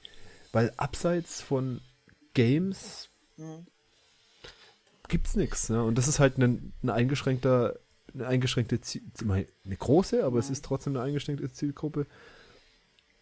weil 0.52 0.72
abseits 0.76 1.40
von 1.40 1.80
Games 2.34 3.08
Mhm. 3.36 3.66
gibt's 5.08 5.34
nichts. 5.34 5.68
Ne? 5.70 5.82
Und 5.82 5.96
das 5.96 6.08
ist 6.08 6.18
halt 6.20 6.38
ein, 6.38 6.72
ein 6.82 6.90
eingeschränkter, 6.90 7.78
eine 8.12 8.26
eingeschränkte 8.26 8.80
Ziel, 8.80 9.02
eine 9.24 9.76
große, 9.76 10.24
aber 10.24 10.38
es 10.38 10.50
ist 10.50 10.64
trotzdem 10.64 10.94
eine 10.96 11.04
eingeschränkte 11.04 11.50
Zielgruppe. 11.50 12.06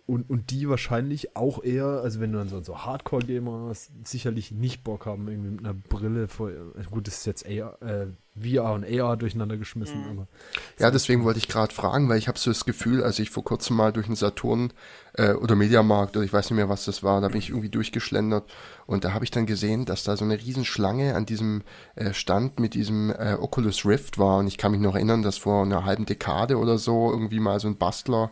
Und, 0.09 0.31
und 0.31 0.51
die 0.51 0.67
wahrscheinlich 0.71 1.37
auch 1.37 1.63
eher, 1.63 1.85
also 1.85 2.19
wenn 2.19 2.33
du 2.33 2.39
dann 2.39 2.49
so, 2.49 2.63
so 2.63 2.79
Hardcore-Gamer 2.79 3.67
hast, 3.69 3.91
sicherlich 4.05 4.51
nicht 4.51 4.83
Bock 4.83 5.05
haben, 5.05 5.29
irgendwie 5.29 5.51
mit 5.51 5.61
einer 5.61 5.75
Brille 5.75 6.29
vor. 6.29 6.51
Gut, 6.91 7.07
das 7.07 7.19
ist 7.19 7.27
jetzt 7.27 7.47
AR, 7.47 7.83
äh, 7.83 8.07
VR 8.43 8.73
und 8.73 8.85
AR 8.85 9.17
durcheinander 9.17 9.57
geschmissen, 9.57 10.01
Mhm. 10.03 10.11
aber. 10.11 10.27
Ja, 10.79 10.91
deswegen 10.91 11.25
wollte 11.25 11.39
ich 11.39 11.49
gerade 11.49 11.75
fragen, 11.75 12.09
weil 12.09 12.19
ich 12.19 12.29
habe 12.29 12.39
so 12.39 12.51
das 12.51 12.65
Gefühl, 12.65 13.03
als 13.03 13.19
ich 13.19 13.31
vor 13.31 13.45
kurzem 13.45 13.77
mal 13.77 13.93
durch 13.93 14.07
den 14.07 14.17
Saturn 14.17 14.73
äh, 15.15 15.33
oder 15.33 15.55
Mediamarkt 15.57 16.17
oder 16.17 16.25
ich 16.25 16.33
weiß 16.33 16.51
nicht 16.51 16.57
mehr, 16.57 16.69
was 16.69 16.85
das 16.85 17.03
war, 17.03 17.21
da 17.21 17.29
bin 17.29 17.39
ich 17.39 17.51
irgendwie 17.51 17.69
durchgeschlendert 17.71 18.45
und 18.87 19.05
da 19.05 19.13
habe 19.13 19.25
ich 19.25 19.31
dann 19.31 19.47
gesehen, 19.47 19.85
dass 19.85 20.05
da 20.05 20.17
so 20.17 20.25
eine 20.25 20.39
Riesenschlange 20.39 21.15
an 21.15 21.27
diesem 21.27 21.63
äh, 21.97 22.13
Stand 22.13 22.61
mit 22.61 22.75
diesem 22.75 23.11
äh, 23.11 23.37
Oculus 23.39 23.85
Rift 23.85 24.19
war 24.19 24.39
und 24.39 24.47
ich 24.47 24.59
kann 24.59 24.73
mich 24.73 24.81
noch 24.81 24.95
erinnern, 24.95 25.23
dass 25.23 25.39
vor 25.39 25.63
einer 25.65 25.85
halben 25.85 26.07
Dekade 26.07 26.57
oder 26.59 26.79
so 26.79 27.11
irgendwie 27.11 27.41
mal 27.41 27.59
so 27.61 27.69
ein 27.69 27.77
Bastler, 27.77 28.31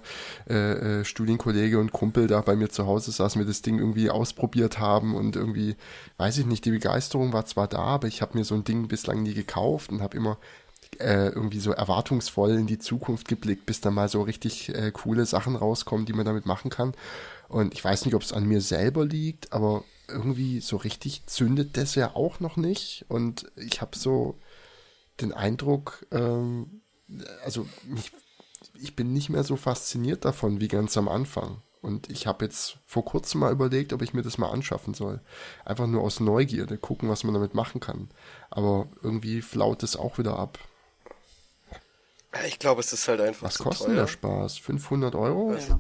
äh, 0.49 1.01
äh, 1.01 1.05
Studienkollege 1.05 1.79
und 1.79 1.93
Kumpel 1.93 2.27
da 2.27 2.41
bei 2.41 2.57
mir 2.57 2.69
zu 2.69 2.87
Hause 2.87 3.11
saß, 3.11 3.37
wir 3.37 3.45
das 3.45 3.63
Ding 3.63 3.79
irgendwie 3.79 4.11
ausprobiert 4.11 4.79
haben 4.79 5.15
und 5.15 5.37
irgendwie, 5.37 5.77
weiß 6.19 6.39
ich 6.39 6.47
nicht, 6.47 6.65
die 6.65 6.71
Begeisterung 6.71 7.33
war 7.33 7.47
zwar 7.47 7.69
da, 7.69 7.79
aber 7.79 8.07
ich 8.09 8.23
habe 8.23 8.39
mir 8.39 8.45
so 8.45 8.55
ein 8.55 8.65
Ding 8.65 8.89
bislang 8.89 9.23
nie 9.23 9.35
gekauft 9.35 9.91
und 9.97 10.03
habe 10.03 10.17
immer 10.17 10.39
äh, 10.99 11.29
irgendwie 11.29 11.61
so 11.61 11.73
erwartungsvoll 11.73 12.53
in 12.53 12.67
die 12.67 12.79
Zukunft 12.79 13.29
geblickt, 13.29 13.67
bis 13.67 13.81
da 13.81 13.91
mal 13.91 14.09
so 14.09 14.23
richtig 14.23 14.75
äh, 14.75 14.91
coole 14.93 15.27
Sachen 15.27 15.57
rauskommen, 15.57 16.07
die 16.07 16.13
man 16.13 16.27
damit 16.27 16.47
machen 16.47 16.71
kann. 16.71 16.95
Und 17.49 17.75
ich 17.75 17.85
weiß 17.85 18.05
nicht, 18.05 18.15
ob 18.15 18.23
es 18.23 18.33
an 18.33 18.47
mir 18.47 18.61
selber 18.61 19.05
liegt, 19.05 19.53
aber 19.53 19.85
irgendwie 20.09 20.61
so 20.61 20.77
richtig 20.77 21.27
zündet 21.27 21.77
das 21.77 21.95
ja 21.95 22.15
auch 22.15 22.41
noch 22.41 22.57
nicht. 22.57 23.05
Und 23.09 23.51
ich 23.57 23.81
habe 23.81 23.97
so 23.97 24.39
den 25.21 25.33
Eindruck, 25.33 26.07
ähm, 26.13 26.83
also 27.45 27.67
mich, 27.85 28.13
ich 28.81 28.97
bin 28.97 29.13
nicht 29.13 29.29
mehr 29.29 29.45
so 29.45 29.57
fasziniert 29.57 30.25
davon 30.25 30.61
wie 30.61 30.69
ganz 30.69 30.97
am 30.97 31.09
Anfang. 31.09 31.63
Und 31.87 32.11
ich 32.11 32.27
habe 32.27 32.45
jetzt 32.45 32.79
vor 32.85 33.05
kurzem 33.05 33.39
mal 33.43 33.53
überlegt, 33.53 33.93
ob 33.93 34.03
ich 34.03 34.13
mir 34.13 34.23
das 34.23 34.39
mal 34.39 34.51
anschaffen 34.51 34.93
soll. 34.93 35.21
Einfach 35.65 35.87
nur 35.87 36.03
aus 36.03 36.19
Neugierde, 36.19 36.79
gucken, 36.79 37.09
was 37.09 37.23
man 37.23 37.33
damit 37.33 37.55
machen 37.55 37.81
kann. 37.81 38.09
Aber 38.51 38.89
irgendwie 39.03 39.41
flaut 39.41 39.85
es 39.85 39.95
auch 39.95 40.19
wieder 40.19 40.37
ab. 40.37 40.59
Ich 42.45 42.59
glaube, 42.59 42.81
es 42.81 42.93
ist 42.93 43.07
halt 43.07 43.21
einfach 43.21 43.45
Was 43.47 43.55
zu 43.55 43.63
kostet 43.63 43.87
denn 43.87 43.95
teuer. 43.95 44.03
der 44.03 44.11
Spaß? 44.11 44.59
500 44.59 45.15
Euro? 45.15 45.55
ja. 45.55 45.79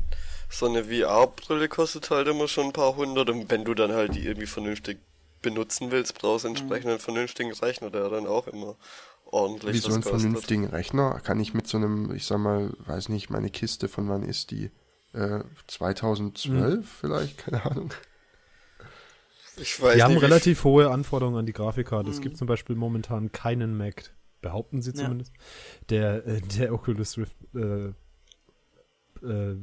So 0.49 0.67
eine 0.67 0.85
VR-Brille 0.85 1.69
kostet 1.69 2.09
halt 2.11 2.29
immer 2.29 2.47
schon 2.47 2.67
ein 2.67 2.73
paar 2.73 2.95
hundert 2.95 3.29
und 3.29 3.51
wenn 3.51 3.65
du 3.65 3.75
dann 3.75 3.91
halt 3.91 4.15
die 4.15 4.25
irgendwie 4.25 4.47
vernünftig 4.47 5.01
benutzen 5.43 5.91
willst, 5.91 6.17
brauchst 6.17 6.45
du 6.45 6.49
entsprechend 6.49 6.89
einen 6.89 7.01
vernünftigen 7.01 7.53
Rechner, 7.53 7.91
der 7.91 8.09
dann 8.11 8.29
auch 8.29 8.47
immer 8.47 8.77
ordentlich 9.25 9.75
Wie 9.75 9.79
so 9.79 9.89
einen 9.89 10.03
kostet. 10.05 10.21
vernünftigen 10.21 10.67
Rechner 10.67 11.19
kann 11.19 11.41
ich 11.41 11.53
mit 11.53 11.67
so 11.67 11.79
einem, 11.79 12.15
ich 12.15 12.27
sag 12.27 12.39
mal, 12.39 12.73
weiß 12.79 13.09
nicht, 13.09 13.29
meine 13.29 13.51
Kiste 13.51 13.89
von 13.89 14.09
wann 14.09 14.23
ist 14.23 14.53
die? 14.53 14.71
Äh, 15.17 15.43
2012 15.67 16.87
vielleicht, 17.01 17.39
keine 17.39 17.65
Ahnung. 17.65 17.93
Ich 19.57 19.81
weiß 19.81 19.97
Die 19.97 20.03
haben 20.03 20.13
nicht, 20.13 20.21
wie 20.21 20.27
relativ 20.27 20.65
hohe 20.65 20.91
Anforderungen 20.91 21.39
an 21.39 21.47
die 21.47 21.55
Grafikkarte. 21.55 22.11
Es 22.11 22.21
gibt 22.21 22.37
zum 22.37 22.47
Beispiel 22.47 22.77
momentan 22.77 23.33
keinen 23.33 23.77
Mac, 23.79 24.13
behaupten 24.43 24.83
sie 24.83 24.91
Ja. 24.91 24.97
zumindest, 25.05 25.33
der, 25.89 26.27
äh, 26.27 26.41
der 26.43 26.75
Oculus 26.75 27.17
Rift, 27.17 27.37
äh, 27.55 27.93
äh, 29.27 29.57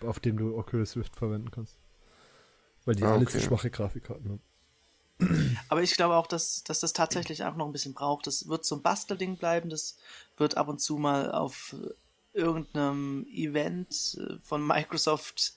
auf 0.00 0.20
dem 0.20 0.38
du 0.38 0.56
Oculus 0.56 0.96
Rift 0.96 1.14
verwenden 1.16 1.50
kannst. 1.50 1.78
Weil 2.86 2.94
die 2.94 3.04
Ah, 3.04 3.12
alle 3.12 3.22
okay. 3.24 3.32
zu 3.32 3.40
schwache 3.40 3.68
Grafikkarten 3.70 4.30
haben. 4.30 4.42
Aber 5.68 5.82
ich 5.82 5.94
glaube 5.96 6.14
auch, 6.14 6.26
dass, 6.26 6.62
dass 6.64 6.80
das 6.80 6.92
tatsächlich 6.94 7.44
auch 7.44 7.56
noch 7.56 7.66
ein 7.66 7.72
bisschen 7.72 7.94
braucht. 7.94 8.26
Das 8.26 8.48
wird 8.48 8.64
so 8.64 8.76
ein 8.76 8.82
Bastelding 8.82 9.36
bleiben. 9.36 9.68
Das 9.70 9.96
wird 10.38 10.56
ab 10.56 10.68
und 10.68 10.80
zu 10.80 10.96
mal 10.96 11.30
auf 11.32 11.74
irgendeinem 12.36 13.26
Event 13.32 14.18
äh, 14.20 14.36
von 14.42 14.64
Microsoft 14.64 15.54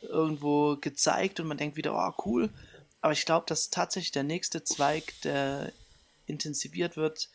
irgendwo 0.00 0.76
gezeigt 0.76 1.38
und 1.38 1.46
man 1.46 1.58
denkt 1.58 1.76
wieder, 1.76 1.94
oh 1.94 2.22
cool. 2.26 2.50
Aber 3.00 3.12
ich 3.12 3.24
glaube, 3.24 3.46
dass 3.46 3.70
tatsächlich 3.70 4.12
der 4.12 4.22
nächste 4.22 4.64
Zweig, 4.64 5.20
der 5.22 5.72
intensiviert 6.26 6.96
wird, 6.96 7.28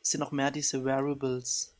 sind 0.00 0.20
noch 0.20 0.32
mehr 0.32 0.50
diese 0.50 0.84
Wearables. 0.84 1.72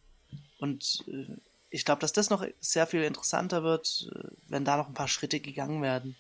Und 0.59 1.05
äh, 1.09 1.27
ich 1.71 1.85
glaube, 1.85 2.01
dass 2.01 2.13
das 2.13 2.31
noch 2.31 2.47
sehr 2.61 2.87
viel 2.87 3.03
interessanter 3.03 3.63
wird, 3.63 4.11
äh, 4.15 4.29
wenn 4.49 4.65
da 4.65 4.77
noch 4.77 4.89
ein 4.89 4.95
paar 4.95 5.09
Schritte 5.09 5.41
gegangen 5.41 5.83
werden. 5.83 6.17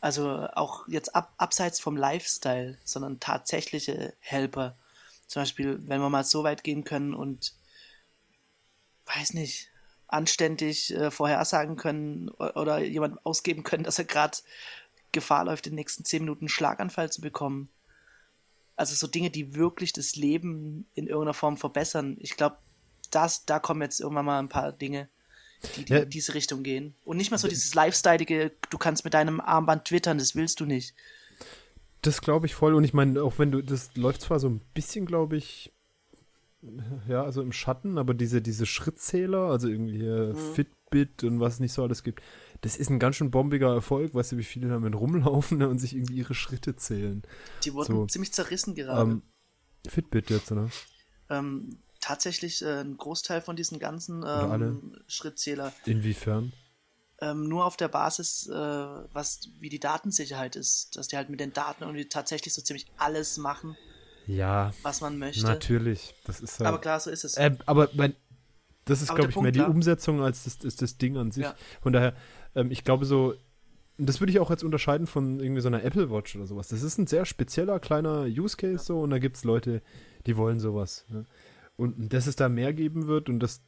Also 0.00 0.48
auch 0.54 0.88
jetzt 0.88 1.14
ab, 1.14 1.32
abseits 1.36 1.78
vom 1.78 1.96
Lifestyle, 1.96 2.78
sondern 2.84 3.20
tatsächliche 3.20 4.14
Helper. 4.20 4.74
Zum 5.26 5.42
Beispiel, 5.42 5.78
wenn 5.86 6.00
wir 6.00 6.08
mal 6.08 6.24
so 6.24 6.42
weit 6.42 6.64
gehen 6.64 6.84
können 6.84 7.14
und, 7.14 7.52
weiß 9.16 9.34
nicht, 9.34 9.70
anständig 10.08 10.94
äh, 10.94 11.10
vorhersagen 11.10 11.76
können 11.76 12.28
oder 12.30 12.78
jemand 12.80 13.24
ausgeben 13.24 13.62
können, 13.62 13.84
dass 13.84 13.98
er 13.98 14.04
gerade 14.04 14.38
Gefahr 15.12 15.44
läuft, 15.44 15.66
in 15.66 15.72
den 15.72 15.76
nächsten 15.76 16.04
zehn 16.04 16.22
Minuten 16.22 16.42
einen 16.42 16.48
Schlaganfall 16.48 17.10
zu 17.10 17.20
bekommen. 17.20 17.68
Also 18.76 18.94
so 18.94 19.06
Dinge, 19.06 19.30
die 19.30 19.54
wirklich 19.54 19.92
das 19.92 20.16
Leben 20.16 20.86
in 20.94 21.06
irgendeiner 21.06 21.34
Form 21.34 21.56
verbessern. 21.56 22.16
Ich 22.20 22.36
glaube, 22.36 22.56
das, 23.10 23.44
da 23.44 23.58
kommen 23.58 23.82
jetzt 23.82 24.00
irgendwann 24.00 24.24
mal 24.24 24.38
ein 24.38 24.48
paar 24.48 24.72
Dinge, 24.72 25.08
die, 25.76 25.84
die 25.84 25.92
Ja. 25.92 25.98
in 26.00 26.10
diese 26.10 26.34
Richtung 26.34 26.62
gehen. 26.62 26.94
Und 27.04 27.16
nicht 27.16 27.30
mal 27.30 27.38
so 27.38 27.48
dieses 27.48 27.74
Lifestyleige, 27.74 28.52
du 28.70 28.78
kannst 28.78 29.04
mit 29.04 29.14
deinem 29.14 29.40
Armband 29.40 29.84
twittern, 29.86 30.18
das 30.18 30.34
willst 30.34 30.60
du 30.60 30.64
nicht. 30.64 30.94
Das 32.02 32.20
glaube 32.22 32.46
ich 32.46 32.54
voll. 32.54 32.74
Und 32.74 32.84
ich 32.84 32.94
meine, 32.94 33.22
auch 33.22 33.38
wenn 33.38 33.52
du, 33.52 33.62
das 33.62 33.94
läuft 33.96 34.22
zwar 34.22 34.40
so 34.40 34.48
ein 34.48 34.60
bisschen, 34.74 35.04
glaube 35.06 35.36
ich, 35.36 35.72
ja, 37.08 37.22
also 37.22 37.42
im 37.42 37.52
Schatten, 37.52 37.98
aber 37.98 38.14
diese, 38.14 38.42
diese 38.42 38.66
Schrittzähler, 38.66 39.50
also 39.50 39.68
irgendwie 39.68 39.98
hier 39.98 40.34
Fitbit 40.34 41.24
und 41.24 41.40
was 41.40 41.54
es 41.54 41.60
nicht 41.60 41.72
so 41.72 41.82
alles 41.82 42.02
gibt, 42.02 42.22
das 42.60 42.76
ist 42.76 42.90
ein 42.90 42.98
ganz 42.98 43.16
schön 43.16 43.30
bombiger 43.30 43.72
Erfolg. 43.72 44.14
Weißt 44.14 44.32
du, 44.32 44.36
wie 44.36 44.44
viele 44.44 44.68
damit 44.68 44.94
rumlaufen 44.94 45.58
ne, 45.58 45.68
und 45.68 45.78
sich 45.78 45.94
irgendwie 45.94 46.16
ihre 46.16 46.34
Schritte 46.34 46.76
zählen? 46.76 47.22
Die 47.64 47.72
wurden 47.72 47.94
So. 47.94 48.06
ziemlich 48.06 48.32
zerrissen 48.32 48.74
gerade. 48.74 49.10
Ähm, 49.10 49.22
Fitbit 49.88 50.28
jetzt, 50.28 50.52
oder? 50.52 50.68
Ähm, 51.30 51.78
tatsächlich 52.00 52.62
äh, 52.62 52.80
ein 52.80 52.96
Großteil 52.96 53.40
von 53.40 53.56
diesen 53.56 53.78
ganzen 53.78 54.24
ähm, 54.26 54.96
Schrittzähler 55.06 55.72
Inwiefern? 55.86 56.52
ähm, 57.20 57.48
nur 57.48 57.64
auf 57.64 57.76
der 57.76 57.88
Basis, 57.88 58.46
äh, 58.48 58.54
was 58.54 59.50
wie 59.58 59.68
die 59.68 59.80
Datensicherheit 59.80 60.56
ist, 60.56 60.96
dass 60.96 61.08
die 61.08 61.16
halt 61.16 61.28
mit 61.30 61.40
den 61.40 61.52
Daten 61.52 61.84
irgendwie 61.84 62.08
tatsächlich 62.08 62.54
so 62.54 62.62
ziemlich 62.62 62.86
alles 62.96 63.36
machen, 63.36 63.76
Ja, 64.26 64.72
was 64.82 65.00
man 65.00 65.18
möchte. 65.18 65.44
natürlich. 65.44 66.14
Das 66.24 66.40
ist 66.40 66.58
halt. 66.60 66.68
Aber 66.68 66.78
klar, 66.80 67.00
so 67.00 67.10
ist 67.10 67.24
es. 67.24 67.36
Äh, 67.36 67.56
aber 67.66 67.88
mein, 67.94 68.14
das 68.84 69.02
ist, 69.02 69.08
glaube 69.14 69.28
ich, 69.28 69.34
Punkt, 69.34 69.44
mehr 69.44 69.52
die 69.52 69.58
klar. 69.60 69.70
Umsetzung 69.70 70.22
als 70.22 70.44
das, 70.44 70.58
das, 70.58 70.76
das 70.76 70.98
Ding 70.98 71.16
an 71.16 71.30
sich. 71.30 71.44
Ja. 71.44 71.54
Von 71.82 71.92
daher, 71.92 72.14
ähm, 72.54 72.70
ich 72.70 72.84
glaube 72.84 73.04
so, 73.04 73.34
das 73.98 74.20
würde 74.20 74.32
ich 74.32 74.38
auch 74.40 74.50
jetzt 74.50 74.64
unterscheiden 74.64 75.06
von 75.06 75.40
irgendwie 75.40 75.60
so 75.60 75.68
einer 75.68 75.84
Apple 75.84 76.10
Watch 76.10 76.34
oder 76.36 76.46
sowas. 76.46 76.68
Das 76.68 76.82
ist 76.82 76.96
ein 76.98 77.06
sehr 77.06 77.26
spezieller, 77.26 77.78
kleiner 77.80 78.22
Use 78.24 78.56
Case 78.56 78.84
so 78.84 79.00
und 79.02 79.10
da 79.10 79.18
gibt 79.18 79.36
es 79.36 79.44
Leute, 79.44 79.82
die 80.26 80.36
wollen 80.36 80.58
sowas. 80.58 81.04
Ne? 81.08 81.26
Und 81.76 82.12
dass 82.12 82.26
es 82.26 82.36
da 82.36 82.48
mehr 82.48 82.72
geben 82.72 83.06
wird 83.06 83.28
und 83.28 83.40
das 83.40 83.60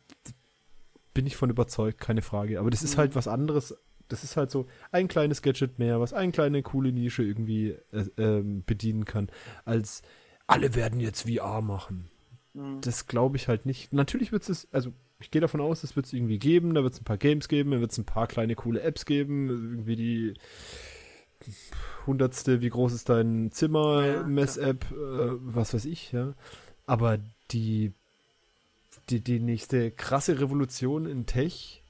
bin 1.15 1.27
ich 1.27 1.37
von 1.37 1.51
überzeugt, 1.51 2.01
keine 2.01 2.23
Frage. 2.23 2.59
Aber 2.59 2.71
das 2.71 2.83
ist 2.83 2.95
Mhm. 2.95 3.01
halt 3.01 3.15
was 3.15 3.29
anderes. 3.29 3.77
Das 4.09 4.25
ist 4.25 4.37
halt 4.37 4.51
so 4.51 4.67
ein 4.91 5.09
kleines 5.09 5.43
Gadget 5.43 5.79
mehr, 5.79 6.01
was 6.01 6.13
eine 6.13 6.33
kleine 6.33 6.63
coole 6.63 6.93
Nische 6.93 7.23
irgendwie 7.23 7.77
äh, 7.93 8.07
ähm, 8.19 8.63
bedienen 8.65 9.05
kann, 9.05 9.29
als 9.65 10.03
alle 10.47 10.75
werden 10.75 11.01
jetzt 11.01 11.29
VR 11.29 11.61
machen 11.61 12.09
Mhm. 12.55 12.81
das 12.83 13.07
glaube 13.07 13.37
ich 13.37 13.49
halt 13.49 13.67
nicht. 13.67 13.93
Natürlich 13.93 14.33
wird 14.33 14.49
es, 14.49 14.69
also 14.73 14.93
ich 15.21 15.31
gehe 15.31 15.41
davon 15.41 15.61
aus, 15.61 15.85
es 15.85 15.97
wird 15.97 16.07
es 16.07 16.13
irgendwie 16.13 16.39
geben, 16.39 16.75
da 16.75 16.83
wird 16.83 16.93
es 16.93 17.01
ein 17.01 17.05
paar 17.05 17.17
Games 17.17 17.49
geben, 17.49 17.71
da 17.71 17.81
wird 17.81 17.93
es 17.93 17.99
ein 17.99 18.05
paar 18.05 18.27
kleine 18.27 18.55
coole 18.55 18.83
Apps 18.83 19.07
geben, 19.07 19.49
irgendwie 19.49 19.97
die 19.97 20.35
hundertste, 22.07 22.61
wie 22.61 22.69
groß 22.69 22.93
ist 22.93 23.09
dein 23.09 23.51
Zimmer, 23.53 24.05
ja, 24.05 24.23
Mess-App, 24.25 24.85
äh, 24.91 24.95
was 24.97 25.75
weiß 25.75 25.85
ich, 25.87 26.13
ja. 26.13 26.35
Aber 26.87 27.19
die, 27.53 27.93
die, 29.09 29.21
die 29.21 29.41
nächste 29.41 29.91
krasse 29.91 30.41
Revolution 30.41 31.07
in 31.07 31.27
Tech, 31.27 31.82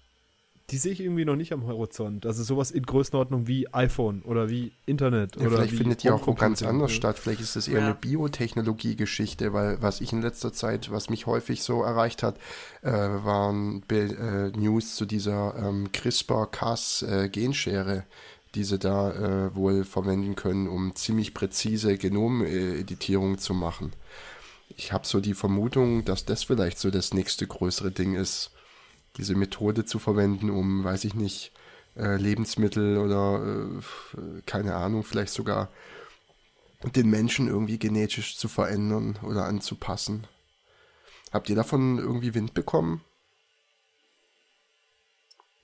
die 0.70 0.78
sehe 0.78 0.92
ich 0.92 1.00
irgendwie 1.00 1.24
noch 1.24 1.36
nicht 1.36 1.52
am 1.52 1.66
Horizont. 1.66 2.24
Also 2.24 2.42
sowas 2.44 2.70
in 2.70 2.84
Größenordnung 2.84 3.46
wie 3.46 3.72
iPhone 3.74 4.22
oder 4.22 4.48
wie 4.48 4.72
Internet 4.86 5.36
Ja, 5.36 5.42
oder 5.42 5.56
vielleicht 5.56 5.72
wie 5.72 5.76
findet 5.76 6.02
die 6.02 6.10
auch 6.10 6.26
wo 6.26 6.34
ganz 6.34 6.62
anders 6.62 6.92
ja. 6.92 6.96
statt. 6.96 7.18
Vielleicht 7.18 7.40
ist 7.40 7.56
das 7.56 7.68
eher 7.68 7.80
Ja. 7.80 7.86
eine 7.86 7.94
Biotechnologie-Geschichte, 7.94 9.52
weil 9.52 9.82
was 9.82 10.00
ich 10.00 10.12
in 10.12 10.22
letzter 10.22 10.52
Zeit, 10.52 10.90
was 10.90 11.10
mich 11.10 11.26
häufig 11.26 11.62
so 11.62 11.82
erreicht 11.82 12.22
hat, 12.22 12.36
äh, 12.82 12.90
waren 12.90 13.82
Be 13.86 14.52
äh, 14.54 14.58
News 14.58 14.96
zu 14.96 15.04
dieser 15.04 15.54
ähm, 15.58 15.90
CRISPR-Cas-Genschere, 15.92 18.04
die 18.54 18.64
sie 18.64 18.78
da 18.78 19.12
äh, 19.48 19.54
wohl 19.54 19.84
verwenden 19.84 20.36
können, 20.36 20.68
um 20.68 20.94
ziemlich 20.94 21.34
präzise 21.34 21.98
Genomeditierung 21.98 23.38
zu 23.38 23.54
machen. 23.54 23.92
Ich 24.76 24.92
habe 24.92 25.06
so 25.06 25.20
die 25.20 25.34
Vermutung, 25.34 26.04
dass 26.04 26.24
das 26.24 26.44
vielleicht 26.44 26.78
so 26.78 26.90
das 26.90 27.12
nächste 27.12 27.46
größere 27.46 27.90
Ding 27.90 28.14
ist, 28.14 28.50
diese 29.16 29.34
Methode 29.34 29.84
zu 29.84 29.98
verwenden, 29.98 30.50
um, 30.50 30.84
weiß 30.84 31.04
ich 31.04 31.14
nicht, 31.14 31.52
äh, 31.96 32.16
Lebensmittel 32.16 32.98
oder 32.98 33.44
äh, 33.44 34.42
keine 34.46 34.74
Ahnung, 34.74 35.04
vielleicht 35.04 35.32
sogar 35.32 35.68
den 36.96 37.10
Menschen 37.10 37.48
irgendwie 37.48 37.78
genetisch 37.78 38.36
zu 38.36 38.48
verändern 38.48 39.18
oder 39.22 39.44
anzupassen. 39.44 40.26
Habt 41.30 41.48
ihr 41.48 41.56
davon 41.56 41.98
irgendwie 41.98 42.34
Wind 42.34 42.54
bekommen? 42.54 43.02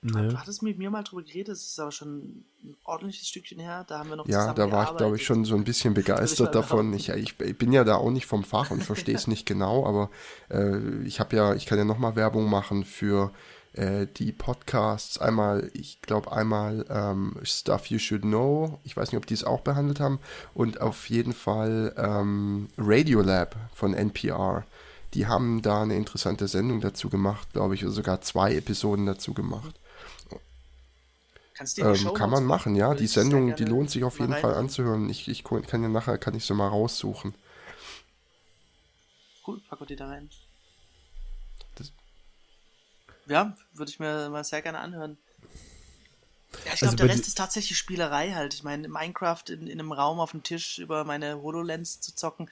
Nee. 0.01 0.29
Du 0.29 0.39
hattest 0.39 0.63
mit 0.63 0.77
mir 0.77 0.89
mal 0.89 1.03
drüber 1.03 1.23
geredet, 1.23 1.49
das 1.49 1.61
ist 1.61 1.79
aber 1.79 1.91
schon 1.91 2.45
ein 2.63 2.77
ordentliches 2.85 3.27
Stückchen 3.27 3.59
her, 3.59 3.83
da 3.85 3.99
haben 3.99 4.09
wir 4.09 4.15
noch 4.15 4.27
Ja, 4.29 4.53
da 4.53 4.71
war 4.71 4.89
ich, 4.91 4.97
glaube 4.97 5.17
ich, 5.17 5.25
schon 5.25 5.43
so 5.43 5.55
ein 5.55 5.65
bisschen 5.65 5.93
begeistert 5.95 6.55
davon. 6.55 6.93
Ich, 6.93 7.09
ich, 7.09 7.37
ich 7.39 7.57
bin 7.57 7.73
ja 7.73 7.83
da 7.83 7.95
auch 7.95 8.09
nicht 8.09 8.25
vom 8.25 8.45
Fach 8.45 8.71
und 8.71 8.81
verstehe 8.81 9.15
es 9.15 9.27
nicht 9.27 9.45
genau, 9.45 9.85
aber 9.85 10.09
äh, 10.49 11.03
ich 11.03 11.19
habe 11.19 11.35
ja, 11.35 11.53
ich 11.53 11.65
kann 11.65 11.77
ja 11.77 11.83
nochmal 11.83 12.15
Werbung 12.15 12.49
machen 12.49 12.85
für 12.85 13.33
äh, 13.73 14.07
die 14.15 14.31
Podcasts. 14.31 15.17
Einmal, 15.17 15.69
ich 15.73 16.01
glaube 16.01 16.31
einmal 16.31 16.85
ähm, 16.89 17.35
Stuff 17.43 17.87
You 17.87 17.99
Should 17.99 18.21
Know. 18.21 18.79
Ich 18.85 18.95
weiß 18.95 19.11
nicht, 19.11 19.17
ob 19.17 19.25
die 19.25 19.33
es 19.33 19.43
auch 19.43 19.61
behandelt 19.61 19.99
haben. 19.99 20.19
Und 20.53 20.79
auf 20.81 21.09
jeden 21.09 21.33
Fall 21.33 21.93
ähm, 21.97 22.69
Radiolab 22.77 23.55
von 23.73 23.93
NPR. 23.93 24.65
Die 25.13 25.27
haben 25.27 25.61
da 25.61 25.81
eine 25.81 25.95
interessante 25.95 26.47
Sendung 26.47 26.81
dazu 26.81 27.09
gemacht, 27.09 27.51
glaube 27.53 27.75
ich, 27.75 27.83
oder 27.83 27.91
sogar 27.91 28.21
zwei 28.21 28.55
Episoden 28.55 29.05
dazu 29.05 29.33
gemacht. 29.33 29.75
Kannst 29.79 30.35
du 30.35 30.35
dir 30.35 31.48
die 31.48 31.48
Ähm, 31.77 32.13
kann 32.13 32.29
man 32.29 32.45
machen, 32.45 32.75
ja. 32.75 32.93
Die 32.95 33.07
Sendung, 33.07 33.55
die 33.55 33.65
lohnt 33.65 33.89
sich 33.91 34.03
auf 34.03 34.19
jeden 34.19 34.35
Fall 34.35 34.53
anzuhören. 34.53 35.09
Ich, 35.09 35.27
ich 35.27 35.43
kann 35.43 35.83
ja 35.83 35.89
nachher, 35.89 36.17
kann 36.17 36.35
ich 36.35 36.45
sie 36.45 36.53
mal 36.53 36.67
raussuchen. 36.67 37.35
Cool, 39.45 39.61
pack 39.69 39.85
die 39.87 39.95
da 39.95 40.07
rein. 40.07 40.29
Das- 41.75 41.91
ja, 43.25 43.55
würde 43.73 43.91
ich 43.91 43.99
mir 43.99 44.29
mal 44.29 44.43
sehr 44.43 44.61
gerne 44.61 44.79
anhören. 44.79 45.17
Ja, 46.65 46.73
ich 46.73 46.79
glaube, 46.79 46.85
Also 46.85 46.95
der 46.97 47.09
Rest 47.09 47.27
ist 47.27 47.37
tatsächlich 47.37 47.77
Spielerei 47.77 48.31
halt. 48.33 48.53
Ich 48.53 48.63
meine, 48.63 48.87
Minecraft 48.87 49.43
in, 49.49 49.67
in 49.67 49.79
einem 49.79 49.91
Raum 49.91 50.19
auf 50.19 50.31
dem 50.31 50.43
Tisch 50.43 50.79
über 50.79 51.03
meine 51.03 51.41
HoloLens 51.41 52.01
zu 52.01 52.15
zocken, 52.15 52.49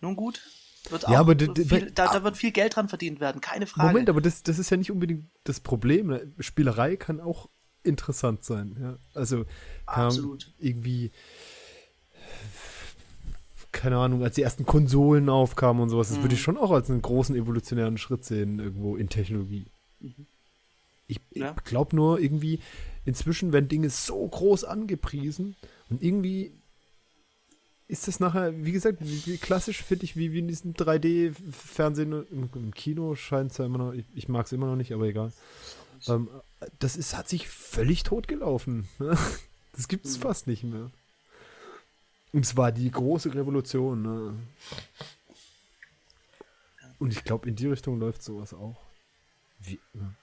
nun 0.00 0.16
gut. 0.16 0.42
Wird 0.90 1.02
Ja, 1.04 1.08
auch 1.10 1.16
aber 1.18 1.36
viel, 1.38 1.64
bei- 1.66 1.90
da, 1.94 2.08
da 2.12 2.24
wird 2.24 2.36
viel 2.36 2.50
Geld 2.50 2.76
dran 2.76 2.88
verdient 2.88 3.20
werden, 3.20 3.40
keine 3.40 3.66
Frage. 3.66 3.88
Moment, 3.88 4.08
aber 4.10 4.20
das, 4.20 4.42
das 4.42 4.58
ist 4.58 4.68
ja 4.70 4.76
nicht 4.76 4.90
unbedingt 4.90 5.30
das 5.44 5.60
Problem. 5.60 6.34
Spielerei 6.40 6.96
kann 6.96 7.20
auch 7.20 7.48
interessant 7.84 8.44
sein. 8.44 8.76
Ja? 8.80 8.98
Also 9.14 9.44
Absolut. 9.86 10.52
irgendwie, 10.58 11.10
keine 13.72 13.98
Ahnung, 13.98 14.22
als 14.22 14.34
die 14.34 14.42
ersten 14.42 14.66
Konsolen 14.66 15.28
aufkamen 15.28 15.82
und 15.82 15.90
sowas, 15.90 16.08
das 16.08 16.20
würde 16.20 16.34
ich 16.34 16.42
schon 16.42 16.56
auch 16.56 16.70
als 16.70 16.90
einen 16.90 17.02
großen 17.02 17.34
evolutionären 17.34 17.98
Schritt 17.98 18.24
sehen, 18.24 18.58
irgendwo 18.58 18.96
in 18.96 19.08
Technologie. 19.08 19.66
Ich, 21.08 21.20
Ja. 21.32 21.54
ich 21.56 21.64
glaube 21.64 21.96
nur 21.96 22.20
irgendwie, 22.20 22.60
inzwischen 23.04 23.52
werden 23.52 23.68
Dinge 23.68 23.90
so 23.90 24.26
groß 24.26 24.64
angepriesen 24.64 25.56
und 25.90 26.02
irgendwie 26.02 26.52
ist 27.88 28.08
das 28.08 28.20
nachher, 28.20 28.64
wie 28.64 28.72
gesagt, 28.72 28.98
wie, 29.00 29.26
wie 29.26 29.36
klassisch 29.36 29.82
finde 29.82 30.04
ich, 30.04 30.16
wie, 30.16 30.32
wie 30.32 30.38
in 30.38 30.48
diesem 30.48 30.72
3D-Fernsehen 30.72 32.24
im, 32.30 32.48
im, 32.54 32.72
Kino 32.72 33.14
scheint 33.14 33.50
es 33.50 33.58
ja 33.58 33.66
immer 33.66 33.78
noch, 33.78 33.92
ich, 33.92 34.06
ich 34.14 34.28
mag 34.28 34.46
es 34.46 34.52
immer 34.52 34.66
noch 34.66 34.76
nicht, 34.76 34.92
aber 34.92 35.04
egal. 35.04 35.30
Ähm, 36.08 36.28
das 36.78 36.96
ist, 36.96 37.16
hat 37.16 37.28
sich 37.28 37.48
völlig 37.48 38.02
totgelaufen. 38.02 38.88
Ne? 38.98 39.16
Das 39.74 39.88
gibt 39.88 40.04
es 40.04 40.18
mhm. 40.18 40.22
fast 40.22 40.46
nicht 40.48 40.64
mehr. 40.64 40.90
Und 42.34 42.44
es 42.44 42.58
war 42.58 42.72
die 42.72 42.90
große 42.90 43.34
Revolution. 43.34 44.02
Ne? 44.02 44.34
Und 46.98 47.10
ich 47.10 47.24
glaube, 47.24 47.48
in 47.48 47.56
die 47.56 47.68
Richtung 47.68 47.98
läuft 47.98 48.22
sowas 48.22 48.52
auch. 48.52 48.76
Wie, 49.60 49.80
ne? 49.94 50.14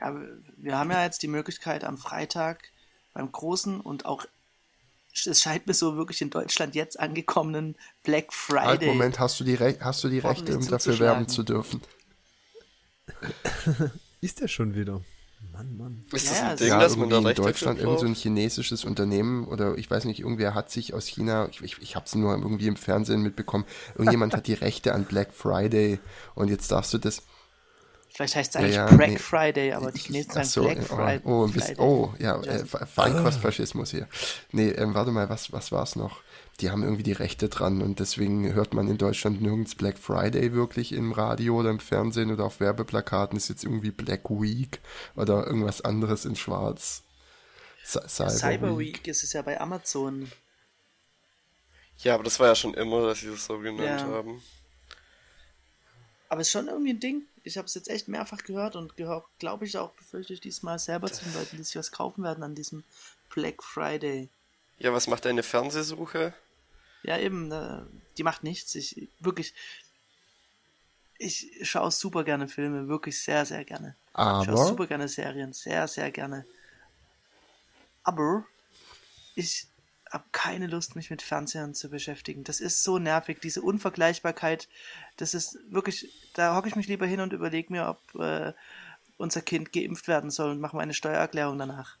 ja, 0.00 0.14
wir 0.56 0.78
haben 0.78 0.90
ja 0.90 1.02
jetzt 1.04 1.22
die 1.22 1.28
Möglichkeit 1.28 1.84
am 1.84 1.96
Freitag 1.98 2.70
beim 3.14 3.30
großen 3.30 3.80
und 3.80 4.04
auch 4.04 4.26
es 5.24 5.40
scheint 5.40 5.66
mir 5.66 5.72
so 5.72 5.96
wirklich 5.96 6.20
in 6.20 6.28
Deutschland 6.28 6.74
jetzt 6.74 7.00
angekommenen 7.00 7.74
Black 8.02 8.34
Friday. 8.34 8.66
Halt, 8.66 8.82
Moment, 8.82 9.18
hast 9.18 9.40
du 9.40 9.44
die, 9.44 9.54
Re 9.54 9.78
hast 9.80 10.04
du 10.04 10.10
die 10.10 10.18
Rechte, 10.18 10.58
um 10.58 10.66
dafür 10.66 10.98
werben 10.98 11.26
zu 11.26 11.42
dürfen? 11.42 11.80
Ist 14.20 14.40
der 14.40 14.48
schon 14.48 14.74
wieder? 14.74 15.02
Mann, 15.52 15.76
Mann. 15.76 16.04
Ist 16.12 16.30
das 16.30 16.42
ein 16.42 16.56
Ding, 16.56 16.68
ja, 16.68 16.80
dass 16.80 16.96
man 16.96 17.10
da 17.10 17.18
in 17.18 17.34
Deutschland 17.34 17.78
irgend 17.78 18.00
so 18.00 18.06
ein 18.06 18.14
chinesisches 18.14 18.84
Unternehmen 18.84 19.46
oder 19.46 19.76
ich 19.76 19.90
weiß 19.90 20.04
nicht, 20.06 20.20
irgendwer 20.20 20.54
hat 20.54 20.70
sich 20.70 20.94
aus 20.94 21.06
China, 21.06 21.48
ich, 21.50 21.62
ich, 21.62 21.78
ich 21.80 21.94
habe 21.94 22.06
es 22.06 22.14
nur 22.14 22.32
irgendwie 22.32 22.66
im 22.66 22.76
Fernsehen 22.76 23.22
mitbekommen, 23.22 23.64
irgendjemand 23.94 24.34
hat 24.34 24.46
die 24.46 24.54
Rechte 24.54 24.94
an 24.94 25.04
Black 25.04 25.32
Friday 25.32 25.98
und 26.34 26.48
jetzt 26.48 26.70
darfst 26.72 26.92
du 26.94 26.98
das 26.98 27.22
Vielleicht 28.16 28.36
heißt 28.36 28.54
es 28.54 28.56
eigentlich 28.56 28.76
ja, 28.76 28.88
ja, 28.88 28.96
Crack 28.96 29.10
nee. 29.10 29.18
Friday, 29.18 29.72
aber 29.72 29.92
die 29.92 29.98
Chinesen 29.98 30.32
sagen 30.32 30.46
so, 30.46 30.62
Black 30.62 30.78
oh, 30.78 30.96
Friday. 30.96 31.20
Oh, 31.24 31.46
bisschen, 31.48 31.78
oh 31.78 32.14
ja, 32.18 32.40
äh, 32.40 32.64
Feinkostfaschismus 32.64 33.90
hier. 33.90 34.08
Nee, 34.52 34.70
ähm, 34.70 34.94
warte 34.94 35.10
mal, 35.10 35.28
was, 35.28 35.52
was 35.52 35.70
war 35.70 35.82
es 35.82 35.96
noch? 35.96 36.22
Die 36.60 36.70
haben 36.70 36.82
irgendwie 36.82 37.02
die 37.02 37.12
Rechte 37.12 37.48
dran 37.48 37.82
und 37.82 38.00
deswegen 38.00 38.52
hört 38.54 38.72
man 38.72 38.88
in 38.88 38.96
Deutschland 38.96 39.42
nirgends 39.42 39.74
Black 39.74 39.98
Friday 39.98 40.54
wirklich 40.54 40.92
im 40.92 41.12
Radio 41.12 41.56
oder 41.56 41.70
im 41.70 41.80
Fernsehen 41.80 42.32
oder 42.32 42.44
auf 42.44 42.60
Werbeplakaten. 42.60 43.36
Ist 43.36 43.48
jetzt 43.48 43.64
irgendwie 43.64 43.90
Black 43.90 44.30
Week 44.30 44.80
oder 45.16 45.46
irgendwas 45.46 45.82
anderes 45.82 46.24
in 46.24 46.34
Schwarz. 46.34 47.02
Cyber, 47.84 48.30
Cyber 48.30 48.78
Week. 48.78 48.96
Week 48.96 49.08
ist 49.08 49.22
es 49.22 49.34
ja 49.34 49.42
bei 49.42 49.60
Amazon. 49.60 50.30
Ja, 51.98 52.14
aber 52.14 52.24
das 52.24 52.40
war 52.40 52.48
ja 52.48 52.54
schon 52.54 52.74
immer, 52.74 53.06
dass 53.06 53.20
sie 53.20 53.30
das 53.30 53.44
so 53.44 53.58
genannt 53.58 54.00
ja. 54.00 54.06
haben. 54.06 54.42
Aber 56.28 56.40
es 56.40 56.48
ist 56.48 56.52
schon 56.52 56.68
irgendwie 56.68 56.90
ein 56.90 57.00
Ding. 57.00 57.22
Ich 57.44 57.56
habe 57.56 57.66
es 57.66 57.74
jetzt 57.74 57.88
echt 57.88 58.08
mehrfach 58.08 58.42
gehört 58.42 58.76
und 58.76 58.94
glaube 58.96 59.64
ich 59.64 59.78
auch, 59.78 59.90
befürchte 59.90 60.32
ich 60.32 60.40
diesmal 60.40 60.78
selber 60.78 61.12
zu 61.12 61.24
den 61.24 61.34
Leuten, 61.34 61.56
die 61.58 61.62
sich 61.62 61.76
was 61.76 61.92
kaufen 61.92 62.24
werden 62.24 62.42
an 62.42 62.54
diesem 62.54 62.82
Black 63.32 63.62
Friday. 63.62 64.28
Ja, 64.78 64.92
was 64.92 65.06
macht 65.06 65.24
deine 65.24 65.42
Fernsehsuche? 65.42 66.34
Ja, 67.02 67.18
eben, 67.18 67.52
äh, 67.52 67.82
die 68.18 68.22
macht 68.22 68.42
nichts. 68.42 68.74
Ich 68.74 69.08
wirklich, 69.20 69.54
ich 71.18 71.50
schaue 71.62 71.90
super 71.90 72.24
gerne 72.24 72.48
Filme, 72.48 72.88
wirklich 72.88 73.20
sehr, 73.20 73.46
sehr 73.46 73.64
gerne. 73.64 73.96
Aber? 74.12 74.40
Ich 74.40 74.46
schaue 74.46 74.68
super 74.68 74.86
gerne 74.86 75.08
Serien, 75.08 75.52
sehr, 75.52 75.86
sehr 75.88 76.10
gerne. 76.10 76.46
Aber 78.02 78.44
ich 79.34 79.68
habe 80.10 80.24
keine 80.32 80.66
Lust, 80.66 80.96
mich 80.96 81.10
mit 81.10 81.22
Fernsehern 81.22 81.74
zu 81.74 81.90
beschäftigen. 81.90 82.44
Das 82.44 82.60
ist 82.60 82.82
so 82.82 82.98
nervig, 82.98 83.40
diese 83.40 83.62
Unvergleichbarkeit. 83.62 84.68
Das 85.16 85.34
ist 85.34 85.58
wirklich, 85.68 86.30
da 86.34 86.56
hocke 86.56 86.68
ich 86.68 86.76
mich 86.76 86.86
lieber 86.86 87.06
hin 87.06 87.20
und 87.20 87.32
überlege 87.32 87.72
mir, 87.72 87.88
ob 87.88 88.20
äh, 88.20 88.52
unser 89.18 89.42
Kind 89.42 89.72
geimpft 89.72 90.08
werden 90.08 90.30
soll 90.30 90.50
und 90.50 90.60
mache 90.60 90.76
meine 90.76 90.94
Steuererklärung 90.94 91.58
danach. 91.58 91.96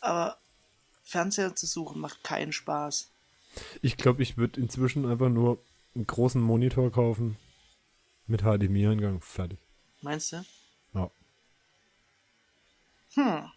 Aber 0.00 0.38
Fernseher 1.04 1.54
zu 1.54 1.66
suchen 1.66 2.00
macht 2.00 2.24
keinen 2.24 2.52
Spaß. 2.52 3.10
Ich 3.82 3.96
glaube, 3.96 4.22
ich 4.22 4.36
würde 4.36 4.60
inzwischen 4.60 5.06
einfach 5.06 5.28
nur 5.28 5.58
einen 5.94 6.06
großen 6.06 6.40
Monitor 6.40 6.90
kaufen 6.92 7.36
mit 8.26 8.42
HDMI-Eingang. 8.42 9.20
Fertig. 9.20 9.58
Meinst 10.02 10.32
du? 10.32 10.44
Ja. 10.94 11.10
Hm. 13.14 13.50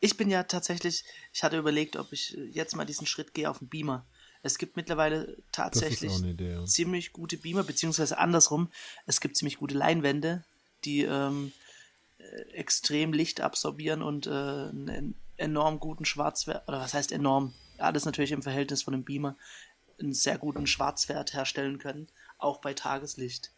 Ich 0.00 0.16
bin 0.16 0.30
ja 0.30 0.42
tatsächlich, 0.42 1.04
ich 1.32 1.42
hatte 1.42 1.58
überlegt, 1.58 1.96
ob 1.96 2.12
ich 2.12 2.36
jetzt 2.52 2.76
mal 2.76 2.84
diesen 2.84 3.06
Schritt 3.06 3.34
gehe 3.34 3.48
auf 3.48 3.58
den 3.60 3.68
Beamer. 3.68 4.04
Es 4.42 4.58
gibt 4.58 4.76
mittlerweile 4.76 5.36
tatsächlich 5.52 6.22
Idee, 6.22 6.52
ja. 6.52 6.64
ziemlich 6.66 7.12
gute 7.12 7.36
Beamer, 7.36 7.64
beziehungsweise 7.64 8.18
andersrum, 8.18 8.70
es 9.06 9.20
gibt 9.20 9.36
ziemlich 9.36 9.58
gute 9.58 9.74
Leinwände, 9.74 10.44
die 10.84 11.02
ähm, 11.02 11.52
äh, 12.18 12.52
extrem 12.52 13.12
Licht 13.12 13.40
absorbieren 13.40 14.02
und 14.02 14.26
äh, 14.26 14.30
einen 14.30 15.14
enorm 15.36 15.80
guten 15.80 16.04
Schwarzwert, 16.04 16.68
oder 16.68 16.80
was 16.80 16.94
heißt 16.94 17.10
enorm? 17.10 17.54
Alles 17.78 18.04
natürlich 18.04 18.32
im 18.32 18.42
Verhältnis 18.42 18.82
von 18.82 18.94
einem 18.94 19.04
Beamer, 19.04 19.36
einen 20.00 20.12
sehr 20.12 20.38
guten 20.38 20.66
Schwarzwert 20.66 21.32
herstellen 21.32 21.78
können, 21.78 22.08
auch 22.38 22.60
bei 22.60 22.74
Tageslicht. 22.74 23.52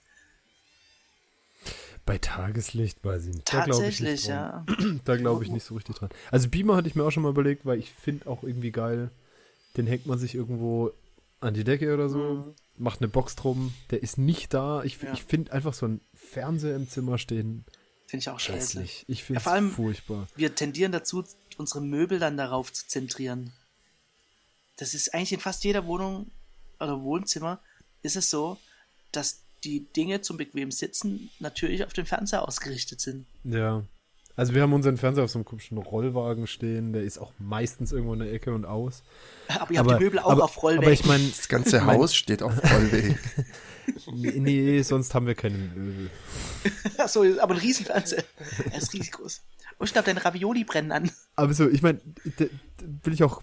Bei 2.07 2.19
Tageslicht 2.19 3.05
weiß 3.05 3.27
ich 3.27 3.35
nicht. 3.35 3.47
Tatsächlich, 3.47 4.25
da 4.27 4.65
ich 4.65 4.79
ja. 4.81 5.01
da 5.05 5.17
glaube 5.17 5.45
ich 5.45 5.51
nicht 5.51 5.65
so 5.65 5.75
richtig 5.75 5.97
dran. 5.97 6.11
Also 6.31 6.49
Beamer 6.49 6.77
hatte 6.77 6.89
ich 6.89 6.95
mir 6.95 7.05
auch 7.05 7.11
schon 7.11 7.23
mal 7.23 7.31
überlegt, 7.31 7.67
weil 7.67 7.79
ich 7.79 7.91
finde 7.91 8.29
auch 8.29 8.43
irgendwie 8.43 8.73
geil, 8.73 9.11
den 9.77 9.87
hängt 9.87 10.07
man 10.07 10.19
sich 10.19 10.35
irgendwo 10.35 10.93
an 11.41 11.55
die 11.55 11.65
Decke 11.65 11.93
oder 11.95 12.09
so, 12.09 12.19
mhm. 12.19 12.55
macht 12.77 13.01
eine 13.01 13.09
Box 13.09 13.37
drum, 13.37 13.75
der 13.91 14.03
ist 14.03 14.19
nicht 14.19 14.55
da. 14.55 14.83
Ich, 14.83 15.01
ja. 15.03 15.13
ich 15.13 15.23
finde 15.23 15.53
einfach 15.53 15.75
so 15.75 15.87
ein 15.87 16.01
Fernseher 16.15 16.77
im 16.77 16.89
Zimmer 16.89 17.19
stehen. 17.19 17.65
Finde 18.07 18.23
ich 18.23 18.29
auch 18.31 18.41
scheiße. 18.41 18.83
Ich 19.07 19.25
finde 19.25 19.43
ja, 19.45 19.59
es 19.59 19.75
furchtbar. 19.75 20.27
Wir 20.35 20.55
tendieren 20.55 20.93
dazu, 20.93 21.25
unsere 21.59 21.83
Möbel 21.83 22.19
dann 22.19 22.37
darauf 22.37 22.73
zu 22.73 22.89
zentrieren. 22.89 23.53
Das 24.79 24.95
ist 24.95 25.13
eigentlich 25.13 25.33
in 25.33 25.41
fast 25.41 25.65
jeder 25.65 25.87
Wohnung 25.87 26.31
oder 26.81 27.03
Wohnzimmer 27.03 27.61
ist 28.03 28.17
es 28.17 28.31
so, 28.31 28.57
dass 29.13 29.43
die 29.65 29.93
Dinge 29.93 30.21
zum 30.21 30.37
bequemen 30.37 30.71
Sitzen 30.71 31.31
natürlich 31.41 31.85
auf 31.85 31.93
den 31.93 32.07
Fernseher 32.07 32.47
ausgerichtet 32.47 33.01
sind. 33.01 33.27
Ja. 33.45 33.85
Also 34.37 34.55
wir 34.55 34.63
haben 34.63 34.73
unseren 34.73 34.97
Fernseher 34.97 35.25
auf 35.25 35.31
so 35.31 35.39
einem 35.39 35.45
komischen 35.45 35.79
Rollwagen 35.79 36.47
stehen, 36.47 36.93
der 36.93 37.03
ist 37.03 37.19
auch 37.19 37.33
meistens 37.41 37.91
irgendwo 37.91 38.13
in 38.13 38.21
der 38.21 38.33
Ecke 38.33 38.55
und 38.55 38.67
aus. 38.67 39.03
Aber 39.49 39.73
ihr 39.73 39.81
habt 39.81 39.91
die 39.91 40.05
Möbel 40.05 40.21
auch 40.21 40.31
aber, 40.31 40.45
auf 40.45 40.63
Rollweg. 40.63 40.85
Aber 40.85 40.93
ich 40.93 41.05
meine, 41.05 41.27
das 41.27 41.49
ganze 41.49 41.85
Haus 41.85 42.15
steht 42.15 42.45
auf 42.45 42.53
Rollweg. 42.73 43.19
nee, 44.15 44.39
nee, 44.39 44.83
sonst 44.83 45.13
haben 45.13 45.27
wir 45.27 45.35
keine 45.35 45.59
Möbel. 45.59 46.11
Achso, 46.99 47.25
aber 47.41 47.55
ein 47.55 47.61
Riesenfernseher. 47.61 48.23
Er 48.71 48.79
ist 48.79 48.93
riesig 48.93 49.11
groß. 49.11 49.43
Und 49.79 49.87
ich 49.87 49.93
glaube, 49.93 50.07
deine 50.07 50.25
Ravioli 50.25 50.63
brennen 50.63 50.93
an. 50.93 51.11
Aber 51.35 51.53
so, 51.53 51.69
ich 51.69 51.83
meine, 51.83 52.01
will 53.03 53.13
ich 53.13 53.25
auch, 53.25 53.43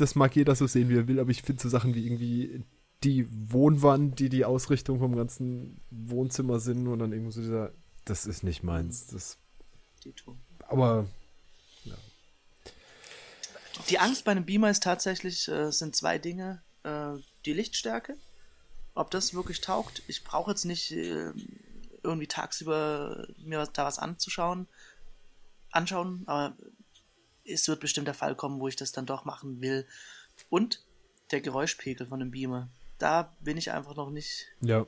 das 0.00 0.14
mag 0.14 0.34
jeder 0.36 0.54
so 0.54 0.66
sehen, 0.66 0.88
wie 0.88 0.96
er 0.96 1.08
will, 1.08 1.20
aber 1.20 1.30
ich 1.30 1.42
finde 1.42 1.62
so 1.62 1.68
Sachen 1.68 1.94
wie 1.94 2.04
irgendwie 2.04 2.64
die 3.04 3.26
Wohnwand, 3.52 4.18
die 4.18 4.28
die 4.28 4.44
Ausrichtung 4.44 4.98
vom 4.98 5.14
ganzen 5.14 5.80
Wohnzimmer 5.90 6.58
sind 6.60 6.86
und 6.88 6.98
dann 6.98 7.12
irgendwo 7.12 7.30
so 7.30 7.40
dieser, 7.40 7.72
das 8.04 8.26
ist 8.26 8.42
nicht 8.42 8.62
meins. 8.62 9.06
Das, 9.06 9.38
aber 10.66 11.06
ja. 11.84 11.94
Die 13.88 13.98
Angst 13.98 14.24
bei 14.24 14.32
einem 14.32 14.44
Beamer 14.44 14.70
ist 14.70 14.82
tatsächlich, 14.82 15.48
äh, 15.48 15.70
sind 15.70 15.94
zwei 15.94 16.18
Dinge. 16.18 16.62
Äh, 16.82 17.14
die 17.44 17.52
Lichtstärke, 17.52 18.16
ob 18.94 19.10
das 19.10 19.34
wirklich 19.34 19.60
taugt. 19.60 20.02
Ich 20.08 20.24
brauche 20.24 20.50
jetzt 20.50 20.64
nicht 20.64 20.90
äh, 20.90 21.32
irgendwie 22.02 22.26
tagsüber 22.26 23.28
mir 23.38 23.66
da 23.72 23.84
was 23.84 23.98
anzuschauen, 23.98 24.66
anschauen, 25.70 26.24
aber 26.26 26.56
es 27.48 27.68
wird 27.68 27.80
bestimmt 27.80 28.06
der 28.06 28.14
Fall 28.14 28.34
kommen, 28.34 28.60
wo 28.60 28.68
ich 28.68 28.76
das 28.76 28.92
dann 28.92 29.06
doch 29.06 29.24
machen 29.24 29.60
will. 29.60 29.86
Und 30.50 30.82
der 31.30 31.40
Geräuschpegel 31.40 32.06
von 32.06 32.20
dem 32.20 32.30
Beamer 32.30 32.68
da 32.98 33.34
bin 33.40 33.56
ich 33.56 33.70
einfach 33.70 33.94
noch 33.96 34.10
nicht. 34.10 34.46
Ja. 34.60 34.86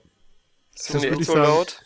Das, 0.74 0.86
das 0.86 1.02
würde 1.02 1.20
ich 1.20 1.26
so 1.26 1.32
sagen, 1.32 1.44
laut. 1.44 1.84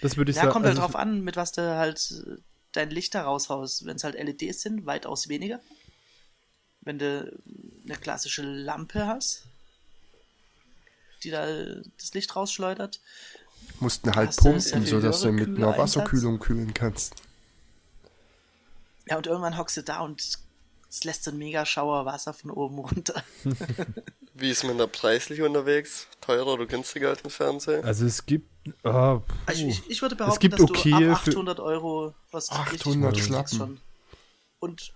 Das 0.00 0.16
würde 0.16 0.30
ich 0.30 0.36
ja, 0.36 0.42
sagen. 0.42 0.52
kommt 0.52 0.66
halt 0.66 0.76
also 0.76 0.86
drauf 0.86 0.96
an, 0.96 1.22
mit 1.22 1.36
was 1.36 1.52
du 1.52 1.76
halt 1.76 2.24
äh, 2.26 2.36
dein 2.72 2.90
Licht 2.90 3.14
da 3.14 3.22
raushaust. 3.22 3.84
Wenn 3.84 3.96
es 3.96 4.04
halt 4.04 4.14
LEDs 4.14 4.62
sind, 4.62 4.86
weitaus 4.86 5.28
weniger. 5.28 5.60
Wenn 6.80 6.98
du 6.98 7.36
eine 7.84 7.96
klassische 7.96 8.42
Lampe 8.42 9.06
hast, 9.06 9.44
die 11.24 11.30
da 11.30 11.46
das 11.98 12.14
Licht 12.14 12.34
rausschleudert. 12.36 13.00
Mussten 13.80 14.14
halt 14.14 14.36
pumpen, 14.36 14.86
sodass 14.86 15.22
du 15.22 15.32
mit 15.32 15.48
einer 15.48 15.76
Wasserkühlung 15.76 16.38
kühlen 16.38 16.72
kannst. 16.72 17.14
Ja, 19.08 19.16
und 19.16 19.26
irgendwann 19.26 19.56
hockst 19.56 19.76
du 19.76 19.82
da 19.82 20.00
und 20.00 20.20
es 20.90 21.04
lässt 21.04 21.24
so 21.24 21.30
einen 21.30 21.38
Megaschauer 21.38 22.04
Wasser 22.06 22.32
von 22.32 22.50
oben 22.50 22.78
runter. 22.78 23.22
Wie 24.34 24.50
ist 24.50 24.64
man 24.64 24.76
da 24.78 24.86
preislich 24.86 25.42
unterwegs? 25.42 26.08
Teurer 26.20 26.54
oder 26.54 26.66
günstiger 26.66 27.08
als 27.08 27.24
ein 27.24 27.30
Fernseher? 27.30 27.84
Also 27.84 28.04
es 28.04 28.26
gibt. 28.26 28.50
Oh, 28.84 29.20
also 29.46 29.66
ich, 29.66 29.88
ich, 29.88 30.02
würde 30.02 30.16
behaupten, 30.16 30.34
es 30.34 30.40
gibt 30.40 30.54
dass 30.54 30.62
okay 30.62 30.90
du 30.90 31.12
ab 31.12 31.26
800 31.26 31.60
Euro 31.60 32.14
was 32.32 32.50
800 32.50 33.16
Schlappen. 33.16 33.56
Schon. 33.56 33.80
Und 34.58 34.92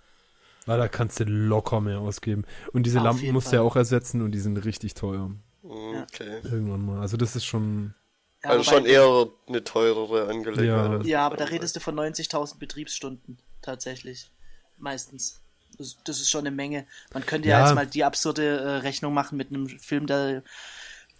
Na, 0.66 0.76
da 0.76 0.88
kannst 0.88 1.20
du 1.20 1.24
locker 1.24 1.80
mehr 1.80 2.00
ausgeben. 2.00 2.44
Und 2.72 2.84
diese 2.84 2.98
Lampen 2.98 3.32
musst 3.32 3.52
du 3.52 3.56
ja 3.56 3.62
auch 3.62 3.76
ersetzen 3.76 4.22
und 4.22 4.32
die 4.32 4.40
sind 4.40 4.56
richtig 4.58 4.94
teuer. 4.94 5.30
Okay. 5.62 6.40
Irgendwann 6.42 6.84
mal. 6.84 7.00
Also 7.00 7.16
das 7.16 7.36
ist 7.36 7.44
schon. 7.44 7.94
Ja, 8.42 8.50
also 8.50 8.64
schon 8.64 8.86
eher 8.86 9.28
eine 9.46 9.62
teurere 9.62 10.28
Angelegenheit. 10.28 11.04
Ja, 11.04 11.08
ja 11.08 11.26
aber 11.26 11.36
da 11.36 11.44
redest 11.44 11.76
du 11.76 11.80
von 11.80 11.94
90.000 11.94 12.58
Betriebsstunden 12.58 13.38
tatsächlich. 13.62 14.30
Meistens. 14.78 15.40
Das, 15.78 15.96
das 16.04 16.20
ist 16.20 16.28
schon 16.30 16.40
eine 16.40 16.50
Menge. 16.50 16.86
Man 17.14 17.24
könnte 17.24 17.48
ja, 17.48 17.60
Ja. 17.60 17.66
jetzt 17.66 17.74
mal 17.74 17.86
die 17.86 18.04
absurde 18.04 18.58
äh, 18.58 18.68
Rechnung 18.78 19.14
machen 19.14 19.38
mit 19.38 19.48
einem 19.50 19.68
Film, 19.68 20.06
der 20.06 20.42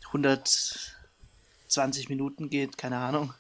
120 0.07 2.09
Minuten 2.09 2.51
geht, 2.51 2.77
keine 2.77 2.99
Ahnung. 2.99 3.33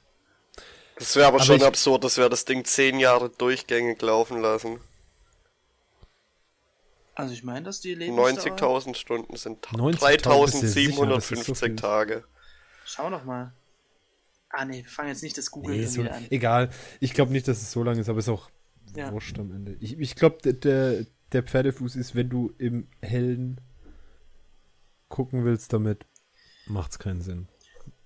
Das 0.97 1.17
wäre 1.17 1.27
aber, 1.27 1.39
Aber 1.39 1.45
schon 1.45 1.57
ich- 1.57 1.65
absurd, 1.65 2.05
das 2.05 2.17
wäre 2.17 2.31
das 2.31 2.45
Ding 2.45 2.65
zehn 2.65 3.01
Jahre 3.01 3.29
durchgängig 3.31 4.01
laufen 4.03 4.41
lassen. 4.41 4.79
Also 7.15 7.35
ich 7.35 7.43
meine, 7.43 7.65
dass 7.65 7.81
die 7.81 7.95
Lebensdauer... 7.95 8.79
90.000 8.79 8.95
Stunden 8.95 9.37
sind 9.37 9.67
90.000 9.69 10.45
ist 10.45 10.63
ja 10.63 10.69
sicher, 10.69 11.07
das 11.07 11.31
ist 11.31 11.45
so 11.47 11.55
3750 11.55 11.67
viel. 11.67 11.77
Tage. 11.77 12.25
Schau 12.85 13.11
doch 13.11 13.25
mal. 13.25 13.53
Ah 14.51 14.65
nee, 14.65 14.83
wir 14.85 14.91
fangen 14.91 15.09
jetzt 15.11 15.23
nicht 15.23 15.37
das 15.37 15.51
Googlen 15.51 15.79
Nee, 15.81 15.87
so, 15.87 16.03
wieder 16.03 16.15
an. 16.15 16.27
egal. 16.31 16.71
Ich 17.01 17.13
glaube 17.15 17.33
nicht, 17.33 17.47
dass 17.49 17.61
es 17.61 17.73
so 17.73 17.83
lang 17.83 17.99
ist, 17.99 18.09
aber 18.09 18.19
ist 18.21 18.29
auch 18.29 18.49
Ja. 18.97 19.13
wurscht 19.13 19.39
am 19.39 19.53
Ende. 19.53 19.77
Ich, 19.81 19.99
ich 19.99 20.15
glaube, 20.17 20.39
der, 20.45 20.53
der, 20.55 21.07
der 21.33 21.43
Pferdefuß 21.43 21.97
ist, 21.97 22.15
wenn 22.15 22.29
du 22.29 22.53
im 22.59 22.89
Hellen 23.03 23.61
gucken 25.09 25.45
willst 25.45 25.73
damit, 25.73 26.07
macht's 26.67 26.99
keinen 26.99 27.21
Sinn. 27.21 27.49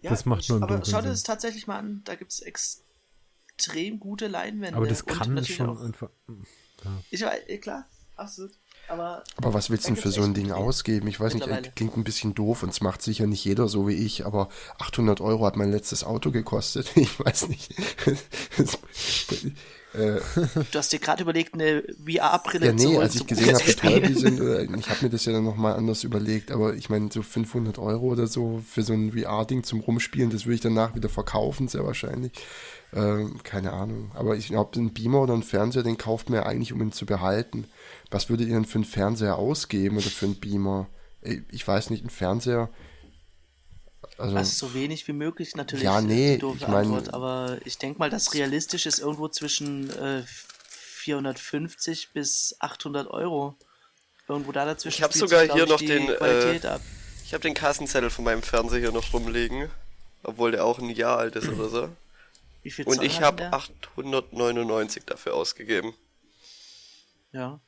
das 0.02 0.24
macht 0.24 0.48
nur 0.48 0.58
im 0.58 0.64
Aber 0.64 0.84
schau 0.84 1.00
dir 1.00 1.08
das 1.08 1.22
tatsächlich 1.22 1.66
mal 1.66 1.78
an, 1.78 2.02
da 2.04 2.14
gibt 2.14 2.32
es 2.32 2.40
extrem 2.40 4.00
gute 4.00 4.26
Leinwände. 4.28 4.76
Aber 4.76 4.86
das 4.86 5.04
kann 5.06 5.34
natürlich 5.34 5.56
schon 5.56 5.70
auch- 5.70 5.80
einfach. 5.80 6.10
Ich 7.10 7.22
weiß, 7.22 7.42
eh, 7.46 7.58
klar, 7.58 7.86
absolut. 8.16 8.52
Aber 8.88 9.24
Aber 9.36 9.54
was 9.54 9.70
willst 9.70 9.84
du 9.86 9.94
denn 9.94 10.02
für 10.02 10.10
so 10.10 10.20
ein 10.22 10.34
Ding 10.34 10.52
ausgeben? 10.52 11.08
Ich 11.08 11.18
weiß 11.18 11.32
nicht, 11.34 11.74
klingt 11.74 11.96
ein 11.96 12.04
bisschen 12.04 12.34
doof 12.34 12.62
und 12.62 12.68
es 12.68 12.82
macht 12.82 13.00
sicher 13.00 13.26
nicht 13.26 13.42
jeder 13.44 13.66
so 13.68 13.88
wie 13.88 13.94
ich, 13.94 14.26
aber 14.26 14.50
800 14.78 15.22
Euro 15.22 15.46
hat 15.46 15.56
mein 15.56 15.70
letztes 15.70 16.04
Auto 16.04 16.30
gekostet. 16.30 16.90
Ich 16.96 17.18
weiß 17.18 17.48
nicht. 17.48 17.74
äh, 19.94 20.20
du 20.72 20.78
hast 20.78 20.92
dir 20.92 20.98
gerade 20.98 21.22
überlegt, 21.22 21.54
eine 21.54 21.82
VR-Brille 22.04 22.66
ja, 22.66 22.76
zu 22.76 22.88
nee, 22.88 22.94
holen, 22.94 23.02
als 23.02 23.14
ich 23.14 23.26
gesehen 23.26 23.54
habe, 23.54 23.66
wie 23.66 23.74
teuer 23.74 24.00
die 24.00 24.14
sind, 24.14 24.40
ich 24.78 24.90
habe 24.90 25.04
mir 25.04 25.10
das 25.10 25.24
ja 25.24 25.32
dann 25.32 25.44
nochmal 25.44 25.74
anders 25.74 26.04
überlegt, 26.04 26.50
aber 26.50 26.74
ich 26.74 26.90
meine, 26.90 27.10
so 27.12 27.22
500 27.22 27.78
Euro 27.78 28.06
oder 28.06 28.26
so 28.26 28.62
für 28.66 28.82
so 28.82 28.92
ein 28.92 29.12
VR-Ding 29.12 29.62
zum 29.62 29.80
Rumspielen, 29.80 30.30
das 30.30 30.46
würde 30.46 30.56
ich 30.56 30.60
danach 30.60 30.94
wieder 30.94 31.08
verkaufen, 31.08 31.68
sehr 31.68 31.84
wahrscheinlich. 31.84 32.32
Ähm, 32.94 33.40
keine 33.42 33.72
Ahnung. 33.72 34.12
Aber 34.14 34.36
ich 34.36 34.48
glaube, 34.48 34.78
ein 34.78 34.92
Beamer 34.92 35.22
oder 35.22 35.34
ein 35.34 35.42
Fernseher, 35.42 35.82
den 35.82 35.98
kauft 35.98 36.30
man 36.30 36.40
ja 36.40 36.46
eigentlich, 36.46 36.72
um 36.72 36.80
ihn 36.80 36.92
zu 36.92 37.06
behalten. 37.06 37.66
Was 38.10 38.30
würdet 38.30 38.48
ihr 38.48 38.54
denn 38.54 38.64
für 38.64 38.76
einen 38.76 38.84
Fernseher 38.84 39.36
ausgeben 39.36 39.96
oder 39.96 40.06
für 40.06 40.26
einen 40.26 40.36
Beamer? 40.36 40.88
Ich 41.50 41.66
weiß 41.66 41.90
nicht, 41.90 42.04
ein 42.04 42.10
Fernseher. 42.10 42.68
Also, 44.18 44.36
Also 44.36 44.66
so 44.68 44.74
wenig 44.74 45.06
wie 45.08 45.12
möglich 45.12 45.54
natürlich. 45.56 45.84
Ja, 45.84 45.98
äh, 45.98 46.02
nee, 46.02 46.34
die 46.34 46.38
doofe 46.40 46.58
ich 46.58 46.68
mein- 46.68 46.86
Antwort, 46.86 47.12
aber 47.14 47.58
ich 47.64 47.78
denke 47.78 47.98
mal, 47.98 48.10
das 48.10 48.34
realistisch 48.34 48.86
ist 48.86 48.98
irgendwo 48.98 49.28
zwischen 49.28 49.90
äh, 49.90 50.22
450 50.26 52.10
bis 52.12 52.56
800 52.60 53.08
Euro. 53.08 53.54
Irgendwo 54.26 54.52
da 54.52 54.64
dazwischen. 54.64 54.96
Ich 54.96 55.02
hab 55.02 55.12
spielt 55.12 55.28
sogar 55.28 55.42
sich, 55.44 55.52
hier 55.52 55.66
noch 55.66 55.78
den, 55.78 56.08
äh, 56.08 56.14
Qualität 56.16 56.66
ab. 56.66 56.80
Ich 57.24 57.34
habe 57.34 57.42
den 57.42 57.54
Kassenzettel 57.54 58.10
von 58.10 58.24
meinem 58.24 58.42
Fernseher 58.42 58.80
hier 58.80 58.92
noch 58.92 59.12
rumliegen. 59.12 59.70
Obwohl 60.22 60.52
der 60.52 60.64
auch 60.64 60.78
ein 60.78 60.88
Jahr 60.88 61.18
alt 61.18 61.36
ist 61.36 61.48
oder 61.48 61.68
so. 61.68 61.88
Wie 62.62 62.70
viel 62.70 62.86
Und 62.86 62.96
Zoll 62.96 63.04
ich 63.04 63.20
habe 63.20 63.36
der? 63.36 63.52
899 63.52 65.04
dafür 65.04 65.34
ausgegeben. 65.34 65.94
Ja. 67.32 67.60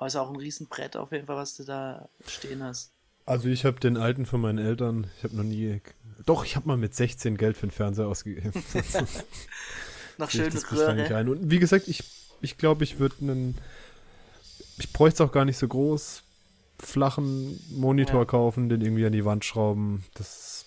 Ist 0.00 0.16
auch 0.16 0.28
ein 0.28 0.36
Riesenbrett 0.36 0.96
auf 0.96 1.12
jeden 1.12 1.26
Fall, 1.26 1.36
was 1.36 1.56
du 1.56 1.64
da 1.64 2.08
stehen 2.28 2.62
hast. 2.62 2.92
Also 3.26 3.48
ich 3.48 3.64
habe 3.64 3.80
den 3.80 3.96
alten 3.96 4.26
von 4.26 4.40
meinen 4.40 4.58
Eltern, 4.58 5.10
ich 5.18 5.24
habe 5.24 5.36
noch 5.36 5.44
nie. 5.44 5.80
Doch, 6.26 6.44
ich 6.44 6.56
habe 6.56 6.68
mal 6.68 6.76
mit 6.76 6.94
16 6.94 7.36
Geld 7.36 7.56
für 7.56 7.66
den 7.66 7.72
Fernseher 7.72 8.06
ausgegeben. 8.06 8.52
Noch 10.18 10.30
schön 10.30 10.52
das 10.52 10.70
Röhre. 10.70 11.16
ein. 11.16 11.28
Und 11.28 11.50
wie 11.50 11.58
gesagt, 11.58 11.88
ich 11.88 12.04
ich 12.40 12.58
glaube, 12.58 12.84
ich 12.84 12.98
würde 12.98 13.16
einen. 13.22 13.58
Ich 14.78 14.92
bräuchte 14.92 15.22
es 15.22 15.28
auch 15.28 15.32
gar 15.32 15.44
nicht 15.44 15.56
so 15.56 15.66
groß. 15.66 16.22
Flachen 16.80 17.58
Monitor 17.70 18.20
Ja. 18.20 18.24
kaufen, 18.26 18.68
den 18.68 18.80
irgendwie 18.82 19.06
an 19.06 19.12
die 19.12 19.24
Wand 19.24 19.44
schrauben. 19.44 20.04
Das. 20.14 20.66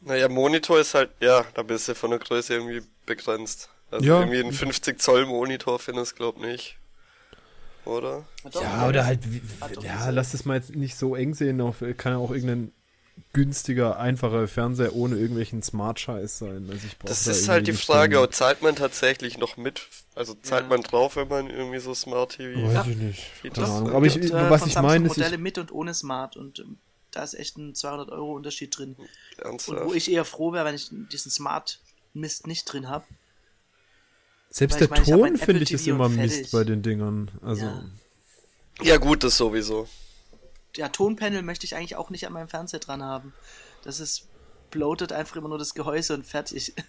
Naja, 0.00 0.28
Monitor 0.28 0.80
ist 0.80 0.94
halt, 0.94 1.10
ja, 1.20 1.44
da 1.54 1.62
bist 1.62 1.86
du 1.88 1.94
von 1.94 2.10
der 2.10 2.18
Größe 2.18 2.54
irgendwie 2.54 2.82
begrenzt. 3.06 3.68
Also 3.90 4.04
Ja. 4.06 4.20
irgendwie 4.20 4.40
einen 4.40 4.52
50 4.52 5.00
Zoll 5.00 5.26
Monitor 5.26 5.78
findest 5.78 6.16
glaub 6.16 6.40
nicht. 6.40 6.78
Oder? 7.90 8.24
Ja, 8.52 8.88
oder 8.88 9.04
halt. 9.06 9.20
Hat 9.60 9.82
Ja, 9.82 10.10
lass 10.10 10.34
es 10.34 10.44
mal 10.44 10.54
jetzt 10.56 10.74
nicht 10.74 10.96
so 10.96 11.14
eng 11.16 11.34
sehen. 11.34 11.60
Auf, 11.60 11.78
kann 11.96 12.12
ja 12.12 12.18
auch 12.18 12.30
irgendein 12.30 12.72
günstiger, 13.32 13.98
einfacher 13.98 14.48
Fernseher 14.48 14.94
ohne 14.94 15.16
irgendwelchen 15.16 15.62
Smart-Scheiß 15.62 16.38
sein. 16.38 16.68
Also 16.70 16.86
Das 17.04 17.24
da 17.24 17.30
ist 17.32 17.48
halt 17.48 17.66
die 17.66 17.72
Frage, 17.74 18.20
nicht 18.20 18.34
zahlt 18.34 18.62
man 18.62 18.74
tatsächlich 18.76 19.38
noch 19.38 19.56
mit? 19.56 19.88
Also 20.14 20.34
zahlt 20.34 20.64
Ja. 20.64 20.68
man 20.68 20.82
drauf, 20.82 21.16
wenn 21.16 21.28
man 21.28 21.50
irgendwie 21.50 21.78
so 21.80 21.94
Smart 21.94 22.36
TV 22.36 22.58
den- 22.58 22.70
Ja. 22.72 22.80
Weiß 22.80 22.86
ich 22.86 22.96
nicht. 22.96 23.22
Keine 23.54 23.66
Ahnung. 23.66 23.90
Aber 23.94 24.06
ich, 24.06 24.14
gibt, 24.14 24.30
äh, 24.30 24.50
was 24.50 24.66
ich 24.66 24.74
meine, 24.76 25.06
ist, 25.06 25.16
Modelle 25.16 25.36
ich, 25.36 25.40
mit 25.40 25.58
und 25.58 25.70
ohne 25.72 25.92
Smart 25.94 26.36
und 26.36 26.60
ähm, 26.60 26.78
da 27.10 27.22
ist 27.22 27.34
echt 27.34 27.58
ein 27.58 27.74
200 27.74 28.08
Euro 28.10 28.34
Unterschied 28.34 28.76
drin. 28.76 28.94
Und 28.98 29.08
ernsthaft? 29.44 29.84
wo 29.84 29.92
ich 29.92 30.10
eher 30.10 30.24
froh 30.24 30.52
wäre, 30.52 30.64
wenn 30.64 30.74
ich 30.74 30.88
diesen 30.90 31.30
Smart 31.30 31.80
Mist 32.14 32.46
nicht 32.46 32.64
drin 32.64 32.88
habe. 32.88 33.04
Selbst 34.50 34.80
der 34.80 34.90
meine, 34.90 35.04
Ton, 35.04 35.36
finde 35.36 35.62
ich, 35.62 35.72
ist 35.72 35.86
immer 35.86 36.08
Mist 36.08 36.50
bei 36.52 36.64
den 36.64 36.82
Dingern. 36.82 37.30
Also, 37.42 37.64
Ja. 37.64 37.84
Ja 38.82 38.96
gut, 38.96 39.24
das 39.24 39.36
sowieso. 39.36 39.88
Ja, 40.76 40.88
Tonpanel 40.88 41.42
möchte 41.42 41.66
ich 41.66 41.76
eigentlich 41.76 41.96
auch 41.96 42.10
nicht 42.10 42.26
an 42.26 42.32
meinem 42.32 42.48
Fernseher 42.48 42.80
dran 42.80 43.02
haben. 43.02 43.32
Das 43.84 44.00
ist 44.00 44.26
bloated 44.70 45.12
einfach 45.12 45.36
immer 45.36 45.48
nur 45.48 45.58
das 45.58 45.74
Gehäuse 45.74 46.14
und 46.14 46.26
fertig. 46.26 46.74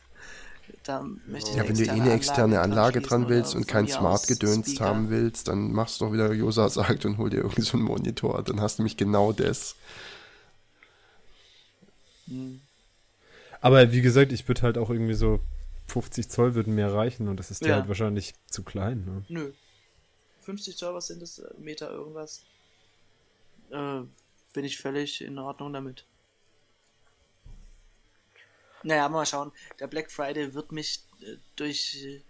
Da 0.84 1.04
möchte 1.28 1.50
ich 1.50 1.58
ja, 1.58 1.68
wenn 1.68 1.76
du 1.76 1.84
eh 1.84 1.90
eine 1.90 2.14
externe 2.14 2.62
Anlage 2.62 3.02
dran 3.02 3.28
willst 3.28 3.56
und 3.56 3.68
kein 3.68 3.90
Smart-Gedöns 3.90 4.80
haben 4.80 5.10
willst, 5.10 5.50
dann 5.50 5.74
machst 5.74 6.00
du 6.00 6.06
doch 6.06 6.14
wieder, 6.14 6.32
wie 6.32 6.36
Josa 6.36 6.70
sagt, 6.70 7.04
und 7.04 7.18
hol 7.18 7.30
dir 7.30 7.38
irgendwie 7.38 7.62
so 7.62 7.76
einen 7.76 7.86
Monitor. 7.86 8.42
Dann 8.44 8.62
hast 8.62 8.78
du 8.78 8.84
nämlich 8.84 8.96
genau 8.96 9.34
das. 9.34 9.76
aber 13.60 13.92
wie 13.92 14.02
gesagt, 14.02 14.32
ich 14.32 14.48
würde 14.48 14.62
halt 14.62 14.78
auch 14.78 14.90
irgendwie 14.90 15.16
so 15.16 15.42
50 15.92 16.30
Zoll 16.30 16.56
würden 16.56 16.74
mir 16.76 16.88
reichen 16.94 17.28
und 17.28 17.38
das 17.38 17.52
ist 17.52 17.64
dir 17.64 17.70
Ja. 17.70 17.76
halt 17.76 17.88
wahrscheinlich 17.88 18.34
zu 18.48 18.64
klein. 18.64 19.04
Ne? 19.06 19.26
Nö. 19.30 19.54
50 20.42 20.78
Zoll, 20.78 20.94
was 20.94 21.08
sind 21.08 21.22
das? 21.22 21.40
Äh, 21.40 21.54
Meter 21.60 21.92
irgendwas? 21.92 22.44
Äh, 23.70 24.02
bin 24.54 24.66
ich 24.66 24.78
völlig 24.78 25.22
in 25.22 25.38
Ordnung 25.38 25.74
damit. 25.74 26.06
Naja, 28.84 29.08
mal 29.10 29.26
schauen. 29.26 29.52
Der 29.80 29.88
Black 29.88 30.12
Friday 30.12 30.54
wird 30.54 30.72
mich 30.72 31.04
äh, 31.22 31.38
durch 31.56 32.04
äh, 32.04 32.22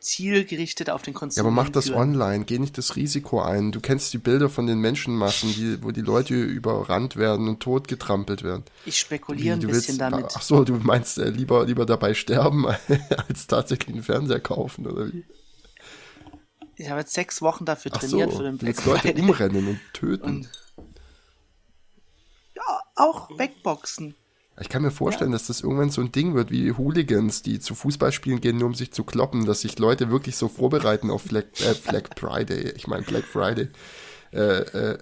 zielgerichtet 0.00 0.90
auf 0.90 1.02
den 1.02 1.14
Konsum. 1.14 1.42
Ja, 1.42 1.46
aber 1.46 1.54
mach 1.54 1.68
das 1.70 1.90
online, 1.90 2.44
geh 2.44 2.58
nicht 2.58 2.78
das 2.78 2.96
Risiko 2.96 3.40
ein. 3.40 3.72
Du 3.72 3.80
kennst 3.80 4.12
die 4.12 4.18
Bilder 4.18 4.48
von 4.48 4.66
den 4.66 4.80
Menschenmassen, 4.80 5.52
die, 5.52 5.82
wo 5.82 5.90
die 5.90 6.00
Leute 6.00 6.34
überrannt 6.34 7.16
werden 7.16 7.48
und 7.48 7.60
totgetrampelt 7.60 8.42
werden. 8.42 8.64
Ich 8.86 8.98
spekuliere 8.98 9.54
ein 9.54 9.60
du 9.60 9.68
bisschen 9.68 9.98
willst, 9.98 10.00
damit. 10.00 10.26
ach 10.34 10.42
so, 10.42 10.64
du 10.64 10.74
meinst 10.74 11.18
äh, 11.18 11.30
lieber, 11.30 11.66
lieber 11.66 11.84
dabei 11.86 12.14
sterben, 12.14 12.66
als 13.28 13.46
tatsächlich 13.46 13.94
einen 13.94 14.04
Fernseher 14.04 14.40
kaufen, 14.40 14.86
oder 14.86 15.12
wie? 15.12 15.24
Ich 16.76 16.88
habe 16.88 17.00
jetzt 17.00 17.12
sechs 17.14 17.42
Wochen 17.42 17.64
dafür 17.64 17.90
Ach 17.94 18.00
so, 18.00 18.08
trainiert 18.08 18.32
für 18.32 18.44
den 18.44 18.56
Black 18.58 18.76
willst 18.76 18.86
Leute 18.86 19.00
Friday. 19.08 19.22
umrennen 19.22 19.66
und 19.68 19.80
töten. 19.94 20.24
Und 20.24 20.48
ja, 22.54 22.80
auch 22.94 23.36
wegboxen. 23.36 24.14
Ich 24.60 24.68
kann 24.68 24.82
mir 24.82 24.90
vorstellen, 24.90 25.30
dass 25.32 25.46
das 25.46 25.60
irgendwann 25.60 25.90
so 25.90 26.00
ein 26.00 26.10
Ding 26.12 26.34
wird 26.34 26.50
wie 26.50 26.72
Hooligans, 26.72 27.42
die 27.42 27.60
zu 27.60 27.74
Fußballspielen 27.74 28.40
gehen, 28.40 28.56
nur 28.58 28.66
um 28.68 28.74
sich 28.74 28.92
zu 28.92 29.04
kloppen, 29.04 29.46
dass 29.46 29.60
sich 29.60 29.78
Leute 29.78 30.10
wirklich 30.10 30.36
so 30.36 30.48
vorbereiten 30.48 31.10
auf 31.10 31.24
Black, 31.24 31.46
äh, 31.60 31.74
Black 31.88 32.18
Friday. 32.18 32.72
Ich 32.76 32.86
meine 32.86 33.02
Black 33.02 33.24
Friday. 33.24 33.68
Äh, 34.32 34.38
äh, 34.92 34.98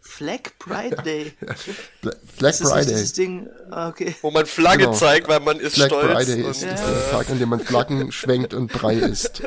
Flag 0.00 0.40
Pride 0.58 0.96
Day. 1.02 1.32
Bla- 2.02 2.12
Black 2.38 2.52
Ist 2.52 2.60
das 2.62 2.70
Friday. 2.72 2.86
dieses 2.86 3.12
Ding? 3.14 3.48
Ah, 3.70 3.88
Okay. 3.88 4.14
Wo 4.22 4.30
man 4.30 4.46
Flagge 4.46 4.84
Genau. 4.84 4.92
zeigt, 4.94 5.28
weil 5.28 5.40
man 5.40 5.58
ist 5.60 5.74
Black 5.76 5.88
stolz. 5.90 6.12
Friday 6.12 6.42
und, 6.44 6.50
ist 6.50 6.62
Ja. 6.62 6.74
der 6.74 7.10
Tag, 7.10 7.30
an 7.30 7.38
dem 7.38 7.48
man 7.48 7.60
Flaggen 7.60 8.12
schwenkt 8.12 8.54
und 8.54 8.72
Brei 8.72 8.94
isst. 8.96 9.42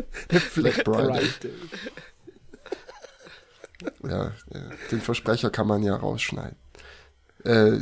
Black 0.55 0.73
Friday. 0.85 1.29
Ja, 4.03 4.33
ja, 4.53 4.61
den 4.91 5.01
Versprecher 5.01 5.49
kann 5.49 5.67
man 5.67 5.83
ja 5.83 5.95
rausschneiden. 5.95 6.57
Äh, 7.45 7.77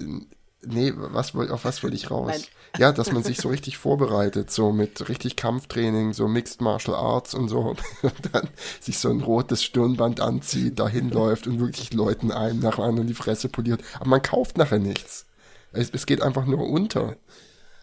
nee, 0.68 0.94
was, 0.96 1.36
auf 1.36 1.66
was 1.66 1.84
wollte 1.84 1.96
ich 1.96 2.12
raus? 2.12 2.32
Nein. 2.32 2.42
Ja, 2.80 2.92
dass 2.92 3.12
man 3.12 3.24
sich 3.24 3.38
so 3.38 3.50
richtig 3.50 3.78
vorbereitet, 3.78 4.52
so 4.52 4.72
mit 4.72 5.10
richtig 5.10 5.36
Kampftraining, 5.36 6.14
so 6.14 6.28
Mixed 6.28 6.62
Martial 6.62 6.96
Arts 6.96 7.34
und 7.34 7.50
so, 7.50 7.76
und 8.02 8.14
dann 8.32 8.50
sich 8.80 9.00
so 9.00 9.10
ein 9.10 9.22
rotes 9.22 9.64
Stirnband 9.64 10.20
anzieht, 10.20 10.80
dahin 10.80 11.10
läuft 11.10 11.48
und 11.48 11.60
wirklich 11.60 11.94
Leuten 11.94 12.32
einem 12.32 12.60
nach 12.60 12.80
anderen 12.80 13.08
die 13.08 13.14
Fresse 13.14 13.50
poliert. 13.50 13.84
Aber 13.96 14.10
man 14.10 14.22
kauft 14.22 14.58
nachher 14.58 14.80
nichts. 14.80 15.26
Es, 15.72 15.90
es 15.92 16.06
geht 16.06 16.22
einfach 16.22 16.46
nur 16.46 16.68
unter. 16.68 17.18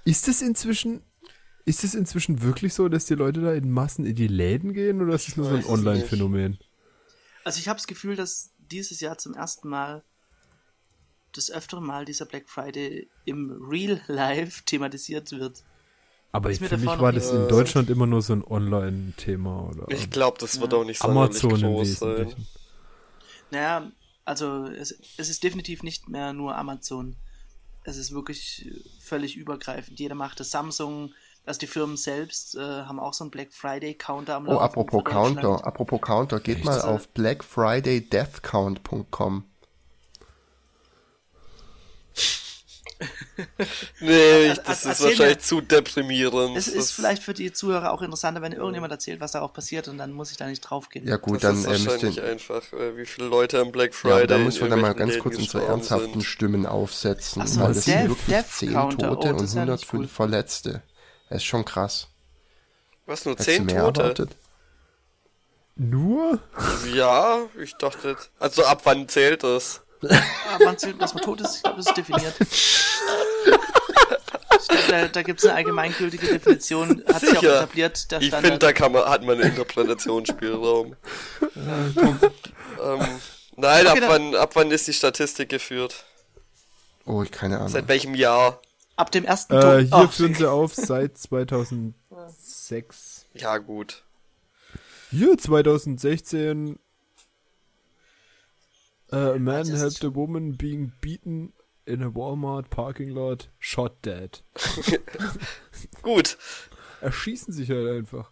Ist 0.04 0.28
es 0.28 0.42
inzwischen, 0.42 1.02
ist 1.64 1.84
es 1.84 1.94
inzwischen 1.94 2.42
wirklich 2.42 2.74
so, 2.74 2.88
dass 2.88 3.06
die 3.06 3.14
Leute 3.14 3.40
da 3.40 3.52
in 3.52 3.70
Massen 3.70 4.04
in 4.04 4.14
die 4.14 4.28
Läden 4.28 4.74
gehen 4.74 5.00
oder 5.02 5.14
ist 5.14 5.28
es 5.28 5.36
nur 5.36 5.48
so 5.48 5.56
ein 5.56 5.64
Online-Phänomen? 5.64 6.58
Also 7.44 7.58
ich 7.58 7.68
habe 7.68 7.78
das 7.78 7.86
Gefühl, 7.86 8.16
dass 8.16 8.52
dieses 8.58 9.00
Jahr 9.00 9.18
zum 9.18 9.34
ersten 9.34 9.68
Mal 9.68 10.02
das 11.36 11.50
öftere 11.50 11.82
Mal 11.82 12.04
dieser 12.04 12.24
Black 12.26 12.48
Friday 12.48 13.08
im 13.24 13.50
Real 13.68 14.00
Life 14.06 14.62
thematisiert 14.64 15.32
wird. 15.32 15.62
Aber 16.32 16.48
mir 16.48 16.56
für 16.56 16.76
mich 16.78 16.86
war 16.86 17.12
das 17.12 17.30
in 17.30 17.46
Deutschland 17.48 17.90
immer 17.90 18.06
nur 18.06 18.22
so 18.22 18.32
ein 18.32 18.42
Online-Thema 18.42 19.68
oder 19.70 19.86
Ich 19.88 20.10
glaube, 20.10 20.38
das 20.40 20.58
wird 20.60 20.72
Ja. 20.72 20.78
auch 20.78 20.84
nicht 20.84 21.00
sonderlich 21.00 21.44
Amazon 21.44 21.60
im 21.60 21.74
groß 21.74 21.98
sein. 21.98 22.10
Wesentlichen. 22.16 22.46
Naja, 23.52 23.92
also 24.24 24.64
es, 24.66 24.98
es 25.16 25.28
ist 25.28 25.44
definitiv 25.44 25.84
nicht 25.84 26.08
mehr 26.08 26.32
nur 26.32 26.56
Amazon. 26.56 27.14
Es 27.84 27.96
ist 27.96 28.12
wirklich 28.12 28.68
völlig 29.00 29.36
übergreifend. 29.36 30.00
Jeder 30.00 30.16
macht 30.16 30.40
es. 30.40 30.50
Samsung, 30.50 31.12
also 31.46 31.60
die 31.60 31.66
Firmen 31.68 31.96
selbst 31.96 32.56
äh, 32.56 32.60
haben 32.60 32.98
auch 32.98 33.14
so 33.14 33.22
einen 33.24 33.30
Black 33.30 33.52
Friday 33.52 33.94
Counter 33.94 34.34
am 34.36 34.48
Oh, 34.48 34.52
Laufen 34.52 34.64
apropos 34.64 35.02
für 35.02 35.04
Deutschland. 35.04 35.40
Counter, 35.40 35.64
apropos 35.66 36.00
Counter, 36.00 36.40
geht 36.40 36.56
Echt? 36.56 36.64
mal 36.64 36.80
auf 36.80 37.06
blackfridaydeathcount.com. 37.10 39.44
Nee, 44.00 44.50
Also, 44.50 44.62
das 44.66 44.84
ist 44.86 45.00
wahrscheinlich 45.02 45.36
mir. 45.36 45.38
zu 45.40 45.60
deprimierend. 45.60 46.56
Es 46.56 46.66
Das- 46.66 46.74
ist 46.74 46.90
vielleicht 46.92 47.22
für 47.22 47.34
die 47.34 47.52
Zuhörer 47.52 47.92
auch 47.92 48.02
interessanter, 48.02 48.42
wenn 48.42 48.52
irgendjemand 48.52 48.92
erzählt, 48.92 49.20
was 49.20 49.32
darauf 49.32 49.52
passiert 49.52 49.88
und 49.88 49.98
dann 49.98 50.12
muss 50.12 50.30
ich 50.30 50.36
da 50.36 50.46
nicht 50.46 50.60
draufgehen. 50.60 51.06
Ja 51.06 51.16
gut, 51.16 51.42
das 51.42 51.42
dann 51.42 51.56
ist 51.58 51.66
äh, 51.66 51.70
müsst 51.72 51.86
wahrscheinlich 51.86 52.16
ihr, 52.18 52.24
einfach, 52.24 52.72
äh, 52.72 52.96
wie 52.96 53.06
viele 53.06 53.26
Leute 53.28 53.60
am 53.60 53.72
Black 53.72 53.94
Friday. 53.94 54.20
ja, 54.20 54.26
da 54.26 54.38
müssen 54.38 54.60
wir 54.62 54.68
dann 54.68 54.80
mal 54.80 54.94
ganz 54.94 55.18
kurz 55.18 55.34
Läden 55.34 55.44
unsere 55.44 55.58
gestorben 55.60 55.70
ernsthaften 55.80 56.12
sind. 56.12 56.22
Stimmen 56.24 56.66
aufsetzen, 56.66 57.42
Ach 57.42 57.48
so, 57.48 57.60
weil 57.60 57.74
das 57.74 57.84
sind 57.84 58.08
wirklich 58.08 58.26
Death 58.28 58.50
10 58.50 58.72
Counter. 58.72 59.08
Tote 59.08 59.26
Oh, 59.28 59.30
und 59.30 59.40
das 59.40 59.48
ist 59.50 59.54
ja 59.54 59.60
nicht 59.64 59.70
105 59.84 59.92
cool. 59.94 60.08
Verletzte. 60.08 60.82
Das 61.28 61.36
ist 61.38 61.44
schon 61.44 61.64
krass. 61.64 62.08
Was, 63.06 63.24
nur 63.24 63.36
10 63.36 63.64
mehr 63.66 63.84
Tote? 63.84 64.00
erwartet? 64.02 64.36
Nur? 65.76 66.38
Ja, 66.94 67.38
ich 67.60 67.74
dachte. 67.74 68.16
Also 68.38 68.64
ab 68.64 68.82
wann 68.84 69.08
zählt 69.08 69.42
das? 69.42 69.80
Ah, 70.10 70.58
man 70.64 70.76
zählt, 70.78 71.00
dass 71.00 71.14
man 71.14 71.22
tot 71.22 71.40
ist, 71.40 71.56
ich 71.56 71.62
glaube, 71.62 71.76
das 71.78 71.86
ist 71.86 71.96
definiert. 71.96 72.34
Glaub, 74.68 74.86
da 74.88 75.08
da 75.08 75.22
gibt 75.22 75.40
es 75.40 75.46
eine 75.46 75.54
allgemeingültige 75.56 76.26
Definition, 76.26 77.02
hat 77.06 77.20
sich 77.20 77.36
auch 77.36 77.40
Sicher. 77.40 77.56
etabliert, 77.56 78.10
der 78.10 78.18
Ich 78.20 78.30
finde, 78.30 78.38
Standard. 78.46 78.62
da 78.62 78.72
kann 78.72 78.92
man, 78.92 79.04
hat 79.04 79.22
man 79.22 79.40
einen 79.40 79.50
Interpretationsspielraum. 79.50 80.96
ähm, 81.56 83.00
nein, 83.56 83.86
ab 83.86 83.98
dann- 84.00 84.08
wann, 84.08 84.34
ab 84.36 84.50
wann 84.54 84.70
ist 84.70 84.86
die 84.88 84.92
Statistik 84.94 85.48
geführt? 85.50 86.04
Oh, 87.06 87.22
ich 87.22 87.30
keine 87.30 87.56
Ahnung. 87.58 87.68
Seit 87.68 87.88
welchem 87.88 88.14
Jahr? 88.14 88.60
Ab 88.96 89.10
dem 89.10 89.24
ersten 89.24 89.54
Äh, 89.54 89.60
Tod. 89.60 89.80
hier 89.80 89.88
Oh, 89.92 90.06
führen 90.08 90.34
sie 90.34 90.48
auf 90.50 90.74
seit 90.74 91.18
2006. 91.18 93.26
Ja, 93.34 93.58
gut. 93.58 94.02
Hier 95.10 95.36
2016. 95.36 96.78
Uh, 99.12 99.34
a 99.34 99.38
man 99.38 99.62
ist- 99.68 99.78
helped 99.80 100.04
a 100.04 100.14
woman 100.14 100.56
being 100.56 100.92
beaten 101.00 101.52
in 101.86 102.02
a 102.02 102.06
Walmart 102.14 102.70
parking 102.70 103.10
lot, 103.10 103.50
shot 103.58 104.04
dead. 104.04 104.42
Gut. 106.02 106.38
Erschießen 107.00 107.52
sich 107.52 107.68
halt 107.70 107.86
einfach. 107.88 108.30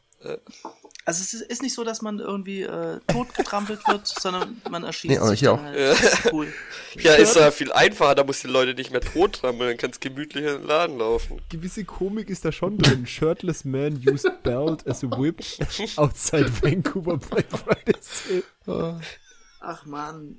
Also 1.04 1.20
es 1.22 1.34
ist, 1.34 1.62
nicht 1.62 1.74
so, 1.74 1.82
dass 1.84 2.00
man 2.00 2.20
irgendwie 2.20 2.62
äh, 2.62 3.00
totgetrampelt 3.08 3.80
wird, 3.88 4.06
sondern 4.20 4.62
man 4.70 4.84
erschießt 4.84 5.20
Nee, 5.20 5.26
sich 5.28 5.40
hier 5.40 5.50
dann 5.50 5.58
auch. 5.58 5.62
halt. 5.64 5.76
Ist 5.76 6.32
cool. 6.32 6.46
Ja, 6.96 7.14
ist 7.14 7.34
ja 7.36 7.50
viel 7.50 7.72
einfacher, 7.72 8.14
da 8.14 8.22
muss 8.24 8.40
die 8.40 8.46
Leute 8.48 8.74
nicht 8.74 8.92
mehr 8.92 9.00
tot 9.00 9.40
trampeln, 9.40 9.70
dann 9.70 9.76
kannst 9.78 10.00
gemütlich 10.00 10.44
in 10.44 10.52
den 10.60 10.62
Laden 10.66 10.98
laufen. 10.98 11.40
Gewisse 11.48 11.84
Komik 11.84 12.30
ist 12.30 12.44
da 12.44 12.52
schon 12.52 12.78
drin. 12.78 13.06
Shirtless 13.06 13.64
man 13.64 14.00
used 14.08 14.42
belt 14.44 14.86
as 14.86 15.02
a 15.02 15.10
whip 15.10 15.40
outside 15.96 16.50
Vancouver 16.62 17.16
Black 17.16 17.46
Friday 17.50 17.96
sale. 18.00 19.00
Ach 19.60 19.84
man. 19.86 20.38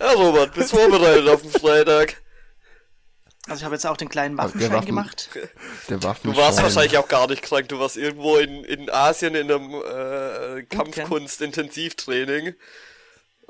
Ja, 0.00 0.12
Robert, 0.12 0.54
bist 0.54 0.70
vorbereitet 0.70 1.28
auf 1.28 1.42
den 1.42 1.50
Freitag. 1.50 2.20
Also 3.46 3.60
ich 3.60 3.64
habe 3.64 3.74
jetzt 3.74 3.86
auch 3.86 3.96
den 3.96 4.08
kleinen 4.08 4.36
der 4.36 4.44
Waffenschein 4.44 4.72
Waffen- 4.72 4.86
gemacht. 4.86 5.30
Der 5.88 5.96
Du 5.98 6.02
Waffenschein. 6.04 6.40
warst 6.42 6.62
wahrscheinlich 6.62 6.96
auch 6.98 7.08
gar 7.08 7.26
nicht 7.28 7.42
krank, 7.42 7.68
du 7.68 7.78
warst 7.80 7.96
irgendwo 7.96 8.36
in, 8.36 8.62
in 8.64 8.88
Asien 8.90 9.34
in 9.34 9.50
einem 9.50 9.74
äh, 9.74 10.62
Kampfkunst-Intensivtraining. 10.64 12.54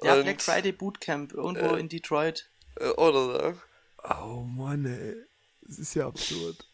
Ja, 0.02 0.14
Und- 0.14 0.22
Black 0.24 0.40
Friday 0.42 0.72
Bootcamp, 0.72 1.32
irgendwo 1.34 1.74
in 1.74 1.88
Detroit. 1.88 2.48
Äh, 2.80 2.88
oder 2.90 3.52
so. 3.52 3.60
Oh 4.08 4.42
Mann, 4.42 4.84
ey. 4.86 5.14
Das 5.62 5.78
ist 5.78 5.94
ja 5.94 6.06
absurd. 6.08 6.66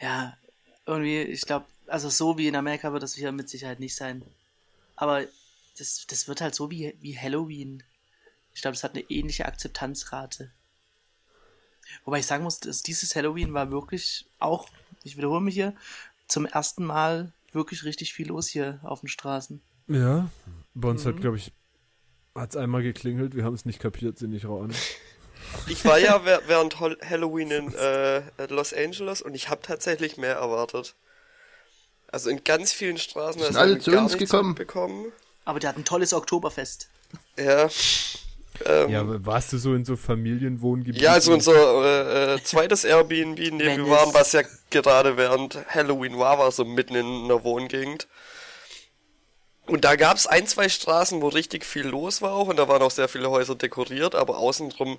Ja, 0.00 0.36
irgendwie, 0.86 1.20
ich 1.22 1.42
glaube, 1.42 1.66
also 1.86 2.08
so 2.08 2.38
wie 2.38 2.48
in 2.48 2.56
Amerika 2.56 2.92
wird 2.92 3.02
das 3.02 3.14
hier 3.14 3.30
mit 3.32 3.48
Sicherheit 3.50 3.78
nicht 3.80 3.94
sein. 3.96 4.22
Aber 4.96 5.24
das, 5.78 6.06
das 6.08 6.28
wird 6.28 6.40
halt 6.40 6.54
so 6.54 6.70
wie, 6.70 6.94
wie 7.00 7.18
Halloween. 7.18 7.82
Ich 8.54 8.62
glaube, 8.62 8.74
es 8.76 8.84
hat 8.84 8.92
eine 8.94 9.02
ähnliche 9.10 9.46
Akzeptanzrate. 9.46 10.50
Wobei 12.04 12.20
ich 12.20 12.26
sagen 12.26 12.44
muss, 12.44 12.60
dass 12.60 12.82
dieses 12.82 13.14
Halloween 13.14 13.52
war 13.52 13.70
wirklich 13.70 14.26
auch, 14.38 14.68
ich 15.02 15.16
wiederhole 15.16 15.40
mich 15.40 15.54
hier, 15.54 15.74
zum 16.28 16.46
ersten 16.46 16.84
Mal 16.84 17.32
wirklich 17.52 17.84
richtig 17.84 18.14
viel 18.14 18.28
los 18.28 18.48
hier 18.48 18.80
auf 18.82 19.00
den 19.00 19.08
Straßen. 19.08 19.60
Ja, 19.88 20.30
bei 20.74 20.88
uns 20.88 21.04
Mhm. 21.04 21.08
hat, 21.08 21.20
glaube 21.20 21.36
ich, 21.36 21.52
hat 22.34 22.50
es 22.50 22.56
einmal 22.56 22.82
geklingelt, 22.82 23.34
wir 23.36 23.44
haben 23.44 23.54
es 23.54 23.64
nicht 23.64 23.80
kapiert, 23.80 24.18
sind 24.18 24.30
nicht 24.30 24.46
ran. 24.46 24.72
Ich 25.66 25.84
war 25.84 25.98
ja 25.98 26.24
während 26.46 26.80
Halloween 26.80 27.50
in 27.50 27.74
äh, 27.74 28.22
Los 28.48 28.72
Angeles 28.72 29.20
und 29.20 29.34
ich 29.34 29.50
habe 29.50 29.60
tatsächlich 29.62 30.16
mehr 30.16 30.36
erwartet. 30.36 30.94
Also 32.10 32.30
in 32.30 32.42
ganz 32.44 32.72
vielen 32.72 32.96
Straßen 32.98 33.40
Sind 33.40 33.48
hast 33.48 33.56
du 33.56 33.60
alle 33.60 33.78
zu 33.78 33.90
uns 33.92 34.16
gekommen? 34.16 34.48
mitbekommen. 34.50 35.12
Aber 35.44 35.60
der 35.60 35.70
hat 35.70 35.76
ein 35.76 35.84
tolles 35.84 36.12
Oktoberfest. 36.14 36.88
Ja. 37.38 37.68
Ähm, 38.64 38.88
Ja, 38.88 38.88
ja, 38.88 39.00
aber 39.00 39.24
warst 39.26 39.52
du 39.52 39.58
so 39.58 39.74
in 39.74 39.84
so 39.84 39.96
Familienwohngebieten? 39.96 41.02
also 41.12 41.32
unser 41.32 41.52
äh, 41.52 42.34
äh, 42.34 42.42
zweites 42.42 42.84
Airbnb, 42.84 43.38
in 43.38 43.58
dem 43.58 43.84
wir 43.84 43.90
waren, 43.90 44.14
was 44.14 44.32
ja 44.32 44.42
gerade 44.70 45.16
während 45.16 45.58
Halloween 45.68 46.18
war, 46.18 46.38
war 46.38 46.52
so 46.52 46.64
mitten 46.64 46.94
in 46.94 47.24
einer 47.24 47.42
Wohngegend. 47.44 48.06
Und 49.66 49.84
da 49.84 49.96
gab's 49.96 50.26
ein, 50.26 50.46
zwei 50.46 50.68
Straßen, 50.68 51.22
wo 51.22 51.28
richtig 51.28 51.64
viel 51.64 51.86
los 51.86 52.20
war 52.20 52.32
auch 52.32 52.48
und 52.48 52.56
da 52.56 52.68
waren 52.68 52.82
auch 52.82 52.90
sehr 52.90 53.08
viele 53.08 53.30
Häuser 53.30 53.54
dekoriert, 53.54 54.14
aber 54.14 54.38
außenrum 54.38 54.98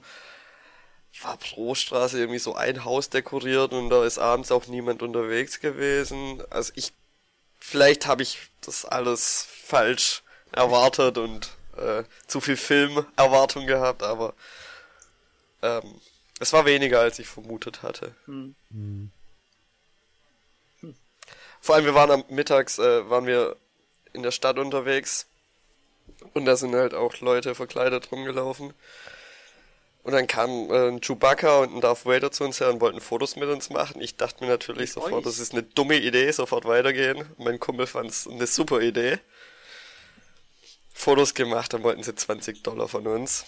war 1.22 1.38
pro 1.38 1.76
Straße 1.76 2.20
irgendwie 2.20 2.40
so 2.40 2.56
ein 2.56 2.84
Haus 2.84 3.10
dekoriert 3.10 3.74
und 3.74 3.90
da 3.90 4.04
ist 4.04 4.18
abends 4.18 4.52
auch 4.52 4.68
niemand 4.68 5.02
unterwegs 5.02 5.60
gewesen. 5.60 6.44
Also 6.50 6.74
ich, 6.76 6.92
vielleicht 7.60 8.08
habe 8.08 8.24
ich 8.24 8.40
das 8.62 8.86
alles 8.86 9.48
falsch 9.64 10.24
erwartet 10.52 11.18
und 11.18 11.52
äh, 11.78 12.04
zu 12.28 12.42
viel 12.42 12.58
Filmerwartung 12.58 13.68
gehabt, 13.68 14.04
aber 14.04 14.34
ähm, 15.62 16.02
es 16.40 16.54
war 16.54 16.66
weniger, 16.66 17.00
als 17.00 17.20
ich 17.20 17.28
vermutet 17.28 17.84
hatte. 17.84 18.14
Hm. 18.26 18.56
Vor 21.62 21.76
allem, 21.76 21.86
wir 21.86 21.96
waren 21.96 22.12
am 22.12 22.24
mittags, 22.30 22.78
äh, 22.78 23.10
waren 23.10 23.26
wir 23.26 23.56
in 24.14 24.24
der 24.24 24.32
Stadt 24.32 24.60
unterwegs 24.60 25.28
und 26.34 26.46
da 26.46 26.56
sind 26.56 26.76
halt 26.76 26.94
auch 26.94 27.20
Leute 27.22 27.56
verkleidet 27.56 28.12
rumgelaufen. 28.12 28.74
Und 30.04 30.12
dann 30.12 30.28
kam 30.28 30.70
äh, 30.70 30.90
ein 30.90 31.02
Chewbacca 31.02 31.62
und 31.62 31.74
ein 31.74 31.82
Darth 31.82 32.06
Vader 32.06 32.32
zu 32.32 32.44
uns 32.44 32.60
her 32.60 32.70
und 32.70 32.80
wollten 32.80 33.02
Fotos 33.02 33.36
mit 33.36 33.50
uns 33.50 33.72
machen. 33.72 34.00
Ich 34.02 34.16
dachte 34.16 34.44
mir 34.44 34.52
natürlich 34.52 34.82
Mit 34.82 34.90
sofort, 34.94 35.14
euch? 35.14 35.24
das 35.24 35.40
ist 35.40 35.54
eine 35.54 35.64
dumme 35.64 35.98
Idee, 35.98 36.30
sofort 36.30 36.66
weitergehen. 36.66 37.26
Mein 37.40 37.60
Kumpel 37.60 37.88
fand 37.88 38.12
es 38.12 38.28
eine 38.28 38.46
super 38.46 38.82
Idee. 38.82 39.18
Fotos 40.98 41.34
gemacht, 41.34 41.74
dann 41.74 41.84
wollten 41.84 42.02
sie 42.04 42.16
20 42.16 42.64
Dollar 42.64 42.88
von 42.88 43.06
uns. 43.06 43.46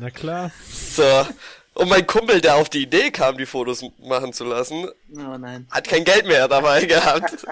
Na 0.00 0.10
klar. 0.10 0.50
So. 0.72 1.26
Und 1.74 1.88
mein 1.90 2.06
Kumpel, 2.06 2.40
der 2.40 2.56
auf 2.56 2.68
die 2.70 2.82
Idee 2.82 3.10
kam, 3.12 3.36
die 3.38 3.46
Fotos 3.46 3.84
machen 3.98 4.32
zu 4.32 4.44
lassen, 4.44 4.88
Oh 5.14 5.36
nein. 5.38 5.68
hat 5.70 5.86
kein 5.86 6.02
Geld 6.04 6.26
mehr 6.26 6.48
dabei 6.48 6.84
gehabt. 6.86 7.46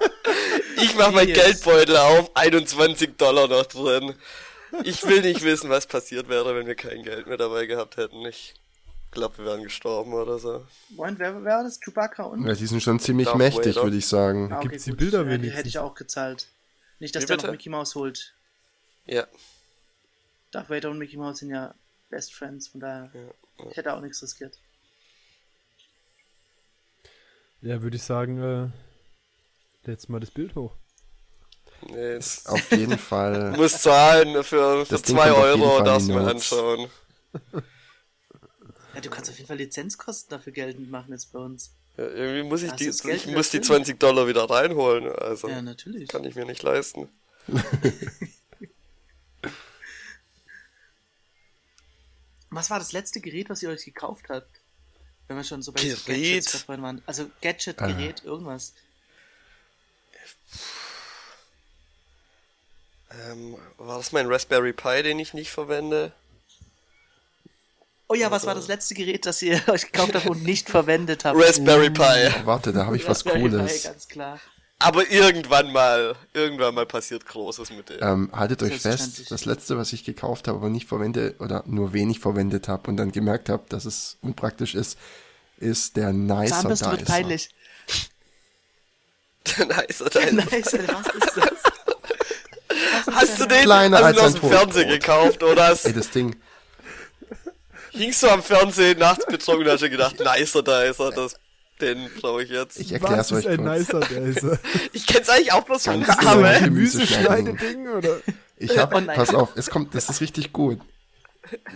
Ich 0.79 0.97
mach 0.97 1.13
mein 1.13 1.29
Yes. 1.29 1.39
Geldbeutel 1.39 1.97
auf, 1.97 2.31
21 2.35 3.17
Dollar 3.17 3.47
noch 3.49 3.67
drin. 3.67 4.15
Ich 4.83 5.07
will 5.07 5.21
nicht 5.21 5.43
wissen, 5.45 5.71
was 5.71 5.87
passiert 5.87 6.29
wäre, 6.29 6.57
wenn 6.57 6.67
wir 6.67 6.75
kein 6.75 7.03
Geld 7.03 7.27
mehr 7.29 7.37
dabei 7.37 7.67
gehabt 7.67 7.97
hätten. 7.99 8.25
Ich 8.27 8.55
glaube, 9.13 9.39
wir 9.39 9.45
wären 9.45 9.63
gestorben 9.63 10.13
oder 10.15 10.39
so. 10.39 10.65
Moin, 10.91 11.19
wer, 11.19 11.35
wer 11.45 11.57
war 11.59 11.63
das? 11.65 11.79
Chewbacca 11.81 12.25
und? 12.25 12.45
Ja, 12.47 12.55
die 12.55 12.67
sind 12.67 12.83
schon 12.83 12.99
ziemlich 12.99 13.27
Darth 13.29 13.39
mächtig, 13.39 13.77
würde 13.77 13.97
ich 13.97 14.07
sagen. 14.07 14.53
Ah, 14.53 14.61
Gibt's 14.61 14.85
die. 14.85 14.93
Bilder 14.93 15.19
ja, 15.19 15.25
die 15.25 15.31
wenigstens? 15.31 15.57
hätte 15.59 15.69
ich 15.69 15.79
auch 15.79 15.95
gezahlt. 15.95 16.49
Nicht, 16.99 17.15
dass 17.15 17.23
Wie 17.23 17.27
der 17.29 17.35
bitte? 17.37 17.47
noch 17.47 17.53
Mickey 17.53 17.69
Mouse 17.69 17.95
holt. 17.95 18.35
Ja. 19.07 19.27
Darth 20.51 20.71
Vader 20.71 20.91
und 20.91 20.99
Mickey 20.99 21.17
Mouse 21.17 21.39
sind 21.39 21.51
ja 21.51 21.75
Best 22.11 22.35
Friends, 22.35 22.69
von 22.69 22.81
daher. 22.81 23.11
Ich 23.71 23.77
hätte 23.77 23.95
auch 23.95 24.01
nichts 24.01 24.23
riskiert. 24.23 24.59
Ja, 27.63 27.83
würde 27.83 27.97
ich 27.97 28.03
sagen, 28.03 28.73
äh, 29.85 29.91
jetzt 29.91 30.09
mal 30.09 30.21
das 30.21 30.31
Bild 30.31 30.55
hoch. 30.55 30.73
Nee, 31.89 32.13
es 32.15 32.47
Auf 32.47 32.71
jeden 32.71 32.99
Fall. 32.99 33.53
muss 33.57 33.83
zahlen 33.83 34.35
für, 34.43 34.85
für 34.87 34.93
Das 34.93 35.03
Ding 35.03 35.17
zwei 35.17 35.29
kommt 35.31 35.39
auf 35.39 35.47
jeden 35.51 35.63
Euro, 35.63 35.71
Fall 35.71 35.79
in 35.81 35.85
darfst 35.85 36.09
du 36.09 36.13
mal 36.15 36.29
anschauen. 36.29 36.91
Ja, 38.95 39.01
du 39.03 39.11
kannst 39.11 39.31
auf 39.31 39.37
jeden 39.37 39.49
Fall 39.49 39.59
Lizenzkosten 39.59 40.31
dafür 40.31 40.53
geltend 40.53 40.91
machen 40.91 41.13
jetzt 41.13 41.33
bei 41.33 41.39
uns. 41.39 41.75
Ja, 41.97 42.05
irgendwie 42.05 42.43
muss 42.49 42.63
ich 42.63 42.73
die, 42.73 42.87
das 42.87 43.05
ich 43.05 43.27
muss 43.27 43.51
die 43.51 43.59
drin? 43.59 43.67
20 43.85 44.01
Dollar 44.01 44.27
wieder 44.27 44.49
reinholen, 44.49 45.11
also 45.13 45.49
Ja, 45.49 45.61
natürlich. 45.63 46.09
kann 46.09 46.25
ich 46.25 46.35
mir 46.35 46.47
nicht 46.47 46.63
leisten. 46.63 47.09
Was 52.57 52.71
war 52.71 52.79
das 52.79 52.93
letzte 52.93 53.21
Gerät, 53.21 53.51
was 53.51 53.63
ihr 53.63 53.69
euch 53.71 53.85
gekauft 53.85 54.27
habt? 54.29 54.49
Wenn 55.29 55.37
wir 55.37 55.45
schon 55.45 55.63
so 55.63 55.73
bei 55.73 55.81
Gerät. 55.83 56.05
Gadgets 56.07 56.63
vorhin 56.63 56.83
waren. 56.83 57.03
Also 57.07 57.31
Gadget, 57.43 57.81
Ah. 57.83 57.87
Gerät, 57.89 58.23
irgendwas. 58.25 58.73
Ähm, 63.29 63.57
war 63.79 63.99
das 63.99 64.13
mein 64.13 64.27
Raspberry 64.27 64.73
Pi, 64.73 65.03
den 65.03 65.19
ich 65.19 65.35
nicht 65.35 65.51
verwende? 65.51 66.13
Oh 68.09 68.15
ja, 68.15 68.31
was 68.31 68.47
war 68.47 68.55
das 68.55 68.69
letzte 68.69 68.95
Gerät, 68.95 69.27
das 69.27 69.43
ihr 69.43 69.61
euch 69.69 69.91
gekauft 69.91 70.15
habt 70.15 70.27
und 70.27 70.43
nicht 70.45 70.69
verwendet 70.69 71.25
habt? 71.25 71.39
Raspberry 71.39 71.91
Pi. 71.91 72.31
Warte, 72.45 72.73
da 72.73 72.87
habe 72.87 72.97
ich 72.97 73.03
was 73.05 73.25
Raspberry 73.27 73.43
Pi, 73.43 73.49
Cooles. 73.51 73.83
ganz 73.85 74.09
klar. 74.09 74.41
Aber 74.79 75.11
irgendwann 75.11 75.73
mal, 75.73 76.17
irgendwann 76.35 76.75
mal 76.75 76.85
passiert 76.85 77.25
Großes 77.25 77.71
mit 77.71 77.89
dem. 77.89 77.99
Ähm, 78.03 78.31
haltet 78.33 78.63
euch 78.63 78.79
fest, 78.79 79.31
das 79.31 79.47
letzte, 79.47 79.79
was 79.79 79.93
ich 79.95 80.05
gekauft 80.05 80.49
habe, 80.49 80.59
aber 80.59 80.69
nicht 80.69 80.87
verwende 80.87 81.35
oder 81.39 81.65
nur 81.67 81.95
wenig 81.95 82.21
verwendet 82.21 82.69
habe 82.69 82.91
und 82.91 82.99
dann 82.99 83.11
gemerkt 83.11 83.49
habe, 83.49 83.65
dass 83.71 83.87
es 83.87 84.19
unpraktisch 84.21 84.75
ist, 84.75 84.99
ist 85.59 85.97
der 85.97 86.13
Nicer 86.13 86.57
Zahnbürste 86.57 86.91
wird 86.91 87.01
Dicer. 87.01 87.13
peinlich. 87.13 87.49
nice, 89.59 90.01
nice. 90.01 90.33
Nice, 90.33 90.79
was 90.89 91.15
ist 91.15 91.37
das? 91.37 91.53
Hast 93.15 93.41
du 93.41 93.47
den 93.47 93.63
Kleiner 93.63 94.03
hast 94.03 94.17
du 94.17 94.23
als 94.23 94.35
aus 94.35 94.41
dem 94.41 94.51
Fernsehen 94.51 94.89
gekauft 94.89 95.43
oder 95.43 95.69
hast, 95.69 95.87
Ey, 95.87 95.95
das 95.95 96.11
Ding, 96.11 96.37
hingst 97.93 98.23
du 98.23 98.29
am 98.29 98.43
Fernsehen 98.43 98.99
nachts 98.99 99.25
betrunken 99.25 99.67
und 99.67 99.73
hast 99.73 99.81
dir 99.81 99.89
gedacht, 99.89 100.19
nicer 100.19 100.63
Dicer, 100.63 101.11
das, 101.13 101.37
den 101.81 102.09
brauche 102.21 102.43
ich 102.43 102.51
jetzt. 102.51 102.79
ich 102.79 102.93
erkläre 102.93 103.21
es 103.21 103.33
euch 103.33 103.49
ein 103.49 103.59
kurz. 103.59 103.79
nicer 103.79 104.01
Dicer? 104.01 104.59
Ich 104.93 105.07
kenn's 105.07 105.29
eigentlich 105.29 105.53
auch 105.53 105.65
bloß 105.65 105.85
vom. 105.85 106.01
Namen. 106.01 106.65
Gemüseschneideding 106.65 107.89
oder? 107.89 108.21
Ich 108.57 108.79
hab, 108.79 108.95
Oh 108.95 109.01
pass 109.01 109.35
auf, 109.35 109.51
es 109.57 109.69
kommt, 109.69 109.95
das 109.95 110.09
ist 110.09 110.21
richtig 110.21 110.53
gut. 110.53 110.81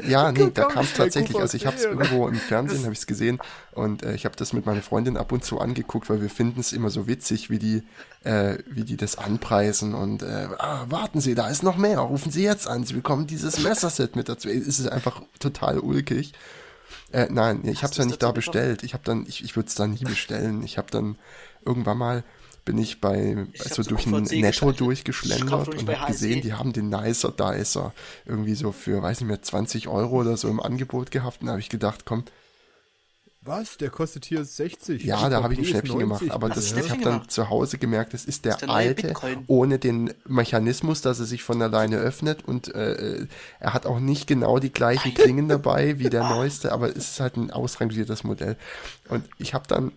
Ja, 0.07 0.33
nee, 0.33 0.51
da 0.53 0.65
kam 0.65 0.85
es 0.85 0.95
tatsächlich, 0.95 1.39
also 1.39 1.57
ich 1.57 1.67
habe 1.67 1.77
es 1.77 1.85
irgendwo 1.85 2.29
im 2.29 2.35
Fernsehen, 2.35 2.83
habe 2.83 2.93
ich 2.93 3.01
es 3.01 3.07
gesehen 3.07 3.39
und 3.73 4.03
äh, 4.03 4.15
ich 4.15 4.25
habe 4.25 4.37
das 4.37 4.53
mit 4.53 4.67
meiner 4.67 4.83
Freundin 4.83 5.17
ab 5.17 5.33
und 5.33 5.45
zu 5.45 5.61
angeguckt, 5.61 6.11
weil 6.11 6.21
wir 6.21 6.31
finden 6.31 6.61
es 6.61 6.73
immer 6.73 6.91
so 6.91 7.07
witzig, 7.07 7.51
wie 7.51 7.59
die, 7.59 7.83
äh, 8.25 8.59
wie 8.67 8.85
die 8.85 8.97
das 8.97 9.19
anpreisen 9.19 9.95
und 9.95 10.23
äh, 10.23 10.49
ah, 10.59 10.87
warten 10.89 11.21
Sie, 11.21 11.35
da 11.35 11.49
ist 11.49 11.63
noch 11.63 11.77
mehr, 11.77 12.01
rufen 12.01 12.33
Sie 12.33 12.43
jetzt 12.43 12.67
an, 12.67 12.85
Sie 12.85 12.95
bekommen 12.95 13.27
dieses 13.27 13.61
Messerset 13.61 14.17
mit 14.17 14.29
dazu. 14.29 14.49
Es 14.49 14.79
ist 14.79 14.89
einfach 14.89 15.23
total 15.39 15.79
ulkig. 15.79 16.33
Äh, 17.13 17.29
nein, 17.31 17.61
ich 17.65 17.83
habe 17.83 17.93
es 17.93 17.99
ja 17.99 18.05
nicht 18.05 18.23
da 18.23 18.29
dazu 18.29 18.35
bekommen? 18.35 18.35
bestellt. 18.35 18.83
Ich 18.83 18.95
habe 18.95 19.05
dann, 19.05 19.27
ich, 19.27 19.43
ich 19.45 19.57
würde 19.57 19.69
es 19.69 19.75
da 19.75 19.87
nie 19.87 20.05
bestellen. 20.05 20.63
Ich 20.63 20.79
habe 20.79 20.91
dann 20.91 21.17
irgendwann 21.65 21.99
mal 21.99 22.25
bin 22.65 22.79
ich 22.79 23.01
bei 23.01 23.47
Ich 23.53 23.63
so 23.63 23.79
hab's 23.79 23.89
durch 23.89 24.07
ein 24.07 24.23
Netto 24.23 24.73
durchgeschlendert 24.73 25.75
und 25.75 25.87
bei 25.87 25.97
habe 25.97 26.13
gesehen, 26.13 26.43
die 26.43 26.53
haben 26.53 26.73
den 26.73 26.89
Nicer 26.89 27.33
Dicer 27.33 27.93
irgendwie 28.27 28.55
so 28.55 28.71
für, 28.71 29.03
weiß 29.03 29.21
nicht 29.21 29.29
mehr, 29.29 29.43
20 29.43 29.89
Euro 29.89 30.21
oder 30.21 30.37
so 30.37 30.49
im 30.49 30.61
Angebot 30.61 31.11
gehabt. 31.11 31.41
Und 31.41 31.47
da 31.47 31.53
habe 31.53 31.61
ich 31.61 31.69
gedacht, 31.69 32.05
komm, 32.05 32.25
Was? 33.51 33.77
Der 33.79 33.91
kostet 33.91 34.25
hier 34.25 34.45
60. 34.45 35.03
ja, 35.03 35.29
da 35.29 35.43
habe 35.43 35.55
ich 35.55 35.59
ein 35.59 35.65
Schnäppchen 35.65 35.99
90, 35.99 36.29
gemacht. 36.29 36.35
Aber 36.35 36.49
das, 36.49 36.71
ich 36.71 36.89
habe 36.89 37.03
dann 37.03 37.29
zu 37.29 37.51
Hause 37.51 37.79
gemerkt, 37.79 38.15
das 38.15 38.25
ist 38.25 38.45
der, 38.45 38.53
ist 38.53 38.63
der 38.63 38.71
alte, 38.71 39.09
Bitcoin. 39.09 39.43
ohne 39.49 39.81
den 39.81 40.15
Mechanismus, 40.25 41.03
dass 41.03 41.19
er 41.19 41.27
sich 41.27 41.43
von 41.43 41.61
alleine 41.61 41.97
öffnet. 41.97 42.45
Und 42.47 42.73
äh, 42.73 43.27
er 43.59 43.75
hat 43.75 43.87
auch 43.87 43.99
nicht 43.99 44.29
genau 44.29 44.61
die 44.61 44.73
gleichen 44.73 45.15
Klingen 45.15 45.49
dabei 45.49 45.99
wie 45.99 46.09
der 46.09 46.23
neueste, 46.31 46.71
aber 46.71 46.91
es 46.91 47.11
ist 47.11 47.21
halt 47.21 47.37
ein 47.37 47.51
ausrangiertes 47.51 48.23
Modell. 48.23 48.57
Und 49.09 49.25
ich 49.39 49.53
habe 49.53 49.67
dann 49.67 49.91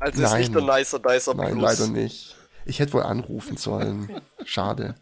Also 0.00 0.20
ist 0.20 0.34
nicht 0.34 0.52
der 0.52 0.62
Nein. 0.62 0.80
nicer 0.80 0.98
Dicer 0.98 1.34
Nein, 1.34 1.58
Plus. 1.58 1.78
leider 1.78 1.86
nicht. 1.86 2.36
Ich 2.64 2.80
hätte 2.80 2.94
wohl 2.94 3.02
anrufen 3.04 3.58
sollen. 3.58 4.10
Schade. 4.44 4.96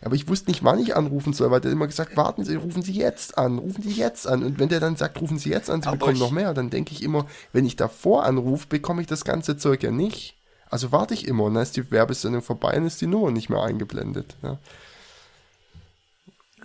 Aber 0.00 0.14
ich 0.14 0.28
wusste 0.28 0.50
nicht, 0.50 0.62
wann 0.64 0.78
ich 0.78 0.94
anrufen 0.94 1.32
soll, 1.32 1.50
weil 1.50 1.60
der 1.60 1.72
immer 1.72 1.86
gesagt, 1.86 2.16
warten 2.16 2.44
Sie, 2.44 2.54
rufen 2.54 2.82
Sie 2.82 2.92
jetzt 2.92 3.36
an, 3.36 3.58
rufen 3.58 3.82
Sie 3.82 3.92
jetzt 3.92 4.26
an. 4.28 4.42
Und 4.44 4.58
wenn 4.58 4.68
der 4.68 4.80
dann 4.80 4.96
sagt, 4.96 5.20
rufen 5.20 5.38
Sie 5.38 5.50
jetzt 5.50 5.70
an, 5.70 5.82
Sie 5.82 5.88
Aber 5.88 5.96
bekommen 5.96 6.14
ich- 6.14 6.20
noch 6.20 6.30
mehr, 6.30 6.54
dann 6.54 6.70
denke 6.70 6.92
ich 6.92 7.02
immer, 7.02 7.26
wenn 7.52 7.66
ich 7.66 7.76
davor 7.76 8.24
anrufe, 8.24 8.66
bekomme 8.68 9.00
ich 9.00 9.08
das 9.08 9.24
ganze 9.24 9.56
Zeug 9.56 9.82
ja 9.82 9.90
nicht. 9.90 10.36
Also 10.70 10.92
warte 10.92 11.14
ich 11.14 11.26
immer 11.26 11.44
und 11.44 11.54
dann 11.54 11.62
ist 11.62 11.76
die 11.76 11.90
Werbesendung 11.90 12.42
vorbei 12.42 12.76
und 12.76 12.86
ist 12.86 13.00
die 13.00 13.06
Nummer 13.06 13.30
nicht 13.30 13.48
mehr 13.48 13.62
eingeblendet. 13.62 14.36
Ja. 14.42 14.58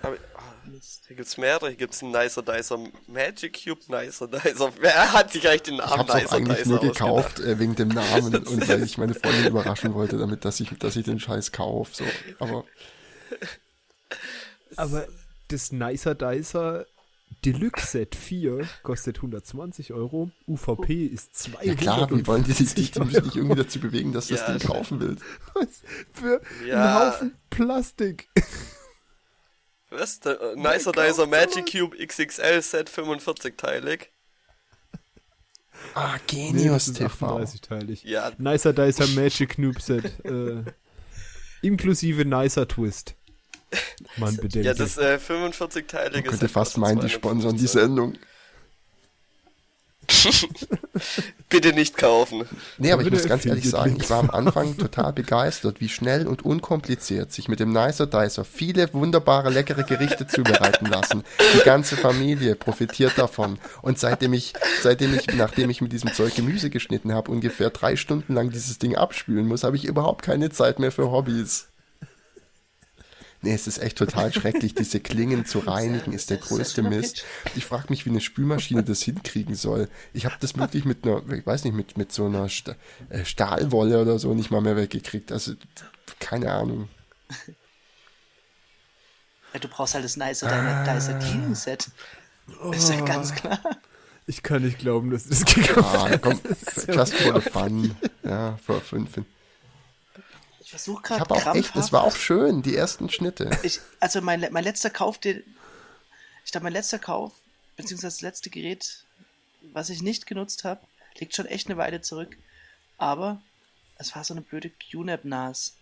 Aber, 0.02 0.16
ah, 0.36 0.42
hier 1.08 1.16
gibt's 1.16 1.38
mehrere. 1.38 1.70
Hier 1.70 1.78
gibt's 1.78 2.04
einen 2.04 2.12
Nicer 2.12 2.42
Dicer 2.42 2.78
Magic 3.08 3.64
Cube, 3.64 3.80
Nicer 3.88 4.28
Dicer. 4.28 4.72
Wer 4.82 5.14
hat 5.14 5.32
sich 5.32 5.48
eigentlich 5.48 5.62
den 5.64 5.76
Ich 5.76 5.80
Namen 5.80 5.92
habe 5.92 6.04
es 6.10 6.10
auch 6.16 6.20
Nicer 6.20 6.36
eigentlich 6.36 6.58
Dicer 6.58 6.70
nur 6.70 6.80
gekauft 6.82 7.40
äh, 7.40 7.58
wegen 7.60 7.76
dem 7.76 7.88
Namen 7.90 8.36
und 8.46 8.68
weil 8.68 8.84
ich 8.84 8.98
meine 8.98 9.14
Freundin 9.14 9.48
überraschen 9.48 9.94
wollte, 9.94 10.18
damit, 10.18 10.44
dass 10.46 10.60
ich, 10.60 10.70
dass 10.80 10.96
ich 10.98 11.06
den 11.06 11.20
Scheiß 11.20 11.52
kaufe. 11.54 11.92
So. 11.96 12.04
Aber 12.40 12.66
Aber 14.76 15.08
das 15.50 15.72
Nicer 15.72 16.16
Dicer 16.16 16.86
Deluxe 17.46 17.88
Set 17.88 18.16
4 18.16 18.68
kostet 18.84 19.18
120 19.18 19.92
Euro. 19.94 20.32
UVP 20.48 21.06
ist 21.08 21.36
200 21.36 21.66
ja 21.66 21.76
klar, 21.76 22.12
wie 22.12 22.26
wollen 22.28 22.44
die 22.44 22.54
sich 22.54 22.74
die, 22.74 22.90
die 22.90 23.00
müssen 23.00 23.24
dich 23.24 23.36
irgendwie 23.36 23.56
dazu 23.62 23.80
bewegen, 23.80 24.14
dass 24.14 24.28
du 24.28 24.36
das 24.36 24.48
Ja, 24.48 24.58
Ding 24.58 24.68
kaufen 24.68 25.00
willst. 25.00 25.24
für 26.14 26.42
Ja. 26.66 26.84
einen 27.00 27.12
Haufen 27.14 27.36
Plastik. 27.50 28.30
Was? 29.90 30.20
Der, 30.22 30.40
äh, 30.42 30.56
Nicer 30.56 30.92
Dicer 30.92 31.28
Magic 31.28 31.72
Cube 31.72 31.98
XXL 31.98 32.62
Set 32.62 32.90
45-teilig. 32.90 34.08
Ah, 35.96 36.18
Nee, 36.32 36.52
Genius 36.52 36.86
das 36.86 36.88
ist 36.90 36.98
TV. 36.98 37.40
38-teilig. 37.40 38.04
Ja, 38.06 38.32
Nicer 38.38 38.74
Dicer 38.74 39.08
Magic 39.08 39.58
Noob 39.60 39.82
Set. 39.82 40.06
Äh, 40.26 40.64
inklusive 41.62 42.26
Nicer 42.26 42.68
Twist. 42.68 43.16
Man 44.18 44.36
bedenkt. 44.38 44.66
ja 44.66 44.74
das 44.74 44.98
äh, 44.98 45.18
45-teilige 45.18 46.14
Man 46.14 46.24
könnte 46.24 46.50
fast 46.50 46.78
meinen, 46.78 47.00
die 47.00 47.10
sponsern 47.10 47.58
die 47.58 47.66
250. 47.66 47.72
Sendung. 47.72 48.14
Bitte 51.50 51.74
nicht 51.74 51.98
kaufen. 51.98 52.44
Nee, 52.78 52.92
aber 52.92 53.04
ich 53.04 53.12
muss 53.12 53.28
ganz 53.28 53.46
ehrlich 53.46 53.70
sagen, 53.70 53.98
ich 54.00 54.10
war 54.10 54.20
am 54.20 54.30
Anfang 54.30 54.78
total 54.78 55.14
begeistert, 55.14 55.82
wie 55.82 55.90
schnell 55.90 56.28
und 56.28 56.44
unkompliziert 56.44 57.32
sich 57.32 57.48
mit 57.48 57.60
dem 57.60 57.72
Nicer 57.72 58.08
Dicer 58.08 58.46
viele 58.46 58.94
wunderbare, 58.94 59.50
leckere 59.50 59.84
Gerichte 59.84 60.28
zubereiten 60.28 60.88
lassen. 60.88 61.24
Die 61.56 61.64
ganze 61.64 61.96
Familie 61.96 62.56
profitiert 62.56 63.18
davon. 63.18 63.60
Und 63.82 64.00
seitdem 64.00 64.34
ich, 64.34 64.54
seitdem 64.82 65.14
ich, 65.16 65.28
nachdem 65.36 65.70
ich 65.70 65.82
mit 65.82 65.92
diesem 65.92 66.14
Zeug 66.14 66.36
Gemüse 66.36 66.70
geschnitten 66.70 67.14
habe, 67.14 67.32
ungefähr 67.32 67.70
drei 67.70 67.96
Stunden 67.96 68.34
lang 68.34 68.50
dieses 68.50 68.80
Ding 68.80 68.96
abspülen 68.96 69.48
muss, 69.48 69.64
habe 69.64 69.76
ich 69.76 69.86
überhaupt 69.86 70.24
keine 70.24 70.50
Zeit 70.50 70.80
mehr 70.80 70.92
für 70.92 71.12
Hobbys. 71.12 71.68
Nee, 73.44 73.54
es 73.54 73.68
ist 73.68 73.80
echt 73.80 73.98
total 73.98 74.34
schrecklich. 74.34 74.74
Diese 74.74 75.02
Klingen 75.02 75.46
zu 75.46 75.60
reinigen 75.68 76.14
ist 76.14 76.30
der 76.30 76.38
größte 76.38 76.82
Mist. 76.82 77.26
Ich 77.56 77.66
frage 77.66 77.88
mich, 77.90 78.06
wie 78.06 78.10
eine 78.10 78.22
Spülmaschine 78.22 78.84
das 78.84 79.02
hinkriegen 79.02 79.54
soll. 79.56 79.90
Ich 80.14 80.26
habe 80.26 80.36
das 80.40 80.58
wirklich 80.58 80.86
mit 80.86 81.04
einer, 81.04 81.22
ich 81.30 81.46
weiß 81.46 81.66
nicht, 81.66 81.74
mit, 81.76 81.98
mit 81.98 82.14
so 82.14 82.26
einer 82.26 82.48
äh, 83.10 83.26
Stahlwolle 83.26 84.02
oder 84.02 84.18
so 84.18 84.34
nicht 84.34 84.50
mal 84.50 84.62
mehr 84.62 84.78
weggekriegt. 84.78 85.34
Also, 85.34 85.54
keine 86.20 86.54
Ahnung. 86.54 86.88
Ja, 89.54 89.60
du 89.60 89.68
brauchst 89.68 89.94
halt 89.94 90.06
das 90.06 90.16
Nicer 90.16 90.50
ah. 90.50 90.94
Dicer 90.94 91.20
Cleaning 91.20 91.56
Set. 91.56 91.90
Ist 92.72 92.90
ja 92.90 93.02
ganz 93.02 93.36
klar. 93.36 93.60
ich 94.26 94.42
kann 94.42 94.64
nicht 94.64 94.80
glauben, 94.80 95.12
dass 95.12 95.28
das 95.28 95.44
gekauft 95.44 95.96
Ah, 95.96 96.18
komm, 96.18 96.40
just 96.88 97.14
for 97.16 97.42
the 97.42 97.50
fun. 97.50 97.94
Ja, 98.24 98.58
für 98.66 98.80
fünf. 98.80 99.20
Ich 100.64 100.70
versuche 100.70 101.02
Ich 101.02 101.08
gerade 101.08 101.20
habe 101.20 101.36
auch 101.36 101.56
echt, 101.56 101.76
das 101.76 101.92
war 101.92 102.04
auch 102.04 102.16
schön, 102.16 102.62
die 102.62 102.76
ersten 102.76 103.10
Schnitte. 103.10 103.50
ich, 103.64 103.82
also 104.00 104.22
mein, 104.22 104.48
mein 104.52 104.64
letzter 104.64 104.90
Kauf, 104.90 105.18
den, 105.18 105.44
ich 106.46 106.52
glaube, 106.52 106.64
mein 106.64 106.74
letzter 106.74 107.00
Kauf, 107.00 107.34
beziehungsweise 107.76 108.16
das 108.16 108.22
letzte 108.22 108.50
Gerät, 108.50 109.04
was 109.74 109.90
ich 109.90 110.02
nicht 110.02 110.26
genutzt 110.26 110.64
habe, 110.64 110.80
liegt 111.20 111.36
schon 111.36 111.48
echt 111.48 111.68
eine 111.68 111.78
Weile 111.78 112.02
zurück. 112.02 112.38
Aber 112.98 113.42
es 113.98 114.16
war 114.16 114.24
so 114.24 114.34
eine 114.34 114.42
blöde 114.42 114.70
QNAP 114.70 115.26
NAS. 115.26 115.74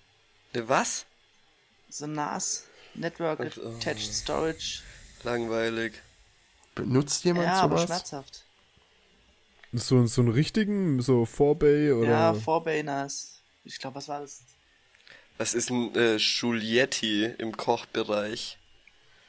Ne, 0.55 0.67
was? 0.67 1.05
So 1.89 2.05
ein 2.05 2.13
NAS, 2.13 2.65
Network 2.95 3.39
Und, 3.39 3.57
oh. 3.59 3.75
Attached 3.75 4.13
Storage. 4.13 4.81
Langweilig. 5.23 5.93
Benutzt 6.73 7.23
jemand 7.23 7.45
Ja, 7.45 7.61
aber 7.61 7.77
sowas? 7.77 7.85
schmerzhaft. 7.85 8.45
So, 9.73 10.05
so 10.07 10.21
einen 10.21 10.31
richtigen, 10.31 11.01
so 11.01 11.23
4-Bay 11.23 11.91
oder. 11.91 12.09
Ja, 12.09 12.31
4Bay 12.31 12.81
NAS. 12.83 13.39
Ich 13.63 13.77
glaube, 13.77 13.97
was 13.97 14.07
war 14.07 14.21
das? 14.21 14.41
Was 15.37 15.53
ist 15.53 15.69
ein 15.69 15.95
äh, 15.95 16.17
Giulietti 16.17 17.25
im 17.37 17.55
Kochbereich? 17.57 18.57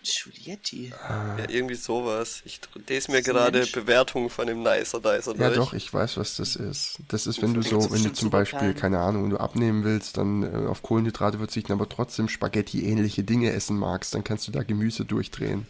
Giulietti. 0.02 0.92
Ja, 1.08 1.48
irgendwie 1.48 1.76
sowas. 1.76 2.42
Ich 2.44 2.60
lese 2.88 3.12
mir 3.12 3.22
gerade 3.22 3.58
Mensch? 3.58 3.72
Bewertungen 3.72 4.30
von 4.30 4.46
dem 4.48 4.62
Nicer 4.62 5.00
Dicer 5.00 5.34
Ja, 5.36 5.46
durch. 5.48 5.54
doch, 5.54 5.72
ich 5.74 5.92
weiß, 5.94 6.16
was 6.16 6.36
das 6.36 6.56
ist. 6.56 6.98
Das 7.08 7.26
ist, 7.26 7.40
wenn 7.40 7.54
du 7.54 7.62
so, 7.62 7.90
wenn 7.92 8.02
du 8.02 8.12
zum 8.12 8.28
Beispiel, 8.30 8.58
klein. 8.58 8.74
keine 8.76 8.98
Ahnung, 8.98 9.24
wenn 9.24 9.30
du 9.30 9.38
abnehmen 9.38 9.84
willst, 9.84 10.16
dann 10.16 10.42
äh, 10.42 10.66
auf 10.66 10.82
Kohlenhydrate 10.82 11.38
verzichten, 11.38 11.72
aber 11.72 11.88
trotzdem 11.88 12.28
Spaghetti-ähnliche 12.28 13.22
Dinge 13.22 13.52
essen 13.52 13.78
magst, 13.78 14.14
dann 14.14 14.24
kannst 14.24 14.48
du 14.48 14.52
da 14.52 14.64
Gemüse 14.64 15.04
durchdrehen. 15.04 15.66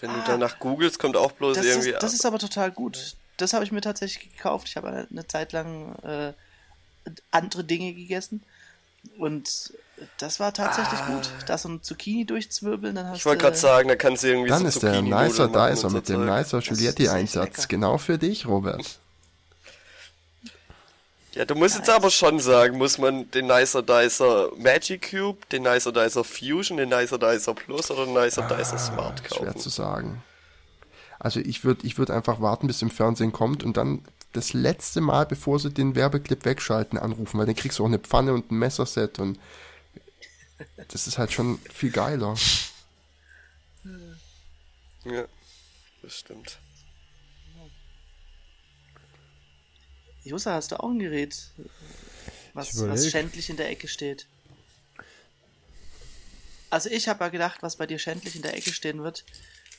Wenn 0.00 0.10
du 0.10 0.22
danach 0.26 0.58
googelst, 0.58 0.98
kommt 0.98 1.16
auch 1.16 1.32
bloß 1.32 1.56
Das 1.58 1.66
irgendwie 1.66 1.90
ist, 1.90 2.02
das 2.02 2.12
ist 2.14 2.26
aber 2.26 2.38
total 2.38 2.72
gut. 2.72 3.14
Das 3.36 3.52
habe 3.52 3.64
ich 3.64 3.70
mir 3.70 3.80
tatsächlich 3.82 4.32
gekauft. 4.36 4.68
Ich 4.68 4.76
habe 4.76 4.88
eine, 4.88 5.06
eine 5.08 5.26
Zeit 5.28 5.52
lang 5.52 5.94
äh, 6.02 6.32
andere 7.30 7.64
Dinge 7.64 7.92
gegessen. 7.94 8.42
Und 9.18 9.72
das 10.18 10.38
war 10.40 10.52
tatsächlich 10.54 11.00
Ah. 11.00 11.14
gut. 11.14 11.30
Da 11.46 11.58
so 11.58 11.68
ein 11.68 11.82
Zucchini 11.82 12.24
durchzwirbeln, 12.24 12.94
dann 12.94 13.06
hast 13.08 13.18
Ich 13.18 13.26
wollte 13.26 13.42
gerade 13.42 13.56
sagen, 13.56 13.88
da 13.88 13.96
kannst 13.96 14.22
du 14.22 14.28
irgendwie 14.28 14.48
Dann 14.48 14.62
so 14.62 14.68
ist 14.68 14.82
der 14.82 15.02
Nicer 15.02 15.48
Dicer 15.48 15.90
mit 15.90 16.08
dem. 16.08 16.24
Nicer 16.24 16.60
Giulietti-Einsatz. 16.60 17.68
Genau 17.68 17.98
für 17.98 18.18
dich, 18.18 18.46
Robert. 18.46 18.98
Ja, 21.34 21.46
du 21.46 21.54
musst 21.54 21.76
jetzt 21.76 21.88
aber 21.88 22.10
schon 22.10 22.40
sagen, 22.40 22.76
muss 22.76 22.98
man 22.98 23.30
den 23.30 23.46
Nicer 23.46 23.82
Dicer 23.82 24.50
Magic 24.58 25.10
Cube, 25.12 25.38
den 25.50 25.62
Nicer 25.62 25.90
Dicer 25.90 26.24
Fusion, 26.24 26.76
den 26.76 26.90
Nicer 26.90 27.18
Dicer 27.18 27.54
Plus 27.54 27.90
oder 27.90 28.04
den 28.04 28.12
Nicer 28.12 28.42
Dicer 28.42 28.76
Smart 28.76 29.22
Ah, 29.24 29.34
Schwer 29.34 29.46
kaufen? 29.46 29.58
zu 29.60 29.70
sagen. 29.70 30.22
Also 31.18 31.40
ich 31.40 31.64
würde 31.64 31.86
ich 31.86 31.96
würd 31.96 32.10
einfach 32.10 32.42
warten, 32.42 32.66
bis 32.66 32.82
im 32.82 32.90
Fernsehen 32.90 33.32
kommt 33.32 33.64
und 33.64 33.78
dann 33.78 34.04
das 34.32 34.52
letzte 34.52 35.00
Mal, 35.00 35.26
bevor 35.26 35.58
sie 35.58 35.70
den 35.70 35.94
Werbeclip 35.94 36.44
wegschalten, 36.44 36.98
anrufen, 36.98 37.38
weil 37.38 37.46
dann 37.46 37.54
kriegst 37.54 37.78
du 37.78 37.84
auch 37.84 37.88
eine 37.88 37.98
Pfanne 37.98 38.32
und 38.32 38.50
ein 38.50 38.58
Messerset 38.58 39.18
und 39.18 39.38
das 40.88 41.06
ist 41.06 41.18
halt 41.18 41.32
schon 41.32 41.58
viel 41.70 41.90
geiler. 41.90 42.36
Ja, 45.04 45.24
das 46.02 46.14
stimmt. 46.14 46.58
Josa, 50.24 50.54
hast 50.54 50.70
du 50.70 50.80
auch 50.80 50.90
ein 50.90 51.00
Gerät, 51.00 51.50
was, 52.54 52.78
was 52.80 53.10
schändlich 53.10 53.50
in 53.50 53.56
der 53.56 53.70
Ecke 53.70 53.88
steht? 53.88 54.26
Also 56.70 56.88
ich 56.88 57.08
habe 57.08 57.24
ja 57.24 57.30
gedacht, 57.30 57.62
was 57.62 57.76
bei 57.76 57.86
dir 57.86 57.98
schändlich 57.98 58.36
in 58.36 58.42
der 58.42 58.56
Ecke 58.56 58.72
stehen 58.72 59.02
wird, 59.02 59.24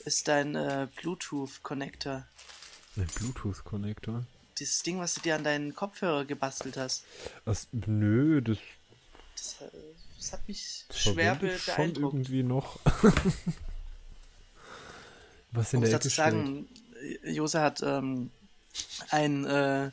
ist 0.05 0.27
dein 0.27 0.55
äh, 0.55 0.87
Bluetooth-Connector. 0.97 2.27
Ein 2.97 3.07
Bluetooth-Connector. 3.07 4.25
Dieses 4.59 4.83
Ding, 4.83 4.99
was 4.99 5.15
du 5.15 5.21
dir 5.21 5.35
an 5.35 5.43
deinen 5.43 5.73
Kopfhörer 5.75 6.25
gebastelt 6.25 6.77
hast. 6.77 7.03
Was, 7.45 7.67
nö, 7.71 8.41
das, 8.41 8.57
Das, 9.35 9.61
äh, 9.61 9.71
das 10.17 10.33
hat 10.33 10.47
mich 10.47 10.85
das 10.87 10.99
schwer 10.99 11.37
ich 11.41 11.61
schon 11.63 11.75
beeindruckt. 11.75 12.13
irgendwie 12.13 12.43
noch. 12.43 12.79
Was 15.51 15.73
in 15.73 15.81
muss 15.81 15.89
der 15.89 15.99
dazu 15.99 16.09
sagen, 16.09 16.67
Josa 17.23 17.61
hat 17.61 17.81
ähm, 17.83 18.31
ein, 19.09 19.45
äh, 19.45 19.91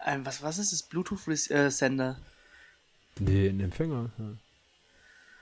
ein, 0.00 0.26
was, 0.26 0.42
was 0.42 0.58
ist 0.58 0.72
das? 0.72 0.82
Bluetooth-Sender. 0.82 2.18
Nee, 3.20 3.48
ein 3.50 3.60
Empfänger. 3.60 4.10
Ja. 4.18 4.24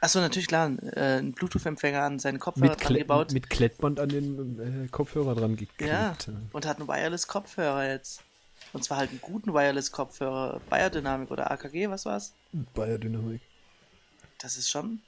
Achso, 0.01 0.21
natürlich 0.21 0.49
klar, 0.49 0.71
äh, 0.95 1.19
ein 1.19 1.33
Bluetooth-Empfänger 1.33 2.03
an 2.03 2.19
seinen 2.19 2.39
Kopfhörer 2.39 2.71
Mit, 2.73 2.81
dran 2.81 2.87
Kle 2.89 2.99
gebaut. 2.99 3.33
mit 3.33 3.49
Klettband 3.49 4.01
an 4.01 4.09
den 4.11 4.85
äh, 4.85 4.89
Kopfhörer 4.89 5.35
dran 5.35 5.57
geklebt. 5.57 5.91
Ja, 5.91 6.15
und 6.53 6.67
hat 6.67 6.79
einen 6.79 6.89
Wireless-Kopfhörer 6.89 7.89
jetzt. 7.89 8.23
Und 8.73 8.85
zwar 8.85 8.99
halt 8.99 9.11
einen 9.11 9.21
guten 9.21 9.55
Wireless-Kopfhörer. 9.55 10.61
Biodynamic 10.71 11.31
oder 11.31 11.51
AKG, 11.51 11.89
was 11.89 12.05
war's? 12.05 12.33
Biodynamik. 12.53 13.41
Das 14.39 14.57
ist 14.57 14.71
schon. 14.71 15.01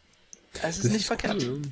Es 0.63 0.77
ist 0.79 0.85
Das 0.87 0.93
nicht 0.93 1.07
verkehrt. 1.07 1.43
cool. 1.45 1.63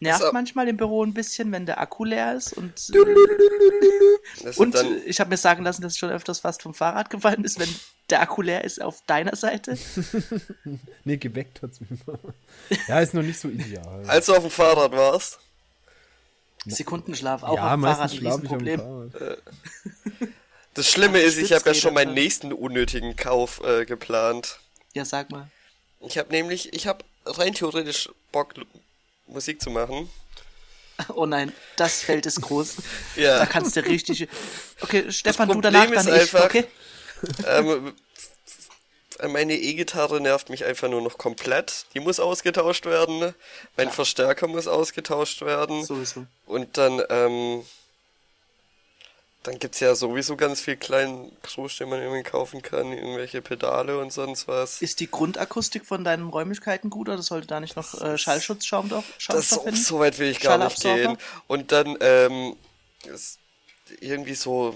Nervt 0.00 0.22
Das- 0.22 0.32
manchmal 0.32 0.68
im 0.68 0.76
Büro 0.76 1.04
ein 1.04 1.12
bisschen, 1.12 1.50
wenn 1.50 1.66
der 1.66 1.80
Akku 1.80 2.04
leer 2.04 2.34
ist. 2.34 2.52
Und, 2.52 2.72
Das 2.76 2.86
sind 2.86 4.56
und 4.58 4.74
dann, 4.76 5.02
ich 5.04 5.18
habe 5.18 5.30
mir 5.30 5.36
sagen 5.36 5.64
lassen, 5.64 5.82
dass 5.82 5.98
schon 5.98 6.10
öfters 6.10 6.38
fast 6.38 6.62
vom 6.62 6.72
Fahrrad 6.72 7.10
gefallen 7.10 7.44
ist, 7.44 7.58
wenn 7.58 7.68
der 8.08 8.22
Akku 8.22 8.40
leer 8.42 8.62
ist 8.64 8.80
auf 8.80 9.02
deiner 9.06 9.34
Seite. 9.34 9.76
Nee, 11.04 11.16
geweckt 11.16 11.62
hat's 11.62 11.80
mich 11.80 12.06
mal. 12.06 12.18
Ja, 12.86 13.00
ist 13.00 13.12
noch 13.14 13.22
nicht 13.22 13.40
so 13.40 13.48
ideal. 13.48 14.04
als 14.06 14.26
du 14.26 14.34
auf 14.34 14.42
dem 14.42 14.50
Fahrrad 14.50 14.92
warst, 14.92 15.40
Sekundenschlaf, 16.66 17.42
auch 17.42 17.56
ja, 17.56 17.66
auf 17.66 17.72
dem 17.72 17.82
Fahrrad 17.82 18.12
ein 18.12 18.18
Riesenproblem. 18.18 18.80
Fahrrad. 18.80 19.38
Das 20.78 20.90
Schlimme 20.90 21.20
ist, 21.20 21.38
ich 21.38 21.52
habe 21.52 21.70
ja 21.70 21.74
schon 21.74 21.94
meinen 21.94 22.14
nächsten 22.14 22.52
unnötigen 22.52 23.16
Kauf 23.16 23.60
äh, 23.64 23.84
geplant. 23.84 24.58
Ja, 24.94 25.04
sag 25.04 25.30
mal. 25.30 25.50
Ich 26.00 26.16
habe 26.18 26.30
nämlich, 26.30 26.72
ich 26.72 26.86
habe 26.86 27.04
rein 27.26 27.52
theoretisch 27.54 28.08
Bock, 28.32 28.54
Musik 29.26 29.60
zu 29.60 29.70
machen. 29.70 30.10
Oh 31.14 31.26
nein, 31.26 31.52
das 31.76 32.02
Feld 32.02 32.26
ist 32.26 32.40
groß. 32.40 32.74
Ja. 33.14 33.38
Da 33.38 33.46
kannst 33.46 33.76
du 33.76 33.84
richtig. 33.84 34.26
Okay, 34.80 35.12
Stefan, 35.12 35.48
du 35.48 35.60
danach, 35.60 35.84
ist 35.88 35.94
dann 35.94 36.08
ich, 36.08 36.22
einfach- 36.22 36.44
okay? 36.46 36.64
ähm, 37.46 37.94
meine 39.28 39.54
E-Gitarre 39.54 40.20
nervt 40.20 40.48
mich 40.50 40.64
einfach 40.64 40.88
nur 40.88 41.00
noch 41.00 41.16
komplett. 41.16 41.86
Die 41.94 42.00
muss 42.00 42.18
ausgetauscht 42.18 42.84
werden. 42.84 43.32
Mein 43.76 43.92
Verstärker 43.92 44.48
muss 44.48 44.66
ausgetauscht 44.66 45.42
werden. 45.42 45.84
Sowieso. 45.84 46.26
Und 46.46 46.76
dann, 46.78 47.00
ähm, 47.10 47.64
dann 49.48 49.58
gibt's 49.58 49.80
ja 49.80 49.94
sowieso 49.94 50.36
ganz 50.36 50.60
viel 50.60 50.76
kleinen 50.76 51.32
Krusch, 51.42 51.78
den 51.78 51.88
man 51.88 52.00
irgendwie 52.02 52.22
kaufen 52.22 52.60
kann, 52.60 52.92
irgendwelche 52.92 53.40
Pedale 53.40 53.98
und 53.98 54.12
sonst 54.12 54.46
was. 54.46 54.82
Ist 54.82 55.00
die 55.00 55.10
Grundakustik 55.10 55.86
von 55.86 56.04
deinen 56.04 56.28
Räumlichkeiten 56.28 56.90
gut 56.90 57.08
oder 57.08 57.22
sollte 57.22 57.46
da 57.46 57.58
nicht 57.60 57.74
noch 57.76 57.98
äh, 58.00 58.18
Schallschutzschaum 58.18 58.88
doch 58.90 59.04
Das 59.28 59.50
hin? 59.62 59.74
so 59.74 59.98
weit 60.00 60.18
will 60.18 60.28
ich 60.28 60.40
gar 60.40 60.58
nicht 60.58 60.82
Schallabsorber? 60.82 61.14
gehen. 61.14 61.18
Und 61.46 61.72
dann, 61.72 61.96
ähm, 62.00 62.56
ist 63.12 63.38
irgendwie 64.00 64.34
so 64.34 64.74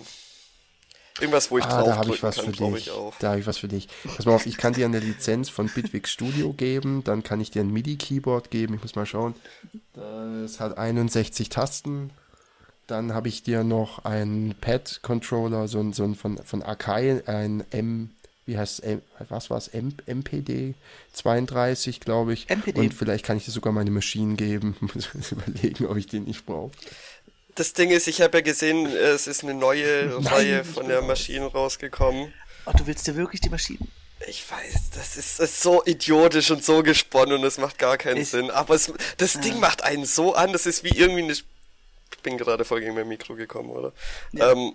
irgendwas, 1.21 1.51
wo 1.51 1.59
ich 1.59 1.65
Ah, 1.67 1.83
da 1.83 1.97
habe 1.97 2.11
ich 2.15 2.23
was 2.23 2.37
kann, 2.37 2.47
für 2.47 2.53
dich. 2.53 2.75
ich 2.87 2.91
auch. 2.93 3.13
Da 3.19 3.31
habe 3.31 3.41
ich 3.41 3.47
was 3.47 3.59
für 3.59 3.69
dich. 3.69 3.89
Pass 4.17 4.25
mal 4.25 4.35
auf, 4.35 4.47
ich 4.47 4.57
kann 4.57 4.73
dir 4.73 4.87
eine 4.87 5.01
Lizenz 5.01 5.51
von 5.51 5.69
Bitwig 5.69 6.09
Studio 6.09 6.53
geben, 6.55 7.05
dann 7.05 7.23
kann 7.23 7.41
ich 7.41 7.51
dir 7.51 7.61
ein 7.63 7.71
MIDI-Keyboard 7.71 8.51
geben, 8.51 8.75
ich 8.75 8.81
muss 8.83 8.95
mal 8.95 9.05
schauen. 9.05 9.35
Das 9.93 10.61
hat 10.61 10.79
61 10.79 11.51
Tasten. 11.51 12.11
Dann 12.93 13.15
habe 13.15 13.29
ich 13.29 13.43
dir 13.43 13.65
noch 13.65 14.05
einen 14.05 14.55
Pad-Controller, 14.61 15.67
so 15.67 15.81
ein, 15.81 15.95
so 15.95 16.05
ein 16.05 16.15
von, 16.15 16.37
von 16.45 16.63
Akai, 16.63 17.23
ein 17.25 17.65
M, 17.71 18.11
wie 18.45 18.59
heißt 18.59 18.81
es, 18.81 18.85
M, 18.85 19.01
was 19.31 19.49
war 19.49 19.57
es, 19.57 19.69
M, 19.69 19.95
MPD 20.05 20.75
32, 21.15 22.01
glaube 22.01 22.35
ich. 22.35 22.51
MPD. 22.51 22.79
Und 22.79 22.93
vielleicht 22.93 23.25
kann 23.25 23.39
ich 23.39 23.47
dir 23.47 23.51
sogar 23.51 23.73
meine 23.73 23.91
Maschinen 23.91 24.37
geben. 24.37 24.77
Muss 24.95 25.09
überlegen, 25.33 25.87
ob 25.87 25.97
ich 25.97 26.07
den 26.07 26.25
nicht 26.25 26.45
brauche. 26.45 26.73
Das 27.55 27.73
Ding 27.73 27.89
ist, 27.91 28.09
ich 28.09 28.21
habe 28.21 28.37
ja 28.39 28.43
gesehen, 28.43 28.85
es 28.87 29.27
ist 29.27 29.43
eine 29.43 29.55
neue 29.55 30.23
Reihe 30.31 30.63
von 30.63 30.87
der 30.87 31.01
Maschine 31.01 31.47
rausgekommen. 31.47 32.31
Oh, 32.67 32.73
du 32.77 32.87
willst 32.87 33.07
dir 33.07 33.17
wirklich 33.17 33.41
die 33.41 33.49
Maschinen. 33.49 33.89
Ich 34.29 34.45
weiß, 34.51 34.91
das 34.95 35.17
ist, 35.17 35.41
das 35.41 35.51
ist 35.51 35.63
so 35.63 35.83
idiotisch 35.87 36.51
und 36.51 36.63
so 36.63 36.83
gesponnen 36.83 37.39
und 37.39 37.45
es 37.45 37.57
macht 37.57 37.79
gar 37.79 37.97
keinen 37.97 38.19
Ich- 38.21 38.29
Sinn. 38.29 38.51
Aber 38.51 38.75
es, 38.75 38.93
das 39.17 39.41
Ding 39.41 39.59
macht 39.61 39.83
einen 39.83 40.05
so 40.05 40.35
an, 40.35 40.53
das 40.53 40.67
ist 40.67 40.85
wie 40.85 40.91
irgendwie 40.97 41.23
eine. 41.23 41.35
Ich 42.23 42.31
bin 42.31 42.39
gerade 42.39 42.65
voll 42.65 42.79
gegen 42.81 42.95
mein 42.95 43.09
Mikro 43.09 43.35
gekommen, 43.35 43.71
oder? 43.71 43.93
Ja. 44.31 44.53
Ähm, 44.53 44.75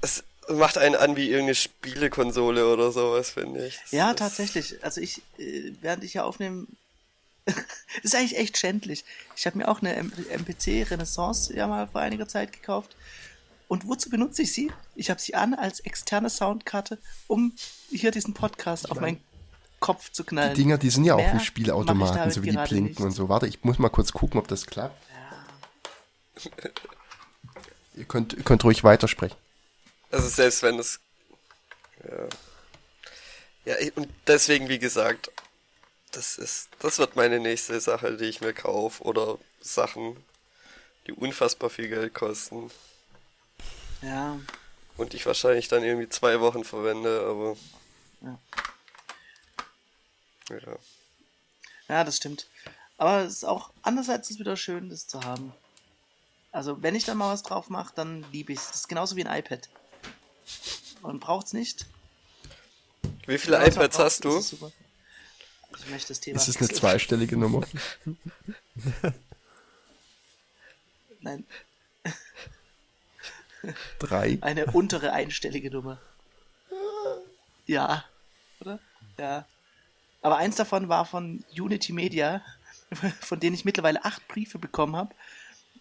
es 0.00 0.24
macht 0.48 0.76
einen 0.76 0.96
an 0.96 1.14
wie 1.14 1.26
irgendeine 1.30 1.54
Spielekonsole 1.54 2.66
oder 2.72 2.90
sowas, 2.90 3.30
finde 3.30 3.68
ich. 3.68 3.78
Das 3.82 3.92
Ja, 3.92 4.10
ist- 4.10 4.18
tatsächlich. 4.18 4.82
Also 4.82 5.00
ich, 5.00 5.22
äh, 5.38 5.70
während 5.80 6.02
ich 6.02 6.10
hier 6.12 6.24
aufnehme, 6.24 6.66
ist 8.02 8.16
eigentlich 8.16 8.36
echt 8.36 8.58
schändlich. 8.58 9.04
Ich 9.36 9.46
habe 9.46 9.58
mir 9.58 9.68
auch 9.68 9.80
eine 9.80 9.94
MPC 9.94 10.90
Renaissance 10.90 11.54
ja 11.54 11.68
mal 11.68 11.86
vor 11.86 12.00
einiger 12.00 12.26
Zeit 12.26 12.52
gekauft. 12.52 12.96
Und 13.68 13.86
wozu 13.86 14.10
benutze 14.10 14.42
ich 14.42 14.52
sie? 14.52 14.72
Ich 14.96 15.10
habe 15.10 15.20
sie 15.20 15.36
an 15.36 15.54
als 15.54 15.78
externe 15.80 16.30
Soundkarte, 16.30 16.98
um 17.28 17.52
hier 17.90 18.10
diesen 18.10 18.34
Podcast 18.34 18.90
auf 18.90 18.98
meinen 19.00 19.20
Kopf 19.78 20.10
zu 20.10 20.24
knallen. 20.24 20.54
Die 20.54 20.62
Dinger, 20.62 20.78
die 20.78 20.90
sind 20.90 21.04
ja 21.04 21.14
auch 21.14 21.18
Mehr 21.18 21.28
wie 21.28 21.34
mach 21.34 21.42
ich 21.42 21.46
Spielautomaten, 21.46 22.30
so 22.32 22.42
wie 22.42 22.50
die 22.50 22.56
blinken 22.56 22.84
nicht. 22.86 23.00
und 23.00 23.12
so. 23.12 23.28
Warte, 23.28 23.46
ich 23.46 23.62
muss 23.62 23.78
mal 23.78 23.90
kurz 23.90 24.12
gucken, 24.12 24.40
ob 24.40 24.48
das 24.48 24.66
klappt. 24.66 24.96
Ihr 27.94 28.04
könnt, 28.04 28.32
ihr 28.32 28.44
könnt 28.44 28.64
ruhig 28.64 28.84
weitersprechen. 28.84 29.36
Also 30.10 30.28
selbst 30.28 30.62
wenn 30.62 30.78
es. 30.78 31.00
Ja. 32.04 32.28
Ja, 33.64 33.74
und 33.96 34.08
deswegen, 34.26 34.68
wie 34.68 34.78
gesagt, 34.78 35.30
das 36.12 36.38
ist. 36.38 36.70
Das 36.78 36.98
wird 36.98 37.16
meine 37.16 37.38
nächste 37.38 37.80
Sache, 37.80 38.16
die 38.16 38.24
ich 38.24 38.40
mir 38.40 38.54
kaufe. 38.54 39.02
Oder 39.02 39.38
Sachen, 39.60 40.16
die 41.06 41.12
unfassbar 41.12 41.70
viel 41.70 41.88
Geld 41.88 42.14
kosten. 42.14 42.70
Ja, 44.00 44.38
Und 44.96 45.14
ich 45.14 45.26
wahrscheinlich 45.26 45.68
dann 45.68 45.82
irgendwie 45.82 46.08
zwei 46.08 46.40
Wochen 46.40 46.64
verwende, 46.64 47.26
aber. 47.26 47.56
Ja. 48.20 48.38
Ja. 50.50 50.78
ja, 51.88 52.04
das 52.04 52.16
stimmt. 52.16 52.46
Aber 52.96 53.22
es 53.22 53.34
ist 53.34 53.44
auch 53.44 53.70
andererseits 53.82 54.30
ist 54.30 54.36
es 54.36 54.40
wieder 54.40 54.56
schön, 54.56 54.88
das 54.88 55.06
zu 55.06 55.22
haben. 55.22 55.52
Also, 56.58 56.82
wenn 56.82 56.96
ich 56.96 57.04
dann 57.04 57.16
mal 57.16 57.32
was 57.32 57.44
drauf 57.44 57.70
mache, 57.70 57.92
dann 57.94 58.26
liebe 58.32 58.52
ich 58.52 58.58
es. 58.58 58.66
Das 58.66 58.76
ist 58.78 58.88
genauso 58.88 59.14
wie 59.14 59.24
ein 59.24 59.38
iPad. 59.38 59.68
Man 61.02 61.20
braucht 61.20 61.46
es 61.46 61.52
nicht. 61.52 61.86
Wie 63.28 63.38
viele 63.38 63.60
mal 63.60 63.68
iPads 63.68 64.00
hast 64.00 64.24
du? 64.24 64.36
ist. 64.36 64.54
Ich 64.54 65.88
möchte 65.88 66.08
das 66.08 66.18
Thema. 66.18 66.36
Ist 66.36 66.48
es 66.48 66.56
eine 66.56 66.68
zweistellige 66.68 67.36
Nummer? 67.36 67.64
Nein, 71.20 71.46
Drei? 74.00 74.38
eine 74.40 74.66
untere 74.66 75.12
einstellige 75.12 75.70
Nummer. 75.70 76.00
Ja, 77.66 78.04
oder? 78.58 78.80
Ja. 79.16 79.46
Aber 80.22 80.38
eins 80.38 80.56
davon 80.56 80.88
war 80.88 81.06
von 81.06 81.44
Unity 81.56 81.92
Media, 81.92 82.42
von 83.20 83.38
denen 83.38 83.54
ich 83.54 83.64
mittlerweile 83.64 84.04
acht 84.04 84.26
Briefe 84.26 84.58
bekommen 84.58 84.96
habe, 84.96 85.14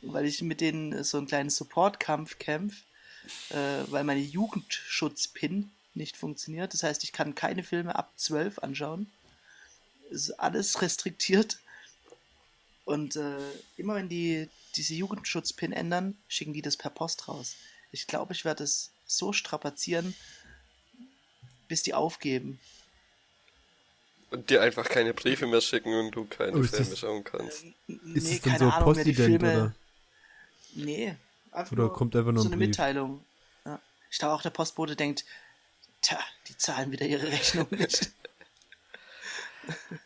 weil 0.02 0.26
ich 0.26 0.42
mit 0.42 0.62
denen 0.62 1.04
so 1.04 1.18
einen 1.18 1.28
kleinen 1.28 1.50
Support-Kampf 1.50 2.38
kämpfe, 2.40 2.78
äh, 3.50 3.84
weil 3.92 4.04
meine 4.04 4.22
Jugendschutz-Pin 4.22 5.72
nicht 5.94 6.16
funktioniert. 6.18 6.74
Das 6.74 6.84
heißt, 6.84 7.04
ich 7.04 7.12
kann 7.12 7.36
keine 7.36 7.64
Filme 7.64 7.96
ab 7.96 8.12
12 8.18 8.60
anschauen. 8.60 9.10
Ist 10.10 10.32
alles 10.40 10.82
restriktiert. 10.82 11.60
Und 12.86 13.16
äh, 13.18 13.38
immer 13.78 13.96
wenn 13.96 14.08
die 14.10 14.50
diese 14.76 14.94
Jugendschutzpin 14.94 15.74
ändern, 15.74 16.16
schicken 16.28 16.54
die 16.54 16.62
das 16.62 16.78
per 16.78 16.92
Post 16.92 17.28
raus. 17.28 17.56
Ich 17.92 18.06
glaube, 18.08 18.34
ich 18.34 18.46
werde 18.46 18.64
es 18.64 18.92
so 19.08 19.34
strapazieren, 19.34 20.14
bis 21.68 21.82
die 21.84 21.94
aufgeben. 21.94 22.60
Und 24.30 24.50
dir 24.50 24.62
einfach 24.62 24.88
keine 24.88 25.14
Briefe 25.14 25.48
mehr 25.48 25.62
schicken 25.62 25.94
und 25.94 26.12
du 26.12 26.26
keine 26.26 26.58
Oh, 26.58 26.64
Filme 26.64 26.86
das- 26.90 27.00
schauen 27.00 27.24
kannst. 27.24 27.64
Ist 28.14 28.32
es 28.32 28.42
dann 28.42 28.60
so 28.60 28.70
Postident 28.70 29.42
oder? 29.44 29.74
Nee. 30.78 31.16
Einfach 31.52 31.72
Oder 31.72 31.84
nur 31.84 31.94
kommt 31.94 32.16
einfach 32.16 32.32
nur 32.32 32.44
so 32.44 32.50
ein 32.50 32.54
eine 32.54 32.58
Brief? 32.60 32.68
Mitteilung. 32.70 33.24
Ja. 33.66 33.80
Ich 34.12 34.18
glaube 34.20 34.34
auch, 34.36 34.42
der 34.42 34.50
Postbote 34.52 34.96
denkt, 34.96 35.26
tja, 36.02 36.20
die 36.48 36.58
zahlen 36.58 36.92
wieder 36.92 37.06
ihre 37.06 37.28
Rechnung 37.32 37.68
nicht. 37.72 38.12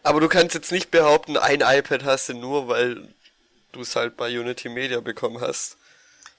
Aber 0.04 0.20
du 0.20 0.28
kannst 0.28 0.56
jetzt 0.56 0.72
nicht 0.72 0.90
behaupten, 0.90 1.38
ein 1.38 1.62
iPad 1.62 2.04
hast 2.04 2.30
du 2.30 2.34
nur, 2.34 2.68
weil 2.68 3.08
du 3.72 3.82
es 3.82 3.96
halt 3.96 4.18
bei 4.18 4.28
Unity 4.40 4.70
Media 4.70 5.00
bekommen 5.02 5.40
hast. 5.40 5.78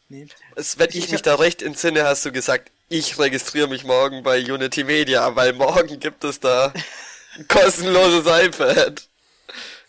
nee. 0.09 0.26
Es, 0.56 0.78
wenn 0.78 0.90
ich 0.90 0.96
Ich- 0.96 1.10
mich 1.12 1.22
da 1.22 1.36
recht 1.36 1.62
entsinne, 1.62 2.04
hast 2.04 2.24
du 2.24 2.32
gesagt, 2.32 2.70
ich 2.88 3.18
registriere 3.18 3.68
mich 3.68 3.84
morgen 3.84 4.22
bei 4.22 4.38
Unity 4.42 4.84
Media, 4.84 5.34
weil 5.36 5.52
morgen 5.54 5.98
gibt 6.00 6.24
es 6.24 6.40
da 6.40 6.72
ein 7.36 7.48
kostenloses 7.48 8.26
iPad. 8.26 9.06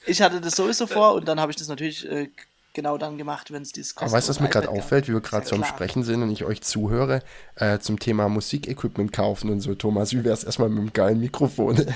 Ich 0.05 0.21
hatte 0.21 0.39
das 0.39 0.55
sowieso 0.55 0.85
vor 0.87 1.13
und 1.13 1.25
dann 1.27 1.39
habe 1.39 1.51
ich 1.51 1.57
das 1.57 1.67
natürlich 1.67 2.05
äh, 2.09 2.29
genau 2.73 2.97
dann 2.97 3.17
gemacht, 3.17 3.51
wenn 3.51 3.61
es 3.61 3.71
dieses 3.71 3.95
Aber 3.97 4.11
weißt 4.11 4.27
du, 4.27 4.29
was 4.31 4.39
mir 4.39 4.49
gerade 4.49 4.69
auffällt, 4.69 5.07
wie 5.07 5.13
wir 5.13 5.21
gerade 5.21 5.43
Ist 5.43 5.49
so 5.49 5.55
ja 5.55 5.61
am 5.61 5.65
klar. 5.67 5.75
Sprechen 5.77 6.03
sind 6.03 6.21
und 6.23 6.31
ich 6.31 6.43
euch 6.45 6.61
zuhöre, 6.61 7.21
äh, 7.55 7.79
zum 7.79 7.99
Thema 7.99 8.29
Musikequipment 8.29 9.11
kaufen 9.13 9.49
und 9.49 9.61
so, 9.61 9.75
Thomas, 9.75 10.11
wie 10.13 10.23
wäre 10.23 10.33
es 10.33 10.43
erstmal 10.43 10.69
mit 10.69 10.79
einem 10.79 10.93
geilen 10.93 11.19
Mikrofon? 11.19 11.75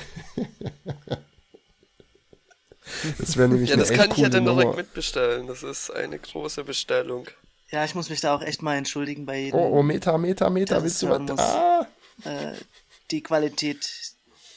das 3.19 3.37
wäre 3.37 3.49
nämlich 3.49 3.69
Ja, 3.69 3.75
eine 3.75 3.83
das 3.83 3.91
echt 3.91 3.99
kann 4.01 4.11
ich 4.11 4.17
ja 4.17 4.29
dann 4.29 4.45
direkt 4.45 4.63
Nummer. 4.65 4.75
mitbestellen. 4.77 5.47
Das 5.47 5.63
ist 5.63 5.89
eine 5.91 6.19
große 6.19 6.63
Bestellung. 6.63 7.27
Ja, 7.69 7.83
ich 7.83 7.95
muss 7.95 8.09
mich 8.09 8.21
da 8.21 8.33
auch 8.33 8.41
echt 8.41 8.61
mal 8.61 8.77
entschuldigen 8.77 9.25
bei 9.25 9.39
jedem. 9.39 9.59
Oh, 9.59 9.79
oh, 9.79 9.83
Meta, 9.83 10.17
Meta, 10.17 10.49
Meta, 10.49 10.81
willst 10.81 11.01
du 11.01 11.09
was? 11.09 11.19
muss. 11.19 11.39
Ah! 11.39 11.85
Äh, 12.23 12.53
die 13.11 13.21
Qualität, 13.21 13.89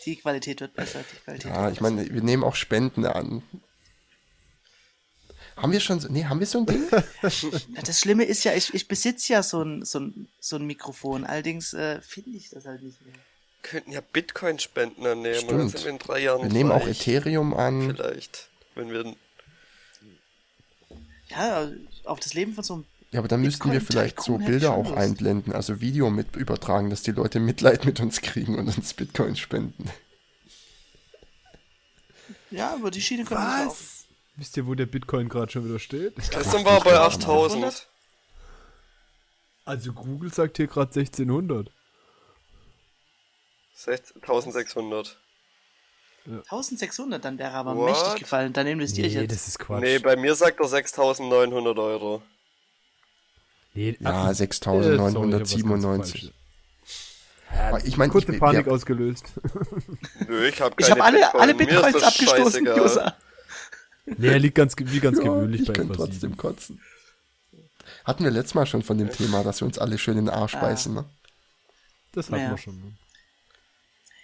die 0.07 0.17
Qualität 0.17 0.61
wird 0.61 0.75
besser. 0.75 1.01
Die 1.13 1.17
Qualität 1.25 1.51
Ja, 1.51 1.65
wird 1.65 1.73
ich 1.75 1.81
meine, 1.81 2.09
wir 2.09 2.23
nehmen 2.23 2.45
auch 2.45 2.55
Spenden 2.55 3.05
an. 3.07 3.43
Haben 5.57 5.73
wir 5.73 5.81
schon 5.81 6.01
so, 6.01 6.09
nee, 6.09 6.25
haben 6.25 6.41
wir 6.41 6.47
so 6.47 6.59
ein 6.59 6.67
Ding? 6.67 6.85
Das 7.85 8.01
Schlimme 8.01 8.25
ist 8.25 8.45
ja, 8.45 8.55
ich, 8.55 8.73
ich 8.75 8.89
besitze 8.89 9.33
ja 9.35 9.43
so 9.43 9.63
ein, 9.63 9.85
so, 9.85 10.01
ein, 10.01 10.29
so 10.41 10.57
ein 10.57 10.67
Mikrofon. 10.67 11.25
Allerdings 11.25 11.73
äh, 11.75 12.01
finde 12.01 12.31
ich 12.31 12.51
das 12.51 12.65
halt 12.65 12.83
nicht 12.83 13.01
mehr. 13.05 13.15
könnten 13.63 13.93
ja 13.93 14.01
Bitcoin-Spenden 14.01 15.07
annehmen 15.07 15.39
und 15.41 15.49
dann 15.51 15.69
Stimmt. 15.69 15.71
sind 15.73 15.85
wir 15.85 15.91
in 15.93 15.99
drei 15.99 16.19
Jahren 16.21 16.43
Wir 16.43 16.51
nehmen 16.51 16.73
auch. 16.73 16.87
Ethereum 16.87 17.53
an. 17.55 17.95
Vielleicht. 17.95 18.49
Wenn 18.75 18.91
wir 18.91 19.15
Ja, 21.29 21.69
auf 22.05 22.21
das 22.21 22.33
Leben 22.35 22.55
von 22.55 22.65
so 22.65 22.75
einem. 22.75 22.85
Ja, 23.13 23.19
aber 23.19 23.29
dann 23.29 23.41
müssten 23.43 23.65
wir 23.73 23.81
Bitcoin 23.81 23.87
vielleicht 23.93 24.23
so 24.23 24.39
Bilder 24.39 24.73
auch 24.73 24.87
Lust. 24.91 24.97
einblenden, 24.97 25.53
also 25.53 25.81
Video 25.81 26.11
mit 26.11 26.37
übertragen, 26.37 26.91
dass 26.91 27.03
die 27.03 27.11
Leute 27.11 27.41
Mitleid 27.41 27.85
mit 27.85 27.99
uns 28.01 28.21
kriegen 28.21 28.57
und 28.57 28.69
uns 28.75 28.95
Bitcoin 28.95 29.35
spenden. 29.37 29.91
Ja, 32.53 32.77
über 32.77 32.91
die 32.91 33.01
Schiene 33.03 33.25
können 33.25 33.41
wir 33.41 33.65
laufen. 33.67 33.87
Wisst 34.37 34.57
ihr, 34.57 34.67
wo 34.67 34.75
der 34.75 34.87
Bitcoin 34.87 35.29
gerade 35.29 35.51
schon 35.53 35.65
wieder 35.69 35.79
steht? 35.79 36.17
das 36.33 36.51
sind 36.51 36.65
wir 36.65 36.81
bei 36.81 36.99
8000. 36.99 37.89
Also 39.65 39.93
Google 39.93 40.33
sagt 40.33 40.57
hier 40.57 40.67
gerade 40.67 40.89
1600. 40.91 41.71
1600. 43.87 45.19
1600, 46.27 47.25
dann 47.25 47.39
wäre 47.39 47.53
aber 47.53 47.77
What? 47.77 47.91
mächtig 47.91 48.21
gefallen. 48.21 48.53
Dann 48.53 48.67
investiere 48.67 49.07
ich 49.07 49.15
Nee, 49.15 49.23
jetzt. 49.23 49.33
das 49.33 49.49
ist 49.49 49.59
Quatsch. 49.59 49.81
Nee, 49.83 49.99
bei 49.99 50.17
mir 50.17 50.35
sagt 50.35 50.61
er 50.61 50.69
6900 50.69 51.79
Euro. 51.79 52.23
nee, 53.75 53.97
Ja, 54.01 54.27
ach, 54.27 54.31
äh, 54.31 54.35
sorry, 54.35 54.45
ich 54.45 54.61
hab 54.61 55.11
was 55.11 55.31
ganz 55.31 55.53
6.997. 55.55 55.83
Falsches. 55.83 56.33
Aber 57.53 57.85
ich 57.85 57.97
meine, 57.97 58.13
Kurze 58.13 58.33
ich, 58.33 58.39
Panik 58.39 58.67
ja, 58.67 58.73
ausgelöst. 58.73 59.25
Nö, 60.29 60.47
ich 60.47 60.61
habe 60.61 60.75
Ich 60.79 60.91
habe 60.91 61.03
alle, 61.03 61.35
alle 61.35 61.55
Bitcoins 61.55 62.03
abgestoßen, 62.03 62.67
Josa. 62.67 63.17
Nee, 64.07 64.29
er 64.29 64.39
liegt 64.39 64.55
ganz, 64.55 64.75
wie 64.79 65.01
ganz 65.01 65.19
ja, 65.19 65.25
gewöhnlich 65.25 65.63
ich 65.63 65.67
bei 65.69 65.73
kann 65.75 65.85
etwa 65.87 65.95
trotzdem 65.97 66.21
sieben. 66.21 66.37
kotzen. 66.37 66.81
Hatten 68.05 68.25
wir 68.25 68.31
letztes 68.31 68.55
Mal 68.55 68.67
schon 68.67 68.83
von 68.83 68.99
dem 68.99 69.11
Thema, 69.11 69.43
dass 69.45 69.61
wir 69.61 69.67
uns 69.67 69.79
alle 69.79 69.99
schön 69.99 70.17
in 70.19 70.27
den 70.27 70.35
Arsch 70.35 70.55
Ah. 70.55 70.61
beißen, 70.61 70.95
ne? 70.95 71.05
Das 72.13 72.31
hatten 72.31 72.43
Ja. 72.43 72.51
wir 72.51 72.59
schon. 72.59 72.77
Ne? 72.77 72.93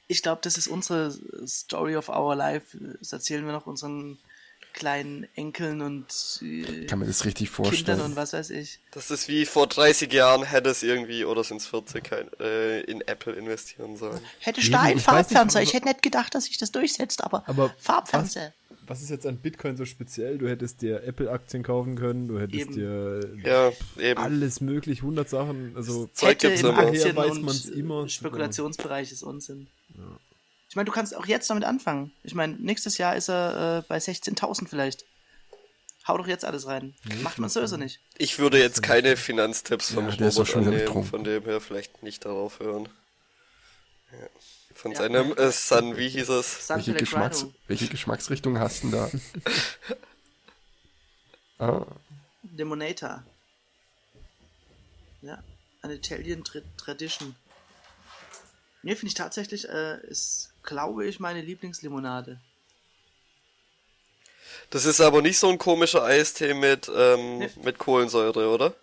Ich 0.09 0.23
glaube, 0.23 0.41
das 0.43 0.57
ist 0.57 0.69
unsere 0.69 1.17
Story 1.47 1.97
of 1.97 2.09
our 2.09 2.35
life. 2.37 2.77
Das 3.01 3.13
erzählen 3.13 3.45
wir 3.45 3.53
noch 3.53 3.67
unseren 3.67 4.19
kleinen 4.73 5.27
Enkeln 5.35 5.81
und 5.81 6.07
äh, 6.43 6.83
Ich 6.83 6.87
kann 6.87 6.99
mir 6.99 7.07
das 7.07 7.25
richtig 7.25 7.49
Kindern 7.53 7.65
vorstellen. 7.73 8.01
und 8.03 8.17
was 8.17 8.33
weiß 8.35 8.51
ich. 8.51 8.79
Das 8.93 9.11
ist 9.11 9.27
wie 9.27 9.47
vor 9.47 9.67
30 9.67 10.13
Jahren 10.13 10.43
hätte 10.45 10.69
es 10.69 10.83
irgendwie, 10.83 11.25
oder 11.25 11.43
sind 11.45 11.59
es 11.63 11.67
40, 11.67 12.05
kein, 12.05 12.29
äh, 12.41 12.81
in 12.83 13.01
Apple 13.01 13.33
investieren 13.33 13.97
sollen. 13.97 14.21
Hätte 14.41 14.61
Nee, 14.61 14.67
ich 14.67 14.73
da 14.73 14.81
einen 14.83 14.99
ich 14.99 15.07
weiß 15.07 15.15
nicht, 15.17 15.37
Farbfernseher. 15.37 15.61
aber- 15.61 15.69
Ich 15.69 15.75
hätte 15.75 15.87
nicht 15.89 16.03
gedacht, 16.03 16.35
dass 16.35 16.45
sich 16.45 16.59
das 16.59 16.73
durchsetzt, 16.73 17.25
aber, 17.25 17.43
Aber 17.49 17.75
Farbfernseher. 17.79 18.53
Was 18.66 18.66
ist 19.03 19.11
jetzt 19.11 19.27
an 19.27 19.39
Bitcoin 19.39 19.77
so 19.77 19.85
speziell? 19.85 20.39
Du 20.39 20.49
hättest 20.49 20.83
dir 20.83 21.03
Apple-Aktien 21.05 21.63
kaufen 21.63 21.97
können, 21.97 22.29
du 22.29 22.39
hättest 22.39 22.63
Eben. 22.63 22.75
dir 22.75 23.21
Ja, 23.45 23.73
eben. 23.99 24.21
alles 24.21 24.61
möglich, 24.61 25.01
100 25.03 25.29
Sachen. 25.29 25.73
Also 25.77 26.09
Zeug 26.13 26.39
gibt's 26.39 26.61
im 26.61 26.69
immer. 26.69 26.79
Aktien- 26.79 27.17
weiß 27.17 27.35
man's 27.41 27.65
immer? 27.67 28.09
Spekulationsbereich 28.09 29.11
ist 29.13 29.23
Unsinn. 29.23 29.67
Ich 30.69 30.77
meine, 30.77 30.87
du 30.87 30.93
kannst 30.93 31.17
auch 31.17 31.27
jetzt 31.27 31.49
damit 31.49 31.65
anfangen. 31.65 32.13
Ich 32.23 32.35
meine, 32.35 32.55
nächstes 32.55 32.99
Jahr 32.99 33.17
ist 33.17 33.29
er 33.29 33.79
äh, 33.79 33.83
bei 33.89 33.99
16.000 33.99 34.69
vielleicht. 34.69 35.05
Hau 36.07 36.17
doch 36.19 36.29
jetzt 36.29 36.45
alles 36.45 36.67
rein. 36.69 36.95
Macht 37.23 37.39
man 37.39 37.51
sowieso 37.51 37.77
nicht. 37.77 37.99
Ich 38.19 38.39
würde 38.39 38.59
jetzt 38.61 38.83
keine 38.83 39.17
Finanztipps 39.17 39.93
vom 39.93 40.09
Ja, 40.09 40.15
Robert 40.29 40.57
annehmen, 40.57 41.05
von 41.05 41.25
dem 41.25 41.43
her 41.45 41.61
vielleicht 41.61 42.03
nicht 42.05 42.25
darauf 42.25 42.61
hören. 42.61 42.89
Ja. 44.13 44.29
Von 44.77 44.93
Ja. 44.93 44.99
seinem 44.99 45.33
äh, 45.39 45.51
Son, 45.51 45.97
wie 45.97 46.09
hieß 46.11 46.29
es? 46.29 46.67
San 46.67 46.79
Welche. 46.79 46.95
Geschmacks, 46.95 47.47
welche 47.67 47.89
Geschmacksrichtung 47.89 48.59
hast 48.59 48.83
du 48.83 48.91
denn 48.91 48.99
da? 48.99 49.11
ah, 51.59 51.87
Lemonata. 52.55 53.25
Ja, 55.23 55.43
an 55.81 55.91
Italian 55.91 56.45
Tra 56.45 56.61
Tradition. 56.77 57.35
Nee, 58.83 58.95
finde 58.97 59.09
ich 59.09 59.15
tatsächlich, 59.15 59.67
äh, 59.69 59.99
ist, 60.07 60.51
glaube 60.63 61.07
ich, 61.07 61.21
meine 61.21 61.41
Lieblingslimonade. 61.41 62.39
Das 64.69 64.85
ist 64.85 65.01
aber 65.01 65.23
nicht 65.23 65.39
so 65.39 65.49
ein 65.49 65.59
komischer 65.59 66.05
Eistee 66.05 66.53
mit, 66.53 66.91
ähm, 66.95 67.39
Nee. 67.39 67.51
mit 67.63 67.79
Kohlensäure, 67.79 68.51
oder? 68.51 68.75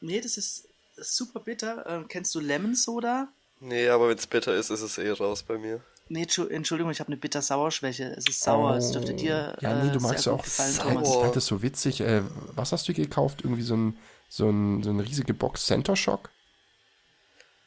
Nee, 0.00 0.20
das 0.22 0.38
ist 0.38 0.66
super 0.96 1.40
bitter. 1.40 1.84
Ähm, 1.86 2.08
kennst 2.08 2.34
du 2.34 2.40
Lemon 2.40 2.74
Soda? 2.74 3.28
Nee, 3.60 3.88
aber 3.88 4.08
wenn 4.08 4.18
es 4.18 4.26
bitter 4.26 4.54
ist, 4.54 4.70
ist 4.70 4.82
es 4.82 4.98
eh 4.98 5.10
raus 5.10 5.42
bei 5.42 5.56
mir. 5.58 5.80
Nee, 6.08 6.22
Entschu- 6.24 6.48
Entschuldigung, 6.48 6.92
ich 6.92 7.00
habe 7.00 7.08
eine 7.08 7.16
bitter-Sauerschwäche. 7.16 8.14
Es 8.16 8.28
ist 8.28 8.40
sauer. 8.42 8.76
Es 8.76 8.92
dürfte 8.92 9.14
dir 9.14 9.56
Ja, 9.60 9.74
nee, 9.74 9.88
äh, 9.88 9.92
du 9.92 9.98
magst 10.00 10.24
sehr 10.24 10.32
ja 10.32 10.38
auch 10.38 10.44
gefallen, 10.44 10.72
sauer. 10.72 11.02
Ich 11.02 11.14
fand 11.14 11.36
das 11.36 11.46
so 11.46 11.62
witzig. 11.62 12.00
Äh, 12.00 12.22
was 12.54 12.70
hast 12.72 12.86
du 12.88 12.92
gekauft? 12.94 13.40
Irgendwie 13.42 13.62
so 13.62 13.74
ein, 13.76 13.98
so 14.28 14.48
ein, 14.48 14.82
so 14.84 14.90
eine 14.90 15.02
riesige 15.04 15.34
Box 15.34 15.66
Center 15.66 15.96
Shock? 15.96 16.30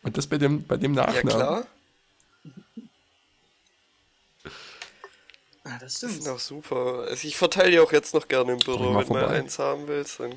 Und 0.03 0.17
das 0.17 0.27
bei 0.27 0.37
dem, 0.37 0.65
bei 0.65 0.77
dem 0.77 0.93
Ja, 0.93 1.05
Nachnamen? 1.07 1.29
klar. 1.29 1.67
Ah, 5.65 5.77
das 5.79 5.79
Das 5.81 5.97
stimmt. 5.97 6.13
ist 6.19 6.27
auch 6.29 6.39
super. 6.39 7.05
Also 7.09 7.27
ich 7.27 7.35
verteile 7.35 7.71
die 7.71 7.79
auch 7.79 7.91
jetzt 7.91 8.13
noch 8.13 8.27
gerne 8.27 8.53
im 8.53 8.59
Büro. 8.59 8.79
Wenn 8.79 8.87
du 8.87 8.93
mal 8.93 9.05
vorbei. 9.05 9.27
eins 9.27 9.59
haben 9.59 9.87
willst, 9.87 10.19
dann 10.21 10.33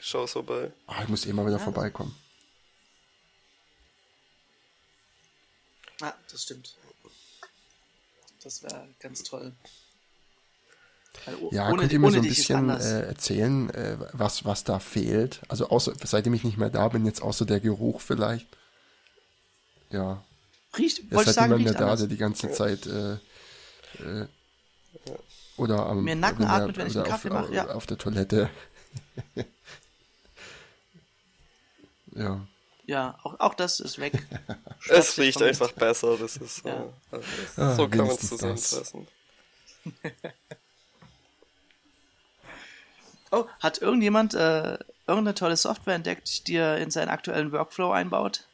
schau 0.00 0.26
vorbei. 0.26 0.72
Ah, 0.86 1.02
ich 1.02 1.08
muss 1.08 1.26
eh 1.26 1.32
mal 1.34 1.46
wieder 1.46 1.58
vorbeikommen. 1.58 2.14
Ah, 6.02 6.14
das 6.30 6.42
stimmt. 6.42 6.74
Das 8.42 8.62
wäre 8.62 8.88
ganz 9.00 9.22
toll. 9.22 9.52
Ja, 11.52 11.68
ohne, 11.68 11.82
könnt 11.82 11.92
ihr 11.92 11.98
mir 12.00 12.10
so 12.10 12.18
ein 12.18 12.24
ist 12.24 12.36
bisschen 12.36 12.70
äh, 12.70 13.02
erzählen, 13.02 13.70
äh, 13.70 13.96
was, 14.12 14.44
was 14.44 14.64
da 14.64 14.78
fehlt? 14.80 15.40
Also 15.48 15.68
außer, 15.68 15.92
seitdem 16.02 16.34
ich 16.34 16.42
nicht 16.42 16.56
mehr 16.56 16.70
da 16.70 16.88
bin, 16.88 17.06
jetzt 17.06 17.22
außer 17.22 17.46
der 17.46 17.60
Geruch 17.60 18.00
vielleicht. 18.00 18.48
Ja, 19.90 20.24
riecht, 20.76 20.98
es 20.98 21.10
wollte 21.12 21.22
ich 21.22 21.26
hat 21.28 21.34
sagen, 21.34 21.56
niemand 21.56 21.64
mehr 21.64 21.72
riecht 21.72 21.80
da, 21.80 21.84
anders. 21.84 22.00
der 22.00 22.08
die 22.08 22.16
ganze 22.16 22.50
Zeit 22.50 22.86
äh, 22.86 23.12
äh, 24.02 24.26
oder 25.58 25.86
am 25.86 26.02
Mir 26.02 26.16
Nacken 26.16 26.44
oder- 26.46 26.54
atmet, 26.54 26.76
wenn 26.78 26.86
ich 26.88 26.96
einen 26.96 27.06
Kaffee 27.06 27.28
auf, 27.30 27.42
mache, 27.42 27.54
ja. 27.54 27.68
auf 27.68 27.86
der 27.86 27.98
Toilette. 27.98 28.50
ja. 32.16 32.46
Ja, 32.84 33.16
auch, 33.22 33.38
auch 33.40 33.54
das 33.54 33.80
ist 33.80 33.98
weg. 33.98 34.12
Es 34.88 35.16
riecht 35.16 35.40
einfach 35.40 35.70
besser. 35.72 36.16
Das 36.16 36.36
ist 36.36 36.56
so. 36.56 36.68
Ja. 36.68 36.92
Also, 37.12 37.26
Ah, 37.56 37.74
so 37.76 37.88
kann 37.88 37.98
man 37.98 38.08
es 38.16 38.28
zusammenfassen. 38.28 39.06
Oh, 43.34 43.46
hat 43.60 43.80
irgendjemand 43.80 44.34
äh, 44.34 44.72
irgendeine 45.06 45.34
tolle 45.34 45.56
Software 45.56 45.94
entdeckt, 45.94 46.46
die 46.48 46.56
er 46.56 46.76
in 46.76 46.90
seinen 46.90 47.08
aktuellen 47.08 47.50
Workflow 47.50 47.90
einbaut? 47.90 48.46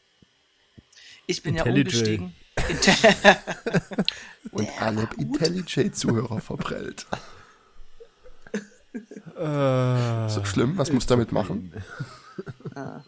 Ich 1.27 1.43
bin 1.43 1.57
ja 1.57 1.65
umgestiegen. 1.65 2.33
Und 4.53 4.69
alle 4.81 5.09
IntelliJ-Zuhörer 5.17 6.41
verprellt. 6.41 7.07
So 9.35 10.45
schlimm, 10.45 10.79
was 10.79 10.93
muss 10.93 11.07
damit 11.07 11.33
machen? 11.33 11.73
Ah, 12.77 13.01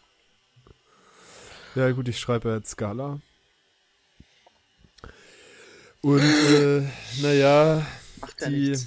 Ja, 1.74 1.90
gut, 1.92 2.09
ich 2.09 2.18
schreibe 2.18 2.52
jetzt 2.52 2.70
Scala. 2.70 3.20
Und, 6.02 6.20
äh, 6.20 6.82
naja, 7.20 7.78
ja 7.78 7.86
die, 8.48 8.70
nichts. 8.70 8.86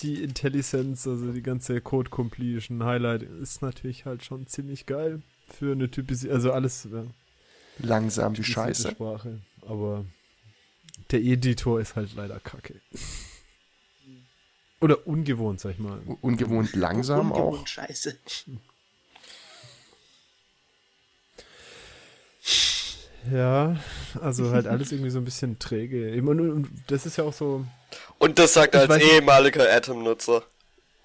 die 0.00 0.22
IntelliSense, 0.22 1.10
also 1.10 1.32
die 1.32 1.42
ganze 1.42 1.80
Code 1.80 2.10
Completion 2.10 2.84
Highlight 2.84 3.22
ist 3.22 3.62
natürlich 3.62 4.06
halt 4.06 4.24
schon 4.24 4.46
ziemlich 4.46 4.86
geil 4.86 5.22
für 5.48 5.72
eine 5.72 5.90
typische, 5.90 6.32
also 6.32 6.52
alles 6.52 6.86
äh, 6.86 7.04
Langsam 7.78 8.32
wie 8.32 8.36
typisierte 8.36 8.74
Scheiße. 8.74 8.90
Sprache, 8.92 9.40
aber 9.62 10.06
der 11.10 11.20
Editor 11.20 11.80
ist 11.80 11.96
halt 11.96 12.14
leider 12.14 12.40
kacke. 12.40 12.80
Oder 14.80 15.06
ungewohnt, 15.06 15.60
sag 15.60 15.72
ich 15.72 15.78
mal. 15.78 16.00
Ungewohnt 16.20 16.74
langsam 16.74 17.30
Ungewohnt 17.30 17.60
auch. 17.60 17.66
Scheiße. 17.66 18.18
Ja, 23.32 23.76
also 24.20 24.50
halt 24.50 24.66
alles 24.66 24.92
irgendwie 24.92 25.10
so 25.10 25.18
ein 25.18 25.24
bisschen 25.24 25.58
träge. 25.58 26.20
Meine, 26.22 26.42
und 26.42 26.68
das 26.88 27.06
ist 27.06 27.16
ja 27.16 27.24
auch 27.24 27.32
so, 27.32 27.64
Und 28.18 28.38
das 28.38 28.54
sagt 28.54 28.76
als 28.76 28.96
ehemaliger 29.02 29.70
Atom-Nutzer. 29.72 30.42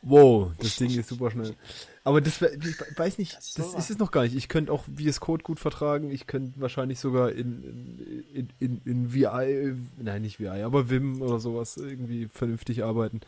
Wow, 0.02 0.52
das 0.60 0.78
Ding 0.78 0.98
ist 0.98 1.10
super 1.10 1.30
schnell. 1.32 1.56
Aber 2.04 2.22
das, 2.22 2.42
ich 2.42 2.98
weiß 2.98 3.18
nicht, 3.18 3.36
Das 3.36 3.54
das 3.54 3.74
ist 3.74 3.90
es 3.90 3.98
noch 3.98 4.12
gar 4.12 4.24
nicht. 4.24 4.36
Ich 4.36 4.48
könnte 4.48 4.72
auch 4.72 4.86
VS 4.86 5.20
Code 5.20 5.44
gut 5.44 5.60
vertragen. 5.60 6.10
Ich 6.10 6.26
könnte 6.26 6.60
wahrscheinlich 6.62 7.00
sogar 7.00 7.32
in, 7.34 8.26
in, 8.34 8.50
in, 8.60 8.82
in 8.86 9.14
VI, 9.14 9.76
nein, 9.98 10.22
nicht 10.22 10.40
VI, 10.40 10.64
aber 10.64 10.90
Vim 10.90 11.22
oder 11.22 11.40
sowas 11.40 11.76
irgendwie 11.78 12.30
vernünftig 12.34 12.84
arbeiten. 12.84 13.20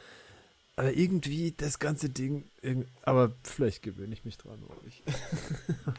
Aber 0.78 0.94
irgendwie 0.94 1.54
das 1.56 1.80
ganze 1.80 2.10
Ding, 2.10 2.46
aber 3.04 3.34
vielleicht 3.44 3.84
gewöhne 3.84 4.14
ich 4.14 4.24
mich 4.24 4.38
dran, 4.38 4.64
oder 4.64 4.78
ich 4.88 5.04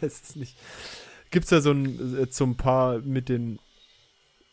weiß 0.03 0.23
es 0.25 0.37
nicht. 0.37 0.57
Gibt's 1.33 1.49
da 1.51 1.61
so 1.61 1.73
ein, 1.73 2.17
äh, 2.19 2.27
so 2.31 2.45
ein 2.45 2.57
paar 2.57 2.99
mit 3.01 3.29
den, 3.29 3.59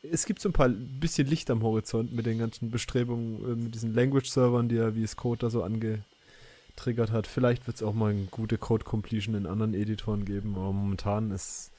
es 0.01 0.25
gibt 0.25 0.41
so 0.41 0.49
ein 0.49 0.53
paar 0.53 0.69
bisschen 0.69 1.27
Licht 1.27 1.51
am 1.51 1.61
Horizont 1.61 2.13
mit 2.13 2.25
den 2.25 2.39
ganzen 2.39 2.71
Bestrebungen, 2.71 3.43
äh, 3.43 3.55
mit 3.55 3.75
diesen 3.75 3.93
Language-Servern, 3.93 4.69
die 4.69 4.75
ja 4.75 4.91
VS 4.93 5.15
Code 5.17 5.39
da 5.39 5.49
so 5.49 5.61
angetriggert 5.61 7.11
hat. 7.11 7.27
Vielleicht 7.27 7.67
wird 7.67 7.75
es 7.77 7.83
auch 7.83 7.93
mal 7.93 8.11
eine 8.11 8.25
gute 8.31 8.57
Code-Completion 8.57 9.35
in 9.35 9.45
anderen 9.45 9.73
Editoren 9.73 10.25
geben, 10.25 10.55
aber 10.55 10.71
momentan 10.71 11.31
ist 11.31 11.71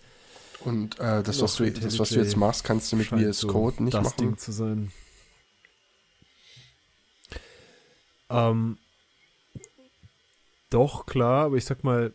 Und 0.64 1.01
äh, 1.01 1.22
das, 1.22 1.40
was 1.40 1.56
du, 1.56 1.70
das, 1.70 1.98
was 1.98 2.10
du 2.10 2.16
jetzt 2.16 2.36
machst, 2.36 2.62
kannst 2.62 2.93
du 2.93 2.97
mit 2.97 3.06
VS 3.06 3.40
so 3.40 3.48
Code 3.48 3.82
nicht 3.82 3.94
das 3.94 4.05
machen. 4.05 4.18
Ding 4.18 4.39
zu 4.39 4.52
sein. 4.52 4.93
Ähm, 8.28 8.78
doch, 10.68 11.06
klar, 11.06 11.47
aber 11.47 11.56
ich 11.56 11.64
sag 11.64 11.82
mal, 11.85 12.12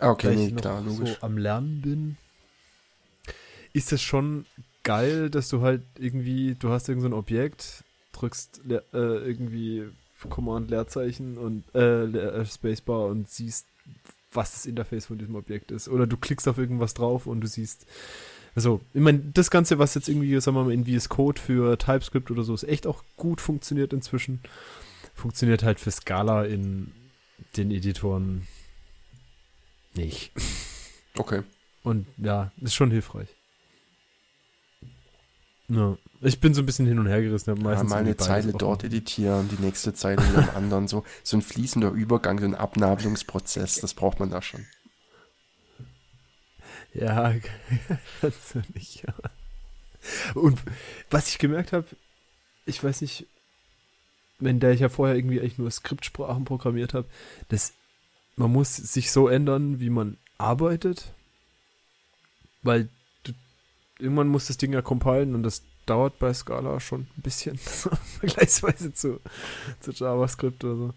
okay, 0.00 0.28
da 0.28 0.34
nee, 0.34 0.52
klar, 0.52 0.82
logisch. 0.82 1.16
so 1.20 1.26
am 1.26 1.38
Lernen 1.38 1.80
bin, 1.82 2.16
ist 3.72 3.92
es 3.92 4.02
schon 4.02 4.46
geil, 4.82 5.30
dass 5.30 5.48
du 5.48 5.62
halt 5.62 5.82
irgendwie, 5.98 6.54
du 6.58 6.70
hast 6.70 6.88
irgend 6.88 7.02
so 7.02 7.08
ein 7.08 7.12
Objekt, 7.12 7.84
drückst 8.12 8.62
äh, 8.68 8.78
irgendwie 8.92 9.84
Command 10.30 10.70
Leerzeichen 10.70 11.36
und 11.36 11.64
äh, 11.74 12.04
äh, 12.04 12.44
Spacebar 12.46 13.06
und 13.06 13.28
siehst, 13.28 13.66
was 14.32 14.52
das 14.52 14.66
Interface 14.66 15.06
von 15.06 15.18
diesem 15.18 15.34
Objekt 15.34 15.70
ist. 15.70 15.88
Oder 15.88 16.06
du 16.06 16.16
klickst 16.16 16.48
auf 16.48 16.58
irgendwas 16.58 16.94
drauf 16.94 17.26
und 17.26 17.40
du 17.40 17.46
siehst, 17.46 17.86
also, 18.54 18.80
ich 18.94 19.00
meine, 19.02 19.18
das 19.34 19.50
Ganze, 19.50 19.78
was 19.78 19.94
jetzt 19.94 20.08
irgendwie, 20.08 20.40
sagen 20.40 20.56
wir 20.56 20.64
mal, 20.64 20.72
in 20.72 20.86
VS 20.86 21.10
Code 21.10 21.40
für 21.40 21.76
TypeScript 21.76 22.30
oder 22.30 22.42
so, 22.42 22.54
ist 22.54 22.64
echt 22.64 22.86
auch 22.86 23.04
gut 23.16 23.40
funktioniert 23.40 23.92
inzwischen. 23.92 24.40
Funktioniert 25.14 25.62
halt 25.62 25.78
für 25.78 25.90
Scala 25.90 26.44
in 26.44 26.92
den 27.56 27.70
Editoren 27.70 28.46
nicht. 29.96 30.32
Okay. 31.16 31.42
Und 31.82 32.06
ja, 32.18 32.52
ist 32.60 32.74
schon 32.74 32.90
hilfreich. 32.90 33.28
Ja. 35.68 35.96
Ich 36.20 36.40
bin 36.40 36.54
so 36.54 36.62
ein 36.62 36.66
bisschen 36.66 36.86
hin 36.86 36.98
und 36.98 37.06
her 37.06 37.20
gerissen. 37.22 37.50
Hab 37.50 37.58
Ja, 37.58 37.64
meistens 37.64 37.90
mal 37.90 37.96
irgendwie 37.98 38.10
eine 38.10 38.16
Zeile 38.16 38.48
offen. 38.48 38.58
dort 38.58 38.84
editieren, 38.84 39.48
die 39.48 39.62
nächste 39.62 39.92
Zeile 39.94 40.22
wieder 40.28 40.48
am 40.48 40.56
anderen. 40.56 40.88
So, 40.88 41.04
so 41.22 41.36
ein 41.36 41.42
fließender 41.42 41.90
Übergang, 41.90 42.38
so 42.38 42.44
ein 42.44 42.54
Abnabelungsprozess, 42.54 43.76
das 43.80 43.94
braucht 43.94 44.20
man 44.20 44.30
da 44.30 44.42
schon. 44.42 44.64
Ja, 46.94 47.34
kannst 48.20 48.54
du 48.54 48.62
nicht. 48.74 49.04
Ja. 49.06 49.14
Und 50.34 50.60
was 51.10 51.28
ich 51.28 51.38
gemerkt 51.38 51.72
habe, 51.72 51.86
ich 52.64 52.82
weiß 52.82 53.00
nicht, 53.02 53.26
wenn 54.38 54.60
der 54.60 54.70
ich 54.70 54.80
ja 54.80 54.88
vorher 54.88 55.16
irgendwie 55.16 55.40
echt 55.40 55.58
nur 55.58 55.70
Skriptsprachen 55.70 56.44
programmiert 56.44 56.94
habe, 56.94 57.08
dass 57.48 57.72
man 58.36 58.52
muss 58.52 58.76
sich 58.76 59.10
so 59.12 59.28
ändern, 59.28 59.80
wie 59.80 59.90
man 59.90 60.16
arbeitet, 60.38 61.12
weil 62.62 62.88
du, 63.24 63.32
irgendwann 63.98 64.28
muss 64.28 64.46
das 64.46 64.58
Ding 64.58 64.72
ja 64.72 64.82
compilen 64.82 65.34
und 65.34 65.42
das 65.42 65.62
dauert 65.86 66.18
bei 66.18 66.34
Scala 66.34 66.80
schon 66.80 67.02
ein 67.16 67.22
bisschen 67.22 67.56
vergleichsweise 68.20 68.92
zu, 68.92 69.20
zu 69.80 69.92
JavaScript 69.92 70.64
oder 70.64 70.76
so. 70.76 70.94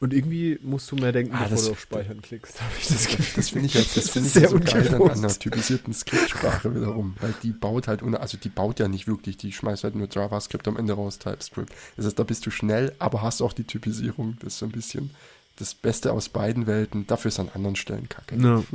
Und 0.00 0.12
irgendwie 0.14 0.60
musst 0.62 0.88
du 0.92 0.96
mehr 0.96 1.10
denken, 1.10 1.32
Ah, 1.34 1.38
bevor 1.42 1.56
das- 1.56 1.64
du 1.66 1.70
auf 1.72 1.80
Speichern 1.80 2.22
klickst, 2.22 2.60
habe 2.62 2.72
ich 2.80 2.86
das 2.86 3.08
Gefühl. 3.08 3.26
Das 3.34 3.50
finde 3.50 3.66
ich, 3.66 3.74
halt, 3.76 3.96
das 3.96 4.10
finde 4.10 4.28
ich 4.28 4.32
sehr 4.34 4.48
so 4.48 4.60
geil 4.60 4.94
an 4.94 5.10
einer 5.10 5.28
typisierten 5.28 5.92
Skriptsprache 5.92 6.72
wiederum. 6.74 7.16
Weil 7.20 7.34
die 7.42 7.50
baut 7.50 7.88
halt, 7.88 8.02
ohne, 8.04 8.20
also 8.20 8.38
die 8.38 8.48
baut 8.48 8.78
ja 8.78 8.86
nicht 8.86 9.08
wirklich, 9.08 9.36
die 9.38 9.52
schmeißt 9.52 9.82
halt 9.84 9.96
nur 9.96 10.08
JavaScript 10.08 10.68
am 10.68 10.76
Ende 10.76 10.92
raus, 10.92 11.18
TypeScript. 11.18 11.72
Das 11.96 12.06
heißt, 12.06 12.16
da 12.18 12.22
bist 12.22 12.46
du 12.46 12.50
schnell, 12.50 12.94
aber 13.00 13.22
hast 13.22 13.40
auch 13.42 13.52
die 13.52 13.64
Typisierung. 13.64 14.36
Das 14.40 14.52
ist 14.52 14.58
so 14.60 14.66
ein 14.66 14.72
bisschen 14.72 15.10
das 15.58 15.74
Beste 15.74 16.12
aus 16.12 16.28
beiden 16.28 16.66
Welten. 16.66 17.06
Dafür 17.06 17.30
ist 17.30 17.40
an 17.40 17.50
anderen 17.54 17.76
Stellen 17.76 18.08
kacke. 18.08 18.36
Ja. 18.36 18.62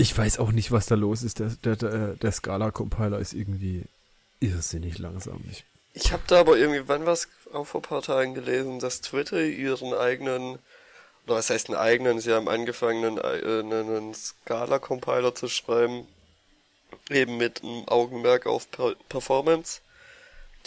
Ich 0.00 0.16
weiß 0.16 0.38
auch 0.38 0.52
nicht, 0.52 0.70
was 0.70 0.86
da 0.86 0.94
los 0.94 1.24
ist. 1.24 1.40
Der, 1.40 1.48
der, 1.64 1.74
der, 1.74 2.14
der 2.14 2.30
Scala-Compiler 2.30 3.18
ist 3.18 3.32
irgendwie 3.32 3.82
irrsinnig 4.38 4.98
langsam. 4.98 5.42
Ich, 5.50 5.64
Ich 5.92 6.12
habe 6.12 6.22
da 6.28 6.38
aber 6.38 6.56
irgendwie, 6.56 6.86
wann 6.86 7.04
was 7.04 7.26
auch 7.52 7.64
vor 7.64 7.80
ein 7.80 7.82
paar 7.82 8.02
Tagen 8.02 8.34
gelesen, 8.34 8.78
dass 8.78 9.00
Twitter 9.00 9.42
ihren 9.42 9.92
eigenen, 9.92 10.60
oder 11.26 11.34
was 11.34 11.50
heißt 11.50 11.68
einen 11.68 11.78
eigenen, 11.78 12.20
sie 12.20 12.32
haben 12.32 12.48
angefangen, 12.48 13.18
einen, 13.18 13.18
äh, 13.18 13.76
einen 13.76 14.14
Scala-Compiler 14.14 15.34
zu 15.34 15.48
schreiben, 15.48 16.06
eben 17.10 17.36
mit 17.36 17.64
einem 17.64 17.88
Augenmerk 17.88 18.46
auf 18.46 18.70
per 18.70 18.94
Performance. 19.08 19.80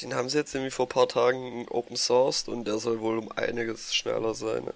Den 0.01 0.13
haben 0.15 0.29
sie 0.29 0.37
jetzt 0.37 0.53
irgendwie 0.55 0.71
vor 0.71 0.85
ein 0.85 0.89
paar 0.89 1.07
Tagen 1.07 1.65
open 1.69 1.95
sourced 1.95 2.47
und 2.49 2.65
der 2.65 2.79
soll 2.79 2.99
wohl 2.99 3.17
um 3.17 3.31
einiges 3.31 3.93
schneller 3.93 4.33
sein. 4.33 4.63
ne? 4.65 4.73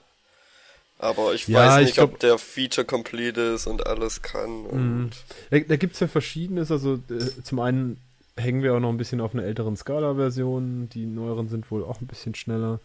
Aber 0.97 1.33
ich 1.33 1.47
Ja, 1.47 1.59
weiß 1.67 1.79
ich 1.79 1.85
nicht, 1.87 1.95
glaub- 1.95 2.13
ob 2.13 2.19
der 2.19 2.37
Feature 2.37 2.85
complete 2.85 3.41
ist 3.41 3.67
und 3.67 3.85
alles 3.85 4.21
kann. 4.21 4.65
Und 4.65 5.11
da 5.49 5.59
da 5.59 5.75
gibt 5.75 5.93
es 5.95 5.99
ja 5.99 6.07
verschiedenes. 6.07 6.71
Also 6.71 6.95
äh, 7.09 7.43
zum 7.43 7.59
einen 7.59 7.99
hängen 8.37 8.63
wir 8.63 8.73
auch 8.73 8.79
noch 8.79 8.89
ein 8.89 8.97
bisschen 8.97 9.21
auf 9.21 9.33
einer 9.33 9.43
älteren 9.43 9.75
Scala-Version. 9.75 10.89
Die 10.89 11.05
neueren 11.05 11.49
sind 11.49 11.69
wohl 11.71 11.83
auch 11.83 11.99
ein 12.01 12.07
bisschen 12.07 12.35
schneller. 12.35 12.79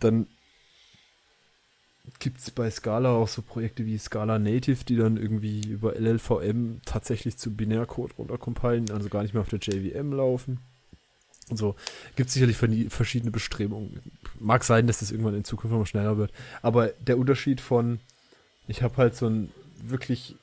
Dann 0.00 0.26
gibt 2.18 2.38
es 2.40 2.50
bei 2.50 2.70
Scala 2.70 3.12
auch 3.12 3.28
so 3.28 3.42
Projekte 3.42 3.86
wie 3.86 3.96
Scala 3.98 4.38
Native, 4.38 4.84
die 4.84 4.96
dann 4.96 5.16
irgendwie 5.16 5.60
über 5.66 5.96
LLVM 5.96 6.80
tatsächlich 6.84 7.36
zu 7.38 7.50
Binärcode 7.50 8.12
runtercompilen, 8.18 8.90
also 8.90 9.08
gar 9.08 9.22
nicht 9.22 9.32
mehr 9.34 9.40
auf 9.40 9.48
der 9.48 9.58
JVM 9.58 10.12
laufen. 10.12 10.58
Und 11.50 11.56
so 11.56 11.74
gibt 12.16 12.28
es 12.28 12.34
sicherlich 12.34 12.56
verschiedene 12.90 13.30
Bestrebungen. 13.30 14.00
Mag 14.40 14.64
sein, 14.64 14.86
dass 14.86 15.00
das 15.00 15.10
irgendwann 15.10 15.34
in 15.34 15.44
Zukunft 15.44 15.76
noch 15.76 15.86
schneller 15.86 16.16
wird. 16.16 16.32
Aber 16.62 16.88
der 16.88 17.18
Unterschied 17.18 17.60
von, 17.60 18.00
ich 18.66 18.82
habe 18.82 18.96
halt 18.96 19.14
so 19.14 19.26
einen 19.26 19.52
wirklich 19.82 20.36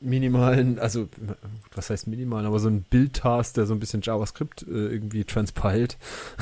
minimalen, 0.00 0.78
also 0.78 1.08
was 1.74 1.90
heißt 1.90 2.06
minimal, 2.06 2.46
aber 2.46 2.60
so 2.60 2.68
ein 2.68 2.82
Bildtask, 2.82 3.54
der 3.54 3.66
so 3.66 3.74
ein 3.74 3.80
bisschen 3.80 4.02
JavaScript 4.02 4.62
äh, 4.62 4.70
irgendwie 4.70 5.24
transpiled 5.24 5.96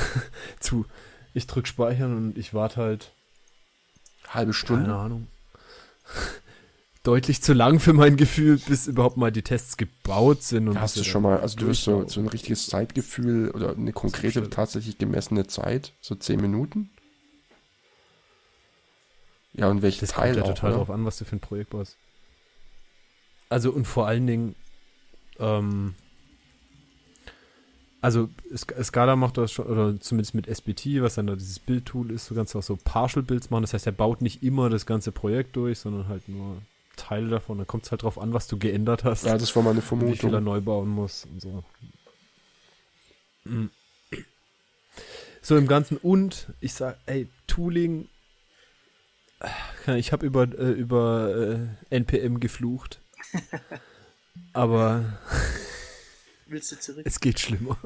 zu, 0.61 0.85
ich 1.33 1.47
drück 1.47 1.67
speichern 1.67 2.17
und 2.17 2.39
ich 2.39 2.53
warte 2.53 2.77
halt, 2.77 3.13
Halbe 4.29 4.51
keine 4.51 4.55
Stunde. 4.55 4.95
Ahnung, 4.95 5.29
deutlich 7.07 7.41
zu 7.41 7.53
lang 7.53 7.79
für 7.79 7.93
mein 7.93 8.17
Gefühl, 8.17 8.59
bis 8.59 8.89
überhaupt 8.89 9.17
mal 9.17 9.31
die 9.31 9.43
Tests 9.43 9.77
gebaut 9.77 10.43
sind. 10.43 10.69
Und 10.69 10.81
Hast 10.81 10.97
du 10.97 11.05
schon 11.05 11.23
mal, 11.23 11.39
also 11.39 11.57
du 11.57 11.69
hast 11.69 11.85
so, 11.85 12.07
so 12.09 12.21
ein 12.21 12.27
richtiges 12.27 12.67
Zeitgefühl 12.67 13.51
oder 13.51 13.77
eine 13.77 13.93
konkrete, 13.93 14.51
tatsächlich 14.51 14.99
gemessene 14.99 15.47
Zeit, 15.47 15.93
so 16.01 16.17
zehn 16.17 16.41
Minuten? 16.41 16.91
Ja, 19.53 19.69
und 19.69 19.83
welchen 19.83 20.01
Das 20.01 20.11
Teil 20.11 20.35
kommt 20.35 20.47
ja 20.47 20.53
total 20.53 20.71
oder? 20.71 20.79
drauf 20.79 20.91
an, 20.91 21.05
was 21.05 21.19
du 21.19 21.25
für 21.25 21.37
ein 21.37 21.41
Projekt 21.41 21.71
baust. 21.71 21.97
Also 23.49 23.71
und 23.71 23.87
vor 23.87 24.09
allen 24.09 24.27
Dingen, 24.27 24.57
ähm, 25.39 25.95
also 28.01 28.29
Scala 28.57 29.15
macht 29.15 29.39
das 29.39 29.53
schon, 29.53 29.67
oder 29.67 29.99
zumindest 30.01 30.35
mit 30.35 30.49
SBT, 30.49 31.03
was 31.03 31.15
dann 31.15 31.29
da 31.29 31.37
dieses 31.37 31.61
Bildtool 31.61 32.11
ist, 32.11 32.29
du 32.31 32.35
kannst 32.35 32.55
auch 32.57 32.63
so 32.63 32.77
Partial 32.77 33.23
Builds 33.23 33.51
machen. 33.51 33.63
Das 33.63 33.75
heißt, 33.75 33.87
er 33.87 33.93
baut 33.93 34.21
nicht 34.23 34.43
immer 34.43 34.69
das 34.71 34.87
ganze 34.87 35.13
Projekt 35.13 35.55
durch, 35.55 35.79
sondern 35.79 36.09
halt 36.09 36.29
nur 36.29 36.61
Teile 36.97 37.29
davon. 37.29 37.59
Da 37.59 37.65
kommt 37.65 37.85
es 37.85 37.91
halt 37.91 38.03
drauf 38.03 38.19
an, 38.19 38.33
was 38.33 38.47
du 38.49 38.59
geändert 38.59 39.05
hast. 39.05 39.25
Ja, 39.25 39.39
das 39.39 39.55
war 39.55 39.63
meine 39.63 39.81
und 39.81 40.01
wie 40.03 40.17
viel 40.17 40.29
er 40.29 40.41
Vermutung. 40.41 40.45
neu 40.45 40.61
bauen 40.61 40.89
muss 40.89 41.25
und 41.25 41.41
so. 41.41 41.65
So 45.43 45.57
im 45.57 45.69
Ganzen 45.69 45.97
und 45.99 46.49
ich 46.61 46.75
sag, 46.75 46.99
ey, 47.07 47.29
Tooling, 47.47 48.09
ich 49.97 50.13
habe 50.13 50.27
über, 50.27 50.43
äh, 50.43 50.71
über 50.73 51.69
äh, 51.91 51.95
NPM 51.95 52.41
geflucht. 52.41 53.01
Aber 54.53 55.19
Willst 56.47 56.73
du 56.73 56.79
zurück? 56.81 57.03
es 57.07 57.21
geht 57.21 57.39
schlimmer. 57.41 57.79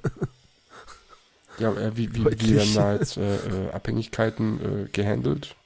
Ja, 1.59 1.73
äh, 1.75 1.97
wie, 1.97 2.15
wie, 2.15 2.25
wie 2.25 2.55
werden 2.57 2.75
da 2.75 2.95
jetzt 2.95 3.17
äh, 3.19 3.37
äh, 3.37 3.71
Abhängigkeiten 3.73 4.87
äh, 4.87 4.89
gehandelt 4.89 5.57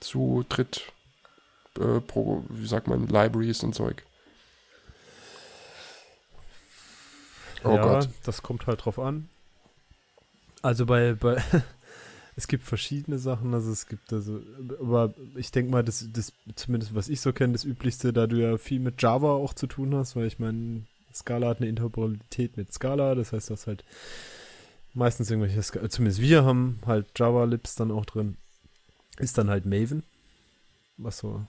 zu 0.00 0.44
Dritt, 0.48 0.92
äh, 1.78 2.00
pro, 2.00 2.44
wie 2.48 2.66
sagt 2.66 2.88
man, 2.88 3.06
Libraries 3.06 3.62
und 3.62 3.74
Zeug? 3.74 4.04
Oh 7.64 7.74
ja, 7.74 7.82
Gott. 7.82 8.08
das 8.24 8.42
kommt 8.42 8.66
halt 8.66 8.84
drauf 8.84 8.98
an. 8.98 9.28
Also 10.62 10.86
bei, 10.86 11.14
bei 11.14 11.42
es 12.36 12.48
gibt 12.48 12.64
verschiedene 12.64 13.18
Sachen, 13.18 13.54
also 13.54 13.72
es 13.72 13.86
gibt 13.86 14.12
also, 14.12 14.40
aber 14.80 15.14
ich 15.36 15.50
denke 15.50 15.72
mal, 15.72 15.82
das, 15.82 16.06
das, 16.12 16.32
zumindest 16.54 16.94
was 16.94 17.08
ich 17.08 17.20
so 17.20 17.32
kenne, 17.32 17.54
das 17.54 17.64
Üblichste, 17.64 18.12
da 18.12 18.26
du 18.26 18.36
ja 18.36 18.58
viel 18.58 18.80
mit 18.80 19.00
Java 19.02 19.32
auch 19.32 19.54
zu 19.54 19.66
tun 19.66 19.94
hast, 19.94 20.16
weil 20.16 20.26
ich 20.26 20.38
meine, 20.38 20.82
Scala 21.14 21.48
hat 21.48 21.58
eine 21.58 21.68
Interoperabilität 21.68 22.56
mit 22.56 22.72
Scala, 22.72 23.14
das 23.14 23.32
heißt, 23.32 23.50
das 23.50 23.66
halt 23.66 23.84
meistens 24.92 25.30
irgendwelche, 25.30 25.60
zumindest 25.88 26.20
wir 26.20 26.44
haben 26.44 26.80
halt 26.84 27.06
Java-Libs 27.16 27.74
dann 27.74 27.90
auch 27.90 28.04
drin, 28.04 28.36
ist 29.18 29.38
dann 29.38 29.50
halt 29.50 29.64
Maven, 29.64 30.02
was 30.98 31.18
so 31.18 31.46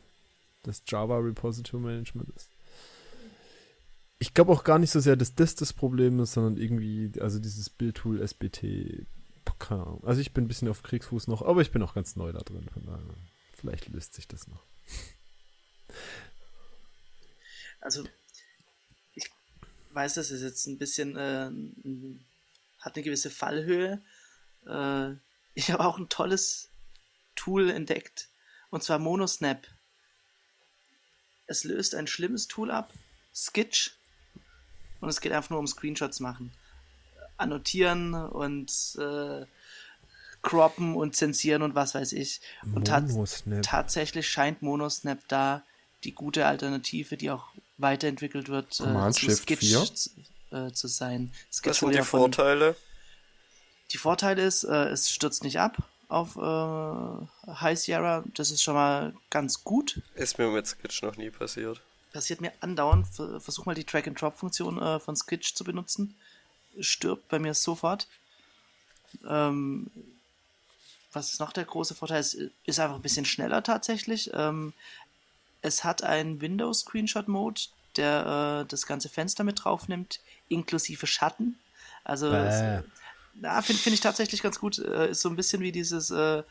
das 0.68 0.84
Java 0.86 1.18
Repository 1.18 1.82
Management 1.82 2.30
ist. 2.36 2.50
Ich 4.20 4.34
glaube 4.34 4.52
auch 4.52 4.64
gar 4.64 4.80
nicht 4.80 4.92
so 4.92 5.00
sehr, 5.00 5.16
dass 5.16 5.36
das 5.36 5.56
das 5.56 5.74
Problem 5.74 6.20
ist, 6.20 6.34
sondern 6.34 6.58
irgendwie, 6.58 7.12
also 7.20 7.40
dieses 7.40 7.70
Build-Tool 7.70 8.22
SBT. 8.22 9.06
Also 10.04 10.22
ich 10.22 10.34
bin 10.34 10.46
ein 10.46 10.48
bisschen 10.48 10.68
auf 10.68 10.84
Kriegsfuß 10.84 11.28
noch, 11.28 11.42
aber 11.42 11.62
ich 11.62 11.72
bin 11.72 11.82
auch 11.82 11.96
ganz 11.96 12.16
neu 12.16 12.32
da 12.32 12.40
drin, 12.40 12.70
von 12.72 12.86
daher, 12.86 13.16
vielleicht 13.54 13.90
löst 13.90 14.14
sich 14.14 14.28
das 14.28 14.48
noch. 14.48 14.64
Also, 17.80 18.04
ich 19.14 19.30
weiß, 19.94 20.16
das 20.16 20.32
ist 20.32 20.42
jetzt 20.42 20.68
ein 20.68 20.78
bisschen, 20.78 21.16
äh, 21.16 21.50
hat 22.80 22.96
eine 22.96 23.04
gewisse 23.04 23.30
Fallhöhe. 23.30 24.04
Äh, 24.66 25.14
ich 25.54 25.72
habe 25.72 25.86
auch 25.86 25.98
ein 25.98 26.10
tolles 26.10 26.70
Tool 27.36 27.70
entdeckt, 27.70 28.30
und 28.70 28.84
zwar 28.84 29.00
Monosnap. 29.00 29.68
Es 31.48 31.64
löst 31.64 31.96
ein 31.96 32.08
schlimmes 32.08 32.48
Tool 32.48 32.72
ab, 32.72 32.94
Skitch, 33.34 33.92
und 35.00 35.10
es 35.10 35.22
geht 35.22 35.32
einfach 35.32 35.52
nur 35.52 35.60
um 35.60 35.68
Screenshots 35.68 36.20
machen. 36.20 36.52
Annotieren 37.38 38.14
und 38.14 38.72
äh, 39.00 39.46
croppen 40.42 40.96
und 40.96 41.16
zensieren 41.16 41.62
und 41.62 41.76
was 41.76 41.94
weiß 41.94 42.14
ich. 42.14 42.42
Und 42.64 42.90
Monosnap. 42.90 43.62
tatsächlich 43.64 44.28
scheint 44.28 44.62
Monosnap 44.62 45.20
da 45.28 45.64
die 46.04 46.14
gute 46.14 46.46
Alternative, 46.46 47.18
die 47.18 47.30
auch 47.30 47.50
weiterentwickelt 47.78 48.50
wird, 48.50 48.80
äh, 48.80 49.12
zu 49.12 49.20
Shift 49.20 49.44
Skitch 49.44 49.60
4? 49.60 49.86
zu, 49.94 50.10
äh, 50.52 50.72
zu 50.72 50.88
sein. 50.88 51.32
Was 51.50 51.58
Skitch 51.58 51.80
sind 51.80 51.90
die 51.92 51.96
ja 51.98 52.04
von, 52.04 52.22
Vorteile? 52.22 52.76
die 53.92 53.98
Vorteile 53.98 54.44
ist, 54.44 54.64
äh, 54.64 54.90
es 54.90 55.12
stürzt 55.12 55.44
nicht 55.44 55.60
ab 55.60 55.78
auf 56.10 56.36
äh, 56.38 57.52
High 57.52 57.80
Sierra. 57.80 58.24
Das 58.34 58.52
ist 58.52 58.64
schon 58.64 58.76
mal 58.76 59.14
ganz 59.30 59.64
gut. 59.64 60.02
Ist 60.16 60.38
mir 60.38 60.48
mit 60.50 60.68
Sketch 60.68 61.02
noch 61.04 61.18
nie 61.18 61.30
passiert. 61.30 61.82
Passiert 62.14 62.42
mir 62.42 62.52
andauernd. 62.62 63.08
Ver- 63.08 63.40
Versuch 63.42 63.66
mal 63.66 63.76
die 63.76 63.86
Drag-and-Drop-Funktion 63.86 64.82
äh, 64.82 65.00
von 65.00 65.16
Skitch 65.16 65.54
zu 65.54 65.64
benutzen. 65.64 66.16
Stirbt 66.80 67.28
bei 67.30 67.40
mir 67.40 67.54
sofort. 67.54 68.08
Ähm, 69.28 69.90
was 71.14 71.34
ist 71.34 71.40
noch 71.40 71.52
der 71.54 71.66
große 71.66 71.96
Vorteil? 71.96 72.20
Es 72.20 72.34
ist 72.36 72.80
einfach 72.80 72.96
ein 72.96 73.02
bisschen 73.02 73.26
schneller 73.26 73.64
tatsächlich. 73.64 74.32
Ähm, 74.34 74.74
es 75.62 75.84
hat 75.84 76.04
einen 76.04 76.40
Windows-Screenshot-Mode, 76.40 77.62
der 77.96 78.62
äh, 78.64 78.70
das 78.70 78.86
ganze 78.86 79.10
Fenster 79.10 79.44
mit 79.44 79.64
draufnimmt, 79.64 80.20
inklusive 80.50 81.08
Schatten. 81.08 81.58
Also, 82.04 82.30
Bäh. 82.30 82.38
es, 82.48 82.84
na, 83.40 83.62
finde 83.62 83.82
find 83.82 83.94
ich 83.94 84.02
tatsächlich 84.02 84.42
ganz 84.42 84.60
gut. 84.60 84.80
Äh, 84.80 85.12
ist 85.12 85.22
so 85.22 85.30
ein 85.30 85.36
bisschen 85.36 85.62
wie 85.62 85.72
dieses 85.72 86.12
äh, 86.12 86.44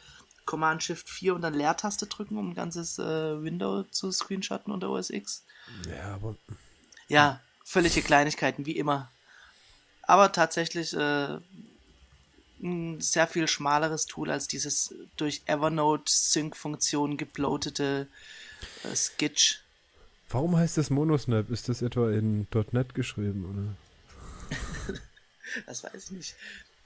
Command 0.45 0.83
Shift 0.83 1.09
4 1.09 1.35
und 1.35 1.43
dann 1.43 1.55
Leertaste 1.55 2.07
drücken, 2.07 2.39
um 2.39 2.51
ein 2.51 2.55
ganzes 2.55 2.99
äh, 2.99 3.43
Window 3.43 3.83
zu 3.85 4.13
screenshotten 4.13 4.73
unter 4.73 4.91
OS 4.91 5.11
X. 5.11 5.45
Ja, 5.89 6.15
aber 6.15 6.37
Ja, 7.09 7.41
völlige 7.65 8.03
Kleinigkeiten, 8.03 8.67
wie 8.67 8.77
immer. 8.77 9.11
Aber 10.03 10.31
tatsächlich 10.31 10.95
äh, 10.95 11.39
ein 12.63 13.01
sehr 13.01 13.27
viel 13.27 13.49
schmaleres 13.49 14.07
Tool 14.07 14.31
als 14.31 14.47
dieses 14.47 14.95
durch 15.17 15.43
Evernote 15.47 16.11
Sync-Funktion 16.11 17.17
gebloatete 17.17 18.07
äh, 18.85 18.97
Skitch. 18.97 19.63
warum 20.29 20.57
heißt 20.57 20.79
das 20.79 20.91
Monosnap? 20.91 21.51
Ist 21.51 21.69
das 21.69 21.83
etwa 21.83 22.11
in 22.11 22.47
.NET 22.73 22.95
geschrieben, 22.95 23.77
oder? 24.49 24.97
Das 25.65 25.83
weiß 25.83 26.05
ich 26.05 26.11
nicht. 26.11 26.35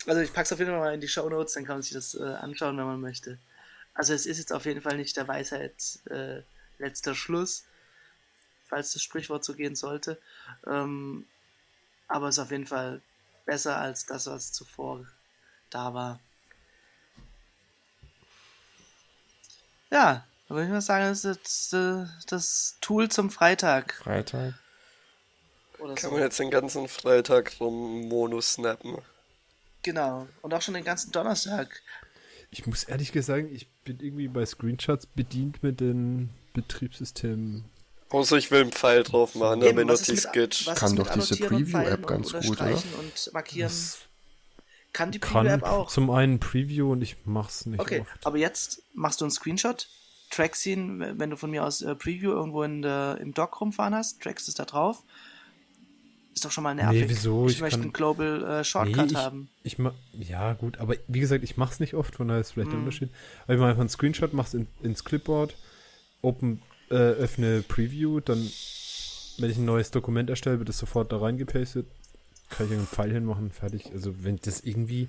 Also 0.06 0.20
ich 0.20 0.32
pack's 0.32 0.52
auf 0.52 0.58
jeden 0.58 0.70
Fall 0.70 0.80
mal 0.80 0.94
in 0.94 1.00
die 1.00 1.08
Show 1.08 1.28
Notes, 1.28 1.54
dann 1.54 1.64
kann 1.64 1.76
man 1.76 1.82
sich 1.82 1.92
das 1.92 2.14
äh, 2.14 2.22
anschauen, 2.22 2.76
wenn 2.78 2.86
man 2.86 3.00
möchte. 3.00 3.38
Also 3.94 4.14
es 4.14 4.26
ist 4.26 4.38
jetzt 4.38 4.52
auf 4.52 4.64
jeden 4.64 4.80
Fall 4.80 4.96
nicht 4.96 5.16
der 5.16 5.28
Weisheit 5.28 5.74
äh, 6.08 6.42
letzter 6.78 7.14
Schluss, 7.14 7.64
falls 8.68 8.92
das 8.92 9.02
Sprichwort 9.02 9.44
so 9.44 9.54
gehen 9.54 9.76
sollte. 9.76 10.18
Ähm, 10.66 11.26
aber 12.08 12.28
es 12.28 12.38
ist 12.38 12.42
auf 12.42 12.50
jeden 12.50 12.66
Fall 12.66 13.02
besser 13.44 13.76
als 13.76 14.06
das, 14.06 14.26
was 14.26 14.52
zuvor 14.52 15.06
da 15.70 15.92
war. 15.92 16.20
Ja, 19.90 20.24
dann 20.48 20.56
würde 20.56 20.66
ich 20.66 20.72
mal 20.72 20.80
sagen, 20.80 21.04
das 21.04 21.24
ist 21.24 21.36
jetzt 21.36 21.74
äh, 21.74 22.06
das 22.28 22.76
Tool 22.80 23.08
zum 23.08 23.30
Freitag. 23.30 23.94
Freitag. 23.94 24.54
Oder 25.78 25.94
Kann 25.94 26.10
so. 26.10 26.12
man 26.12 26.22
jetzt 26.22 26.38
den 26.38 26.50
ganzen 26.50 26.88
Freitag 26.88 27.58
rum 27.60 28.08
Mono 28.08 28.40
snappen. 28.40 28.98
Genau. 29.82 30.28
Und 30.42 30.52
auch 30.54 30.62
schon 30.62 30.74
den 30.74 30.84
ganzen 30.84 31.12
Donnerstag. 31.12 31.82
Ich 32.50 32.66
muss 32.66 32.84
ehrlich 32.84 33.12
gesagt 33.12 33.38
sagen, 33.44 33.54
ich 33.54 33.68
bin 33.84 34.00
irgendwie 34.00 34.28
bei 34.28 34.44
Screenshots 34.44 35.06
bedient 35.06 35.62
mit 35.62 35.80
den 35.80 36.30
Betriebssystemen. 36.52 37.64
Außer 38.10 38.36
ich 38.36 38.50
will 38.50 38.62
einen 38.62 38.72
Pfeil 38.72 39.04
drauf 39.04 39.36
machen, 39.36 39.60
dann 39.60 39.68
Eben, 39.68 39.88
was 39.88 40.02
benutze 40.02 40.12
ich 40.14 40.20
Sketch. 40.20 40.66
Kann 40.74 40.96
doch 40.96 41.08
diese 41.10 41.36
Preview-App 41.36 42.06
ganz 42.06 42.32
gut, 42.32 42.60
oder? 42.60 42.72
und 42.98 43.30
markieren. 43.32 43.68
Das 43.68 43.98
kann 44.92 45.12
die 45.12 45.20
kann 45.20 45.44
Preview-App 45.46 45.62
auch. 45.62 45.88
zum 45.90 46.10
einen 46.10 46.40
Preview 46.40 46.90
und 46.90 47.02
ich 47.02 47.16
mach's 47.24 47.66
nicht 47.66 47.78
Okay, 47.80 48.00
oft. 48.00 48.26
aber 48.26 48.38
jetzt 48.38 48.82
machst 48.94 49.20
du 49.20 49.26
einen 49.26 49.30
Screenshot, 49.30 49.88
trackst 50.30 50.66
ihn, 50.66 51.18
wenn 51.20 51.30
du 51.30 51.36
von 51.36 51.52
mir 51.52 51.64
aus 51.64 51.82
äh, 51.82 51.94
Preview 51.94 52.32
irgendwo 52.32 52.64
in 52.64 52.82
der, 52.82 53.18
im 53.20 53.32
Dock 53.32 53.60
rumfahren 53.60 53.94
hast, 53.94 54.20
trackst 54.20 54.48
es 54.48 54.54
da 54.54 54.64
drauf. 54.64 55.04
Ist 56.34 56.44
doch 56.44 56.50
schon 56.52 56.64
mal 56.64 56.74
nervig. 56.74 57.02
Nee, 57.02 57.08
wieso? 57.08 57.46
Ich, 57.46 57.56
Ich 57.56 57.60
möchte 57.60 57.76
kann- 57.78 57.82
einen 57.86 57.92
Global 57.92 58.44
äh, 58.60 58.64
Shortcut 58.64 59.10
ich, 59.10 59.16
haben. 59.16 59.48
Ich 59.64 59.78
ma 59.78 59.92
ja, 60.12 60.52
gut, 60.54 60.78
aber 60.78 60.94
wie 61.08 61.20
gesagt, 61.20 61.42
ich 61.44 61.56
mach's 61.56 61.80
nicht 61.80 61.94
oft, 61.94 62.14
von 62.14 62.28
daher 62.28 62.40
ist 62.40 62.52
vielleicht 62.52 62.70
der 62.70 62.78
Mhm. 62.78 62.84
Unterschied. 62.84 63.10
Aber 63.44 63.54
ich 63.54 63.58
mache 63.60 63.70
einfach 63.70 63.80
einen 63.80 63.88
Screenshot, 63.88 64.32
mach's 64.32 64.54
in, 64.54 64.66
ins 64.82 65.04
Clipboard, 65.04 65.56
open, 66.22 66.62
äh, 66.90 66.94
öffne 66.94 67.62
Preview, 67.62 68.20
dann, 68.20 68.38
wenn 69.38 69.50
ich 69.50 69.56
ein 69.58 69.64
neues 69.64 69.90
Dokument 69.90 70.30
erstelle, 70.30 70.58
wird 70.58 70.68
das 70.68 70.78
sofort 70.78 71.10
da 71.12 71.18
reingepastet. 71.18 71.86
Kann 72.48 72.66
ich 72.66 72.72
einen 72.72 72.86
Pfeil 72.86 73.12
hinmachen, 73.12 73.50
fertig. 73.50 73.90
Also, 73.92 74.12
wenn 74.24 74.38
das 74.42 74.60
irgendwie. 74.60 75.08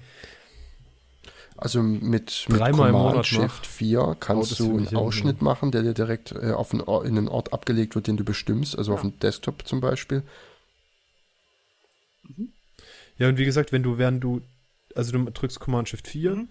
Also 1.58 1.84
mit, 1.84 2.46
mit 2.50 2.60
Command 2.60 2.94
Monat 2.94 3.26
Shift 3.28 3.42
macht. 3.42 3.68
4 3.68 4.00
Haut 4.02 4.22
kannst 4.22 4.52
es 4.54 4.58
du 4.60 4.70
einen 4.78 4.88
hin, 4.88 4.98
Ausschnitt 4.98 5.38
ja. 5.38 5.44
machen, 5.44 5.72
der 5.72 5.84
dir 5.84 5.94
direkt 5.94 6.32
äh, 6.32 6.52
auf 6.52 6.72
einen, 6.74 6.82
in 7.06 7.18
einen 7.18 7.28
Ort 7.28 7.54
abgelegt 7.54 7.94
wird, 7.96 8.08
den 8.08 8.18
du 8.18 8.24
bestimmst, 8.24 8.78
also 8.78 8.94
auf 8.94 9.04
Ja. 9.04 9.10
dem 9.10 9.20
Desktop 9.20 9.68
zum 9.68 9.82
Beispiel. 9.82 10.24
Ja, 13.18 13.28
und 13.30 13.38
wie 13.38 13.46
gesagt, 13.46 13.72
wenn 13.72 13.84
du, 13.84 13.98
während 13.98 14.24
du, 14.24 14.42
also 14.96 15.12
du 15.12 15.24
drückst 15.32 15.60
Command 15.60 15.90
Shift 15.90 16.08
4, 16.08 16.36
Mhm. 16.36 16.50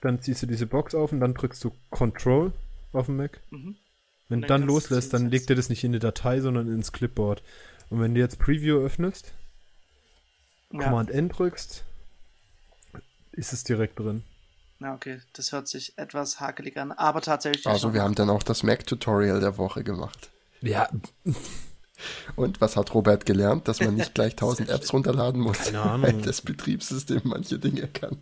dann 0.00 0.20
ziehst 0.22 0.42
du 0.42 0.46
diese 0.46 0.66
Box 0.66 0.94
auf 0.94 1.12
und 1.12 1.20
dann 1.20 1.34
drückst 1.34 1.62
du 1.64 1.72
Control 1.90 2.52
auf 2.92 3.06
dem 3.06 3.16
Mac. 3.16 3.40
Mhm. 3.50 3.76
Wenn 4.28 4.36
Und 4.38 4.42
du 4.42 4.48
dann 4.48 4.60
dann 4.62 4.68
loslässt, 4.68 5.12
dann 5.14 5.30
legt 5.30 5.48
er 5.50 5.56
das 5.56 5.68
nicht 5.70 5.84
in 5.84 5.92
die 5.92 5.98
Datei, 5.98 6.40
sondern 6.40 6.70
ins 6.72 6.92
Clipboard. 6.92 7.42
Und 7.90 8.00
wenn 8.00 8.14
du 8.14 8.20
jetzt 8.20 8.38
Preview 8.38 8.78
öffnest, 8.84 9.32
Ja. 10.72 10.80
Command 10.84 11.10
N 11.10 11.28
drückst, 11.30 11.84
ist 13.32 13.52
es 13.52 13.64
direkt 13.64 13.98
drin. 13.98 14.22
ja, 14.80 14.94
okay. 14.94 15.20
Das 15.32 15.52
hört 15.52 15.66
sich 15.68 15.96
etwas 15.98 16.40
hakelig 16.40 16.76
an, 16.76 16.92
aber 16.92 17.20
tatsächlich. 17.22 17.66
Also 17.66 17.94
wir 17.94 18.02
haben 18.02 18.14
dann 18.14 18.28
auch 18.30 18.42
das 18.42 18.62
Mac-Tutorial 18.62 19.40
der 19.40 19.56
Woche 19.56 19.82
gemacht. 19.84 20.30
Ja, 20.60 20.88
Und 22.36 22.60
was 22.60 22.76
hat 22.76 22.94
Robert 22.94 23.26
gelernt? 23.26 23.66
Dass 23.68 23.80
man 23.80 23.94
nicht 23.94 24.14
gleich 24.14 24.32
1000 24.32 24.68
Apps 24.68 24.92
runterladen 24.92 25.40
muss, 25.40 25.58
Keine 25.58 25.80
Ahnung. 25.82 26.02
weil 26.02 26.22
das 26.22 26.42
Betriebssystem 26.42 27.22
manche 27.24 27.58
Dinge 27.58 27.88
kann. 27.88 28.18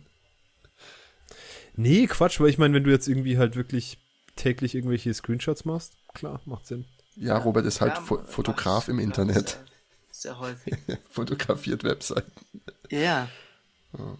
nee, 1.75 2.07
Quatsch, 2.07 2.39
weil 2.39 2.49
ich 2.49 2.57
meine, 2.57 2.73
wenn 2.75 2.83
du 2.83 2.91
jetzt 2.91 3.07
irgendwie 3.07 3.37
halt 3.37 3.55
wirklich 3.55 3.97
täglich 4.35 4.75
irgendwelche 4.75 5.13
Screenshots 5.13 5.65
machst, 5.65 5.93
klar, 6.13 6.41
macht 6.45 6.67
Sinn. 6.67 6.85
Ja, 7.15 7.37
Robert 7.37 7.65
ist 7.65 7.81
halt 7.81 7.95
Ja, 7.95 8.01
Fo 8.01 8.19
Fotograf 8.25 8.87
im 8.87 8.99
Internet. 8.99 9.49
Sehr, 9.49 10.33
sehr 10.33 10.39
häufig. 10.39 10.75
Fotografiert 11.09 11.83
Webseiten. 11.83 12.31
Ja, 12.89 13.29
Ja, 13.97 14.17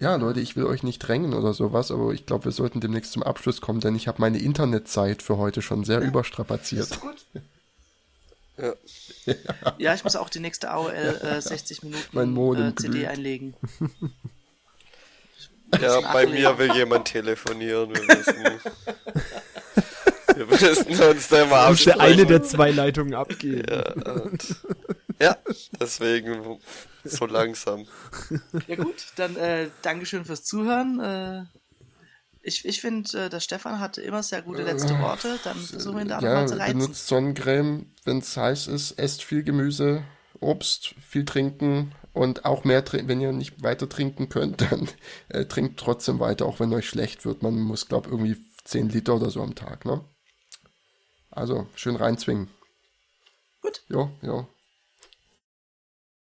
Leute, 0.00 0.40
ich 0.40 0.56
will 0.56 0.64
euch 0.64 0.82
nicht 0.82 0.98
drängen 0.98 1.34
oder 1.34 1.52
sowas, 1.52 1.90
aber 1.90 2.12
ich 2.12 2.24
glaube, 2.24 2.46
wir 2.46 2.52
sollten 2.52 2.80
demnächst 2.80 3.12
zum 3.12 3.22
Abschluss 3.22 3.60
kommen, 3.60 3.80
denn 3.80 3.94
ich 3.94 4.08
habe 4.08 4.20
meine 4.20 4.38
Internetzeit 4.38 5.22
für 5.22 5.36
heute 5.36 5.60
schon 5.60 5.84
sehr 5.84 6.00
überstrapaziert. 6.00 6.90
ist 6.90 7.00
gut. 7.00 7.26
Ja. 8.56 8.74
Ja, 9.78 9.94
ich 9.94 10.04
muss 10.04 10.16
auch 10.16 10.28
die 10.28 10.40
nächste 10.40 10.70
AOL 10.70 10.92
äh, 10.92 11.40
60 11.40 11.82
Minuten 11.82 12.04
Mein 12.12 12.30
Modem 12.30 12.68
äh, 12.68 12.74
CD 12.74 13.06
einlegen. 13.06 13.54
Ja, 15.80 16.00
bei 16.12 16.26
mir 16.26 16.58
will 16.58 16.74
jemand 16.74 17.06
telefonieren. 17.06 17.90
Wir 17.94 18.60
wir 20.48 20.60
müssen 20.60 21.02
uns 21.02 21.28
da 21.28 21.46
mal 21.46 21.70
Muss 21.70 21.84
der 21.84 21.94
eine 22.00 22.22
absprechen. 22.22 22.28
der 22.28 22.42
zwei 22.42 22.70
Leitungen 22.70 23.14
abgehen. 23.14 23.64
Ja, 23.68 24.12
und, 24.22 24.56
ja, 25.20 25.36
deswegen 25.80 26.58
so 27.04 27.26
langsam. 27.26 27.86
Ja 28.66 28.76
gut, 28.76 28.94
dann 29.16 29.36
äh, 29.36 29.68
Dankeschön 29.82 30.24
fürs 30.24 30.44
Zuhören. 30.44 31.00
Äh, 31.00 31.44
ich 32.42 32.64
ich 32.64 32.80
finde, 32.80 33.26
äh, 33.26 33.28
der 33.28 33.40
Stefan 33.40 33.80
hatte 33.80 34.00
immer 34.00 34.22
sehr 34.22 34.42
gute 34.42 34.62
letzte 34.62 34.98
Worte. 34.98 35.38
Dann 35.44 35.56
versuchen 35.58 35.96
wir 35.96 36.02
ihn 36.02 36.08
da 36.08 36.20
Ja, 36.20 36.28
nochmal 36.30 36.48
zu 36.48 36.58
reizen. 36.58 36.78
benutzt 36.78 37.06
Sonnencreme, 37.06 37.86
wenn 38.04 38.18
es 38.18 38.36
heiß 38.36 38.66
ist, 38.68 38.92
esst 38.92 39.22
viel 39.22 39.42
Gemüse, 39.42 40.02
Obst, 40.40 40.94
viel 41.06 41.26
trinken 41.26 41.92
und 42.14 42.46
auch 42.46 42.64
mehr 42.64 42.82
trinken. 42.84 43.08
Wenn 43.08 43.20
ihr 43.20 43.32
nicht 43.32 43.62
weiter 43.62 43.88
trinken 43.90 44.30
könnt, 44.30 44.62
dann 44.70 44.88
äh, 45.28 45.44
trinkt 45.44 45.78
trotzdem 45.78 46.18
weiter, 46.18 46.46
auch 46.46 46.60
wenn 46.60 46.72
euch 46.72 46.88
schlecht 46.88 47.26
wird. 47.26 47.42
Man 47.42 47.58
muss, 47.60 47.88
glaube 47.88 48.06
ich, 48.08 48.12
irgendwie 48.12 48.36
10 48.64 48.88
Liter 48.88 49.16
oder 49.16 49.28
so 49.30 49.42
am 49.42 49.54
Tag, 49.54 49.84
ne? 49.84 50.02
Also, 51.30 51.66
schön 51.74 51.96
reinzwingen. 51.96 52.48
Gut. 53.62 53.82
Jo, 53.88 54.10
jo. 54.22 54.46